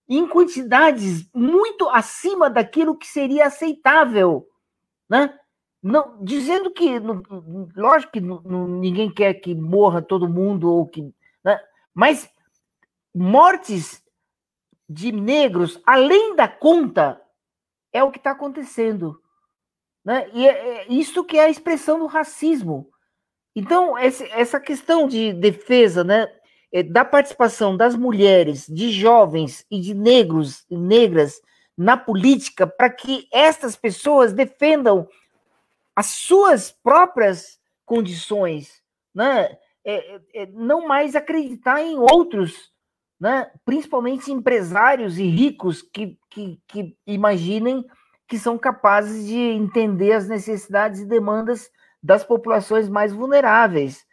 em 0.08 0.26
quantidades 0.26 1.28
muito 1.34 1.88
acima 1.88 2.48
daquilo 2.48 2.96
que 2.96 3.06
seria 3.06 3.46
aceitável, 3.46 4.48
né? 5.08 5.38
Não 5.82 6.22
dizendo 6.22 6.70
que, 6.70 6.98
lógico 7.76 8.12
que 8.12 8.20
ninguém 8.20 9.10
quer 9.10 9.34
que 9.34 9.54
morra 9.54 10.02
todo 10.02 10.28
mundo 10.28 10.72
ou 10.72 10.86
que, 10.86 11.14
né? 11.44 11.60
mas 11.94 12.28
mortes 13.14 14.02
de 14.88 15.12
negros 15.12 15.80
além 15.86 16.34
da 16.34 16.48
conta 16.48 17.20
é 17.92 18.02
o 18.02 18.10
que 18.10 18.18
está 18.18 18.32
acontecendo, 18.32 19.20
né? 20.04 20.28
E 20.32 20.46
é, 20.46 20.50
é 20.50 20.92
isso 20.92 21.24
que 21.24 21.38
é 21.38 21.44
a 21.44 21.50
expressão 21.50 21.98
do 21.98 22.06
racismo. 22.06 22.90
Então 23.54 23.96
essa 23.96 24.60
questão 24.60 25.08
de 25.08 25.32
defesa, 25.32 26.04
né, 26.04 26.28
é, 26.72 26.82
da 26.82 27.04
participação 27.04 27.76
das 27.76 27.94
mulheres, 27.94 28.66
de 28.66 28.90
jovens 28.90 29.64
e 29.70 29.80
de 29.80 29.94
negros 29.94 30.64
e 30.70 30.76
negras 30.76 31.40
na 31.76 31.96
política 31.96 32.66
para 32.66 32.90
que 32.90 33.28
estas 33.32 33.76
pessoas 33.76 34.32
defendam 34.32 35.08
as 35.98 36.06
suas 36.06 36.70
próprias 36.70 37.58
condições, 37.84 38.80
né? 39.12 39.58
É, 39.84 40.14
é, 40.14 40.20
é, 40.32 40.46
não 40.46 40.86
mais 40.86 41.16
acreditar 41.16 41.82
em 41.82 41.98
outros, 41.98 42.70
né? 43.18 43.50
principalmente 43.64 44.30
empresários 44.30 45.18
e 45.18 45.24
ricos 45.24 45.82
que, 45.82 46.16
que, 46.30 46.60
que 46.68 46.96
imaginem 47.04 47.84
que 48.28 48.38
são 48.38 48.56
capazes 48.56 49.26
de 49.26 49.36
entender 49.36 50.12
as 50.12 50.28
necessidades 50.28 51.00
e 51.00 51.04
demandas 51.04 51.68
das 52.00 52.22
populações 52.22 52.88
mais 52.88 53.12
vulneráveis. 53.12 54.06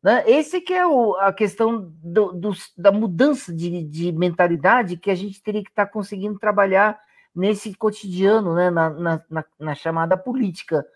Né? 0.00 0.22
Esse 0.28 0.60
que 0.60 0.74
é 0.74 0.86
o, 0.86 1.16
a 1.16 1.32
questão 1.32 1.92
do, 2.00 2.32
do, 2.34 2.52
da 2.76 2.92
mudança 2.92 3.52
de, 3.52 3.82
de, 3.82 4.12
mentalidade 4.12 4.96
que 4.96 5.10
a 5.10 5.16
gente 5.16 5.42
teria 5.42 5.64
que 5.64 5.70
estar 5.70 5.86
tá 5.86 5.92
conseguindo 5.92 6.38
trabalhar 6.38 7.00
nesse 7.34 7.74
cotidiano, 7.74 8.54
né? 8.54 8.70
na, 8.70 8.90
na, 8.90 9.24
na, 9.28 9.44
na 9.58 9.74
chamada 9.74 10.16
política 10.16 10.86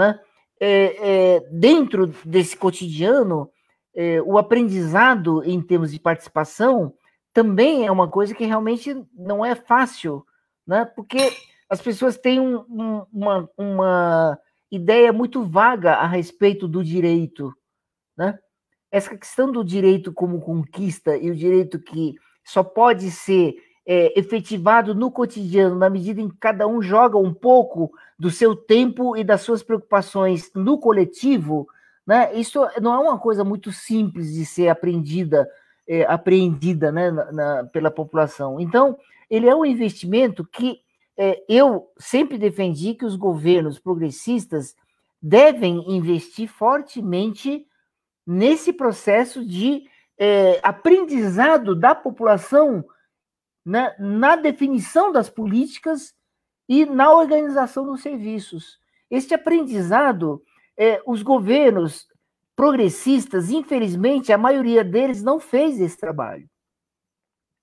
né? 0.00 0.18
É, 0.58 1.36
é, 1.36 1.40
dentro 1.50 2.06
desse 2.24 2.56
cotidiano, 2.56 3.50
é, 3.94 4.20
o 4.22 4.38
aprendizado 4.38 5.44
em 5.44 5.60
termos 5.60 5.92
de 5.92 6.00
participação 6.00 6.94
também 7.34 7.86
é 7.86 7.92
uma 7.92 8.08
coisa 8.08 8.34
que 8.34 8.44
realmente 8.44 8.94
não 9.14 9.44
é 9.44 9.54
fácil, 9.54 10.24
né? 10.66 10.86
porque 10.96 11.18
as 11.68 11.82
pessoas 11.82 12.16
têm 12.16 12.40
um, 12.40 12.64
um, 12.68 13.06
uma, 13.12 13.50
uma 13.56 14.38
ideia 14.70 15.12
muito 15.12 15.44
vaga 15.44 15.94
a 15.94 16.06
respeito 16.06 16.66
do 16.66 16.82
direito. 16.82 17.54
Né? 18.16 18.38
Essa 18.90 19.16
questão 19.16 19.52
do 19.52 19.62
direito 19.62 20.12
como 20.12 20.40
conquista 20.40 21.16
e 21.16 21.30
o 21.30 21.36
direito 21.36 21.78
que 21.78 22.14
só 22.42 22.64
pode 22.64 23.10
ser 23.10 23.54
é, 23.92 24.16
efetivado 24.16 24.94
no 24.94 25.10
cotidiano, 25.10 25.74
na 25.74 25.90
medida 25.90 26.20
em 26.20 26.28
que 26.28 26.36
cada 26.38 26.64
um 26.64 26.80
joga 26.80 27.18
um 27.18 27.34
pouco 27.34 27.90
do 28.16 28.30
seu 28.30 28.54
tempo 28.54 29.16
e 29.16 29.24
das 29.24 29.40
suas 29.40 29.64
preocupações 29.64 30.48
no 30.54 30.78
coletivo, 30.78 31.66
né? 32.06 32.32
Isso 32.34 32.60
não 32.80 32.94
é 32.94 32.98
uma 33.00 33.18
coisa 33.18 33.42
muito 33.42 33.72
simples 33.72 34.32
de 34.32 34.46
ser 34.46 34.68
aprendida, 34.68 35.50
é, 35.88 36.04
apreendida, 36.04 36.92
né, 36.92 37.10
na, 37.10 37.32
na, 37.32 37.64
pela 37.64 37.90
população. 37.90 38.60
Então, 38.60 38.96
ele 39.28 39.48
é 39.48 39.56
um 39.56 39.64
investimento 39.64 40.44
que 40.44 40.78
é, 41.18 41.42
eu 41.48 41.90
sempre 41.98 42.38
defendi 42.38 42.94
que 42.94 43.04
os 43.04 43.16
governos 43.16 43.80
progressistas 43.80 44.76
devem 45.20 45.96
investir 45.96 46.48
fortemente 46.48 47.66
nesse 48.24 48.72
processo 48.72 49.44
de 49.44 49.82
é, 50.16 50.60
aprendizado 50.62 51.74
da 51.74 51.92
população 51.92 52.84
né, 53.70 53.94
na 53.98 54.34
definição 54.34 55.12
das 55.12 55.30
políticas 55.30 56.12
e 56.68 56.84
na 56.84 57.12
organização 57.12 57.84
dos 57.86 58.02
serviços. 58.02 58.80
Este 59.08 59.32
aprendizado, 59.32 60.42
é, 60.76 61.00
os 61.06 61.22
governos 61.22 62.08
progressistas, 62.56 63.50
infelizmente, 63.50 64.32
a 64.32 64.38
maioria 64.38 64.82
deles 64.82 65.22
não 65.22 65.38
fez 65.38 65.80
esse 65.80 65.96
trabalho. 65.96 66.48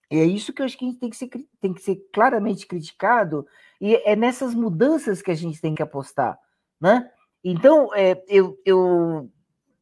E 0.09 0.17
é 0.17 0.23
isso 0.23 0.53
que 0.53 0.61
eu 0.61 0.65
acho 0.65 0.77
que 0.77 0.85
a 0.85 0.87
gente 0.87 0.99
tem 0.99 1.09
que 1.09 1.17
ser, 1.17 1.29
tem 1.59 1.73
que 1.73 1.81
ser 1.81 1.97
claramente 2.13 2.65
criticado, 2.65 3.45
e 3.79 3.95
é 3.95 4.15
nessas 4.15 4.55
mudanças 4.55 5.21
que 5.21 5.29
a 5.29 5.35
gente 5.35 5.59
tem 5.59 5.75
que 5.75 5.83
apostar. 5.83 6.39
Né? 6.79 7.09
Então, 7.43 7.93
é, 7.93 8.23
eu 8.29 8.57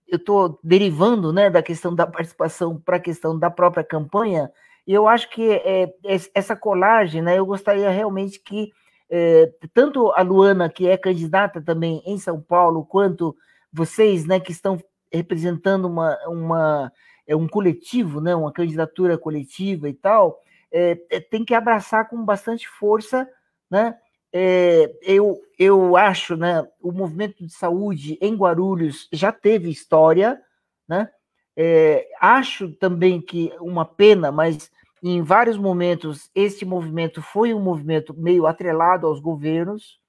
eu 0.08 0.18
estou 0.18 0.60
derivando 0.64 1.34
né, 1.34 1.50
da 1.50 1.64
questão 1.64 1.94
da 1.94 2.06
participação 2.06 2.80
para 2.80 2.98
a 2.98 3.00
questão 3.00 3.38
da 3.38 3.50
própria 3.50 3.84
campanha, 3.84 4.52
e 4.88 4.94
eu 4.94 5.08
acho 5.08 5.30
que 5.30 5.52
é, 5.52 5.94
essa 6.34 6.56
colagem, 6.56 7.22
né, 7.22 7.40
eu 7.40 7.46
gostaria 7.46 7.90
realmente 7.90 8.40
que 8.40 8.72
é, 9.10 9.52
tanto 9.74 10.12
a 10.12 10.22
Luana, 10.22 10.70
que 10.70 10.88
é 10.88 10.98
candidata 10.98 11.62
também 11.62 12.02
em 12.06 12.18
São 12.18 12.42
Paulo, 12.42 12.86
quanto 12.86 13.36
vocês, 13.72 14.26
né, 14.26 14.40
que 14.40 14.52
estão 14.52 14.82
representando 15.12 15.86
uma, 15.86 16.18
uma, 16.28 16.92
é 17.28 17.36
um 17.36 17.48
coletivo, 17.48 18.22
né, 18.22 18.36
uma 18.36 18.52
candidatura 18.52 19.18
coletiva 19.18 19.90
e 19.90 19.94
tal, 19.94 20.40
é, 20.72 20.96
tem 21.30 21.44
que 21.46 21.54
abraçar 21.54 22.08
com 22.10 22.24
bastante 22.24 22.68
força, 22.68 23.28
né, 23.70 23.98
é, 24.32 24.94
eu, 25.02 25.42
eu 25.58 25.96
acho, 25.96 26.36
né, 26.36 26.68
o 26.82 26.92
movimento 26.92 27.44
de 27.44 27.54
saúde 27.54 28.18
em 28.22 28.36
Guarulhos 28.36 29.08
já 29.12 29.32
teve 29.32 29.70
história, 29.70 30.40
né, 30.88 31.10
é, 31.56 32.08
acho 32.20 32.72
também 32.74 33.22
que 33.22 33.52
uma 33.60 33.86
pena, 33.86 34.32
mas 34.32 34.70
em 35.08 35.22
vários 35.22 35.56
momentos, 35.56 36.32
este 36.34 36.66
movimento 36.66 37.22
foi 37.22 37.54
um 37.54 37.62
movimento 37.62 38.12
meio 38.14 38.48
atrelado 38.48 39.06
aos 39.06 39.20
governos, 39.20 40.00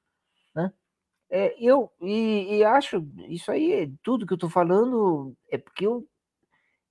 né? 0.55 0.73
É, 1.29 1.55
eu 1.61 1.91
e, 2.01 2.57
e, 2.57 2.65
acho 2.65 3.07
isso 3.29 3.51
aí, 3.51 3.93
tudo 4.03 4.27
que 4.27 4.33
eu 4.33 4.37
estou 4.37 4.49
falando, 4.49 5.37
é 5.51 5.59
porque 5.59 5.87
eu 5.87 6.07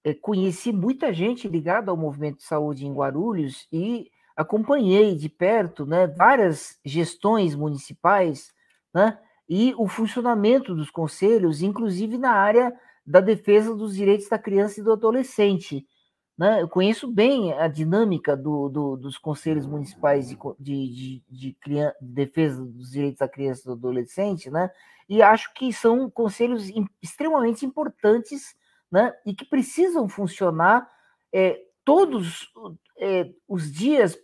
é, 0.04 0.14
conheci 0.14 0.72
muita 0.72 1.12
gente 1.12 1.48
ligada 1.48 1.90
ao 1.90 1.98
movimento 1.98 2.38
de 2.38 2.44
saúde 2.44 2.86
em 2.86 2.94
Guarulhos 2.94 3.68
e 3.72 4.12
acompanhei 4.36 5.16
de 5.16 5.28
perto 5.28 5.84
né, 5.84 6.06
várias 6.06 6.80
gestões 6.86 7.56
municipais 7.56 8.54
né, 8.94 9.18
e 9.50 9.74
o 9.78 9.88
funcionamento 9.88 10.76
dos 10.76 10.92
conselhos, 10.92 11.64
inclusive 11.64 12.20
na 12.20 12.34
área 12.34 12.72
da 13.04 13.20
defesa 13.20 13.74
dos 13.74 13.96
direitos 13.96 14.30
da 14.30 14.38
criança 14.38 14.80
e 14.80 14.84
do 14.84 14.92
adolescente. 14.92 15.88
Né? 16.38 16.62
Eu 16.62 16.68
conheço 16.68 17.10
bem 17.10 17.54
a 17.54 17.68
dinâmica 17.68 18.36
do, 18.36 18.68
do, 18.68 18.98
dos 18.98 19.18
conselhos 19.18 19.66
municipais 19.66 20.28
de, 20.28 20.38
de, 20.60 20.90
de, 20.90 21.24
de, 21.30 21.54
criança, 21.54 21.96
de, 22.02 22.08
defesa 22.14 22.64
dos 22.66 22.92
direitos 22.92 23.20
da 23.20 23.28
criança 23.28 23.62
e 23.62 23.66
do 23.66 23.72
adolescente, 23.74 24.50
né? 24.50 24.70
e 25.08 25.22
acho 25.22 25.54
que 25.54 25.72
são 25.72 26.10
conselhos 26.10 26.70
extremamente 27.02 27.66
importantes 27.66 28.56
né? 28.92 29.14
e 29.26 29.34
que 29.34 29.46
precisam 29.46 30.10
funcionar 30.10 30.90
é, 31.32 31.62
todos 31.86 32.52
é, 33.00 33.30
os 33.48 33.72
dias 33.72 34.16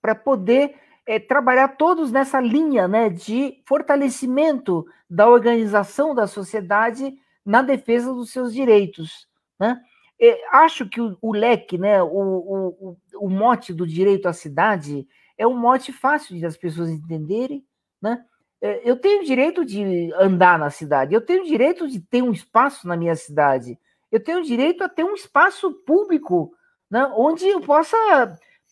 para 0.00 0.14
poder 0.14 0.76
é, 1.04 1.18
trabalhar 1.18 1.68
todos 1.76 2.12
nessa 2.12 2.40
linha 2.40 2.86
né, 2.86 3.08
de 3.08 3.62
fortalecimento 3.64 4.86
da 5.08 5.28
organização 5.28 6.14
da 6.14 6.26
sociedade 6.26 7.16
na 7.44 7.62
defesa 7.62 8.12
dos 8.12 8.30
seus 8.30 8.52
direitos. 8.52 9.28
Né? 9.58 9.80
É, 10.20 10.40
acho 10.50 10.88
que 10.88 11.00
o, 11.00 11.16
o 11.20 11.32
leque, 11.32 11.76
né, 11.76 12.02
o, 12.02 12.08
o, 12.08 12.96
o, 13.20 13.28
mote 13.28 13.74
do 13.74 13.86
direito 13.86 14.26
à 14.26 14.32
cidade 14.32 15.06
é 15.36 15.46
um 15.46 15.56
mote 15.56 15.92
fácil 15.92 16.38
de 16.38 16.46
as 16.46 16.56
pessoas 16.56 16.88
entenderem, 16.88 17.62
né? 18.00 18.24
É, 18.62 18.80
eu 18.88 18.96
tenho 18.96 19.24
direito 19.24 19.62
de 19.62 20.10
andar 20.14 20.58
na 20.58 20.70
cidade, 20.70 21.14
eu 21.14 21.20
tenho 21.20 21.44
direito 21.44 21.86
de 21.86 22.00
ter 22.00 22.22
um 22.22 22.32
espaço 22.32 22.88
na 22.88 22.96
minha 22.96 23.14
cidade, 23.14 23.78
eu 24.10 24.18
tenho 24.18 24.42
direito 24.42 24.82
a 24.82 24.88
ter 24.88 25.04
um 25.04 25.12
espaço 25.12 25.70
público, 25.84 26.54
né, 26.90 27.04
onde 27.14 27.46
eu 27.46 27.60
possa 27.60 27.96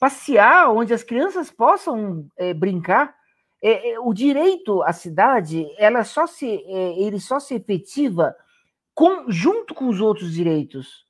passear, 0.00 0.70
onde 0.70 0.94
as 0.94 1.02
crianças 1.02 1.50
possam 1.50 2.26
é, 2.38 2.54
brincar. 2.54 3.14
É, 3.62 3.92
é 3.92 4.00
o 4.00 4.14
direito 4.14 4.82
à 4.82 4.92
cidade, 4.92 5.66
ela 5.76 6.04
só 6.04 6.26
se, 6.26 6.46
é, 6.46 6.98
ele 7.00 7.20
só 7.20 7.38
se 7.38 7.54
efetiva 7.54 8.34
com, 8.94 9.30
junto 9.30 9.74
com 9.74 9.88
os 9.88 10.00
outros 10.00 10.32
direitos 10.32 11.04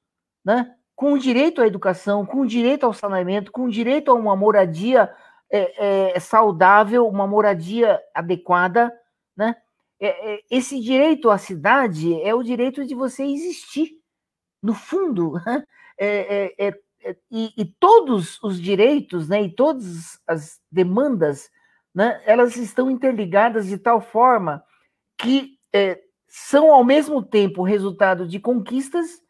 né? 0.44 0.74
com 0.94 1.12
o 1.12 1.18
direito 1.18 1.60
à 1.60 1.66
educação, 1.66 2.24
com 2.24 2.40
o 2.40 2.46
direito 2.46 2.84
ao 2.84 2.92
saneamento, 2.92 3.50
com 3.50 3.64
o 3.64 3.70
direito 3.70 4.10
a 4.10 4.14
uma 4.14 4.36
moradia 4.36 5.12
é, 5.50 6.14
é, 6.16 6.20
saudável, 6.20 7.08
uma 7.08 7.26
moradia 7.26 8.00
adequada, 8.14 8.92
né? 9.36 9.56
É, 10.00 10.34
é 10.34 10.40
esse 10.50 10.80
direito 10.80 11.30
à 11.30 11.38
cidade 11.38 12.20
é 12.22 12.34
o 12.34 12.42
direito 12.42 12.84
de 12.86 12.94
você 12.94 13.24
existir, 13.24 13.90
no 14.62 14.74
fundo, 14.74 15.34
né? 15.44 15.64
É, 15.98 16.66
é, 16.66 16.80
e, 17.30 17.52
e, 17.56 17.64
todos 17.78 18.42
os 18.42 18.60
direitos, 18.60 19.28
né? 19.28 19.42
E 19.42 19.54
todas 19.54 20.18
as 20.26 20.60
demandas, 20.70 21.50
né? 21.94 22.22
Elas 22.24 22.56
estão 22.56 22.90
interligadas 22.90 23.66
de 23.66 23.78
tal 23.78 24.00
forma 24.00 24.64
que 25.18 25.58
são 26.28 26.72
ao 26.72 26.84
mesmo 26.84 27.20
tempo 27.20 27.62
resultado 27.62 28.26
de 28.28 28.38
conquistas, 28.38 29.20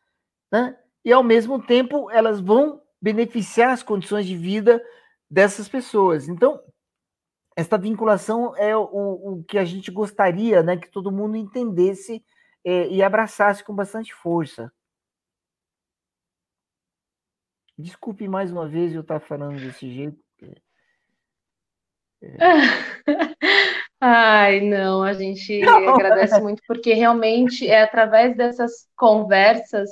né? 0.53 0.77
E, 1.05 1.13
ao 1.13 1.23
mesmo 1.23 1.65
tempo, 1.65 2.11
elas 2.11 2.41
vão 2.41 2.83
beneficiar 3.01 3.73
as 3.73 3.83
condições 3.83 4.27
de 4.27 4.37
vida 4.37 4.83
dessas 5.31 5.69
pessoas. 5.69 6.29
Então, 6.29 6.61
esta 7.57 7.77
vinculação 7.77 8.57
é 8.57 8.77
o, 8.77 8.83
o 8.83 9.45
que 9.45 9.59
a 9.59 9.65
gente 9.65 9.91
gostaria, 9.91 10.63
né, 10.63 10.77
que 10.77 10.91
todo 10.91 11.13
mundo 11.13 11.37
entendesse 11.37 12.25
é, 12.65 12.89
e 12.89 13.03
abraçasse 13.03 13.63
com 13.63 13.75
bastante 13.75 14.15
força. 14.15 14.73
Desculpe 17.77 18.27
mais 18.29 18.51
uma 18.51 18.69
vez 18.69 18.95
eu 18.95 19.03
estar 19.03 19.21
falando 19.21 19.61
desse 19.61 19.91
jeito. 19.91 20.19
É. 22.23 22.37
Ai, 24.01 24.61
não, 24.61 25.03
a 25.03 25.13
gente 25.13 25.61
não. 25.61 25.95
agradece 25.95 26.41
muito, 26.41 26.63
porque 26.67 26.95
realmente 26.95 27.67
é 27.67 27.83
através 27.83 28.37
dessas 28.37 28.89
conversas 28.97 29.91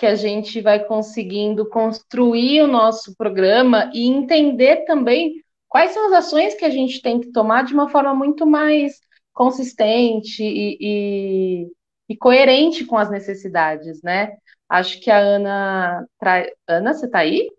que 0.00 0.06
a 0.06 0.14
gente 0.14 0.62
vai 0.62 0.82
conseguindo 0.82 1.68
construir 1.68 2.62
o 2.62 2.66
nosso 2.66 3.14
programa 3.14 3.90
e 3.92 4.08
entender 4.08 4.86
também 4.86 5.44
quais 5.68 5.90
são 5.90 6.06
as 6.06 6.24
ações 6.24 6.54
que 6.54 6.64
a 6.64 6.70
gente 6.70 7.02
tem 7.02 7.20
que 7.20 7.30
tomar 7.30 7.64
de 7.64 7.74
uma 7.74 7.86
forma 7.86 8.14
muito 8.14 8.46
mais 8.46 8.98
consistente 9.30 10.42
e, 10.42 10.78
e, 10.80 11.72
e 12.08 12.16
coerente 12.16 12.86
com 12.86 12.96
as 12.96 13.10
necessidades, 13.10 14.00
né? 14.02 14.38
Acho 14.66 14.98
que 15.02 15.10
a 15.10 15.18
Ana. 15.18 16.06
Tra... 16.18 16.50
Ana, 16.66 16.94
você 16.94 17.06
tá 17.06 17.18
aí? 17.18 17.50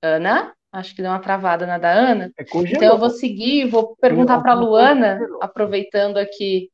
Ana? 0.00 0.54
Acho 0.70 0.94
que 0.94 1.02
deu 1.02 1.10
uma 1.10 1.18
travada 1.18 1.66
na 1.66 1.78
da 1.78 1.90
Ana. 1.90 2.32
É 2.38 2.44
então 2.44 2.92
eu 2.92 2.96
vou 2.96 3.10
seguir, 3.10 3.66
vou 3.68 3.96
perguntar 3.96 4.40
para 4.40 4.52
a 4.52 4.54
Luana, 4.54 5.18
aproveitando 5.40 6.16
aqui 6.16 6.70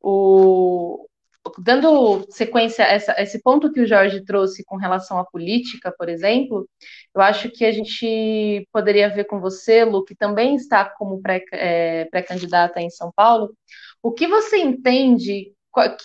o, 0.00 1.04
dando 1.58 2.26
sequência 2.30 2.84
a 2.84 2.88
essa, 2.88 3.14
esse 3.18 3.42
ponto 3.42 3.72
que 3.72 3.80
o 3.80 3.86
Jorge 3.86 4.24
trouxe 4.24 4.64
com 4.64 4.76
relação 4.76 5.18
à 5.18 5.24
política, 5.24 5.94
por 5.96 6.08
exemplo, 6.08 6.68
eu 7.14 7.20
acho 7.20 7.50
que 7.50 7.64
a 7.64 7.72
gente 7.72 8.66
poderia 8.72 9.08
ver 9.08 9.24
com 9.24 9.40
você, 9.40 9.84
Lu, 9.84 10.04
que 10.04 10.14
também 10.14 10.56
está 10.56 10.84
como 10.84 11.20
é, 11.52 12.06
pré-candidata 12.06 12.72
é, 12.72 12.74
pré 12.74 12.82
em 12.82 12.90
São 12.90 13.12
Paulo, 13.14 13.54
o 14.02 14.12
que 14.12 14.26
você 14.26 14.58
entende 14.58 15.52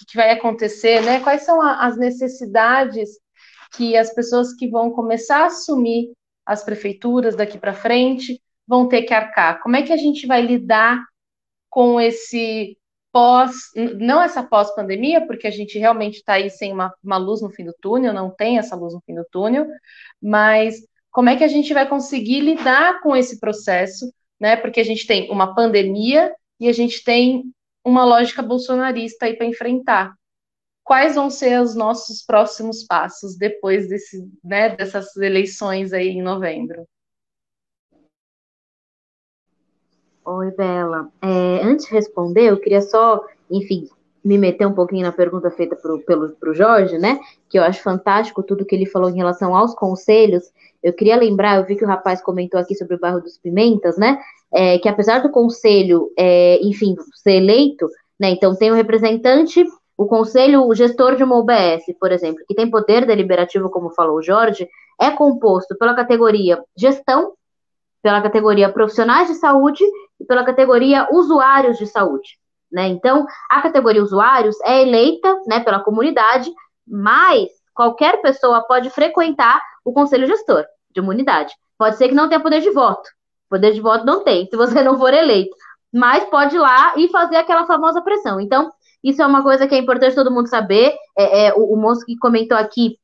que 0.07 0.15
vai 0.15 0.31
acontecer, 0.31 1.01
né? 1.03 1.19
Quais 1.19 1.43
são 1.43 1.61
as 1.61 1.95
necessidades 1.97 3.09
que 3.73 3.95
as 3.95 4.13
pessoas 4.13 4.53
que 4.53 4.67
vão 4.67 4.89
começar 4.89 5.43
a 5.43 5.45
assumir 5.45 6.11
as 6.45 6.63
prefeituras 6.63 7.35
daqui 7.35 7.57
para 7.57 7.73
frente 7.73 8.41
vão 8.67 8.87
ter 8.87 9.03
que 9.03 9.13
arcar? 9.13 9.61
Como 9.61 9.75
é 9.75 9.83
que 9.83 9.93
a 9.93 9.97
gente 9.97 10.25
vai 10.25 10.41
lidar 10.41 11.03
com 11.69 12.01
esse 12.01 12.75
pós, 13.11 13.53
não 13.99 14.21
essa 14.21 14.43
pós-pandemia, 14.43 15.25
porque 15.25 15.47
a 15.47 15.51
gente 15.51 15.77
realmente 15.77 16.17
está 16.17 16.33
aí 16.33 16.49
sem 16.49 16.71
uma, 16.71 16.93
uma 17.03 17.17
luz 17.17 17.41
no 17.41 17.49
fim 17.49 17.65
do 17.65 17.75
túnel, 17.81 18.13
não 18.13 18.29
tem 18.29 18.57
essa 18.57 18.75
luz 18.75 18.93
no 18.93 19.01
fim 19.05 19.15
do 19.15 19.25
túnel, 19.31 19.67
mas 20.21 20.75
como 21.11 21.29
é 21.29 21.35
que 21.35 21.43
a 21.43 21.47
gente 21.47 21.73
vai 21.73 21.87
conseguir 21.87 22.41
lidar 22.41 23.01
com 23.01 23.15
esse 23.15 23.39
processo, 23.39 24.11
né? 24.39 24.55
Porque 24.55 24.79
a 24.79 24.83
gente 24.83 25.07
tem 25.07 25.29
uma 25.31 25.53
pandemia 25.55 26.33
e 26.59 26.67
a 26.67 26.73
gente 26.73 27.03
tem 27.03 27.43
uma 27.83 28.05
lógica 28.05 28.41
bolsonarista 28.41 29.25
aí 29.25 29.35
para 29.35 29.47
enfrentar. 29.47 30.13
Quais 30.83 31.15
vão 31.15 31.29
ser 31.29 31.61
os 31.61 31.75
nossos 31.75 32.23
próximos 32.23 32.83
passos 32.83 33.37
depois 33.37 33.87
desse, 33.87 34.27
né, 34.43 34.75
dessas 34.75 35.15
eleições 35.17 35.93
aí 35.93 36.09
em 36.09 36.21
novembro? 36.21 36.85
Oi, 40.25 40.51
Bela. 40.51 41.09
É, 41.21 41.61
antes 41.63 41.85
de 41.85 41.93
responder, 41.93 42.49
eu 42.49 42.59
queria 42.59 42.81
só, 42.81 43.25
enfim, 43.49 43.87
me 44.23 44.37
meter 44.37 44.67
um 44.67 44.73
pouquinho 44.73 45.03
na 45.03 45.11
pergunta 45.11 45.49
feita 45.49 45.75
pro, 45.75 45.99
pelo 45.99 46.29
pro 46.29 46.53
Jorge, 46.53 46.97
né? 46.97 47.19
Que 47.49 47.57
eu 47.57 47.63
acho 47.63 47.81
fantástico 47.81 48.43
tudo 48.43 48.65
que 48.65 48.75
ele 48.75 48.85
falou 48.85 49.09
em 49.09 49.15
relação 49.15 49.55
aos 49.55 49.73
conselhos. 49.73 50.43
Eu 50.83 50.93
queria 50.93 51.15
lembrar, 51.15 51.57
eu 51.57 51.65
vi 51.65 51.75
que 51.75 51.83
o 51.83 51.87
rapaz 51.87 52.21
comentou 52.21 52.59
aqui 52.59 52.75
sobre 52.75 52.95
o 52.95 52.99
bairro 52.99 53.21
dos 53.21 53.37
Pimentas, 53.37 53.97
né? 53.97 54.19
É, 54.51 54.77
que 54.77 54.89
apesar 54.89 55.19
do 55.19 55.29
conselho, 55.29 56.11
é, 56.17 56.59
enfim, 56.61 56.95
ser 57.15 57.33
eleito, 57.33 57.87
né? 58.19 58.29
Então 58.29 58.55
tem 58.55 58.69
o 58.69 58.73
um 58.73 58.77
representante, 58.77 59.65
o 59.97 60.05
conselho, 60.05 60.65
o 60.65 60.75
gestor 60.75 61.15
de 61.15 61.23
uma 61.23 61.37
UBS, 61.37 61.85
por 61.99 62.11
exemplo, 62.11 62.43
que 62.47 62.55
tem 62.55 62.69
poder 62.69 63.05
deliberativo, 63.05 63.69
como 63.69 63.89
falou 63.89 64.17
o 64.17 64.21
Jorge, 64.23 64.67
é 64.99 65.11
composto 65.11 65.77
pela 65.77 65.95
categoria 65.95 66.61
gestão, 66.75 67.33
pela 68.01 68.21
categoria 68.21 68.71
profissionais 68.71 69.27
de 69.27 69.35
saúde 69.35 69.83
e 70.19 70.25
pela 70.25 70.43
categoria 70.43 71.07
usuários 71.11 71.77
de 71.77 71.87
saúde. 71.87 72.37
Né? 72.71 72.87
Então, 72.87 73.25
a 73.49 73.61
categoria 73.61 74.03
usuários 74.03 74.55
é 74.63 74.81
eleita 74.81 75.39
né, 75.47 75.59
pela 75.59 75.79
comunidade, 75.79 76.51
mas 76.87 77.49
qualquer 77.73 78.21
pessoa 78.21 78.61
pode 78.61 78.89
frequentar 78.89 79.61
o 79.83 79.91
conselho 79.93 80.27
gestor 80.27 80.65
de 80.91 80.99
uma 80.99 81.11
unidade. 81.11 81.53
Pode 81.77 81.97
ser 81.97 82.09
que 82.09 82.15
não 82.15 82.27
tenha 82.27 82.41
poder 82.41 82.61
de 82.61 82.69
voto. 82.71 83.09
Poder 83.49 83.71
de 83.71 83.81
voto 83.81 84.05
não 84.05 84.23
tem, 84.23 84.45
se 84.47 84.55
você 84.55 84.83
não 84.83 84.97
for 84.97 85.13
eleito. 85.13 85.55
Mas 85.91 86.23
pode 86.25 86.55
ir 86.55 86.59
lá 86.59 86.93
e 86.97 87.07
fazer 87.07 87.37
aquela 87.37 87.65
famosa 87.65 88.01
pressão. 88.01 88.39
Então, 88.39 88.71
isso 89.03 89.21
é 89.21 89.25
uma 89.25 89.41
coisa 89.41 89.67
que 89.67 89.73
é 89.73 89.77
importante 89.77 90.13
todo 90.13 90.29
mundo 90.29 90.47
saber. 90.47 90.93
É, 91.17 91.47
é 91.47 91.53
o, 91.55 91.73
o 91.73 91.77
moço 91.77 92.05
que 92.05 92.17
comentou 92.17 92.57
aqui 92.57 92.97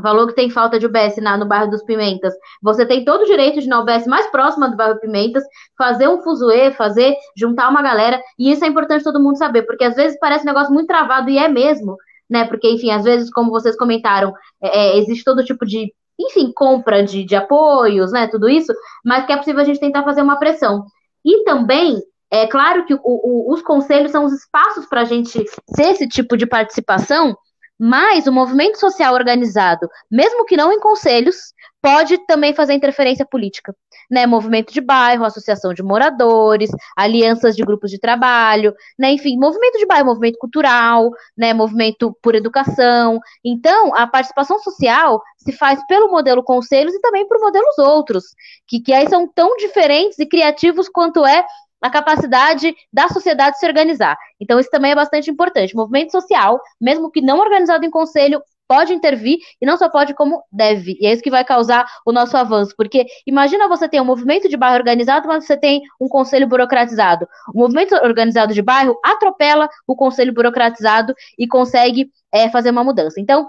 falou 0.00 0.26
que 0.26 0.34
tem 0.34 0.50
falta 0.50 0.78
de 0.78 0.86
UBS 0.86 1.16
na, 1.16 1.36
no 1.36 1.46
bairro 1.46 1.70
dos 1.70 1.82
Pimentas. 1.82 2.34
Você 2.62 2.86
tem 2.86 3.04
todo 3.04 3.22
o 3.22 3.26
direito 3.26 3.60
de 3.60 3.68
na 3.68 3.80
UBS 3.80 4.06
mais 4.06 4.26
próxima 4.30 4.68
do 4.68 4.76
bairro 4.76 5.00
Pimentas, 5.00 5.44
fazer 5.76 6.08
um 6.08 6.22
fuzuê, 6.22 6.70
fazer, 6.70 7.14
juntar 7.36 7.68
uma 7.68 7.82
galera, 7.82 8.20
e 8.38 8.52
isso 8.52 8.64
é 8.64 8.68
importante 8.68 9.04
todo 9.04 9.22
mundo 9.22 9.38
saber, 9.38 9.62
porque 9.62 9.84
às 9.84 9.94
vezes 9.94 10.18
parece 10.18 10.44
um 10.44 10.46
negócio 10.46 10.72
muito 10.72 10.86
travado, 10.86 11.30
e 11.30 11.38
é 11.38 11.48
mesmo, 11.48 11.96
né? 12.28 12.44
Porque, 12.44 12.70
enfim, 12.70 12.90
às 12.90 13.04
vezes, 13.04 13.30
como 13.30 13.50
vocês 13.50 13.76
comentaram, 13.76 14.32
é, 14.62 14.78
é, 14.78 14.98
existe 14.98 15.24
todo 15.24 15.44
tipo 15.44 15.66
de, 15.66 15.92
enfim, 16.18 16.52
compra 16.54 17.02
de, 17.02 17.24
de 17.24 17.34
apoios, 17.34 18.12
né? 18.12 18.28
Tudo 18.28 18.48
isso, 18.48 18.72
mas 19.04 19.26
que 19.26 19.32
é 19.32 19.36
possível 19.36 19.60
a 19.60 19.64
gente 19.64 19.80
tentar 19.80 20.04
fazer 20.04 20.22
uma 20.22 20.38
pressão. 20.38 20.84
E 21.24 21.44
também 21.44 22.00
é 22.30 22.46
claro 22.46 22.86
que 22.86 22.94
o, 22.94 23.00
o, 23.02 23.52
os 23.52 23.60
conselhos 23.62 24.12
são 24.12 24.24
os 24.24 24.32
espaços 24.32 24.86
para 24.86 25.00
a 25.00 25.04
gente 25.04 25.44
ter 25.74 25.90
esse 25.90 26.08
tipo 26.08 26.36
de 26.36 26.46
participação, 26.46 27.36
mas 27.80 28.26
o 28.26 28.32
movimento 28.32 28.78
social 28.78 29.14
organizado, 29.14 29.88
mesmo 30.10 30.44
que 30.44 30.54
não 30.54 30.70
em 30.70 30.78
conselhos, 30.78 31.54
pode 31.80 32.18
também 32.26 32.52
fazer 32.52 32.74
interferência 32.74 33.24
política. 33.24 33.74
Né, 34.10 34.26
movimento 34.26 34.72
de 34.72 34.80
bairro, 34.80 35.24
associação 35.24 35.72
de 35.72 35.84
moradores, 35.84 36.68
alianças 36.96 37.54
de 37.54 37.62
grupos 37.62 37.92
de 37.92 37.98
trabalho, 37.98 38.74
né, 38.98 39.12
enfim, 39.12 39.38
movimento 39.38 39.78
de 39.78 39.86
bairro, 39.86 40.06
movimento 40.06 40.36
cultural, 40.36 41.10
né, 41.38 41.54
movimento 41.54 42.14
por 42.20 42.34
educação. 42.34 43.20
Então, 43.44 43.94
a 43.94 44.08
participação 44.08 44.58
social 44.58 45.22
se 45.38 45.52
faz 45.52 45.80
pelo 45.86 46.10
modelo 46.10 46.42
conselhos 46.42 46.92
e 46.92 47.00
também 47.00 47.26
por 47.26 47.38
modelos 47.38 47.78
outros, 47.78 48.24
que, 48.66 48.80
que 48.80 48.92
aí 48.92 49.08
são 49.08 49.28
tão 49.28 49.56
diferentes 49.56 50.18
e 50.18 50.26
criativos 50.26 50.88
quanto 50.88 51.24
é 51.24 51.46
a 51.80 51.90
capacidade 51.90 52.74
da 52.92 53.08
sociedade 53.08 53.58
se 53.58 53.66
organizar. 53.66 54.16
Então, 54.40 54.58
isso 54.60 54.70
também 54.70 54.92
é 54.92 54.94
bastante 54.94 55.30
importante. 55.30 55.74
Movimento 55.74 56.12
social, 56.12 56.60
mesmo 56.80 57.10
que 57.10 57.20
não 57.20 57.38
organizado 57.38 57.84
em 57.84 57.90
conselho, 57.90 58.42
pode 58.70 58.94
intervir 58.94 59.38
e 59.60 59.66
não 59.66 59.76
só 59.76 59.88
pode, 59.88 60.14
como 60.14 60.44
deve. 60.52 60.96
E 61.00 61.06
é 61.06 61.12
isso 61.12 61.22
que 61.22 61.30
vai 61.30 61.44
causar 61.44 61.84
o 62.06 62.12
nosso 62.12 62.36
avanço. 62.36 62.72
Porque 62.76 63.04
imagina 63.26 63.66
você 63.66 63.88
ter 63.88 64.00
um 64.00 64.04
movimento 64.04 64.48
de 64.48 64.56
bairro 64.56 64.76
organizado, 64.76 65.26
mas 65.26 65.44
você 65.44 65.56
tem 65.56 65.82
um 66.00 66.06
conselho 66.06 66.46
burocratizado. 66.46 67.26
O 67.52 67.58
movimento 67.58 67.96
organizado 67.96 68.54
de 68.54 68.62
bairro 68.62 68.96
atropela 69.04 69.68
o 69.88 69.96
conselho 69.96 70.32
burocratizado 70.32 71.12
e 71.36 71.48
consegue 71.48 72.12
é, 72.32 72.48
fazer 72.48 72.70
uma 72.70 72.84
mudança. 72.84 73.20
Então, 73.20 73.48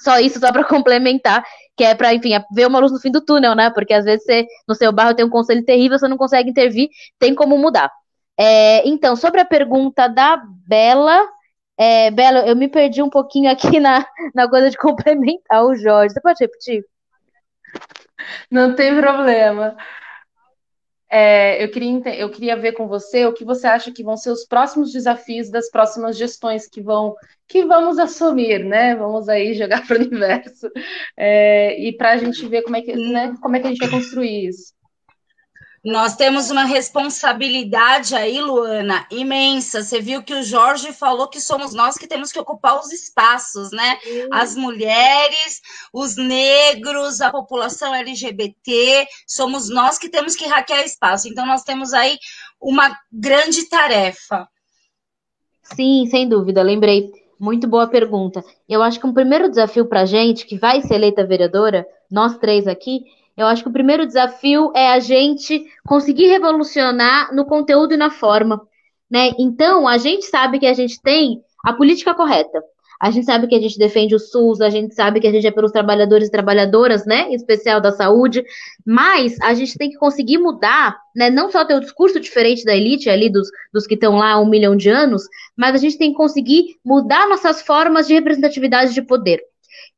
só 0.00 0.18
isso, 0.18 0.40
só 0.40 0.50
para 0.50 0.64
complementar, 0.66 1.44
que 1.76 1.84
é 1.84 1.94
para, 1.94 2.14
enfim, 2.14 2.30
ver 2.54 2.66
uma 2.66 2.78
luz 2.78 2.92
no 2.92 3.00
fim 3.00 3.10
do 3.10 3.24
túnel, 3.24 3.54
né? 3.54 3.70
Porque 3.70 3.94
às 3.94 4.04
vezes 4.04 4.24
você, 4.24 4.46
no 4.68 4.74
seu 4.74 4.92
bairro 4.92 5.14
tem 5.14 5.24
um 5.24 5.30
conselho 5.30 5.64
terrível, 5.64 5.98
você 5.98 6.08
não 6.08 6.16
consegue 6.16 6.50
intervir, 6.50 6.88
tem 7.18 7.34
como 7.34 7.56
mudar. 7.58 7.90
É, 8.38 8.86
então, 8.88 9.14
sobre 9.16 9.40
a 9.40 9.44
pergunta 9.44 10.08
da 10.08 10.42
Bela, 10.66 11.28
é, 11.78 12.10
Bela, 12.10 12.46
eu 12.46 12.56
me 12.56 12.68
perdi 12.68 13.02
um 13.02 13.10
pouquinho 13.10 13.50
aqui 13.50 13.80
na, 13.80 14.06
na 14.34 14.48
coisa 14.48 14.70
de 14.70 14.76
complementar 14.78 15.64
o 15.64 15.74
Jorge. 15.74 16.14
Você 16.14 16.20
pode 16.20 16.38
repetir? 16.40 16.84
Não 18.50 18.74
tem 18.74 18.94
problema. 19.00 19.76
É, 21.14 21.62
eu, 21.62 21.70
queria, 21.70 22.16
eu 22.16 22.30
queria 22.30 22.56
ver 22.56 22.72
com 22.72 22.88
você 22.88 23.26
o 23.26 23.34
que 23.34 23.44
você 23.44 23.66
acha 23.66 23.92
que 23.92 24.02
vão 24.02 24.16
ser 24.16 24.30
os 24.30 24.46
próximos 24.46 24.90
desafios 24.90 25.50
das 25.50 25.70
próximas 25.70 26.16
gestões 26.16 26.66
que 26.66 26.80
vão 26.80 27.14
que 27.46 27.66
vamos 27.66 27.98
assumir, 27.98 28.64
né? 28.64 28.96
Vamos 28.96 29.28
aí 29.28 29.52
jogar 29.54 29.86
para 29.86 29.98
o 29.98 30.00
universo 30.06 30.70
é, 31.14 31.78
e 31.78 31.94
para 31.94 32.12
a 32.12 32.16
gente 32.16 32.48
ver 32.48 32.62
como 32.62 32.76
é 32.76 32.80
que 32.80 32.96
né, 32.96 33.34
como 33.42 33.54
é 33.54 33.60
que 33.60 33.66
a 33.66 33.70
gente 33.70 33.80
vai 33.80 33.90
construir 33.90 34.48
isso. 34.48 34.72
Nós 35.84 36.14
temos 36.14 36.48
uma 36.48 36.64
responsabilidade 36.64 38.14
aí, 38.14 38.40
Luana, 38.40 39.04
imensa. 39.10 39.82
Você 39.82 40.00
viu 40.00 40.22
que 40.22 40.32
o 40.32 40.42
Jorge 40.42 40.92
falou 40.92 41.26
que 41.26 41.40
somos 41.40 41.74
nós 41.74 41.98
que 41.98 42.06
temos 42.06 42.30
que 42.30 42.38
ocupar 42.38 42.78
os 42.78 42.92
espaços, 42.92 43.72
né? 43.72 43.98
Sim. 44.00 44.28
As 44.32 44.54
mulheres, 44.54 45.60
os 45.92 46.16
negros, 46.16 47.20
a 47.20 47.32
população 47.32 47.92
LGBT, 47.92 49.06
somos 49.26 49.68
nós 49.68 49.98
que 49.98 50.08
temos 50.08 50.36
que 50.36 50.46
hackear 50.46 50.84
espaço. 50.84 51.26
Então, 51.26 51.44
nós 51.44 51.64
temos 51.64 51.92
aí 51.92 52.16
uma 52.60 52.96
grande 53.10 53.68
tarefa. 53.68 54.48
Sim, 55.74 56.06
sem 56.06 56.28
dúvida, 56.28 56.62
lembrei. 56.62 57.10
Muito 57.40 57.66
boa 57.66 57.88
pergunta. 57.88 58.44
Eu 58.68 58.84
acho 58.84 59.00
que 59.00 59.06
um 59.06 59.12
primeiro 59.12 59.48
desafio 59.48 59.86
para 59.86 60.02
a 60.02 60.06
gente, 60.06 60.46
que 60.46 60.56
vai 60.56 60.80
ser 60.80 60.94
eleita 60.94 61.26
vereadora, 61.26 61.84
nós 62.08 62.38
três 62.38 62.68
aqui, 62.68 63.00
Eu 63.42 63.48
acho 63.48 63.62
que 63.62 63.68
o 63.68 63.72
primeiro 63.72 64.06
desafio 64.06 64.72
é 64.74 64.92
a 64.92 65.00
gente 65.00 65.64
conseguir 65.84 66.26
revolucionar 66.26 67.34
no 67.34 67.44
conteúdo 67.44 67.94
e 67.94 67.96
na 67.96 68.10
forma. 68.10 68.62
Né? 69.10 69.32
Então, 69.38 69.86
a 69.86 69.98
gente 69.98 70.24
sabe 70.26 70.58
que 70.58 70.66
a 70.66 70.72
gente 70.72 71.00
tem 71.02 71.42
a 71.64 71.72
política 71.72 72.14
correta. 72.14 72.62
A 73.00 73.10
gente 73.10 73.26
sabe 73.26 73.48
que 73.48 73.56
a 73.56 73.60
gente 73.60 73.76
defende 73.76 74.14
o 74.14 74.18
SUS, 74.18 74.60
a 74.60 74.70
gente 74.70 74.94
sabe 74.94 75.18
que 75.18 75.26
a 75.26 75.32
gente 75.32 75.44
é 75.44 75.50
pelos 75.50 75.72
trabalhadores 75.72 76.28
e 76.28 76.30
trabalhadoras, 76.30 77.04
né, 77.04 77.28
em 77.30 77.34
especial 77.34 77.80
da 77.80 77.90
saúde, 77.90 78.44
mas 78.86 79.36
a 79.42 79.52
gente 79.54 79.76
tem 79.76 79.90
que 79.90 79.96
conseguir 79.96 80.38
mudar, 80.38 80.96
né, 81.12 81.28
não 81.28 81.50
só 81.50 81.64
ter 81.64 81.74
o 81.74 81.80
discurso 81.80 82.20
diferente 82.20 82.64
da 82.64 82.76
elite 82.76 83.10
ali, 83.10 83.28
dos, 83.28 83.48
dos 83.74 83.88
que 83.88 83.94
estão 83.94 84.18
lá 84.18 84.34
há 84.34 84.40
um 84.40 84.48
milhão 84.48 84.76
de 84.76 84.88
anos, 84.88 85.24
mas 85.56 85.74
a 85.74 85.78
gente 85.78 85.98
tem 85.98 86.12
que 86.12 86.16
conseguir 86.16 86.76
mudar 86.84 87.28
nossas 87.28 87.60
formas 87.60 88.06
de 88.06 88.14
representatividade 88.14 88.94
de 88.94 89.02
poder. 89.02 89.40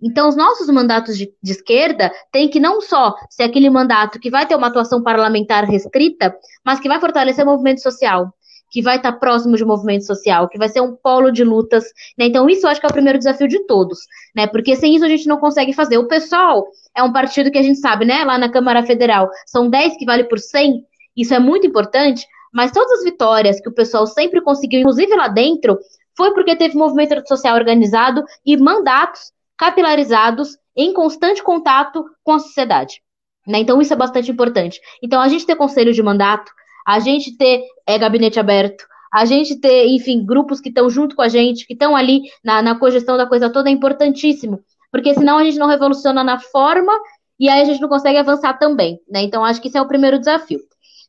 Então, 0.01 0.28
os 0.28 0.36
nossos 0.36 0.68
mandatos 0.68 1.16
de, 1.16 1.32
de, 1.42 1.52
esquerda 1.52 2.12
têm 2.32 2.48
que 2.48 2.60
não 2.60 2.80
só 2.80 3.14
ser 3.30 3.44
aquele 3.44 3.70
mandato 3.70 4.18
que 4.18 4.30
vai 4.30 4.46
ter 4.46 4.55
uma 4.55 4.66
atuação 4.66 5.02
parlamentar 5.02 5.64
restrita, 5.64 6.34
mas 6.64 6.80
que 6.80 6.88
vai 6.88 7.01
fortalecer 7.01 7.44
o 7.44 7.51
movimento 7.51 7.82
social, 7.82 8.32
que 8.70 8.82
vai 8.82 8.96
estar 8.96 9.12
próximo 9.12 9.56
de 9.56 9.64
um 9.64 9.68
movimento 9.68 10.05
social, 10.05 10.48
que 10.48 10.59
vai 10.59 10.68
ser 10.68 10.80
um 10.80 10.96
polo 10.96 11.30
de 11.30 11.44
lutas. 11.44 11.84
Né? 12.18 12.26
Então, 12.26 12.48
isso 12.48 12.66
eu 12.66 12.70
acho 12.70 12.80
que 12.80 12.86
é 12.86 12.88
o 12.88 12.92
primeiro 12.92 13.18
desafio 13.18 13.48
de 13.48 13.64
todos, 13.66 13.98
né? 14.34 14.46
Porque 14.46 14.74
sem 14.76 14.96
isso 14.96 15.05
a 15.05 15.09
gente 15.09 15.28
não 15.28 15.38
consegue 15.38 15.72
fazer. 15.72 15.96
O 15.96 16.09
PSOL 16.09 16.66
é 16.96 17.02
um 17.02 17.12
partido 17.12 17.51
que 17.51 17.59
a 17.59 17.62
gente 17.62 17.78
sabe, 17.78 18.05
né? 18.05 18.24
Lá 18.24 18.36
na 18.36 18.51
Câmara 18.51 18.82
Federal, 18.82 19.30
são 19.46 19.70
10 19.70 19.96
que 19.96 20.05
vale 20.05 20.24
por 20.24 20.38
100, 20.38 20.84
isso 21.16 21.32
é 21.32 21.38
muito 21.38 21.66
importante, 21.66 22.26
mas 22.52 22.72
todas 22.72 22.98
as 22.98 23.05
vitórias 23.05 23.60
que 23.60 23.68
o 23.68 23.74
pessoal 23.74 24.06
sempre 24.06 24.40
conseguiu, 24.40 24.80
inclusive 24.80 25.14
lá 25.14 25.28
dentro, 25.28 25.78
foi 26.16 26.32
porque 26.32 26.56
teve 26.56 26.76
movimento 26.76 27.26
social 27.26 27.56
organizado 27.56 28.24
e 28.46 28.56
mandatos 28.56 29.32
capilarizados 29.56 30.56
em 30.76 30.93
constante 30.93 31.43
contato 31.43 32.05
com 32.22 32.32
a 32.32 32.39
sociedade. 32.39 33.01
Né? 33.47 33.59
Então, 33.59 33.81
isso 33.81 33.93
é 33.93 33.97
bastante 33.97 34.31
importante. 34.31 34.81
Então, 35.02 35.20
a 35.20 35.28
gente 35.28 35.47
ter 35.47 35.56
conselho 35.56 35.93
de 35.93 36.02
mandato, 36.02 36.51
a 36.86 36.98
gente 36.98 37.36
ter 37.36 37.62
é, 37.86 37.98
gabinete 37.98 38.40
aberto, 38.40 38.85
a 39.12 39.24
gente 39.24 39.56
ter, 39.60 39.86
enfim, 39.86 40.24
grupos 40.24 40.60
que 40.60 40.70
estão 40.70 40.90
junto 40.90 41.14
com 41.14 41.22
a 41.22 41.28
gente, 41.28 41.66
que 41.66 41.74
estão 41.74 41.94
ali 41.94 42.22
na, 42.43 42.60
na 42.60 42.78
cogestão 42.78 43.16
da 43.16 43.26
coisa 43.26 43.48
toda, 43.48 43.68
é 43.68 43.72
importantíssimo. 43.72 44.60
Porque 44.90 45.14
senão 45.14 45.39
a 45.39 45.44
gente 45.44 45.59
não 45.59 45.68
revoluciona 45.68 46.24
na 46.24 46.40
forma 46.40 46.93
e 47.39 47.48
aí 47.48 47.62
a 47.62 47.64
gente 47.64 47.81
não 47.81 47.89
consegue 47.89 48.18
avançar 48.18 48.55
também, 48.59 48.98
né? 49.09 49.22
Então, 49.22 49.44
acho 49.44 49.60
que 49.60 49.68
esse 49.68 49.78
é 49.78 49.82
o 49.82 49.89
primeiro 49.89 50.18
desafio. 50.18 50.60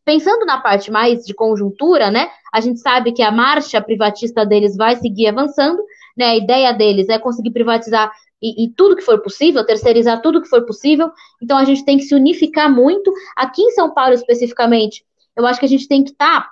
Pensando 0.04 0.46
na 0.46 0.60
parte 0.60 0.92
mais 0.92 1.26
de 1.26 1.34
conjuntura, 1.34 2.12
né? 2.12 2.30
A 2.54 2.62
gente 2.62 2.80
sabe 2.80 3.12
que 3.12 3.24
a 3.24 3.32
marcha 3.32 3.82
privatista 3.82 4.46
deles 4.46 4.76
vai 4.76 4.96
seguir 4.98 5.28
avançando, 5.28 5.84
né? 6.16 6.26
A 6.26 6.36
ideia 6.36 6.74
deles 6.74 7.10
é 7.10 7.20
conseguir 7.20 7.52
privatizar 7.52 8.12
e, 8.42 8.66
e, 8.66 8.70
tudo 8.70 8.96
que 8.96 9.02
for 9.02 9.22
possível, 9.22 9.66
terceirizar 9.66 10.22
tudo 10.22 10.42
que 10.42 10.48
for 10.48 10.66
possível. 10.66 11.12
Então 11.42 11.58
a 11.58 11.64
gente 11.64 11.84
tem 11.84 11.98
que 11.98 12.04
se 12.04 12.14
unificar 12.14 12.72
muito. 12.72 13.12
Aqui 13.36 13.62
em 13.62 13.72
São 13.72 13.94
Paulo, 13.94 14.14
especificamente, 14.14 15.06
eu 15.36 15.46
acho 15.46 15.60
que 15.60 15.66
a 15.66 15.70
gente 15.70 15.88
tem 15.88 16.04
que 16.04 16.12
estar. 16.12 16.42
Tá... 16.42 16.50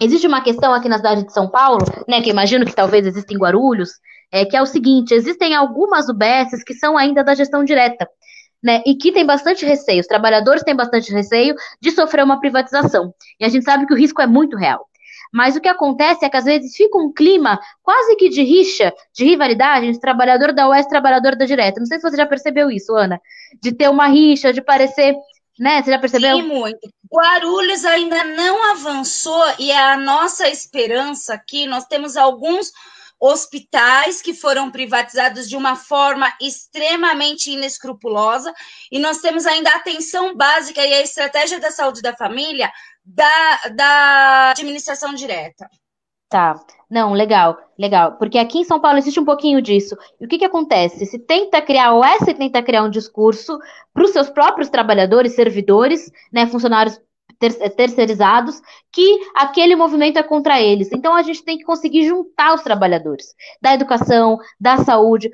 Existe 0.00 0.26
uma 0.26 0.42
questão 0.42 0.74
aqui 0.74 0.88
na 0.88 0.98
cidade 0.98 1.24
de 1.24 1.32
São 1.32 1.48
Paulo, 1.48 1.84
né, 2.06 2.20
que 2.20 2.28
imagino 2.28 2.66
que 2.66 2.74
talvez 2.74 3.06
exista 3.06 3.32
em 3.32 3.38
Guarulhos, 3.38 3.92
é, 4.30 4.44
que 4.44 4.54
é 4.56 4.60
o 4.60 4.66
seguinte: 4.66 5.14
existem 5.14 5.54
algumas 5.54 6.08
UBSs 6.08 6.62
que 6.64 6.74
são 6.74 6.96
ainda 6.98 7.24
da 7.24 7.34
gestão 7.34 7.64
direta. 7.64 8.08
Né, 8.62 8.82
e 8.86 8.96
que 8.96 9.12
tem 9.12 9.24
bastante 9.24 9.64
receio, 9.64 10.00
os 10.00 10.06
trabalhadores 10.06 10.64
têm 10.64 10.74
bastante 10.74 11.12
receio 11.12 11.54
de 11.80 11.90
sofrer 11.92 12.24
uma 12.24 12.40
privatização. 12.40 13.14
E 13.38 13.44
a 13.44 13.48
gente 13.48 13.64
sabe 13.64 13.86
que 13.86 13.92
o 13.92 13.96
risco 13.96 14.20
é 14.20 14.26
muito 14.26 14.56
real. 14.56 14.88
Mas 15.36 15.54
o 15.54 15.60
que 15.60 15.68
acontece 15.68 16.24
é 16.24 16.30
que 16.30 16.36
às 16.38 16.46
vezes 16.46 16.74
fica 16.74 16.96
um 16.96 17.12
clima 17.12 17.60
quase 17.82 18.16
que 18.16 18.30
de 18.30 18.42
rixa, 18.42 18.90
de 19.14 19.22
rivalidade 19.22 19.84
entre 19.84 20.00
trabalhador 20.00 20.50
da 20.50 20.66
Oeste 20.66 20.86
e 20.86 20.88
trabalhador 20.88 21.36
da 21.36 21.44
direta. 21.44 21.78
Não 21.78 21.86
sei 21.86 21.98
se 21.98 22.08
você 22.08 22.16
já 22.16 22.24
percebeu 22.24 22.70
isso, 22.70 22.96
Ana. 22.96 23.20
De 23.60 23.70
ter 23.70 23.90
uma 23.90 24.06
rixa, 24.06 24.50
de 24.50 24.62
parecer 24.62 25.14
né? 25.58 25.82
Você 25.82 25.90
já 25.90 25.98
percebeu? 25.98 26.36
Sim, 26.38 26.42
muito. 26.42 26.78
Guarulhos 27.12 27.84
ainda 27.84 28.24
não 28.24 28.70
avançou 28.72 29.44
e 29.58 29.70
é 29.70 29.78
a 29.78 29.98
nossa 29.98 30.48
esperança 30.48 31.34
aqui. 31.34 31.66
Nós 31.66 31.84
temos 31.84 32.16
alguns 32.16 32.72
hospitais 33.20 34.20
que 34.20 34.34
foram 34.34 34.70
privatizados 34.70 35.48
de 35.48 35.56
uma 35.56 35.74
forma 35.74 36.32
extremamente 36.40 37.50
inescrupulosa 37.50 38.52
e 38.90 38.98
nós 38.98 39.18
temos 39.18 39.46
ainda 39.46 39.70
a 39.70 39.76
atenção 39.76 40.36
básica 40.36 40.84
e 40.84 40.92
a 40.92 41.02
estratégia 41.02 41.58
da 41.58 41.70
saúde 41.70 42.02
da 42.02 42.14
família 42.14 42.70
da, 43.04 43.68
da 43.74 44.50
administração 44.50 45.14
direta. 45.14 45.68
Tá. 46.28 46.60
Não, 46.90 47.12
legal, 47.12 47.56
legal. 47.78 48.12
Porque 48.18 48.38
aqui 48.38 48.58
em 48.58 48.64
São 48.64 48.80
Paulo 48.80 48.98
existe 48.98 49.18
um 49.18 49.24
pouquinho 49.24 49.62
disso. 49.62 49.96
E 50.20 50.26
o 50.26 50.28
que, 50.28 50.38
que 50.38 50.44
acontece? 50.44 51.06
Se 51.06 51.18
tenta 51.18 51.62
criar, 51.62 51.94
o 51.94 52.04
S 52.04 52.34
tenta 52.34 52.62
criar 52.62 52.82
um 52.82 52.90
discurso 52.90 53.58
para 53.94 54.04
os 54.04 54.10
seus 54.10 54.28
próprios 54.28 54.68
trabalhadores, 54.68 55.34
servidores, 55.34 56.10
né, 56.32 56.46
funcionários 56.46 57.00
terceirizados, 57.38 58.60
que 58.92 59.20
aquele 59.34 59.76
movimento 59.76 60.18
é 60.18 60.22
contra 60.22 60.60
eles. 60.60 60.90
Então 60.90 61.14
a 61.14 61.22
gente 61.22 61.44
tem 61.44 61.58
que 61.58 61.64
conseguir 61.64 62.06
juntar 62.06 62.54
os 62.54 62.62
trabalhadores 62.62 63.34
da 63.60 63.74
educação, 63.74 64.38
da 64.58 64.78
saúde. 64.78 65.30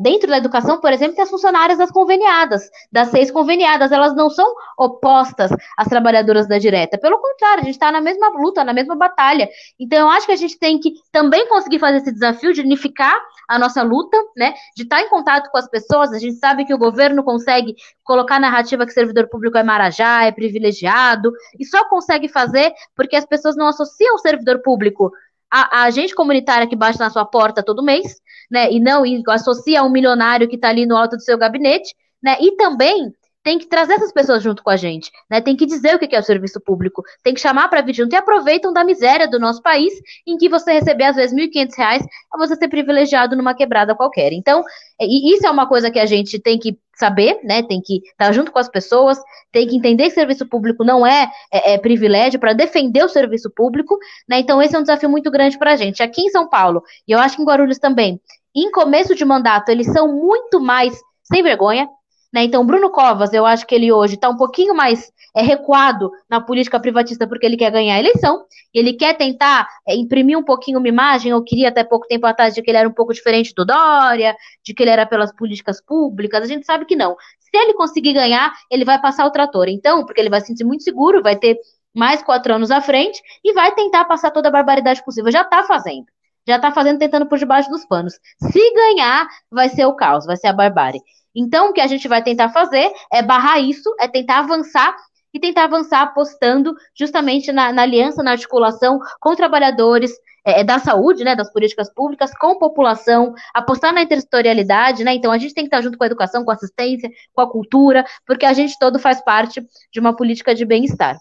Dentro 0.00 0.28
da 0.28 0.38
educação, 0.38 0.80
por 0.80 0.92
exemplo, 0.92 1.14
tem 1.14 1.24
as 1.24 1.30
funcionárias 1.30 1.78
das 1.78 1.90
conveniadas, 1.90 2.70
das 2.90 3.08
seis 3.08 3.30
conveniadas, 3.30 3.92
elas 3.92 4.14
não 4.14 4.30
são 4.30 4.50
opostas 4.78 5.50
às 5.76 5.88
trabalhadoras 5.88 6.48
da 6.48 6.58
direta. 6.58 6.98
Pelo 6.98 7.20
contrário, 7.20 7.62
a 7.62 7.64
gente 7.64 7.74
está 7.74 7.92
na 7.92 8.00
mesma 8.00 8.28
luta, 8.30 8.64
na 8.64 8.72
mesma 8.72 8.96
batalha. 8.96 9.48
Então 9.78 9.98
eu 9.98 10.08
acho 10.08 10.26
que 10.26 10.32
a 10.32 10.36
gente 10.36 10.58
tem 10.58 10.78
que 10.78 10.94
também 11.10 11.46
conseguir 11.48 11.78
fazer 11.78 11.98
esse 11.98 12.12
desafio 12.12 12.52
de 12.52 12.62
unificar 12.62 13.14
a 13.48 13.58
nossa 13.58 13.82
luta, 13.82 14.16
né? 14.36 14.54
De 14.74 14.84
estar 14.84 14.96
tá 14.96 15.02
em 15.02 15.08
contato 15.08 15.50
com 15.50 15.58
as 15.58 15.68
pessoas. 15.68 16.12
A 16.12 16.18
gente 16.18 16.36
sabe 16.36 16.64
que 16.64 16.72
o 16.72 16.78
governo 16.78 17.22
consegue 17.22 17.74
colocar 18.02 18.36
a 18.36 18.40
narrativa 18.40 18.86
que 18.86 18.92
servidor 18.92 19.28
público 19.28 19.58
é 19.58 19.62
marajá, 19.62 20.24
é 20.24 20.32
privilegiado, 20.32 21.32
e 21.58 21.64
só 21.64 21.88
consegue 21.88 22.28
fazer 22.28 22.72
porque 22.94 23.16
as 23.16 23.26
pessoas 23.26 23.56
não 23.56 23.66
associam 23.66 24.14
o 24.14 24.18
servidor 24.18 24.60
público 24.62 25.12
a, 25.52 25.80
a 25.80 25.82
agente 25.84 26.14
comunitária 26.14 26.66
que 26.66 26.74
bate 26.74 26.98
na 26.98 27.10
sua 27.10 27.26
porta 27.26 27.62
todo 27.62 27.82
mês, 27.82 28.20
né? 28.50 28.72
E 28.72 28.80
não 28.80 29.04
e 29.04 29.22
associa 29.28 29.82
um 29.82 29.90
milionário 29.90 30.48
que 30.48 30.56
está 30.56 30.70
ali 30.70 30.86
no 30.86 30.96
alto 30.96 31.16
do 31.16 31.22
seu 31.22 31.36
gabinete, 31.36 31.94
né? 32.22 32.38
E 32.40 32.56
também 32.56 33.12
tem 33.42 33.58
que 33.58 33.66
trazer 33.66 33.94
essas 33.94 34.12
pessoas 34.12 34.42
junto 34.42 34.62
com 34.62 34.70
a 34.70 34.76
gente, 34.76 35.10
né? 35.30 35.40
Tem 35.40 35.56
que 35.56 35.66
dizer 35.66 35.94
o 35.94 35.98
que 35.98 36.14
é 36.14 36.18
o 36.18 36.22
serviço 36.22 36.60
público, 36.60 37.02
tem 37.22 37.34
que 37.34 37.40
chamar 37.40 37.68
para 37.68 37.80
vir 37.80 37.94
junto 37.94 38.12
e 38.12 38.16
aproveitam 38.16 38.72
da 38.72 38.84
miséria 38.84 39.28
do 39.28 39.38
nosso 39.38 39.60
país, 39.62 39.92
em 40.26 40.36
que 40.36 40.48
você 40.48 40.72
receber 40.72 41.04
às 41.04 41.16
vezes 41.16 41.36
R$ 41.36 41.48
1.500 41.48 42.00
é 42.00 42.38
você 42.38 42.56
ser 42.56 42.68
privilegiado 42.68 43.36
numa 43.36 43.54
quebrada 43.54 43.94
qualquer. 43.94 44.32
Então, 44.32 44.62
e 45.00 45.34
isso 45.34 45.46
é 45.46 45.50
uma 45.50 45.66
coisa 45.66 45.90
que 45.90 45.98
a 45.98 46.06
gente 46.06 46.38
tem 46.38 46.58
que 46.58 46.78
saber, 46.94 47.40
né? 47.42 47.62
Tem 47.62 47.80
que 47.80 48.00
estar 48.04 48.32
junto 48.32 48.52
com 48.52 48.58
as 48.58 48.68
pessoas, 48.68 49.18
tem 49.50 49.66
que 49.66 49.76
entender 49.76 50.04
que 50.04 50.10
serviço 50.10 50.46
público 50.46 50.84
não 50.84 51.04
é, 51.04 51.28
é, 51.52 51.74
é 51.74 51.78
privilégio 51.78 52.38
para 52.38 52.52
defender 52.52 53.04
o 53.04 53.08
serviço 53.08 53.50
público, 53.50 53.98
né? 54.28 54.38
Então, 54.38 54.62
esse 54.62 54.76
é 54.76 54.78
um 54.78 54.82
desafio 54.82 55.08
muito 55.08 55.30
grande 55.30 55.58
para 55.58 55.72
a 55.72 55.76
gente. 55.76 56.02
Aqui 56.02 56.22
em 56.22 56.30
São 56.30 56.48
Paulo, 56.48 56.82
e 57.08 57.12
eu 57.12 57.18
acho 57.18 57.36
que 57.36 57.42
em 57.42 57.46
Guarulhos 57.46 57.78
também, 57.78 58.20
em 58.54 58.70
começo 58.70 59.14
de 59.14 59.24
mandato, 59.24 59.70
eles 59.70 59.86
são 59.92 60.14
muito 60.14 60.60
mais 60.60 60.96
sem 61.24 61.42
vergonha, 61.42 61.88
né? 62.32 62.44
Então, 62.44 62.64
Bruno 62.64 62.90
Covas, 62.90 63.32
eu 63.32 63.44
acho 63.44 63.66
que 63.66 63.74
ele 63.74 63.92
hoje 63.92 64.14
está 64.14 64.28
um 64.28 64.36
pouquinho 64.36 64.74
mais 64.74 65.12
é, 65.34 65.42
recuado 65.42 66.10
na 66.30 66.40
política 66.40 66.80
privatista 66.80 67.26
porque 67.26 67.44
ele 67.44 67.56
quer 67.56 67.70
ganhar 67.70 67.96
a 67.96 67.98
eleição, 67.98 68.44
ele 68.72 68.94
quer 68.94 69.14
tentar 69.16 69.68
é, 69.86 69.94
imprimir 69.94 70.38
um 70.38 70.42
pouquinho 70.42 70.78
uma 70.78 70.88
imagem, 70.88 71.32
eu 71.32 71.42
queria 71.42 71.68
até 71.68 71.84
pouco 71.84 72.06
tempo 72.06 72.26
atrás 72.26 72.54
de 72.54 72.62
que 72.62 72.70
ele 72.70 72.78
era 72.78 72.88
um 72.88 72.92
pouco 72.92 73.12
diferente 73.12 73.52
do 73.54 73.64
Dória, 73.64 74.34
de 74.64 74.72
que 74.72 74.82
ele 74.82 74.90
era 74.90 75.04
pelas 75.04 75.32
políticas 75.34 75.80
públicas, 75.84 76.42
a 76.42 76.46
gente 76.46 76.64
sabe 76.64 76.86
que 76.86 76.96
não. 76.96 77.16
Se 77.38 77.50
ele 77.54 77.74
conseguir 77.74 78.14
ganhar, 78.14 78.52
ele 78.70 78.84
vai 78.84 78.98
passar 79.00 79.26
o 79.26 79.30
trator. 79.30 79.68
Então, 79.68 80.06
porque 80.06 80.20
ele 80.20 80.30
vai 80.30 80.40
se 80.40 80.46
sentir 80.46 80.64
muito 80.64 80.82
seguro, 80.82 81.22
vai 81.22 81.36
ter 81.36 81.58
mais 81.94 82.22
quatro 82.22 82.54
anos 82.54 82.70
à 82.70 82.80
frente 82.80 83.20
e 83.44 83.52
vai 83.52 83.74
tentar 83.74 84.06
passar 84.06 84.30
toda 84.30 84.48
a 84.48 84.52
barbaridade 84.52 85.04
possível. 85.04 85.30
Já 85.30 85.42
está 85.42 85.62
fazendo. 85.64 86.06
Já 86.46 86.56
está 86.56 86.72
fazendo, 86.72 86.98
tentando 86.98 87.26
por 87.26 87.38
debaixo 87.38 87.70
dos 87.70 87.84
panos. 87.84 88.14
Se 88.38 88.74
ganhar, 88.74 89.28
vai 89.50 89.68
ser 89.68 89.84
o 89.84 89.94
caos, 89.94 90.24
vai 90.24 90.36
ser 90.36 90.48
a 90.48 90.52
barbárie. 90.52 91.00
Então, 91.34 91.70
o 91.70 91.72
que 91.72 91.80
a 91.80 91.86
gente 91.86 92.06
vai 92.08 92.22
tentar 92.22 92.50
fazer 92.50 92.92
é 93.12 93.22
barrar 93.22 93.60
isso, 93.60 93.94
é 93.98 94.06
tentar 94.06 94.40
avançar 94.40 94.94
e 95.32 95.40
tentar 95.40 95.64
avançar 95.64 96.02
apostando 96.02 96.74
justamente 96.94 97.50
na, 97.52 97.72
na 97.72 97.82
aliança, 97.82 98.22
na 98.22 98.32
articulação 98.32 99.00
com 99.18 99.34
trabalhadores 99.34 100.12
é, 100.44 100.60
é 100.60 100.64
da 100.64 100.78
saúde, 100.78 101.24
né, 101.24 101.34
das 101.34 101.50
políticas 101.52 101.92
públicas, 101.92 102.32
com 102.38 102.58
população, 102.58 103.32
apostar 103.54 103.94
na 103.94 104.02
intersetorialidade, 104.02 105.04
né, 105.04 105.14
então 105.14 105.32
a 105.32 105.38
gente 105.38 105.54
tem 105.54 105.64
que 105.64 105.68
estar 105.68 105.80
junto 105.80 105.96
com 105.96 106.04
a 106.04 106.06
educação, 106.06 106.44
com 106.44 106.50
a 106.50 106.54
assistência, 106.54 107.10
com 107.32 107.40
a 107.40 107.50
cultura, 107.50 108.04
porque 108.26 108.44
a 108.44 108.52
gente 108.52 108.78
todo 108.78 108.98
faz 108.98 109.22
parte 109.22 109.64
de 109.92 110.00
uma 110.00 110.14
política 110.14 110.54
de 110.54 110.64
bem-estar. 110.64 111.16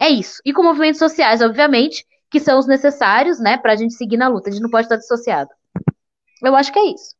É 0.00 0.08
isso. 0.08 0.40
E 0.44 0.52
com 0.52 0.62
movimentos 0.62 0.98
sociais, 0.98 1.42
obviamente, 1.42 2.06
que 2.30 2.38
são 2.38 2.58
os 2.58 2.66
necessários, 2.66 3.40
né, 3.40 3.58
para 3.58 3.72
a 3.72 3.76
gente 3.76 3.94
seguir 3.94 4.16
na 4.16 4.28
luta, 4.28 4.48
a 4.48 4.52
gente 4.52 4.62
não 4.62 4.70
pode 4.70 4.86
estar 4.86 4.96
dissociado. 4.96 5.50
Eu 6.42 6.54
acho 6.54 6.72
que 6.72 6.78
é 6.78 6.92
isso. 6.92 7.16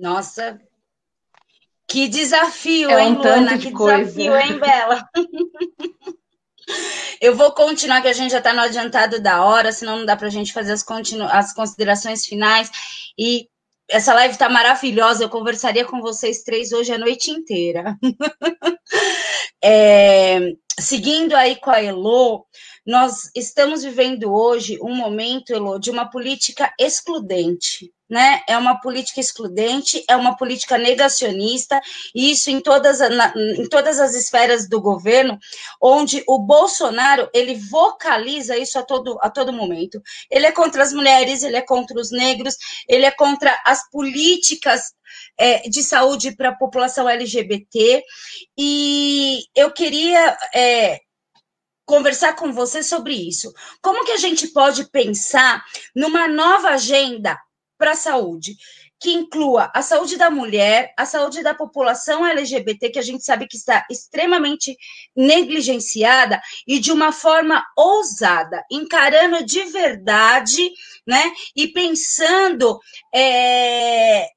Nossa, 0.00 0.58
que 1.86 2.08
desafio, 2.08 2.88
é 2.88 3.04
hein, 3.04 3.12
um 3.12 3.18
Luana? 3.18 3.58
Que 3.58 3.70
coisa. 3.70 4.04
desafio, 4.04 4.36
hein, 4.36 4.58
Bela? 4.58 5.06
Eu 7.20 7.36
vou 7.36 7.52
continuar, 7.52 8.00
que 8.00 8.08
a 8.08 8.12
gente 8.12 8.30
já 8.30 8.38
está 8.38 8.54
no 8.54 8.60
adiantado 8.60 9.20
da 9.20 9.44
hora, 9.44 9.72
senão 9.72 9.98
não 9.98 10.06
dá 10.06 10.16
para 10.16 10.28
a 10.28 10.30
gente 10.30 10.54
fazer 10.54 10.72
as, 10.72 10.86
as 11.32 11.52
considerações 11.52 12.24
finais. 12.24 12.70
E 13.18 13.46
essa 13.90 14.14
live 14.14 14.32
está 14.32 14.48
maravilhosa. 14.48 15.24
Eu 15.24 15.28
conversaria 15.28 15.84
com 15.84 16.00
vocês 16.00 16.44
três 16.44 16.72
hoje 16.72 16.92
a 16.92 16.98
noite 16.98 17.30
inteira. 17.30 17.98
é, 19.62 20.38
seguindo 20.78 21.34
aí 21.34 21.56
com 21.56 21.70
a 21.70 21.82
Elo, 21.82 22.46
nós 22.86 23.30
estamos 23.36 23.82
vivendo 23.82 24.32
hoje 24.32 24.78
um 24.80 24.94
momento, 24.94 25.52
Elo, 25.52 25.78
de 25.78 25.90
uma 25.90 26.08
política 26.08 26.72
excludente 26.78 27.92
né? 28.10 28.42
É 28.48 28.58
uma 28.58 28.80
política 28.80 29.20
excludente, 29.20 30.04
é 30.08 30.16
uma 30.16 30.36
política 30.36 30.76
negacionista, 30.76 31.80
e 32.12 32.32
isso 32.32 32.50
em 32.50 32.60
todas, 32.60 32.98
na, 32.98 33.32
em 33.36 33.68
todas 33.68 34.00
as 34.00 34.14
esferas 34.14 34.68
do 34.68 34.80
governo, 34.80 35.38
onde 35.80 36.24
o 36.26 36.38
Bolsonaro 36.40 37.30
ele 37.32 37.54
vocaliza 37.54 38.58
isso 38.58 38.78
a 38.78 38.82
todo, 38.82 39.16
a 39.22 39.30
todo 39.30 39.52
momento. 39.52 40.02
Ele 40.28 40.46
é 40.46 40.52
contra 40.52 40.82
as 40.82 40.92
mulheres, 40.92 41.44
ele 41.44 41.56
é 41.56 41.62
contra 41.62 41.98
os 41.98 42.10
negros, 42.10 42.56
ele 42.88 43.06
é 43.06 43.10
contra 43.12 43.56
as 43.64 43.88
políticas 43.88 44.92
é, 45.38 45.68
de 45.68 45.82
saúde 45.82 46.34
para 46.34 46.48
a 46.48 46.56
população 46.56 47.08
LGBT, 47.08 48.02
e 48.58 49.44
eu 49.54 49.70
queria. 49.70 50.36
É, 50.52 51.00
conversar 51.86 52.36
com 52.36 52.52
você 52.52 52.84
sobre 52.84 53.14
isso. 53.14 53.52
Como 53.82 54.04
que 54.04 54.12
a 54.12 54.16
gente 54.16 54.46
pode 54.52 54.88
pensar 54.92 55.64
numa 55.92 56.28
nova 56.28 56.68
agenda 56.68 57.36
para 57.80 57.92
a 57.92 57.96
saúde, 57.96 58.56
que 59.00 59.10
inclua 59.10 59.72
a 59.74 59.80
saúde 59.80 60.18
da 60.18 60.30
mulher, 60.30 60.92
a 60.94 61.06
saúde 61.06 61.42
da 61.42 61.54
população 61.54 62.26
LGBT, 62.26 62.90
que 62.90 62.98
a 62.98 63.02
gente 63.02 63.24
sabe 63.24 63.48
que 63.48 63.56
está 63.56 63.86
extremamente 63.90 64.76
negligenciada, 65.16 66.38
e 66.66 66.78
de 66.78 66.92
uma 66.92 67.10
forma 67.10 67.64
ousada, 67.74 68.62
encarando 68.70 69.42
de 69.42 69.64
verdade, 69.64 70.70
né? 71.06 71.32
E 71.56 71.68
pensando 71.68 72.78
é, 73.14 74.28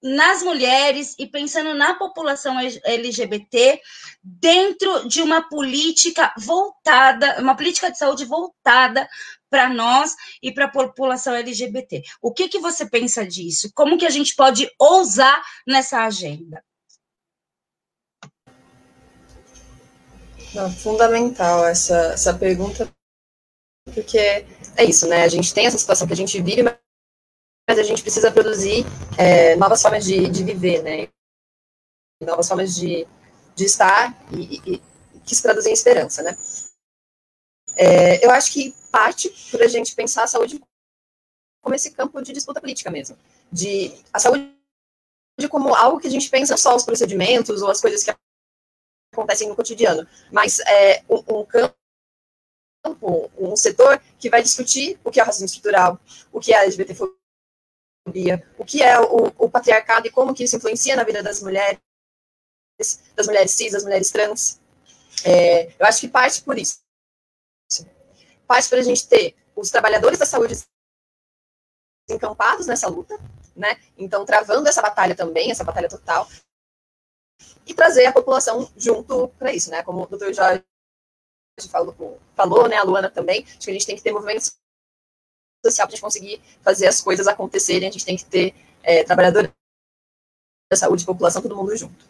nas 0.00 0.44
mulheres 0.44 1.16
e 1.18 1.26
pensando 1.26 1.74
na 1.74 1.94
população 1.94 2.56
LGBT 2.58 3.80
dentro 4.22 5.08
de 5.08 5.20
uma 5.20 5.42
política 5.42 6.32
voltada, 6.38 7.40
uma 7.40 7.56
política 7.56 7.90
de 7.90 7.98
saúde 7.98 8.24
voltada 8.24 9.08
para 9.50 9.68
nós 9.68 10.14
e 10.42 10.52
para 10.52 10.66
a 10.66 10.70
população 10.70 11.34
LGBT. 11.34 12.02
O 12.22 12.32
que, 12.32 12.48
que 12.48 12.60
você 12.60 12.88
pensa 12.88 13.26
disso? 13.26 13.70
Como 13.74 13.98
que 13.98 14.06
a 14.06 14.10
gente 14.10 14.34
pode 14.34 14.70
ousar 14.78 15.42
nessa 15.66 16.04
agenda? 16.04 16.64
Não, 20.54 20.70
fundamental 20.72 21.64
essa, 21.66 22.12
essa 22.12 22.34
pergunta, 22.34 22.92
porque 23.94 24.18
é 24.18 24.84
isso, 24.84 25.06
né? 25.08 25.22
A 25.22 25.28
gente 25.28 25.54
tem 25.54 25.66
essa 25.66 25.78
situação 25.78 26.06
que 26.06 26.12
a 26.12 26.16
gente 26.16 26.40
vive, 26.40 26.62
mas 26.62 27.78
a 27.78 27.82
gente 27.82 28.02
precisa 28.02 28.32
produzir 28.32 28.84
é, 29.16 29.54
novas 29.56 29.80
formas 29.80 30.04
de, 30.04 30.28
de 30.28 30.42
viver, 30.42 30.82
né? 30.82 31.08
Novas 32.22 32.48
formas 32.48 32.74
de, 32.74 33.06
de 33.54 33.64
estar 33.64 34.16
e, 34.32 34.60
e, 34.66 34.82
e 35.14 35.20
que 35.20 35.36
se 35.36 35.42
traduzem 35.42 35.70
em 35.70 35.74
esperança, 35.74 36.22
né? 36.22 36.36
É, 37.76 38.24
eu 38.24 38.30
acho 38.32 38.52
que 38.52 38.74
parte 38.90 39.30
por 39.50 39.62
a 39.62 39.68
gente 39.68 39.94
pensar 39.94 40.24
a 40.24 40.26
saúde 40.26 40.60
como 41.62 41.74
esse 41.74 41.90
campo 41.92 42.20
de 42.22 42.32
disputa 42.32 42.60
política 42.60 42.90
mesmo. 42.90 43.16
De 43.50 43.94
a 44.12 44.18
saúde 44.18 44.50
como 45.48 45.74
algo 45.74 45.98
que 45.98 46.08
a 46.08 46.10
gente 46.10 46.28
pensa 46.28 46.56
só 46.56 46.74
os 46.76 46.84
procedimentos 46.84 47.62
ou 47.62 47.70
as 47.70 47.80
coisas 47.80 48.02
que 48.02 48.14
acontecem 49.12 49.48
no 49.48 49.56
cotidiano, 49.56 50.06
mas 50.30 50.60
é 50.60 51.02
um, 51.08 51.40
um 51.40 51.44
campo, 51.44 51.74
um 53.38 53.56
setor 53.56 54.00
que 54.18 54.30
vai 54.30 54.42
discutir 54.42 54.98
o 55.04 55.10
que 55.10 55.18
é 55.18 55.22
o 55.22 55.26
racismo 55.26 55.46
estrutural, 55.46 55.98
o 56.32 56.40
que 56.40 56.52
é 56.52 56.58
a 56.58 56.64
LGBTfobia, 56.64 58.46
o 58.58 58.64
que 58.64 58.82
é 58.82 59.00
o, 59.00 59.32
o 59.38 59.50
patriarcado 59.50 60.06
e 60.06 60.10
como 60.10 60.34
que 60.34 60.44
isso 60.44 60.56
influencia 60.56 60.94
na 60.94 61.04
vida 61.04 61.22
das 61.22 61.42
mulheres, 61.42 61.80
das 63.16 63.26
mulheres 63.26 63.50
cis, 63.50 63.72
das 63.72 63.82
mulheres 63.82 64.10
trans. 64.10 64.60
É, 65.24 65.72
eu 65.78 65.86
acho 65.86 66.00
que 66.00 66.08
parte 66.08 66.42
por 66.42 66.58
isso 66.58 66.80
faz 68.50 68.66
para 68.66 68.80
a 68.80 68.82
gente 68.82 69.06
ter 69.06 69.36
os 69.54 69.70
trabalhadores 69.70 70.18
da 70.18 70.26
saúde 70.26 70.54
encampados 72.10 72.66
nessa 72.66 72.88
luta, 72.88 73.16
né? 73.54 73.80
Então, 73.96 74.26
travando 74.26 74.68
essa 74.68 74.82
batalha 74.82 75.14
também, 75.14 75.52
essa 75.52 75.62
batalha 75.62 75.88
total, 75.88 76.28
e 77.64 77.72
trazer 77.72 78.06
a 78.06 78.12
população 78.12 78.68
junto 78.76 79.28
para 79.38 79.52
isso, 79.52 79.70
né? 79.70 79.84
Como 79.84 80.02
o 80.02 80.06
doutor 80.06 80.34
Jorge 80.34 80.64
falou, 81.70 82.20
falou, 82.34 82.68
né? 82.68 82.74
A 82.74 82.82
Luana 82.82 83.08
também, 83.08 83.44
acho 83.44 83.60
que 83.60 83.70
a 83.70 83.72
gente 83.72 83.86
tem 83.86 83.94
que 83.94 84.02
ter 84.02 84.10
movimento 84.10 84.50
social 85.64 85.86
para 85.86 85.92
a 85.92 85.96
gente 85.96 86.02
conseguir 86.02 86.42
fazer 86.60 86.88
as 86.88 87.00
coisas 87.00 87.28
acontecerem, 87.28 87.88
a 87.88 87.92
gente 87.92 88.04
tem 88.04 88.16
que 88.16 88.24
ter 88.24 88.52
é, 88.82 89.04
trabalhadores 89.04 89.52
da 90.68 90.76
saúde, 90.76 91.06
população, 91.06 91.40
todo 91.40 91.54
mundo 91.54 91.76
junto. 91.76 92.04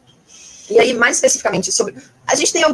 E 0.71 0.81
aí, 0.81 0.95
mais 0.95 1.17
especificamente 1.17 1.71
sobre. 1.71 2.03
A 2.27 2.35
gente 2.35 2.51
tem 2.51 2.65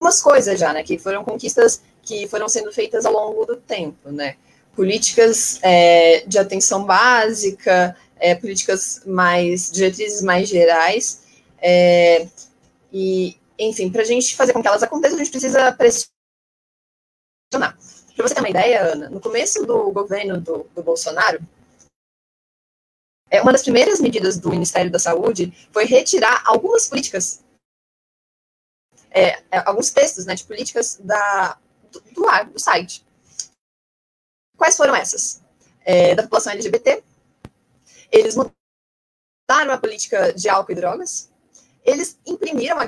algumas 0.00 0.22
coisas 0.22 0.58
já, 0.58 0.72
né? 0.72 0.82
Que 0.82 0.98
foram 0.98 1.24
conquistas 1.24 1.82
que 2.02 2.28
foram 2.28 2.48
sendo 2.48 2.72
feitas 2.72 3.06
ao 3.06 3.12
longo 3.12 3.44
do 3.44 3.56
tempo, 3.56 4.10
né? 4.10 4.36
Políticas 4.74 5.58
é, 5.62 6.24
de 6.26 6.38
atenção 6.38 6.84
básica, 6.84 7.96
é, 8.18 8.34
políticas 8.34 9.02
mais, 9.06 9.70
diretrizes 9.70 10.22
mais 10.22 10.48
gerais, 10.48 11.22
é, 11.58 12.28
e, 12.92 13.36
enfim, 13.58 13.90
para 13.90 14.02
a 14.02 14.04
gente 14.04 14.36
fazer 14.36 14.52
com 14.52 14.62
que 14.62 14.68
elas 14.68 14.82
aconteçam, 14.82 15.16
a 15.16 15.18
gente 15.18 15.30
precisa 15.30 15.72
pressionar. 15.72 16.08
Para 18.16 18.28
você 18.28 18.34
ter 18.34 18.40
uma 18.40 18.50
ideia, 18.50 18.92
Ana, 18.92 19.10
no 19.10 19.20
começo 19.20 19.66
do 19.66 19.90
governo 19.90 20.40
do, 20.40 20.66
do 20.74 20.82
Bolsonaro, 20.82 21.40
é, 23.30 23.42
uma 23.42 23.52
das 23.52 23.62
primeiras 23.62 24.00
medidas 24.00 24.38
do 24.38 24.48
Ministério 24.48 24.90
da 24.90 24.98
Saúde 24.98 25.52
foi 25.72 25.84
retirar 25.84 26.42
algumas 26.46 26.86
políticas, 26.86 27.43
é, 29.14 29.42
é 29.50 29.58
alguns 29.64 29.90
textos 29.90 30.26
né, 30.26 30.34
de 30.34 30.44
políticas 30.44 30.98
da, 31.02 31.56
do, 32.12 32.26
ar, 32.26 32.50
do 32.50 32.58
site. 32.58 33.06
Quais 34.56 34.76
foram 34.76 34.94
essas? 34.94 35.40
É, 35.84 36.14
da 36.14 36.24
população 36.24 36.52
LGBT. 36.52 37.02
Eles 38.10 38.34
mudaram 38.34 39.72
a 39.72 39.78
política 39.78 40.32
de 40.32 40.48
álcool 40.48 40.72
e 40.72 40.74
drogas. 40.74 41.30
Eles 41.84 42.18
imprimiram 42.26 42.78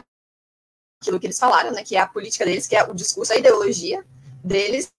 aquilo 1.00 1.20
que 1.20 1.26
eles 1.26 1.38
falaram, 1.38 1.70
né, 1.70 1.84
que 1.84 1.96
é 1.96 2.00
a 2.00 2.08
política 2.08 2.44
deles, 2.44 2.66
que 2.66 2.74
é 2.74 2.82
o 2.82 2.94
discurso, 2.94 3.32
a 3.32 3.36
ideologia 3.36 4.04
deles, 4.42 4.90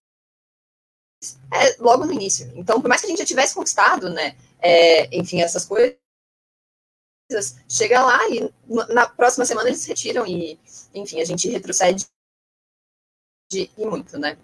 é, 1.52 1.76
logo 1.80 2.06
no 2.06 2.12
início. 2.12 2.50
Então, 2.54 2.80
por 2.80 2.88
mais 2.88 3.00
que 3.00 3.06
a 3.06 3.10
gente 3.10 3.18
já 3.18 3.26
tivesse 3.26 3.54
conquistado, 3.54 4.08
né, 4.08 4.36
é, 4.60 5.14
enfim, 5.16 5.42
essas 5.42 5.64
coisas, 5.64 5.96
chega 7.68 8.02
lá 8.02 8.18
e 8.30 8.52
na 8.92 9.06
próxima 9.06 9.44
semana 9.44 9.68
eles 9.68 9.84
retiram 9.84 10.26
e, 10.26 10.58
enfim, 10.94 11.20
a 11.20 11.24
gente 11.24 11.48
retrocede 11.48 12.06
de 13.50 13.70
ir 13.76 13.86
muito, 13.86 14.18
né? 14.18 14.38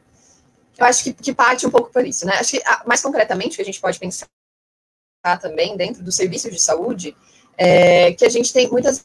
Eu 0.76 0.86
acho 0.86 1.04
que, 1.04 1.12
que 1.12 1.34
parte 1.34 1.66
um 1.66 1.70
pouco 1.70 1.90
por 1.90 2.04
isso, 2.06 2.26
né? 2.26 2.34
Acho 2.34 2.52
que, 2.52 2.62
ah, 2.66 2.82
mais 2.86 3.00
concretamente, 3.00 3.52
o 3.52 3.56
que 3.56 3.62
a 3.62 3.64
gente 3.64 3.80
pode 3.80 3.98
pensar 3.98 4.26
também 5.40 5.76
dentro 5.76 6.02
dos 6.02 6.16
serviços 6.16 6.50
de 6.50 6.60
saúde, 6.60 7.16
é 7.56 8.12
que 8.12 8.24
a 8.24 8.28
gente 8.28 8.52
tem 8.52 8.68
muitas 8.68 9.04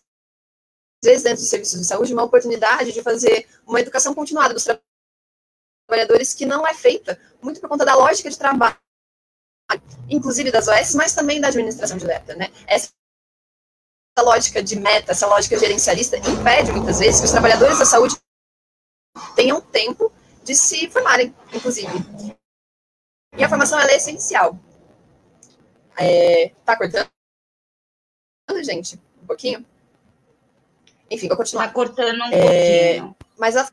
vezes 1.04 1.24
dentro 1.24 1.40
dos 1.40 1.50
serviços 1.50 1.80
de 1.80 1.86
saúde 1.86 2.14
uma 2.14 2.24
oportunidade 2.24 2.92
de 2.92 3.02
fazer 3.02 3.48
uma 3.66 3.80
educação 3.80 4.14
continuada 4.14 4.54
dos 4.54 4.68
trabalhadores 5.88 6.34
que 6.34 6.46
não 6.46 6.68
é 6.68 6.74
feita 6.74 7.20
muito 7.42 7.62
por 7.62 7.70
conta 7.70 7.86
da 7.86 7.96
lógica 7.96 8.30
de 8.30 8.38
trabalho, 8.38 8.78
inclusive 10.10 10.52
das 10.52 10.68
OS, 10.68 10.96
mas 10.96 11.14
também 11.14 11.40
da 11.40 11.48
administração 11.48 11.98
direta, 11.98 12.36
né? 12.36 12.52
Essa 12.68 12.90
lógica 14.22 14.62
de 14.62 14.76
meta, 14.80 15.12
essa 15.12 15.28
lógica 15.28 15.58
gerencialista 15.58 16.18
impede 16.18 16.72
muitas 16.72 17.00
vezes 17.00 17.20
que 17.20 17.26
os 17.26 17.32
trabalhadores 17.32 17.80
da 17.80 17.86
saúde 17.86 18.16
tenham 19.36 19.62
tempo 19.62 20.12
de 20.44 20.56
se 20.56 20.90
formarem, 20.90 21.34
inclusive. 21.54 21.92
E 23.38 23.44
a 23.44 23.50
formação 23.50 23.80
é 23.80 23.96
essencial. 23.96 24.58
É, 25.98 26.52
tá 26.66 26.78
cortando, 26.78 27.10
gente? 28.64 29.00
Um 29.22 29.28
pouquinho? 29.28 29.66
Enfim, 31.12 31.28
vou 31.28 31.38
continuar. 31.38 31.68
Tá 31.68 31.74
cortando 31.74 32.20
um 32.20 32.34
é, 32.34 32.94
pouquinho. 32.94 33.16
Mas 33.38 33.56
a, 33.56 33.70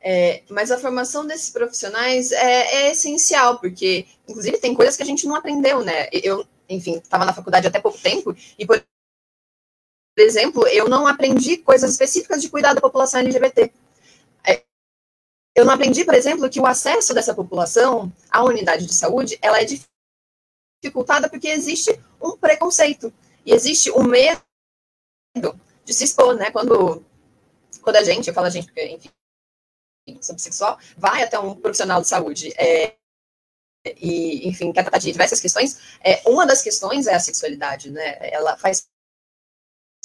é, 0.00 0.42
mas 0.48 0.70
a 0.70 0.78
formação 0.78 1.26
desses 1.26 1.50
profissionais 1.50 2.30
é, 2.30 2.86
é, 2.86 2.90
essencial, 2.92 3.58
porque, 3.58 4.06
inclusive, 4.28 4.58
tem 4.58 4.72
coisas 4.72 4.96
que 4.96 5.02
a 5.02 5.06
gente 5.06 5.26
não 5.26 5.34
aprendeu, 5.34 5.84
né? 5.84 6.08
Eu, 6.12 6.46
enfim, 6.68 6.96
estava 6.96 7.24
na 7.24 7.32
faculdade 7.32 7.66
até 7.66 7.80
pouco 7.80 7.98
tempo, 7.98 8.36
e, 8.58 8.66
por 8.66 8.82
exemplo, 10.18 10.66
eu 10.68 10.88
não 10.88 11.06
aprendi 11.06 11.58
coisas 11.58 11.90
específicas 11.90 12.40
de 12.40 12.48
cuidar 12.48 12.72
da 12.74 12.80
população 12.80 13.20
LGBT. 13.20 13.72
É, 14.46 14.62
eu 15.54 15.64
não 15.64 15.74
aprendi, 15.74 16.04
por 16.04 16.14
exemplo, 16.14 16.48
que 16.48 16.60
o 16.60 16.66
acesso 16.66 17.12
dessa 17.12 17.34
população 17.34 18.12
à 18.30 18.42
unidade 18.42 18.86
de 18.86 18.94
saúde 18.94 19.38
ela 19.42 19.60
é 19.60 19.66
dificultada 20.82 21.28
porque 21.28 21.48
existe 21.48 21.98
um 22.20 22.36
preconceito 22.36 23.12
e 23.44 23.52
existe 23.52 23.90
um 23.90 24.04
medo 24.04 24.40
de 25.84 25.92
se 25.92 26.04
expor, 26.04 26.34
né? 26.34 26.50
Quando, 26.50 27.04
quando 27.82 27.96
a 27.96 28.02
gente, 28.02 28.28
eu 28.28 28.34
falo 28.34 28.46
a 28.46 28.50
gente 28.50 28.66
porque, 28.66 28.86
enfim, 28.86 29.10
sou 30.22 30.34
bissexual, 30.34 30.78
vai 30.96 31.22
até 31.22 31.38
um 31.38 31.54
profissional 31.54 32.00
de 32.00 32.08
saúde 32.08 32.52
é, 32.56 32.96
e, 34.00 34.48
enfim, 34.48 34.72
quer 34.72 34.82
tratar 34.82 34.98
de 34.98 35.12
diversas 35.12 35.40
questões, 35.40 35.78
é, 36.02 36.22
uma 36.26 36.46
das 36.46 36.62
questões 36.62 37.06
é 37.06 37.14
a 37.14 37.20
sexualidade, 37.20 37.90
né? 37.90 38.16
Ela 38.20 38.56
faz 38.56 38.86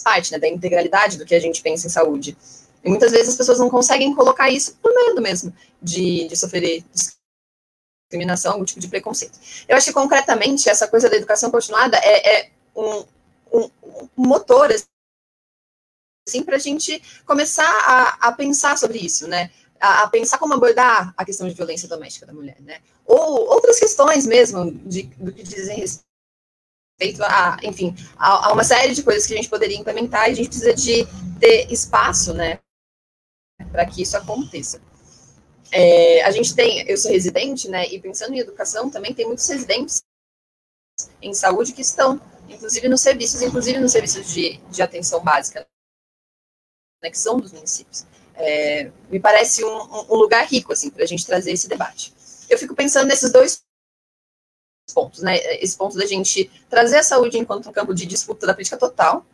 parte 0.03 0.31
né, 0.31 0.39
da 0.39 0.47
integralidade 0.47 1.17
do 1.17 1.25
que 1.25 1.35
a 1.35 1.39
gente 1.39 1.61
pensa 1.61 1.87
em 1.87 1.89
saúde. 1.89 2.37
E 2.83 2.89
muitas 2.89 3.11
vezes 3.11 3.29
as 3.29 3.35
pessoas 3.35 3.59
não 3.59 3.69
conseguem 3.69 4.13
colocar 4.15 4.49
isso 4.49 4.75
por 4.81 4.93
medo 4.93 5.21
mesmo 5.21 5.53
de, 5.81 6.27
de 6.27 6.35
sofrer 6.35 6.83
discriminação, 8.11 8.53
algum 8.53 8.65
tipo 8.65 8.79
de 8.79 8.87
preconceito. 8.87 9.39
Eu 9.67 9.77
acho 9.77 9.87
que 9.87 9.93
concretamente 9.93 10.69
essa 10.69 10.87
coisa 10.87 11.09
da 11.09 11.15
educação 11.15 11.51
continuada 11.51 11.97
é, 11.97 12.39
é 12.39 12.51
um, 12.75 13.05
um, 13.53 13.69
um, 13.83 14.09
motor 14.17 14.69
assim, 16.27 16.43
para 16.43 16.55
a 16.55 16.59
gente 16.59 17.01
começar 17.25 17.63
a, 17.63 18.27
a, 18.27 18.31
pensar 18.31 18.77
sobre 18.77 18.97
isso, 18.97 19.27
né? 19.27 19.51
A, 19.81 20.03
a, 20.03 20.09
pensar 20.09 20.37
como 20.37 20.53
abordar 20.53 21.13
a 21.17 21.25
questão 21.25 21.47
de 21.47 21.55
violência 21.55 21.87
doméstica 21.87 22.25
da 22.25 22.33
mulher, 22.33 22.61
né? 22.61 22.81
Ou 23.05 23.49
outras 23.49 23.79
questões 23.79 24.25
mesmo 24.27 24.71
de, 24.71 25.03
do 25.17 25.33
que 25.33 25.41
dizem 25.41 25.79
respeito 25.79 27.23
a, 27.23 27.57
enfim, 27.63 27.95
a, 28.15 28.49
a 28.49 28.53
uma 28.53 28.63
série 28.63 28.93
de 28.93 29.01
coisas 29.01 29.25
que 29.25 29.33
a 29.33 29.37
gente 29.37 29.49
poderia 29.49 29.77
implementar 29.77 30.29
e 30.29 30.33
a 30.33 30.35
gente 30.35 30.49
precisa 30.49 30.73
de 30.73 31.07
ter 31.39 31.71
espaço, 31.71 32.33
né? 32.33 32.59
Para 33.71 33.85
que 33.85 34.03
isso 34.03 34.15
aconteça. 34.15 34.79
É, 35.71 36.23
a 36.23 36.31
gente 36.31 36.53
tem, 36.53 36.87
eu 36.87 36.97
sou 36.97 37.11
residente, 37.11 37.67
né? 37.67 37.87
E 37.87 37.99
pensando 37.99 38.35
em 38.35 38.39
educação, 38.39 38.89
também 38.89 39.13
tem 39.13 39.25
muitos 39.25 39.47
residentes 39.47 40.03
em 41.21 41.33
saúde 41.33 41.73
que 41.73 41.81
estão, 41.81 42.21
inclusive 42.47 42.87
nos 42.87 43.01
serviços, 43.01 43.41
inclusive 43.41 43.79
nos 43.79 43.91
serviços 43.91 44.27
de, 44.27 44.57
de 44.69 44.81
atenção 44.81 45.23
básica, 45.23 45.67
né, 47.01 47.09
que 47.09 47.17
são 47.17 47.39
dos 47.39 47.51
municípios. 47.51 48.05
É, 48.43 48.91
me 49.09 49.19
parece 49.19 49.63
um, 49.63 50.11
um, 50.11 50.15
lugar 50.15 50.45
rico, 50.47 50.73
assim, 50.73 50.89
para 50.89 51.03
a 51.03 51.07
gente 51.07 51.25
trazer 51.25 51.51
esse 51.51 51.67
debate. 51.67 52.11
Eu 52.49 52.57
fico 52.57 52.73
pensando 52.73 53.07
nesses 53.07 53.31
dois 53.31 53.61
pontos, 54.93 55.21
né? 55.21 55.37
Esse 55.61 55.77
ponto 55.77 55.95
da 55.95 56.05
gente 56.05 56.49
trazer 56.69 56.97
a 56.97 57.03
saúde 57.03 57.37
enquanto 57.37 57.69
um 57.69 57.71
campo 57.71 57.93
de 57.93 58.05
disputa 58.05 58.47
da 58.47 58.53
política 58.53 58.77
total 58.77 59.25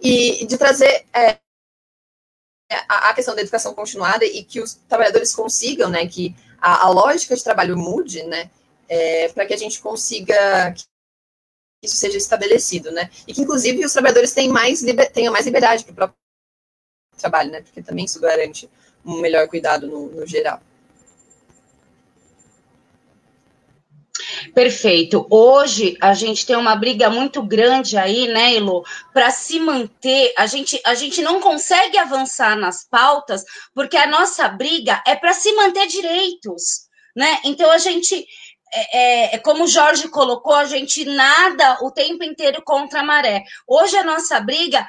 e 0.00 0.44
de 0.44 0.58
trazer 0.58 1.06
é, 1.14 1.38
a, 2.88 3.14
questão 3.14 3.34
da 3.34 3.40
educação 3.40 3.74
continuada 3.74 4.24
e 4.24 4.44
que 4.44 4.60
os 4.60 4.74
trabalhadores 4.74 5.34
consigam, 5.34 5.88
né, 5.88 6.06
que 6.06 6.34
a, 6.60 6.86
a 6.86 6.90
lógica 6.90 7.34
de 7.34 7.42
trabalho 7.42 7.76
mude, 7.76 8.22
né, 8.24 8.50
é, 8.88 9.28
para 9.28 9.46
que 9.46 9.54
a 9.54 9.56
gente 9.56 9.80
consiga 9.80 10.72
que 10.74 10.84
isso 11.82 11.96
seja 11.96 12.18
estabelecido, 12.18 12.90
né, 12.90 13.10
e 13.26 13.32
que 13.32 13.40
inclusive 13.40 13.84
os 13.84 13.92
trabalhadores 13.92 14.32
tenham 14.32 14.52
mais, 14.52 14.82
tenham 15.12 15.32
mais 15.32 15.46
liberdade 15.46 15.84
para 15.84 15.92
o 15.92 15.96
próprio 15.96 16.18
trabalho, 17.18 17.50
né, 17.50 17.60
porque 17.60 17.82
também 17.82 18.04
isso 18.04 18.20
garante 18.20 18.68
um 19.04 19.20
melhor 19.20 19.48
cuidado 19.48 19.86
no, 19.86 20.08
no 20.08 20.26
geral. 20.26 20.60
Perfeito. 24.54 25.26
Hoje 25.30 25.96
a 26.00 26.14
gente 26.14 26.44
tem 26.46 26.56
uma 26.56 26.74
briga 26.74 27.08
muito 27.10 27.42
grande 27.42 27.96
aí, 27.96 28.28
né, 28.28 28.54
Elo, 28.54 28.84
para 29.12 29.30
se 29.30 29.58
manter. 29.60 30.32
A 30.36 30.46
gente, 30.46 30.80
a 30.84 30.94
gente 30.94 31.22
não 31.22 31.40
consegue 31.40 31.98
avançar 31.98 32.56
nas 32.56 32.84
pautas 32.84 33.44
porque 33.74 33.96
a 33.96 34.06
nossa 34.06 34.48
briga 34.48 35.02
é 35.06 35.14
para 35.14 35.32
se 35.32 35.52
manter 35.52 35.86
direitos, 35.86 36.88
né? 37.14 37.38
Então 37.44 37.70
a 37.70 37.78
gente 37.78 38.26
é, 38.72 38.98
é, 38.98 39.34
é, 39.34 39.38
como 39.38 39.64
o 39.64 39.68
Jorge 39.68 40.08
colocou, 40.08 40.54
a 40.54 40.66
gente 40.66 41.04
nada 41.04 41.78
o 41.82 41.90
tempo 41.90 42.22
inteiro 42.22 42.62
contra 42.62 43.00
a 43.00 43.04
maré. 43.04 43.44
Hoje 43.66 43.96
a 43.96 44.04
nossa 44.04 44.38
briga, 44.40 44.86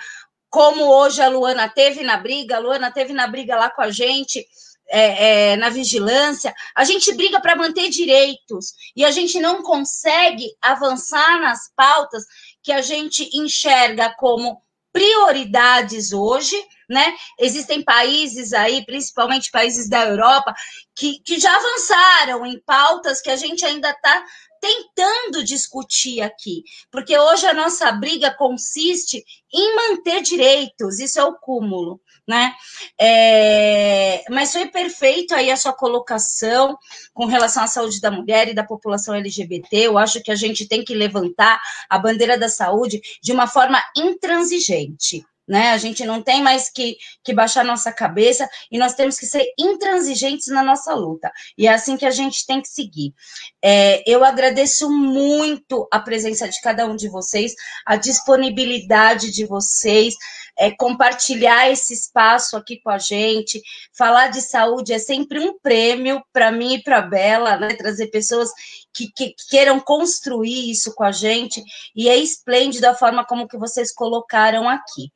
como 0.49 0.85
hoje 0.85 1.21
a 1.21 1.29
Luana 1.29 1.69
teve 1.69 2.03
na 2.03 2.17
briga, 2.17 2.57
a 2.57 2.59
Luana 2.59 2.91
teve 2.91 3.13
na 3.13 3.27
briga 3.27 3.55
lá 3.55 3.69
com 3.69 3.81
a 3.81 3.91
gente, 3.91 4.45
é, 4.89 5.51
é, 5.51 5.55
na 5.55 5.69
vigilância, 5.69 6.53
a 6.75 6.83
gente 6.83 7.13
briga 7.13 7.39
para 7.39 7.55
manter 7.55 7.89
direitos 7.89 8.73
e 8.95 9.05
a 9.05 9.11
gente 9.11 9.39
não 9.39 9.61
consegue 9.61 10.49
avançar 10.61 11.39
nas 11.39 11.71
pautas 11.75 12.23
que 12.63 12.71
a 12.71 12.81
gente 12.81 13.29
enxerga 13.33 14.13
como 14.17 14.61
prioridades 14.91 16.11
hoje, 16.11 16.55
né? 16.89 17.15
Existem 17.37 17.83
países 17.83 18.51
aí, 18.51 18.83
principalmente 18.83 19.51
países 19.51 19.87
da 19.87 20.05
Europa, 20.05 20.55
que, 20.95 21.19
que 21.19 21.39
já 21.39 21.55
avançaram 21.55 22.45
em 22.45 22.59
pautas 22.59 23.21
que 23.21 23.29
a 23.29 23.35
gente 23.35 23.63
ainda 23.63 23.91
está 23.91 24.25
tentando 24.59 25.43
discutir 25.43 26.21
aqui, 26.21 26.63
porque 26.91 27.17
hoje 27.17 27.45
a 27.45 27.53
nossa 27.53 27.91
briga 27.91 28.31
consiste 28.33 29.23
em 29.53 29.75
manter 29.75 30.21
direitos, 30.21 30.99
isso 30.99 31.19
é 31.19 31.23
o 31.23 31.35
cúmulo, 31.35 31.99
né? 32.27 32.53
É, 32.99 34.23
mas 34.29 34.51
foi 34.51 34.67
perfeito 34.67 35.33
aí 35.33 35.49
a 35.49 35.57
sua 35.57 35.73
colocação 35.73 36.77
com 37.13 37.25
relação 37.25 37.63
à 37.63 37.67
saúde 37.67 37.99
da 37.99 38.11
mulher 38.11 38.47
e 38.47 38.53
da 38.53 38.63
população 38.63 39.15
LGBT. 39.15 39.77
Eu 39.77 39.97
acho 39.97 40.21
que 40.21 40.31
a 40.31 40.35
gente 40.35 40.67
tem 40.67 40.83
que 40.83 40.93
levantar 40.93 41.59
a 41.89 41.97
bandeira 41.97 42.37
da 42.37 42.47
saúde 42.47 43.01
de 43.21 43.31
uma 43.31 43.47
forma 43.47 43.81
intransigente 43.97 45.25
né? 45.49 45.71
A 45.71 45.77
gente 45.79 46.05
não 46.05 46.21
tem 46.21 46.43
mais 46.43 46.69
que, 46.69 46.95
que 47.23 47.33
baixar 47.33 47.65
nossa 47.65 47.91
cabeça 47.91 48.47
e 48.71 48.77
nós 48.77 48.93
temos 48.93 49.17
que 49.17 49.25
ser 49.25 49.43
intransigentes 49.57 50.47
na 50.47 50.61
nossa 50.61 50.93
luta. 50.93 51.31
E 51.57 51.65
é 51.65 51.73
assim 51.73 51.97
que 51.97 52.05
a 52.05 52.11
gente 52.11 52.45
tem 52.45 52.61
que 52.61 52.69
seguir. 52.69 53.13
É, 53.61 54.03
eu 54.05 54.23
agradeço 54.23 54.89
muito 54.91 55.87
a 55.91 55.99
presença 55.99 56.47
de 56.47 56.61
cada 56.61 56.85
um 56.85 56.95
de 56.95 57.09
vocês, 57.09 57.55
a 57.83 57.95
disponibilidade 57.95 59.31
de 59.31 59.45
vocês, 59.45 60.13
é, 60.55 60.69
compartilhar 60.69 61.71
esse 61.71 61.93
espaço 61.93 62.55
aqui 62.55 62.79
com 62.81 62.91
a 62.91 62.99
gente. 62.99 63.61
Falar 63.97 64.27
de 64.27 64.41
saúde 64.41 64.93
é 64.93 64.99
sempre 64.99 65.39
um 65.39 65.57
prêmio 65.57 66.21
para 66.31 66.51
mim 66.51 66.75
e 66.75 66.83
para 66.83 66.99
a 66.99 67.01
Bela, 67.01 67.57
né? 67.57 67.69
Trazer 67.69 68.07
pessoas 68.07 68.51
que, 68.93 69.11
que, 69.11 69.35
queiram 69.49 69.79
construir 69.79 70.69
isso 70.69 70.93
com 70.93 71.03
a 71.03 71.11
gente, 71.11 71.63
e 71.95 72.09
é 72.09 72.17
esplêndido 72.17 72.87
a 72.87 72.95
forma 72.95 73.25
como 73.25 73.47
que 73.47 73.57
vocês 73.57 73.93
colocaram 73.93 74.67
aqui. 74.67 75.11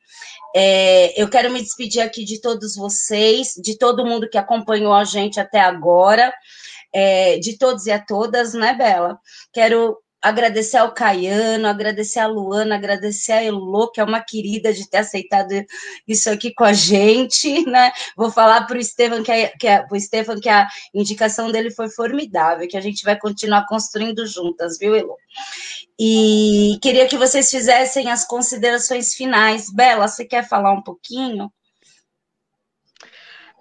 É, 0.55 1.21
eu 1.21 1.29
quero 1.29 1.51
me 1.51 1.61
despedir 1.61 2.01
aqui 2.01 2.23
de 2.23 2.39
todos 2.39 2.75
vocês, 2.75 3.53
de 3.61 3.77
todo 3.77 4.05
mundo 4.05 4.29
que 4.29 4.37
acompanhou 4.37 4.93
a 4.93 5.03
gente 5.03 5.39
até 5.39 5.59
agora, 5.59 6.33
é, 6.93 7.39
de 7.39 7.57
todos 7.57 7.87
e 7.87 7.91
a 7.91 7.99
todas, 7.99 8.53
né, 8.53 8.73
Bela? 8.73 9.19
Quero 9.51 9.97
agradecer 10.23 10.77
ao 10.77 10.93
Caiano, 10.93 11.67
agradecer 11.67 12.19
a 12.19 12.27
Luana, 12.27 12.75
agradecer 12.75 13.33
a 13.33 13.43
Elô, 13.43 13.91
que 13.91 13.99
é 13.99 14.03
uma 14.03 14.21
querida 14.21 14.73
de 14.73 14.89
ter 14.89 14.99
aceitado 14.99 15.51
isso 16.07 16.29
aqui 16.29 16.53
com 16.53 16.63
a 16.63 16.71
gente, 16.71 17.65
né? 17.69 17.91
Vou 18.15 18.31
falar 18.31 18.65
para 18.65 18.77
o 18.77 18.79
Estevam 18.79 19.21
que, 19.21 19.31
a, 19.31 19.57
que, 19.57 19.67
a, 19.67 19.85
Estevam 19.93 20.39
que 20.39 20.47
a 20.47 20.65
indicação 20.93 21.51
dele 21.51 21.69
foi 21.69 21.89
formidável, 21.89 22.67
que 22.67 22.77
a 22.77 22.81
gente 22.81 23.03
vai 23.03 23.19
continuar 23.19 23.65
construindo 23.67 24.25
juntas, 24.25 24.77
viu, 24.79 24.95
Elô? 24.95 25.17
E 25.99 26.79
queria 26.81 27.05
que 27.07 27.17
vocês 27.17 27.51
fizessem 27.51 28.09
as 28.09 28.25
considerações 28.25 29.13
finais. 29.13 29.69
Bela, 29.69 30.07
você 30.07 30.25
quer 30.25 30.47
falar 30.47 30.71
um 30.71 30.81
pouquinho? 30.81 31.51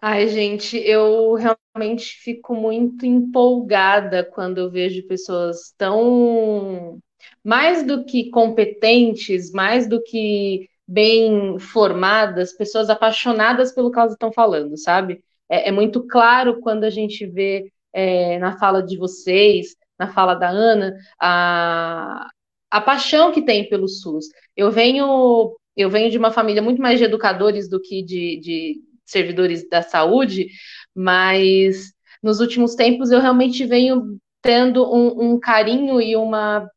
Ai, 0.04 0.26
gente, 0.28 0.76
eu 0.78 1.34
realmente 1.34 2.16
fico 2.16 2.54
muito 2.56 3.06
empolgada 3.06 4.24
quando 4.24 4.58
eu 4.58 4.68
vejo 4.70 5.06
pessoas 5.06 5.72
tão 5.78 6.98
mais 7.44 7.86
do 7.86 8.04
que 8.04 8.28
competentes, 8.30 9.52
mais 9.52 9.88
do 9.88 10.02
que 10.02 10.68
bem 10.88 11.56
formadas, 11.60 12.52
pessoas 12.52 12.90
apaixonadas 12.90 13.72
pelo 13.72 13.92
que 13.92 13.98
elas 13.98 14.12
estão 14.12 14.32
falando, 14.32 14.76
sabe? 14.76 15.22
É, 15.48 15.68
é 15.68 15.72
muito 15.72 16.04
claro 16.08 16.60
quando 16.60 16.82
a 16.82 16.90
gente 16.90 17.24
vê 17.24 17.72
é, 17.92 18.38
na 18.40 18.58
fala 18.58 18.82
de 18.82 18.96
vocês, 18.98 19.76
na 19.98 20.12
fala 20.12 20.34
da 20.34 20.48
Ana, 20.48 20.96
a, 21.20 22.26
a 22.72 22.80
paixão 22.80 23.30
que 23.30 23.42
tem 23.42 23.68
pelo 23.68 23.86
SUS. 23.86 24.26
Eu 24.56 24.68
venho, 24.72 25.56
eu 25.76 25.88
venho 25.88 26.10
de 26.10 26.18
uma 26.18 26.32
família 26.32 26.60
muito 26.60 26.82
mais 26.82 26.98
de 26.98 27.04
educadores 27.04 27.68
do 27.68 27.80
que 27.80 28.02
de, 28.02 28.40
de 28.40 28.91
servidores 29.04 29.68
da 29.68 29.82
saúde, 29.82 30.48
mas 30.94 31.92
nos 32.22 32.40
últimos 32.40 32.74
tempos 32.74 33.10
eu 33.10 33.20
realmente 33.20 33.64
venho 33.64 34.18
tendo 34.40 34.84
um, 34.92 35.32
um 35.32 35.40
carinho 35.40 36.00
e 36.00 36.16
uma, 36.16 36.68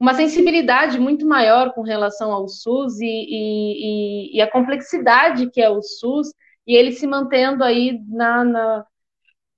uma 0.00 0.14
sensibilidade 0.14 0.98
muito 0.98 1.26
maior 1.26 1.72
com 1.72 1.82
relação 1.82 2.32
ao 2.32 2.48
SUS 2.48 3.00
e, 3.00 3.06
e, 3.06 4.36
e, 4.36 4.40
a 4.40 4.50
complexidade 4.50 5.50
que 5.50 5.60
é 5.60 5.70
o 5.70 5.82
SUS, 5.82 6.28
e 6.66 6.74
ele 6.76 6.92
se 6.92 7.06
mantendo 7.06 7.64
aí 7.64 7.98
na, 8.08 8.44
na, 8.44 8.86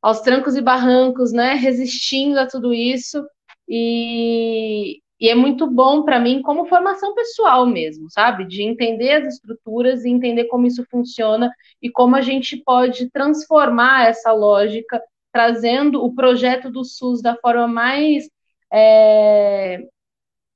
aos 0.03 0.21
trancos 0.21 0.57
e 0.57 0.63
barrancos, 0.63 1.33
né, 1.33 1.55
resistindo 1.55 2.39
a 2.39 2.47
tudo 2.47 2.73
isso, 2.73 3.25
e, 3.69 5.01
e 5.21 5.29
é 5.29 5.35
muito 5.35 5.67
bom 5.67 6.03
para 6.03 6.19
mim 6.19 6.41
como 6.41 6.67
formação 6.67 7.15
pessoal 7.15 7.67
mesmo, 7.67 8.11
sabe? 8.11 8.47
De 8.47 8.63
entender 8.63 9.13
as 9.13 9.35
estruturas 9.35 10.05
e 10.05 10.09
entender 10.09 10.45
como 10.47 10.67
isso 10.67 10.85
funciona 10.91 11.53
e 11.83 11.91
como 11.91 12.17
a 12.17 12.23
gente 12.23 12.57
pode 12.57 13.11
transformar 13.11 14.09
essa 14.09 14.33
lógica, 14.33 15.01
trazendo 15.31 16.03
o 16.03 16.15
projeto 16.15 16.71
do 16.71 16.85
SUS 16.85 17.21
da 17.21 17.37
forma 17.37 17.69
mais. 17.69 18.31
É, 18.73 19.83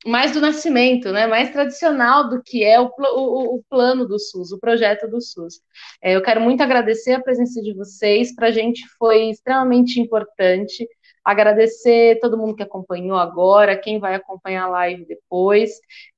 mais 0.06 0.32
do 0.32 0.40
nascimento, 0.40 1.10
né? 1.10 1.26
mais 1.26 1.50
tradicional 1.50 2.28
do 2.28 2.42
que 2.42 2.62
é 2.62 2.78
o, 2.78 2.90
o, 2.98 3.56
o 3.56 3.64
plano 3.70 4.06
do 4.06 4.18
SUS, 4.18 4.52
o 4.52 4.58
projeto 4.58 5.08
do 5.08 5.20
SUS. 5.20 5.60
É, 6.02 6.14
eu 6.14 6.22
quero 6.22 6.42
muito 6.42 6.62
agradecer 6.62 7.12
a 7.12 7.22
presença 7.22 7.62
de 7.62 7.72
vocês, 7.72 8.34
para 8.34 8.48
a 8.48 8.50
gente 8.50 8.86
foi 8.98 9.30
extremamente 9.30 9.98
importante 9.98 10.86
Agradecer 11.24 12.20
todo 12.20 12.36
mundo 12.36 12.54
que 12.54 12.62
acompanhou 12.62 13.16
agora, 13.16 13.78
quem 13.78 13.98
vai 13.98 14.14
acompanhar 14.14 14.64
a 14.64 14.68
live 14.68 15.06
depois, 15.06 15.70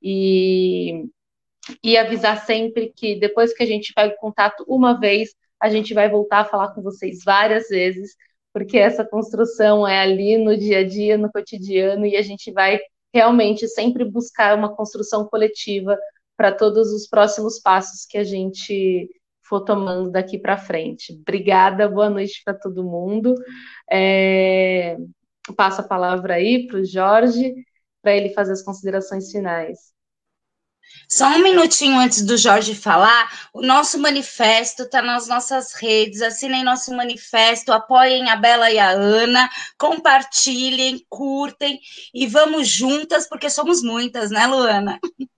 e, 0.02 1.04
e 1.82 1.96
avisar 1.96 2.44
sempre 2.44 2.92
que 2.94 3.14
depois 3.18 3.54
que 3.54 3.62
a 3.62 3.66
gente 3.66 3.92
pega 3.94 4.16
contato 4.16 4.64
uma 4.68 4.98
vez, 4.98 5.34
a 5.60 5.68
gente 5.68 5.94
vai 5.94 6.08
voltar 6.08 6.40
a 6.40 6.44
falar 6.44 6.74
com 6.74 6.82
vocês 6.82 7.24
várias 7.24 7.68
vezes, 7.68 8.16
porque 8.52 8.78
essa 8.78 9.04
construção 9.04 9.86
é 9.86 10.00
ali 10.00 10.38
no 10.38 10.56
dia 10.56 10.78
a 10.78 10.86
dia, 10.86 11.16
no 11.18 11.30
cotidiano, 11.30 12.06
e 12.06 12.16
a 12.16 12.22
gente 12.22 12.52
vai 12.52 12.80
realmente 13.12 13.66
sempre 13.68 14.04
buscar 14.04 14.56
uma 14.56 14.74
construção 14.74 15.26
coletiva 15.26 15.96
para 16.36 16.52
todos 16.52 16.92
os 16.92 17.06
próximos 17.08 17.58
passos 17.60 18.04
que 18.06 18.18
a 18.18 18.24
gente 18.24 19.08
for 19.48 19.60
tomando 19.64 20.10
daqui 20.10 20.38
para 20.38 20.58
frente. 20.58 21.12
Obrigada, 21.12 21.88
boa 21.88 22.10
noite 22.10 22.42
para 22.44 22.54
todo 22.54 22.84
mundo. 22.84 23.34
É... 23.90 24.96
Passo 25.56 25.80
a 25.80 25.84
palavra 25.84 26.34
aí 26.34 26.66
para 26.66 26.78
o 26.78 26.84
Jorge, 26.84 27.54
para 28.02 28.16
ele 28.16 28.30
fazer 28.30 28.52
as 28.52 28.62
considerações 28.62 29.30
finais. 29.30 29.94
Só 31.08 31.26
um 31.28 31.42
minutinho 31.42 31.98
antes 31.98 32.24
do 32.24 32.36
Jorge 32.36 32.74
falar, 32.74 33.48
o 33.52 33.62
nosso 33.62 33.98
manifesto 33.98 34.82
está 34.82 35.00
nas 35.00 35.28
nossas 35.28 35.72
redes, 35.72 36.20
assinem 36.20 36.64
nosso 36.64 36.94
manifesto, 36.96 37.72
apoiem 37.72 38.28
a 38.28 38.36
Bela 38.36 38.70
e 38.70 38.78
a 38.78 38.90
Ana, 38.90 39.48
compartilhem, 39.78 41.04
curtem 41.08 41.78
e 42.12 42.26
vamos 42.26 42.68
juntas, 42.68 43.28
porque 43.28 43.48
somos 43.48 43.82
muitas, 43.82 44.30
né, 44.30 44.46
Luana? 44.46 44.98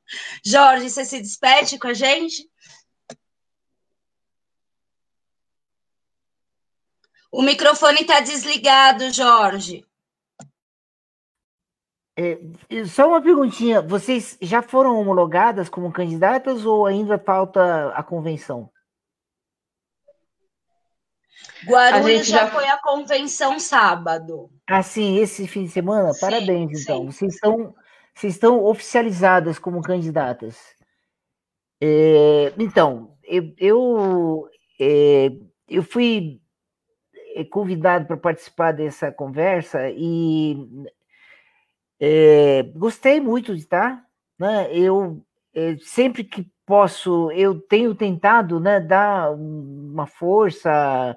Jorge, 0.44 0.88
você 0.88 1.04
se 1.04 1.20
despede 1.20 1.78
com 1.78 1.88
a 1.88 1.94
gente? 1.94 2.48
O 7.30 7.42
microfone 7.42 8.00
está 8.00 8.20
desligado, 8.20 9.12
Jorge. 9.12 9.84
É, 12.16 12.36
só 12.86 13.06
uma 13.06 13.22
perguntinha: 13.22 13.80
vocês 13.80 14.36
já 14.40 14.62
foram 14.62 14.98
homologadas 14.98 15.68
como 15.68 15.92
candidatas 15.92 16.64
ou 16.64 16.86
ainda 16.86 17.18
falta 17.18 17.90
a 17.90 18.02
convenção? 18.02 18.70
Guarulhos 21.64 22.26
já... 22.26 22.46
já... 22.46 22.50
foi 22.50 22.66
a 22.66 22.78
convenção 22.78 23.60
sábado. 23.60 24.50
Ah, 24.66 24.82
sim, 24.82 25.18
esse 25.18 25.46
fim 25.46 25.64
de 25.64 25.70
semana? 25.70 26.12
Sim, 26.12 26.20
Parabéns, 26.20 26.82
então. 26.82 27.00
Sim. 27.02 27.06
Vocês 27.12 27.34
estão, 27.34 27.74
vocês 28.14 28.34
estão 28.34 28.64
oficializadas 28.64 29.58
como 29.58 29.82
candidatas. 29.82 30.56
É, 31.80 32.52
então, 32.58 33.16
eu, 33.22 33.54
eu, 33.58 34.48
é, 34.80 35.30
eu 35.68 35.82
fui 35.82 36.40
convidado 37.44 38.06
para 38.06 38.16
participar 38.16 38.72
dessa 38.72 39.12
conversa 39.12 39.90
e 39.90 40.86
é, 42.00 42.62
gostei 42.74 43.20
muito 43.20 43.54
de 43.54 43.60
estar, 43.62 44.04
né? 44.38 44.68
Eu 44.72 45.22
é, 45.54 45.76
sempre 45.80 46.24
que 46.24 46.46
posso, 46.64 47.30
eu 47.32 47.58
tenho 47.60 47.94
tentado, 47.94 48.60
né, 48.60 48.78
dar 48.78 49.32
uma 49.32 50.06
força, 50.06 51.16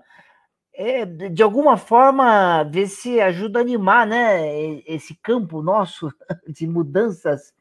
é, 0.73 1.06
de 1.06 1.43
alguma 1.43 1.77
forma, 1.77 2.64
ver 2.64 2.88
se 2.88 3.19
ajuda 3.19 3.60
a 3.60 3.61
animar, 3.61 4.07
né, 4.07 4.80
esse 4.88 5.15
campo 5.15 5.61
nosso 5.61 6.11
de 6.48 6.65
mudanças. 6.68 7.53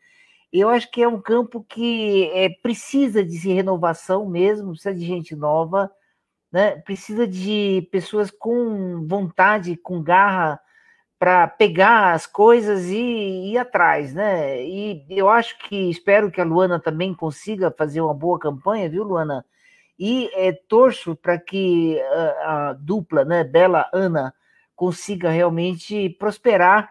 Eu 0.53 0.69
acho 0.69 0.91
que 0.91 1.03
é 1.03 1.09
um 1.09 1.20
campo 1.20 1.65
que 1.69 2.31
é, 2.32 2.49
precisa 2.62 3.24
de 3.24 3.37
renovação 3.53 4.28
mesmo, 4.28 4.70
precisa 4.73 4.95
de 4.95 5.05
gente 5.05 5.35
nova, 5.37 5.91
né? 6.52 6.77
Precisa 6.77 7.27
de 7.27 7.89
pessoas 7.93 8.31
com 8.31 9.06
vontade, 9.06 9.77
com 9.77 10.02
garra 10.02 10.60
para 11.18 11.47
pegar 11.47 12.14
as 12.14 12.27
coisas 12.27 12.86
e 12.86 13.52
ir 13.52 13.59
atrás, 13.59 14.14
né? 14.14 14.64
E 14.64 15.05
eu 15.10 15.28
acho 15.28 15.59
que 15.59 15.90
espero 15.90 16.31
que 16.31 16.40
a 16.40 16.44
Luana 16.44 16.81
também 16.81 17.12
consiga 17.14 17.70
fazer 17.70 18.01
uma 18.01 18.14
boa 18.14 18.39
campanha, 18.39 18.89
viu, 18.89 19.05
Luana? 19.05 19.44
E 19.98 20.31
é, 20.32 20.51
torço 20.51 21.14
para 21.14 21.39
que 21.39 22.01
a, 22.01 22.70
a, 22.70 22.72
dupla, 22.72 23.22
né, 23.22 23.44
Bela 23.44 23.86
Ana, 23.93 24.32
consiga 24.74 25.28
realmente 25.28 26.09
prosperar, 26.18 26.90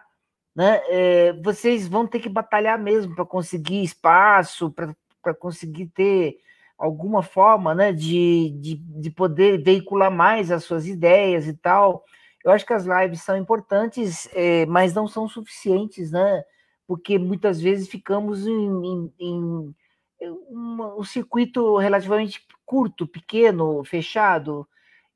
né? 0.54 0.80
É, 0.88 1.32
vocês 1.42 1.88
vão 1.88 2.06
ter 2.06 2.20
que 2.20 2.28
batalhar 2.28 2.78
mesmo 2.78 3.16
para 3.16 3.26
conseguir 3.26 3.82
espaço, 3.82 4.70
para 4.70 5.34
conseguir 5.34 5.86
ter 5.86 6.38
alguma 6.80 7.22
forma, 7.22 7.74
né, 7.74 7.92
de, 7.92 8.50
de, 8.58 8.76
de 8.76 9.10
poder 9.10 9.62
veicular 9.62 10.10
mais 10.10 10.50
as 10.50 10.64
suas 10.64 10.86
ideias 10.86 11.46
e 11.46 11.52
tal. 11.52 12.02
Eu 12.42 12.50
acho 12.50 12.64
que 12.64 12.72
as 12.72 12.86
lives 12.86 13.20
são 13.20 13.36
importantes, 13.36 14.26
é, 14.32 14.64
mas 14.64 14.94
não 14.94 15.06
são 15.06 15.28
suficientes, 15.28 16.10
né? 16.10 16.42
Porque 16.86 17.18
muitas 17.18 17.60
vezes 17.60 17.86
ficamos 17.86 18.46
em, 18.46 18.52
em, 18.52 19.12
em 19.20 19.74
um, 20.22 20.94
um, 20.98 21.04
circuito 21.04 21.76
relativamente 21.76 22.40
curto, 22.64 23.06
pequeno, 23.06 23.84
fechado. 23.84 24.66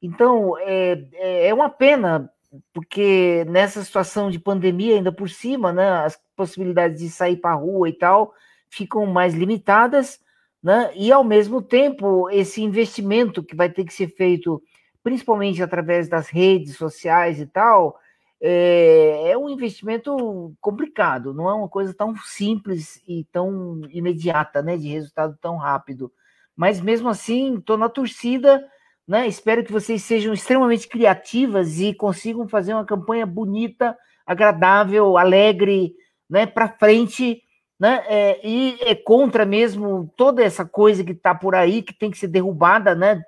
Então, 0.03 0.59
é, 0.59 1.03
é, 1.15 1.49
é 1.49 1.55
uma 1.55 1.71
pena, 1.71 2.31
porque 2.75 3.47
nessa 3.49 3.83
situação 3.83 4.31
de 4.31 4.39
pandemia, 4.39 4.97
ainda 4.97 5.11
por 5.11 5.31
cima, 5.31 5.73
né, 5.73 5.89
as 6.05 6.21
possibilidades 6.37 7.01
de 7.01 7.09
sair 7.09 7.39
para 7.39 7.53
a 7.53 7.59
rua 7.59 7.89
e 7.89 7.93
tal 7.95 8.35
ficam 8.69 9.07
mais 9.07 9.35
limitadas, 9.35 10.21
né? 10.65 10.91
E, 10.97 11.13
ao 11.13 11.23
mesmo 11.23 11.61
tempo, 11.61 12.31
esse 12.31 12.63
investimento 12.63 13.45
que 13.45 13.55
vai 13.55 13.69
ter 13.69 13.85
que 13.85 13.93
ser 13.93 14.09
feito 14.09 14.63
principalmente 15.03 15.63
através 15.63 16.09
das 16.09 16.31
redes 16.31 16.79
sociais 16.79 17.39
e 17.39 17.45
tal, 17.45 17.99
é, 18.41 19.33
é, 19.33 19.37
um 19.37 19.51
investimento 19.51 20.55
complicado, 20.63 21.35
não 21.35 21.51
é 21.51 21.53
uma 21.53 21.69
coisa 21.69 21.93
tão 21.93 22.17
simples 22.17 23.03
e 23.07 23.25
tão 23.31 23.83
imediata, 23.91 24.63
né, 24.63 24.79
de 24.79 24.89
resultado 24.89 25.37
tão 25.43 25.59
rápido. 25.59 26.11
Mas 26.57 26.81
mesmo 26.81 27.11
assim, 27.11 27.59
estou 27.59 27.77
na 27.77 27.91
torcida, 27.91 28.67
né? 29.07 29.27
Espero 29.27 29.63
que 29.63 29.73
vocês 29.73 30.03
sejam 30.03 30.33
extremamente 30.33 30.89
criativas 30.89 31.79
e 31.79 31.93
consigam 31.93 32.49
fazer 32.49 32.73
uma 32.73 32.87
campanha 32.87 33.27
bonita, 33.27 33.95
agradável, 34.25 35.19
alegre, 35.19 35.95
né, 36.31 36.47
para 36.47 36.69
frente, 36.69 37.43
né? 37.79 38.05
É, 38.09 38.47
e 38.47 38.79
é 38.81 38.95
contra 38.95 39.45
mesmo 39.45 40.13
toda 40.17 40.43
essa 40.43 40.65
coisa 40.65 41.05
que 41.05 41.13
está 41.13 41.35
por 41.35 41.55
aí 41.55 41.83
que 41.83 41.93
tem 41.93 42.11
que 42.11 42.19
ser 42.19 42.29
derrubada, 42.29 42.95
né? 42.95 43.23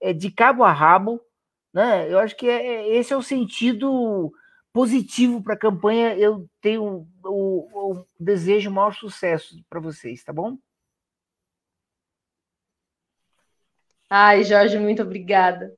é, 0.00 0.12
de 0.12 0.30
cabo 0.30 0.64
a 0.64 0.72
rabo, 0.72 1.20
né? 1.72 2.10
Eu 2.10 2.18
acho 2.18 2.36
que 2.36 2.48
é, 2.48 2.66
é 2.66 2.96
esse 2.96 3.12
é 3.12 3.16
o 3.16 3.22
sentido 3.22 4.32
positivo 4.72 5.42
para 5.42 5.54
a 5.54 5.58
campanha. 5.58 6.16
Eu 6.16 6.48
tenho 6.60 7.06
o, 7.24 7.92
o 7.92 8.06
desejo 8.18 8.70
maior 8.70 8.94
sucesso 8.94 9.62
para 9.68 9.80
vocês, 9.80 10.22
tá 10.22 10.32
bom? 10.32 10.56
Ai, 14.08 14.44
Jorge, 14.44 14.78
muito 14.78 15.02
obrigada. 15.02 15.74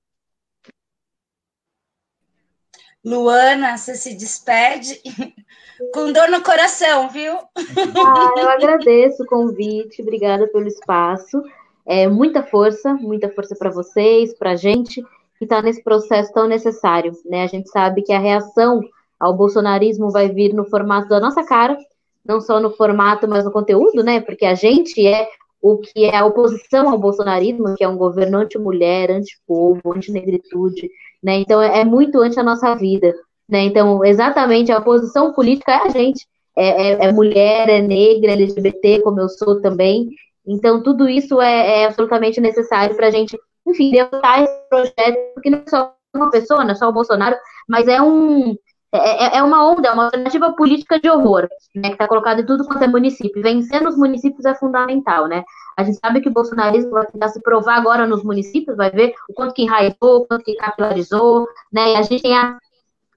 Luana, 3.09 3.77
você 3.79 3.95
se 3.95 4.15
despede 4.15 5.01
com 5.95 6.13
dor 6.13 6.29
no 6.29 6.43
coração, 6.43 7.09
viu? 7.09 7.33
Ah, 7.35 8.35
eu 8.37 8.51
agradeço 8.51 9.23
o 9.23 9.27
convite, 9.27 10.03
obrigada 10.03 10.47
pelo 10.49 10.69
espaço. 10.69 11.43
É, 11.87 12.07
muita 12.07 12.43
força, 12.43 12.93
muita 12.95 13.31
força 13.31 13.57
para 13.57 13.71
vocês, 13.71 14.35
para 14.35 14.51
a 14.51 14.57
gente 14.57 15.03
que 15.39 15.45
está 15.45 15.63
nesse 15.63 15.83
processo 15.83 16.31
tão 16.35 16.47
necessário. 16.47 17.13
Né? 17.25 17.45
A 17.45 17.47
gente 17.47 17.71
sabe 17.71 18.03
que 18.03 18.13
a 18.13 18.19
reação 18.19 18.83
ao 19.19 19.35
bolsonarismo 19.35 20.11
vai 20.11 20.29
vir 20.29 20.53
no 20.53 20.67
formato 20.67 21.09
da 21.09 21.19
nossa 21.19 21.43
cara, 21.43 21.79
não 22.23 22.43
só 22.43 22.61
no 22.61 22.71
formato, 22.71 23.27
mas 23.27 23.47
no 23.47 23.51
conteúdo, 23.51 24.05
né? 24.05 24.21
Porque 24.21 24.45
a 24.45 24.55
gente 24.55 25.07
é 25.07 25.29
o 25.63 25.79
que 25.79 26.05
é 26.05 26.17
a 26.17 26.27
oposição 26.27 26.91
ao 26.91 26.99
bolsonarismo, 26.99 27.75
que 27.75 27.83
é 27.83 27.89
um 27.89 27.97
governo 27.97 28.39
anti-mulher, 28.39 29.11
anti-povo, 29.11 29.81
anti-negritude, 29.95 30.91
né? 31.23 31.37
Então 31.37 31.61
é, 31.63 31.81
é 31.81 31.85
muito 31.85 32.21
anti 32.21 32.39
a 32.39 32.43
nossa 32.43 32.75
vida, 32.75 33.15
né? 33.49 33.63
Então, 33.63 34.05
exatamente, 34.05 34.73
a 34.73 34.79
oposição 34.79 35.33
política 35.33 35.73
é 35.73 35.83
a 35.87 35.89
gente. 35.89 36.27
É, 36.57 36.69
é, 36.69 37.05
é 37.05 37.13
mulher, 37.13 37.69
é 37.69 37.81
negra, 37.81 38.33
LGBT, 38.33 39.03
como 39.03 39.21
eu 39.21 39.29
sou 39.29 39.61
também, 39.61 40.09
então, 40.49 40.83
tudo 40.83 41.07
isso 41.07 41.43
é, 41.43 41.83
é 41.83 41.85
absolutamente 41.85 42.41
necessário 42.41 42.97
para 42.97 43.09
a 43.09 43.11
gente, 43.11 43.39
enfim, 43.67 43.91
derrotar 43.91 44.43
esse 44.43 44.69
projeto, 44.71 45.35
porque 45.35 45.51
não 45.51 45.59
é 45.59 45.69
só 45.69 45.95
uma 46.17 46.31
pessoa, 46.31 46.65
não 46.65 46.71
é 46.71 46.75
só 46.75 46.89
o 46.89 46.93
Bolsonaro, 46.93 47.37
mas 47.69 47.87
é 47.87 48.01
um. 48.01 48.57
É, 48.91 49.37
é, 49.37 49.39
é 49.39 49.43
uma 49.43 49.71
onda, 49.71 49.89
é 49.89 49.93
uma 49.93 50.05
alternativa 50.05 50.51
política 50.55 50.99
de 50.99 51.11
horror, 51.11 51.47
né, 51.77 51.89
que 51.89 51.95
está 51.95 52.09
colocada 52.09 52.41
em 52.41 52.47
tudo 52.47 52.65
quanto 52.67 52.83
é 52.83 52.89
município. 52.89 53.43
Vencendo 53.43 53.91
os 53.91 53.99
municípios 53.99 54.47
é 54.47 54.55
fundamental, 54.55 55.29
né? 55.29 55.45
A 55.79 55.85
gente 55.85 55.99
sabe 55.99 56.21
que 56.21 56.29
o 56.29 56.33
bolsonarismo 56.33 56.91
vai 56.91 57.07
tentar 57.07 57.29
se 57.29 57.41
provar 57.41 57.77
agora 57.77 58.07
nos 58.07 58.25
municípios, 58.25 58.77
vai 58.77 58.91
ver 58.91 59.15
o 59.29 59.33
quanto 59.33 59.55
que 59.55 59.63
enraizou, 59.63 60.23
o 60.23 60.27
quanto 60.27 60.45
que 60.45 60.57
capilarizou, 60.57 61.47
né? 61.73 61.93
E 61.93 61.97
a 61.97 62.03
gente 62.03 62.21
tem 62.21 62.37
a, 62.37 62.59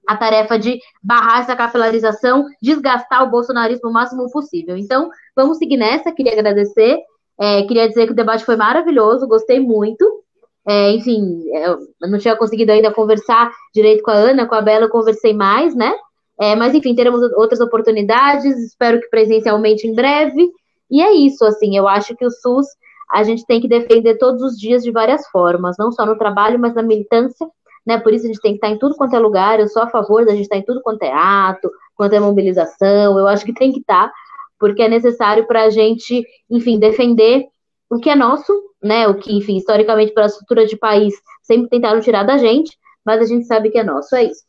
a 0.06 0.16
tarefa 0.16 0.58
de 0.58 0.78
barrar 1.02 1.40
essa 1.40 1.56
capilarização, 1.56 2.46
desgastar 2.62 3.24
o 3.24 3.30
bolsonarismo 3.30 3.90
o 3.90 3.92
máximo 3.92 4.30
possível. 4.30 4.76
Então, 4.76 5.10
vamos 5.34 5.58
seguir 5.58 5.76
nessa. 5.76 6.12
Queria 6.12 6.32
agradecer 6.32 6.98
é, 7.40 7.62
queria 7.64 7.88
dizer 7.88 8.06
que 8.06 8.12
o 8.12 8.16
debate 8.16 8.44
foi 8.44 8.56
maravilhoso, 8.56 9.26
gostei 9.26 9.58
muito. 9.58 10.22
É, 10.64 10.92
enfim, 10.92 11.42
eu 11.52 12.08
não 12.08 12.18
tinha 12.18 12.36
conseguido 12.36 12.70
ainda 12.70 12.92
conversar 12.92 13.50
direito 13.74 14.02
com 14.02 14.12
a 14.12 14.14
Ana, 14.14 14.46
com 14.46 14.54
a 14.54 14.60
Bela 14.60 14.84
eu 14.84 14.90
conversei 14.90 15.34
mais, 15.34 15.74
né? 15.74 15.92
É, 16.40 16.54
mas 16.54 16.74
enfim, 16.74 16.94
teremos 16.94 17.20
outras 17.32 17.60
oportunidades, 17.60 18.56
espero 18.58 19.00
que 19.00 19.08
presencialmente 19.08 19.86
em 19.86 19.94
breve. 19.94 20.50
E 20.92 21.00
é 21.00 21.10
isso, 21.14 21.42
assim, 21.46 21.74
eu 21.74 21.88
acho 21.88 22.14
que 22.14 22.26
o 22.26 22.30
SUS 22.30 22.66
a 23.10 23.22
gente 23.22 23.46
tem 23.46 23.62
que 23.62 23.66
defender 23.66 24.18
todos 24.18 24.42
os 24.42 24.58
dias 24.58 24.82
de 24.82 24.90
várias 24.90 25.26
formas, 25.28 25.76
não 25.78 25.90
só 25.90 26.04
no 26.04 26.18
trabalho, 26.18 26.58
mas 26.58 26.74
na 26.74 26.82
militância, 26.82 27.48
né? 27.86 27.98
Por 27.98 28.12
isso 28.12 28.26
a 28.26 28.28
gente 28.28 28.42
tem 28.42 28.52
que 28.52 28.58
estar 28.58 28.68
em 28.68 28.78
tudo 28.78 28.94
quanto 28.94 29.16
é 29.16 29.18
lugar. 29.18 29.58
Eu 29.58 29.68
sou 29.68 29.82
a 29.82 29.88
favor 29.88 30.26
da 30.26 30.32
gente 30.32 30.42
estar 30.42 30.58
em 30.58 30.64
tudo 30.64 30.82
quanto 30.82 31.02
é 31.02 31.10
ato, 31.10 31.70
quanto 31.94 32.14
é 32.14 32.20
mobilização. 32.20 33.18
Eu 33.18 33.26
acho 33.26 33.44
que 33.44 33.54
tem 33.54 33.72
que 33.72 33.80
estar, 33.80 34.12
porque 34.58 34.82
é 34.82 34.88
necessário 34.88 35.46
para 35.46 35.64
a 35.64 35.70
gente, 35.70 36.22
enfim, 36.50 36.78
defender 36.78 37.46
o 37.88 37.98
que 37.98 38.10
é 38.10 38.14
nosso, 38.14 38.52
né? 38.82 39.08
O 39.08 39.14
que, 39.14 39.32
enfim, 39.34 39.56
historicamente, 39.56 40.12
para 40.12 40.24
a 40.24 40.26
estrutura 40.26 40.66
de 40.66 40.76
país, 40.76 41.14
sempre 41.42 41.70
tentaram 41.70 42.00
tirar 42.00 42.22
da 42.22 42.36
gente, 42.36 42.76
mas 43.02 43.20
a 43.20 43.24
gente 43.24 43.46
sabe 43.46 43.70
que 43.70 43.78
é 43.78 43.84
nosso. 43.84 44.14
É 44.14 44.24
isso. 44.24 44.42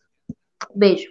Beijo. 0.76 1.10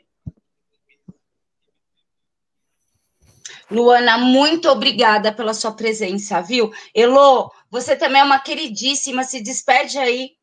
Luana, 3.73 4.19
muito 4.19 4.69
obrigada 4.69 5.33
pela 5.33 5.55
sua 5.55 5.73
presença, 5.75 6.43
viu? 6.43 6.71
Elo, 6.95 7.51
você 7.71 7.97
também 7.97 8.21
é 8.21 8.25
uma 8.25 8.39
queridíssima, 8.39 9.25
se 9.25 9.43
despede 9.43 9.99
aí. 9.99 10.37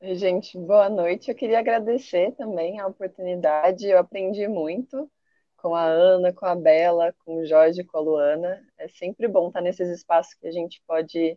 Gente, 0.00 0.56
boa 0.56 0.88
noite. 0.88 1.28
Eu 1.28 1.34
queria 1.34 1.58
agradecer 1.58 2.30
também 2.36 2.78
a 2.78 2.86
oportunidade. 2.86 3.88
Eu 3.88 3.98
aprendi 3.98 4.46
muito 4.46 5.10
com 5.56 5.74
a 5.74 5.82
Ana, 5.84 6.32
com 6.32 6.46
a 6.46 6.54
Bela, 6.54 7.12
com 7.24 7.38
o 7.38 7.44
Jorge, 7.44 7.82
com 7.82 7.98
a 7.98 8.00
Luana. 8.00 8.64
É 8.78 8.86
sempre 8.86 9.26
bom 9.26 9.48
estar 9.48 9.60
nesses 9.60 9.88
espaços 9.88 10.34
que 10.34 10.46
a 10.46 10.52
gente 10.52 10.80
pode 10.86 11.36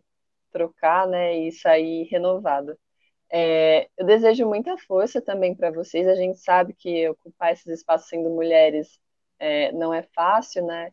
trocar, 0.52 1.08
né, 1.08 1.36
e 1.36 1.50
sair 1.50 2.04
renovado. 2.04 2.78
É, 3.28 3.88
eu 3.98 4.06
desejo 4.06 4.46
muita 4.46 4.78
força 4.78 5.20
também 5.20 5.52
para 5.52 5.72
vocês. 5.72 6.06
A 6.06 6.14
gente 6.14 6.38
sabe 6.38 6.74
que 6.74 7.08
ocupar 7.08 7.52
esses 7.52 7.66
espaços 7.66 8.08
sendo 8.08 8.30
mulheres 8.30 9.01
é, 9.42 9.72
não 9.72 9.92
é 9.92 10.02
fácil, 10.14 10.64
né? 10.64 10.92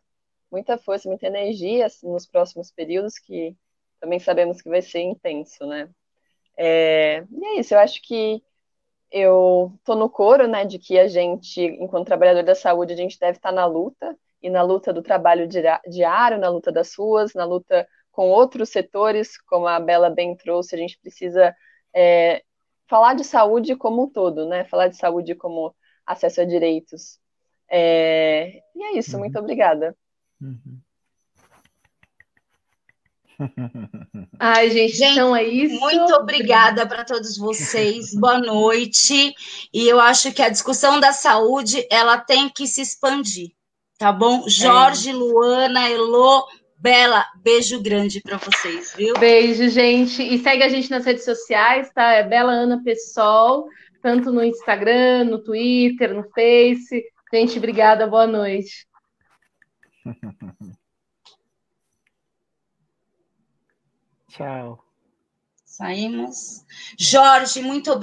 Muita 0.50 0.76
força, 0.76 1.08
muita 1.08 1.26
energia 1.28 1.86
nos 2.02 2.26
próximos 2.26 2.72
períodos, 2.72 3.18
que 3.18 3.56
também 4.00 4.18
sabemos 4.18 4.60
que 4.60 4.68
vai 4.68 4.82
ser 4.82 5.00
intenso, 5.00 5.64
né? 5.66 5.88
É, 6.56 7.24
e 7.30 7.44
é 7.46 7.60
isso, 7.60 7.74
eu 7.74 7.78
acho 7.78 8.02
que 8.02 8.42
eu 9.12 9.72
tô 9.84 9.94
no 9.96 10.10
coro, 10.10 10.48
né, 10.48 10.64
de 10.64 10.78
que 10.78 10.98
a 10.98 11.08
gente, 11.08 11.62
enquanto 11.62 12.06
trabalhador 12.06 12.42
da 12.44 12.54
saúde, 12.54 12.92
a 12.92 12.96
gente 12.96 13.18
deve 13.18 13.38
estar 13.38 13.52
na 13.52 13.66
luta, 13.66 14.16
e 14.42 14.50
na 14.50 14.62
luta 14.62 14.92
do 14.92 15.02
trabalho 15.02 15.46
diário, 15.86 16.38
na 16.38 16.48
luta 16.48 16.72
das 16.72 16.94
ruas, 16.96 17.34
na 17.34 17.44
luta 17.44 17.86
com 18.10 18.30
outros 18.30 18.70
setores, 18.70 19.38
como 19.42 19.66
a 19.66 19.78
Bela 19.78 20.10
bem 20.10 20.36
trouxe, 20.36 20.74
a 20.74 20.78
gente 20.78 20.98
precisa 20.98 21.54
é, 21.94 22.42
falar 22.88 23.14
de 23.14 23.24
saúde 23.24 23.76
como 23.76 24.04
um 24.04 24.10
todo, 24.10 24.48
né, 24.48 24.64
falar 24.64 24.88
de 24.88 24.96
saúde 24.96 25.34
como 25.34 25.74
acesso 26.06 26.40
a 26.40 26.44
direitos. 26.44 27.19
É, 27.70 28.62
e 28.74 28.82
é 28.82 28.98
isso, 28.98 29.14
uhum. 29.14 29.20
muito 29.20 29.38
obrigada. 29.38 29.96
Uhum. 30.40 30.80
Ai, 34.38 34.70
gente, 34.70 34.96
gente, 34.96 35.12
então 35.12 35.34
é 35.34 35.44
isso. 35.44 35.78
Muito 35.80 36.12
obrigada 36.14 36.86
para 36.86 37.04
todos 37.04 37.38
vocês. 37.38 38.14
Boa 38.14 38.38
noite. 38.38 39.34
E 39.72 39.88
eu 39.88 39.98
acho 39.98 40.32
que 40.32 40.42
a 40.42 40.48
discussão 40.48 41.00
da 41.00 41.12
saúde 41.12 41.86
ela 41.90 42.18
tem 42.18 42.48
que 42.48 42.66
se 42.66 42.82
expandir, 42.82 43.50
tá 43.98 44.12
bom? 44.12 44.44
Jorge, 44.46 45.10
é. 45.10 45.12
Luana, 45.14 45.88
Elô, 45.88 46.46
Bela, 46.78 47.26
beijo 47.42 47.82
grande 47.82 48.20
para 48.20 48.36
vocês, 48.38 48.94
viu? 48.96 49.14
Beijo, 49.18 49.68
gente. 49.68 50.22
E 50.22 50.38
segue 50.38 50.62
a 50.62 50.68
gente 50.68 50.90
nas 50.90 51.04
redes 51.04 51.24
sociais, 51.24 51.90
tá? 51.94 52.12
É 52.12 52.22
Bela 52.22 52.52
Ana 52.52 52.82
Pessoal, 52.82 53.66
tanto 54.02 54.32
no 54.32 54.42
Instagram, 54.42 55.24
no 55.24 55.42
Twitter, 55.42 56.14
no 56.14 56.24
Face. 56.34 57.04
Gente, 57.32 57.58
obrigada, 57.58 58.08
boa 58.08 58.26
noite. 58.26 58.88
Tchau. 64.28 64.84
Saímos. 65.64 66.64
Jorge, 66.98 67.62
muito 67.62 67.92
obrigada. 67.92 68.00